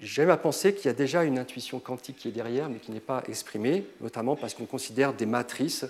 j'aime 0.00 0.30
à 0.30 0.36
penser 0.36 0.74
qu'il 0.74 0.86
y 0.86 0.88
a 0.88 0.92
déjà 0.92 1.24
une 1.24 1.38
intuition 1.38 1.80
quantique 1.80 2.18
qui 2.18 2.28
est 2.28 2.32
derrière, 2.32 2.68
mais 2.68 2.78
qui 2.78 2.92
n'est 2.92 3.00
pas 3.00 3.22
exprimée, 3.26 3.86
notamment 4.00 4.36
parce 4.36 4.52
qu'on 4.54 4.66
considère 4.66 5.14
des 5.14 5.26
matrices 5.26 5.86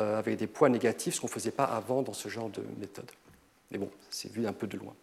euh, 0.00 0.18
avec 0.18 0.36
des 0.36 0.48
poids 0.48 0.68
négatifs, 0.68 1.14
ce 1.14 1.20
qu'on 1.20 1.28
ne 1.28 1.32
faisait 1.32 1.52
pas 1.52 1.64
avant 1.64 2.02
dans 2.02 2.12
ce 2.12 2.28
genre 2.28 2.50
de 2.50 2.62
méthode. 2.78 3.10
Mais 3.70 3.78
bon, 3.78 3.90
c'est 4.10 4.32
vu 4.32 4.46
un 4.46 4.52
peu 4.52 4.66
de 4.66 4.76
loin. 4.76 4.94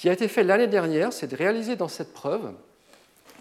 Ce 0.00 0.02
qui 0.02 0.08
a 0.08 0.14
été 0.14 0.28
fait 0.28 0.44
l'année 0.44 0.66
dernière, 0.66 1.12
c'est 1.12 1.26
de 1.26 1.36
réaliser 1.36 1.76
dans 1.76 1.86
cette 1.86 2.14
preuve 2.14 2.54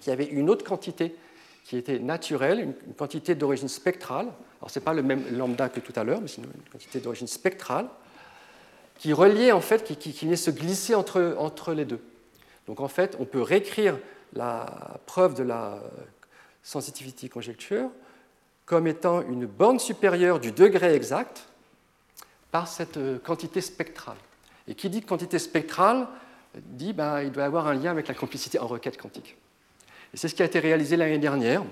qu'il 0.01 0.09
y 0.09 0.13
avait 0.13 0.25
une 0.25 0.49
autre 0.49 0.65
quantité 0.65 1.15
qui 1.63 1.77
était 1.77 1.99
naturelle, 1.99 2.59
une 2.59 2.93
quantité 2.95 3.33
d'origine 3.33 3.69
spectrale, 3.69 4.27
alors 4.59 4.69
ce 4.69 4.77
n'est 4.77 4.83
pas 4.83 4.93
le 4.93 5.01
même 5.01 5.23
lambda 5.37 5.69
que 5.69 5.79
tout 5.79 5.93
à 5.95 6.03
l'heure, 6.03 6.19
mais 6.19 6.27
c'est 6.27 6.41
une 6.41 6.51
quantité 6.69 6.99
d'origine 6.99 7.27
spectrale, 7.27 7.87
qui 8.97 9.13
reliait 9.13 9.53
en 9.53 9.61
fait, 9.61 9.85
qui, 9.85 10.11
venait 10.11 10.35
se 10.35 10.51
glisser 10.51 10.95
entre, 10.95 11.71
les 11.73 11.85
deux. 11.85 12.01
Donc 12.67 12.81
en 12.81 12.89
fait, 12.89 13.15
on 13.21 13.23
peut 13.23 13.41
réécrire 13.41 13.97
la 14.33 14.99
preuve 15.05 15.35
de 15.35 15.43
la 15.43 15.81
sensitivity 16.61 17.29
conjecture 17.29 17.89
comme 18.65 18.85
étant 18.85 19.21
une 19.21 19.45
borne 19.45 19.79
supérieure 19.79 20.41
du 20.41 20.51
degré 20.51 20.93
exact 20.93 21.47
par 22.51 22.67
cette 22.67 22.97
euh, 22.97 23.17
quantité 23.17 23.61
spectrale. 23.61 24.17
Et 24.67 24.75
qui 24.75 24.89
dit 24.89 25.01
quantité 25.01 25.39
spectrale 25.39 26.05
dit 26.65 26.93
ben, 26.93 27.21
il 27.21 27.31
doit 27.31 27.43
y 27.43 27.45
avoir 27.45 27.67
un 27.67 27.73
lien 27.73 27.91
avec 27.91 28.07
la 28.07 28.13
complicité 28.13 28.59
en 28.59 28.67
requête 28.67 28.97
quantique. 28.97 29.37
Et 30.13 30.17
c'est 30.17 30.27
ce 30.27 30.35
qui 30.35 30.41
a 30.41 30.45
été 30.45 30.59
réalisé 30.59 30.97
l'année 30.97 31.19
dernière. 31.19 31.63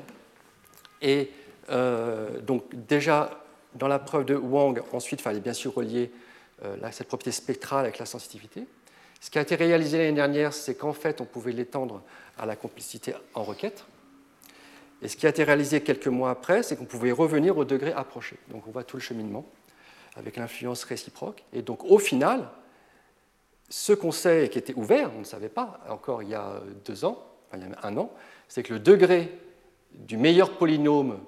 Et 1.02 1.32
euh, 1.70 2.40
donc 2.42 2.64
déjà, 2.88 3.44
dans 3.76 3.88
la 3.88 4.00
preuve 4.00 4.26
de 4.26 4.36
Wang, 4.36 4.82
ensuite, 4.94 5.22
il 5.22 5.24
fallait 5.24 5.40
bien 5.40 5.54
sûr 5.54 5.74
relier 5.74 6.12
euh, 6.64 6.76
cette 6.92 7.08
propriété 7.08 7.32
spectrale 7.32 7.86
avec 7.86 8.00
la 8.00 8.06
sensitivité. 8.06 8.66
Ce 9.20 9.30
qui 9.30 9.40
a 9.40 9.42
été 9.42 9.56
réalisé 9.56 9.98
l'année 9.98 10.14
dernière, 10.14 10.54
c'est 10.54 10.76
qu'en 10.76 10.94
fait, 10.94 11.22
on 11.22 11.26
pouvait 11.26 11.52
l'étendre 11.52 12.02
à 12.38 12.46
la 12.46 12.56
complicité 12.56 13.14
en 13.34 13.44
requête. 13.44 13.86
Et 15.02 15.08
ce 15.08 15.16
qui 15.16 15.26
a 15.26 15.30
été 15.30 15.44
réalisé 15.44 15.82
quelques 15.82 16.08
mois 16.08 16.32
après, 16.32 16.64
c'est 16.64 16.76
qu'on 16.76 16.86
pouvait 16.86 17.12
revenir 17.12 17.58
au 17.58 17.66
degré 17.66 17.94
approché. 17.94 18.38
Donc 18.50 18.68
on 18.68 18.72
voit 18.72 18.84
tout 18.84 18.98
le 18.98 19.02
cheminement 19.02 19.46
avec 20.16 20.38
l'influence 20.38 20.84
réciproque. 20.84 21.44
Et 21.54 21.62
donc 21.62 21.84
au 21.84 22.00
final, 22.00 22.50
ce 23.70 23.94
et 24.30 24.50
qui 24.50 24.58
était 24.58 24.74
ouvert, 24.76 25.12
on 25.16 25.20
ne 25.20 25.26
savait 25.26 25.50
pas 25.50 25.80
encore 25.90 26.24
il 26.24 26.30
y 26.30 26.36
a 26.36 26.62
deux 26.86 27.04
ans, 27.06 27.24
enfin 27.48 27.62
il 27.62 27.70
y 27.70 27.74
a 27.74 27.88
un 27.88 27.98
an, 27.98 28.12
c'est 28.48 28.64
que 28.64 28.74
le 28.74 28.80
degré 28.80 29.38
du 29.94 30.18
meilleur 30.18 30.58
polynôme 30.58 31.20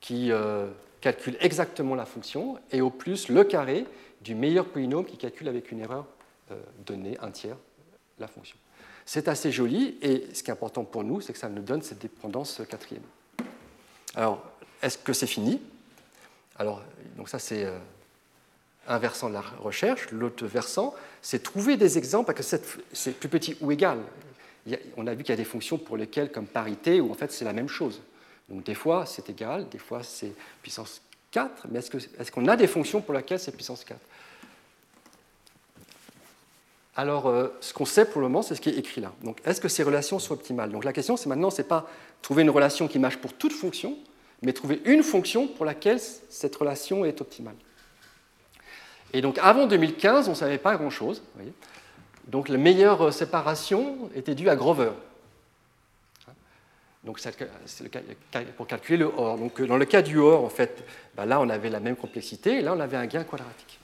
qui 0.00 0.30
euh, 0.30 0.68
calcule 1.00 1.36
exactement 1.40 1.94
la 1.94 2.04
fonction, 2.04 2.58
et 2.70 2.80
au 2.80 2.90
plus 2.90 3.28
le 3.28 3.44
carré 3.44 3.86
du 4.20 4.34
meilleur 4.34 4.66
polynôme 4.66 5.04
qui 5.04 5.16
calcule 5.16 5.48
avec 5.48 5.70
une 5.72 5.80
erreur 5.80 6.06
euh, 6.50 6.60
donnée, 6.84 7.16
un 7.20 7.30
tiers, 7.30 7.56
la 8.18 8.28
fonction. 8.28 8.56
C'est 9.06 9.28
assez 9.28 9.50
joli, 9.50 9.96
et 10.02 10.26
ce 10.34 10.42
qui 10.42 10.50
est 10.50 10.52
important 10.52 10.84
pour 10.84 11.04
nous, 11.04 11.20
c'est 11.20 11.32
que 11.32 11.38
ça 11.38 11.48
nous 11.48 11.62
donne 11.62 11.82
cette 11.82 12.00
dépendance 12.00 12.60
quatrième. 12.68 13.02
Alors, 14.14 14.42
est-ce 14.82 14.98
que 14.98 15.12
c'est 15.12 15.26
fini? 15.26 15.62
Alors, 16.56 16.82
donc 17.16 17.28
ça 17.28 17.38
c'est 17.38 17.64
euh, 17.64 17.78
un 18.88 18.98
versant 18.98 19.28
de 19.28 19.34
la 19.34 19.42
recherche. 19.60 20.10
L'autre 20.10 20.46
versant, 20.46 20.94
c'est 21.22 21.42
trouver 21.42 21.76
des 21.76 21.98
exemples, 21.98 22.32
parce 22.32 22.50
que 22.50 22.58
c'est 22.92 23.18
plus 23.18 23.28
petit 23.28 23.56
ou 23.60 23.70
égal. 23.70 23.98
on 24.96 25.06
a 25.06 25.14
vu 25.14 25.22
qu'il 25.22 25.32
y 25.32 25.34
a 25.34 25.36
des 25.36 25.44
fonctions 25.44 25.78
pour 25.78 25.96
lesquelles, 25.96 26.32
comme 26.32 26.46
parité, 26.46 27.00
où 27.00 27.10
en 27.10 27.14
fait 27.14 27.30
c'est 27.30 27.44
la 27.44 27.52
même 27.52 27.68
chose. 27.68 28.00
Donc 28.48 28.64
des 28.64 28.74
fois 28.74 29.04
c'est 29.06 29.28
égal, 29.28 29.68
des 29.68 29.78
fois 29.78 30.02
c'est 30.02 30.32
puissance 30.62 31.02
4, 31.32 31.66
mais 31.70 31.80
est-ce 31.80 32.32
qu'on 32.32 32.48
a 32.48 32.56
des 32.56 32.66
fonctions 32.66 33.00
pour 33.00 33.14
lesquelles 33.14 33.38
c'est 33.38 33.52
puissance 33.52 33.84
4 33.84 34.00
Alors 36.96 37.26
euh, 37.26 37.48
ce 37.60 37.74
qu'on 37.74 37.84
sait 37.84 38.06
pour 38.06 38.22
le 38.22 38.28
moment, 38.28 38.42
c'est 38.42 38.54
ce 38.54 38.60
qui 38.60 38.70
est 38.70 38.78
écrit 38.78 39.02
là. 39.02 39.12
Donc 39.22 39.38
est-ce 39.44 39.60
que 39.60 39.68
ces 39.68 39.82
relations 39.82 40.18
sont 40.18 40.32
optimales? 40.32 40.70
Donc 40.70 40.84
la 40.84 40.94
question 40.94 41.18
c'est 41.18 41.28
maintenant, 41.28 41.50
c'est 41.50 41.68
pas 41.68 41.86
trouver 42.22 42.42
une 42.42 42.50
relation 42.50 42.88
qui 42.88 42.98
marche 42.98 43.18
pour 43.18 43.34
toute 43.34 43.52
fonction, 43.52 43.98
mais 44.40 44.54
trouver 44.54 44.80
une 44.86 45.02
fonction 45.02 45.46
pour 45.46 45.66
laquelle 45.66 46.00
cette 46.00 46.56
relation 46.56 47.04
est 47.04 47.20
optimale. 47.20 47.56
Et 49.12 49.20
donc 49.20 49.38
avant 49.42 49.66
2015, 49.66 50.28
on 50.28 50.32
ne 50.32 50.36
savait 50.36 50.58
pas 50.58 50.76
grand-chose. 50.76 51.22
Donc 52.26 52.48
la 52.48 52.58
meilleure 52.58 53.12
séparation 53.12 54.10
était 54.14 54.34
due 54.34 54.48
à 54.48 54.56
Grover. 54.56 54.90
Donc 57.04 57.20
c'est 57.20 57.34
pour 58.56 58.66
calculer 58.66 58.98
le 58.98 59.06
OR. 59.06 59.38
Donc 59.38 59.62
dans 59.62 59.76
le 59.76 59.84
cas 59.84 60.02
du 60.02 60.18
OR, 60.18 60.44
en 60.44 60.50
fait, 60.50 60.84
bah, 61.16 61.24
là 61.24 61.40
on 61.40 61.48
avait 61.48 61.70
la 61.70 61.80
même 61.80 61.96
complexité 61.96 62.58
et 62.58 62.62
là 62.62 62.74
on 62.76 62.80
avait 62.80 62.96
un 62.96 63.06
gain 63.06 63.24
quadratique. 63.24 63.80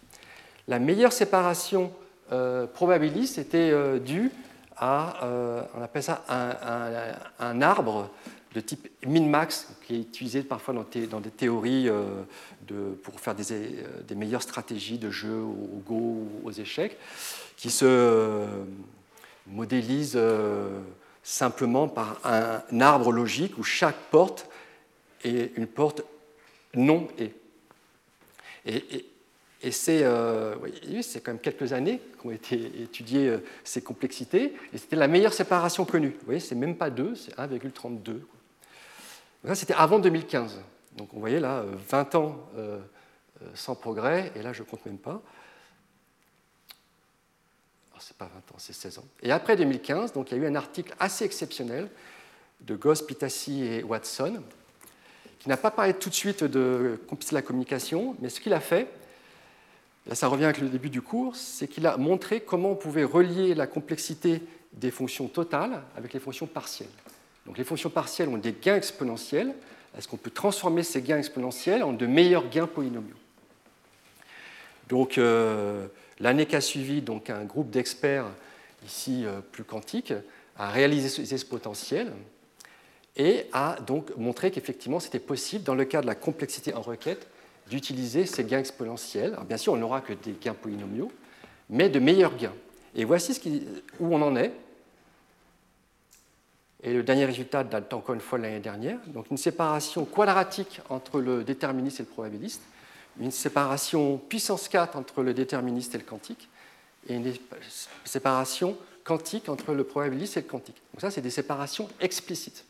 La 0.69 0.79
meilleure 0.79 1.13
séparation 1.13 1.93
euh, 2.33 2.67
probabiliste 2.67 3.39
était 3.39 3.71
euh, 3.71 3.99
due 3.99 4.31
à, 4.77 5.25
euh, 5.25 5.63
on 5.77 5.83
appelle 5.83 6.03
ça 6.03 6.25
un, 6.29 7.63
arbre 7.63 8.11
de 8.55 8.61
type 8.61 8.89
min-max, 9.05 9.69
qui 9.87 9.97
est 9.97 10.01
utilisé 10.01 10.43
parfois 10.43 10.75
dans, 10.75 11.21
des 11.21 11.31
théories 11.31 11.89
pour 13.03 13.21
faire 13.21 13.35
des, 13.35 14.15
meilleures 14.15 14.43
stratégies 14.43 14.99
de 14.99 15.11
jeu 15.11 15.41
au 15.41 15.83
Go 15.87 15.95
ou 15.95 16.41
aux 16.45 16.53
échecs, 16.53 16.97
qui 17.57 17.71
se 17.71 18.47
modélise 19.49 20.19
simplement 21.25 21.89
par 21.89 22.21
un 22.25 22.81
arbre 22.81 23.11
logique 23.11 23.59
où 23.59 23.65
chaque 23.65 23.99
porte 24.11 24.49
est 25.25 25.57
une 25.57 25.67
porte 25.67 26.03
non 26.75 27.09
et. 27.19 27.35
Et, 28.67 29.05
euh, 29.89 30.55
c'est 31.03 31.21
quand 31.23 31.33
même 31.33 31.41
quelques 31.41 31.73
années 31.73 32.01
qu'ont 32.19 32.31
été 32.31 32.83
étudiées 32.83 33.29
euh, 33.29 33.39
ces 33.63 33.83
complexités, 33.83 34.55
et 34.73 34.79
c'était 34.79 34.97
la 34.97 35.09
meilleure 35.09 35.33
séparation 35.33 35.85
connue. 35.85 36.11
Vous 36.11 36.25
voyez, 36.27 36.41
c'est 36.41 36.55
même 36.55 36.77
pas 36.77 36.91
2, 36.91 37.15
c'est 37.15 37.35
1,32. 37.37 38.21
Ça, 39.47 39.55
c'était 39.55 39.75
avant 39.75 39.99
2015. 39.99 40.61
Donc, 40.97 41.09
vous 41.13 41.21
voyez 41.21 41.41
là, 41.41 41.65
20 41.91 42.15
ans 42.15 42.37
euh, 42.57 42.81
sans 43.55 43.75
progrès, 43.75 44.33
et 44.37 44.43
là, 44.43 44.53
je 44.53 44.63
ne 44.63 44.69
compte 44.69 44.85
même 44.87 44.99
pas 44.99 45.21
c'est 48.05 48.17
pas 48.17 48.27
20 48.27 48.39
ans, 48.53 48.59
c'est 48.59 48.75
16 48.75 48.99
ans. 48.99 49.05
Et 49.23 49.33
après 49.33 49.57
2015, 49.57 50.13
donc, 50.13 50.31
il 50.31 50.37
y 50.37 50.41
a 50.41 50.45
eu 50.45 50.47
un 50.47 50.55
article 50.55 50.95
assez 51.01 51.25
exceptionnel 51.25 51.89
de 52.61 52.77
Goss, 52.77 53.03
Pitassi 53.03 53.65
et 53.65 53.83
Watson, 53.83 54.43
qui 55.39 55.49
n'a 55.49 55.57
pas 55.57 55.71
parlé 55.71 55.95
tout 55.95 56.11
de 56.11 56.15
suite 56.15 56.45
de 56.45 57.01
la 57.33 57.43
communication, 57.43 58.17
mais 58.21 58.29
ce 58.29 58.41
qu'il 58.41 58.53
a 58.53 58.61
fait, 58.61 58.89
là 60.07 60.15
ça 60.15 60.29
revient 60.29 60.45
avec 60.45 60.59
le 60.59 60.69
début 60.69 60.91
du 60.91 61.03
cours, 61.03 61.35
c'est 61.37 61.67
qu'il 61.67 61.87
a 61.87 61.97
montré 61.97 62.41
comment 62.41 62.73
on 62.73 62.77
pouvait 62.77 63.05
relier 63.05 63.55
la 63.55 63.67
complexité 63.67 64.43
des 64.73 64.91
fonctions 64.91 65.29
totales 65.29 65.83
avec 65.97 66.13
les 66.13 66.21
fonctions 66.21 66.47
partielles. 66.47 66.89
Donc 67.47 67.59
les 67.59 67.65
fonctions 67.65 67.91
partielles 67.91 68.29
ont 68.29 68.39
des 68.39 68.53
gains 68.53 68.77
exponentiels. 68.77 69.55
Est-ce 69.97 70.09
qu'on 70.09 70.17
peut 70.17 70.31
transformer 70.31 70.83
ces 70.83 71.03
gains 71.03 71.19
exponentiels 71.19 71.83
en 71.83 71.93
de 71.93 72.07
meilleurs 72.07 72.49
gains 72.49 72.67
polynomiaux? 72.67 73.17
Donc 74.89 75.19
euh, 75.19 75.87
l'année 76.21 76.47
qui 76.47 76.57
a 76.57 76.61
suivi, 76.61 77.01
donc 77.01 77.31
un 77.31 77.45
groupe 77.45 77.71
d'experts 77.71 78.27
ici 78.85 79.25
euh, 79.25 79.41
plus 79.41 79.65
quantiques 79.65 80.13
a 80.57 80.71
réalisé 80.71 81.09
ces 81.09 81.35
exponentiels 81.35 82.13
et 83.17 83.47
a 83.53 83.77
donc 83.87 84.17
montré 84.17 84.51
qu'effectivement 84.51 85.01
c'était 85.01 85.19
possible 85.19 85.65
dans 85.65 85.75
le 85.75 85.85
cas 85.85 86.01
de 86.01 86.07
la 86.07 86.15
complexité 86.15 86.75
en 86.75 86.83
requête 86.83 87.29
d'utiliser 87.69 88.27
ces 88.27 88.45
gains 88.45 88.59
exponentiels. 88.59 89.33
Alors 89.33 89.45
bien 89.45 89.57
sûr, 89.57 89.73
on 89.73 89.77
n'aura 89.77 90.01
que 90.01 90.13
des 90.13 90.33
gains 90.33 90.55
polynomiaux, 90.55 91.11
mais 91.71 91.89
de 91.89 91.99
meilleurs 91.99 92.37
gains. 92.37 92.53
Et 92.95 93.05
voici 93.05 93.35
ce 93.35 93.41
où 94.01 94.15
on 94.15 94.23
en 94.23 94.37
est. 94.37 94.53
Et 96.85 96.93
le 96.93 97.03
dernier 97.03 97.25
résultat 97.25 97.65
date 97.65 97.93
encore 97.95 98.15
une 98.15 98.21
fois 98.21 98.39
de 98.39 98.45
l'année 98.45 98.61
dernière. 98.61 98.99
Donc 99.07 99.31
une 99.31 99.39
séparation 99.39 100.05
quadratique 100.05 100.81
entre 100.91 101.19
le 101.21 101.43
déterministe 101.43 102.01
et 102.01 102.03
le 102.03 102.09
probabiliste, 102.09 102.63
une 103.19 103.31
séparation 103.31 104.19
puissance 104.19 104.69
4 104.69 104.97
entre 104.97 105.23
le 105.23 105.33
déterministe 105.33 105.95
et 105.95 105.99
le 105.99 106.05
quantique, 106.05 106.49
et 107.09 107.15
une 107.15 107.33
séparation 108.05 108.77
quantique 109.03 109.49
entre 109.49 109.73
le 109.73 109.85
probabiliste 109.85 110.37
et 110.37 110.41
le 110.41 110.47
quantique. 110.47 110.81
Donc 110.93 111.01
ça, 111.01 111.11
c'est 111.11 111.23
des 111.23 111.31
séparations 111.31 111.89
explicites. 112.01 112.65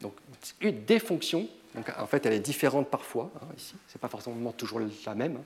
Donc 0.00 0.14
des 0.60 0.98
fonctions, 0.98 1.48
donc 1.74 1.90
en 1.98 2.06
fait 2.06 2.24
elle 2.24 2.32
est 2.32 2.40
différente 2.40 2.88
parfois, 2.88 3.30
hein, 3.36 3.46
ici, 3.56 3.74
ce 3.88 3.96
n'est 3.96 4.00
pas 4.00 4.08
forcément 4.08 4.52
toujours 4.52 4.80
la 4.80 5.14
même, 5.14 5.36
hein. 5.36 5.44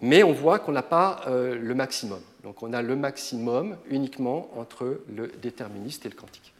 Mais 0.00 0.22
on 0.22 0.32
voit 0.32 0.58
qu'on 0.58 0.72
n'a 0.72 0.82
pas 0.82 1.20
euh, 1.26 1.58
le 1.58 1.74
maximum. 1.74 2.20
Donc 2.42 2.62
on 2.62 2.72
a 2.72 2.82
le 2.82 2.96
maximum 2.96 3.76
uniquement 3.88 4.50
entre 4.56 5.00
le 5.14 5.28
déterministe 5.42 6.06
et 6.06 6.08
le 6.08 6.14
quantique. 6.14 6.54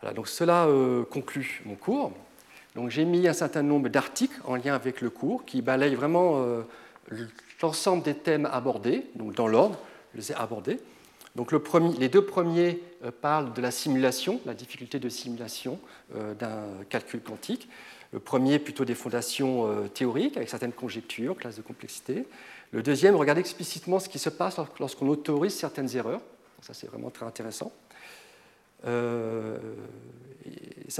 Voilà, 0.00 0.14
donc 0.14 0.28
cela 0.28 0.66
euh, 0.66 1.04
conclut 1.04 1.62
mon 1.64 1.74
cours. 1.74 2.12
Donc 2.74 2.90
j'ai 2.90 3.04
mis 3.04 3.26
un 3.26 3.32
certain 3.32 3.62
nombre 3.62 3.88
d'articles 3.88 4.40
en 4.44 4.56
lien 4.56 4.74
avec 4.74 5.00
le 5.00 5.10
cours 5.10 5.44
qui 5.44 5.62
balayent 5.62 5.94
vraiment 5.94 6.42
euh, 6.42 6.62
l'ensemble 7.62 8.02
des 8.02 8.14
thèmes 8.14 8.46
abordés, 8.46 9.06
donc 9.16 9.34
dans 9.34 9.48
l'ordre, 9.48 9.78
je 10.14 10.20
les 10.20 10.32
ai 10.32 10.34
abordés. 10.34 10.78
Donc 11.36 11.52
le 11.52 11.60
premier, 11.60 11.96
les 11.96 12.08
deux 12.08 12.24
premiers 12.24 12.80
parlent 13.20 13.52
de 13.52 13.60
la 13.60 13.70
simulation, 13.70 14.40
la 14.46 14.54
difficulté 14.54 14.98
de 14.98 15.08
simulation 15.08 15.78
d'un 16.12 16.64
calcul 16.88 17.20
quantique. 17.20 17.68
Le 18.12 18.18
premier 18.18 18.58
plutôt 18.58 18.84
des 18.84 18.94
fondations 18.94 19.66
euh, 19.66 19.88
théoriques 19.88 20.36
avec 20.36 20.48
certaines 20.48 20.72
conjectures, 20.72 21.36
classes 21.36 21.56
de 21.56 21.62
complexité. 21.62 22.26
Le 22.72 22.82
deuxième 22.82 23.16
regarde 23.16 23.38
explicitement 23.38 24.00
ce 24.00 24.08
qui 24.08 24.18
se 24.18 24.30
passe 24.30 24.56
lorsqu'on 24.78 25.08
autorise 25.08 25.54
certaines 25.54 25.94
erreurs. 25.96 26.20
Ça 26.62 26.74
c'est 26.74 26.86
vraiment 26.86 27.10
très 27.10 27.26
intéressant. 27.26 27.72
ça 28.84 28.90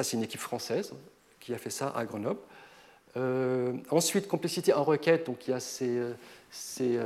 c'est 0.03 0.17
une 0.17 0.23
équipe 0.23 0.41
française 0.41 0.93
qui 1.39 1.55
a 1.55 1.59
fait 1.59 1.71
ça 1.71 1.93
à 1.95 2.05
Grenoble. 2.05 2.41
ensuite, 3.91 4.27
complexité 4.27 4.73
en 4.73 4.85
requête, 4.85 5.27
donc 5.27 5.47
il 5.47 5.51
y 5.51 5.55
a 5.55 5.61
ces 5.61 6.99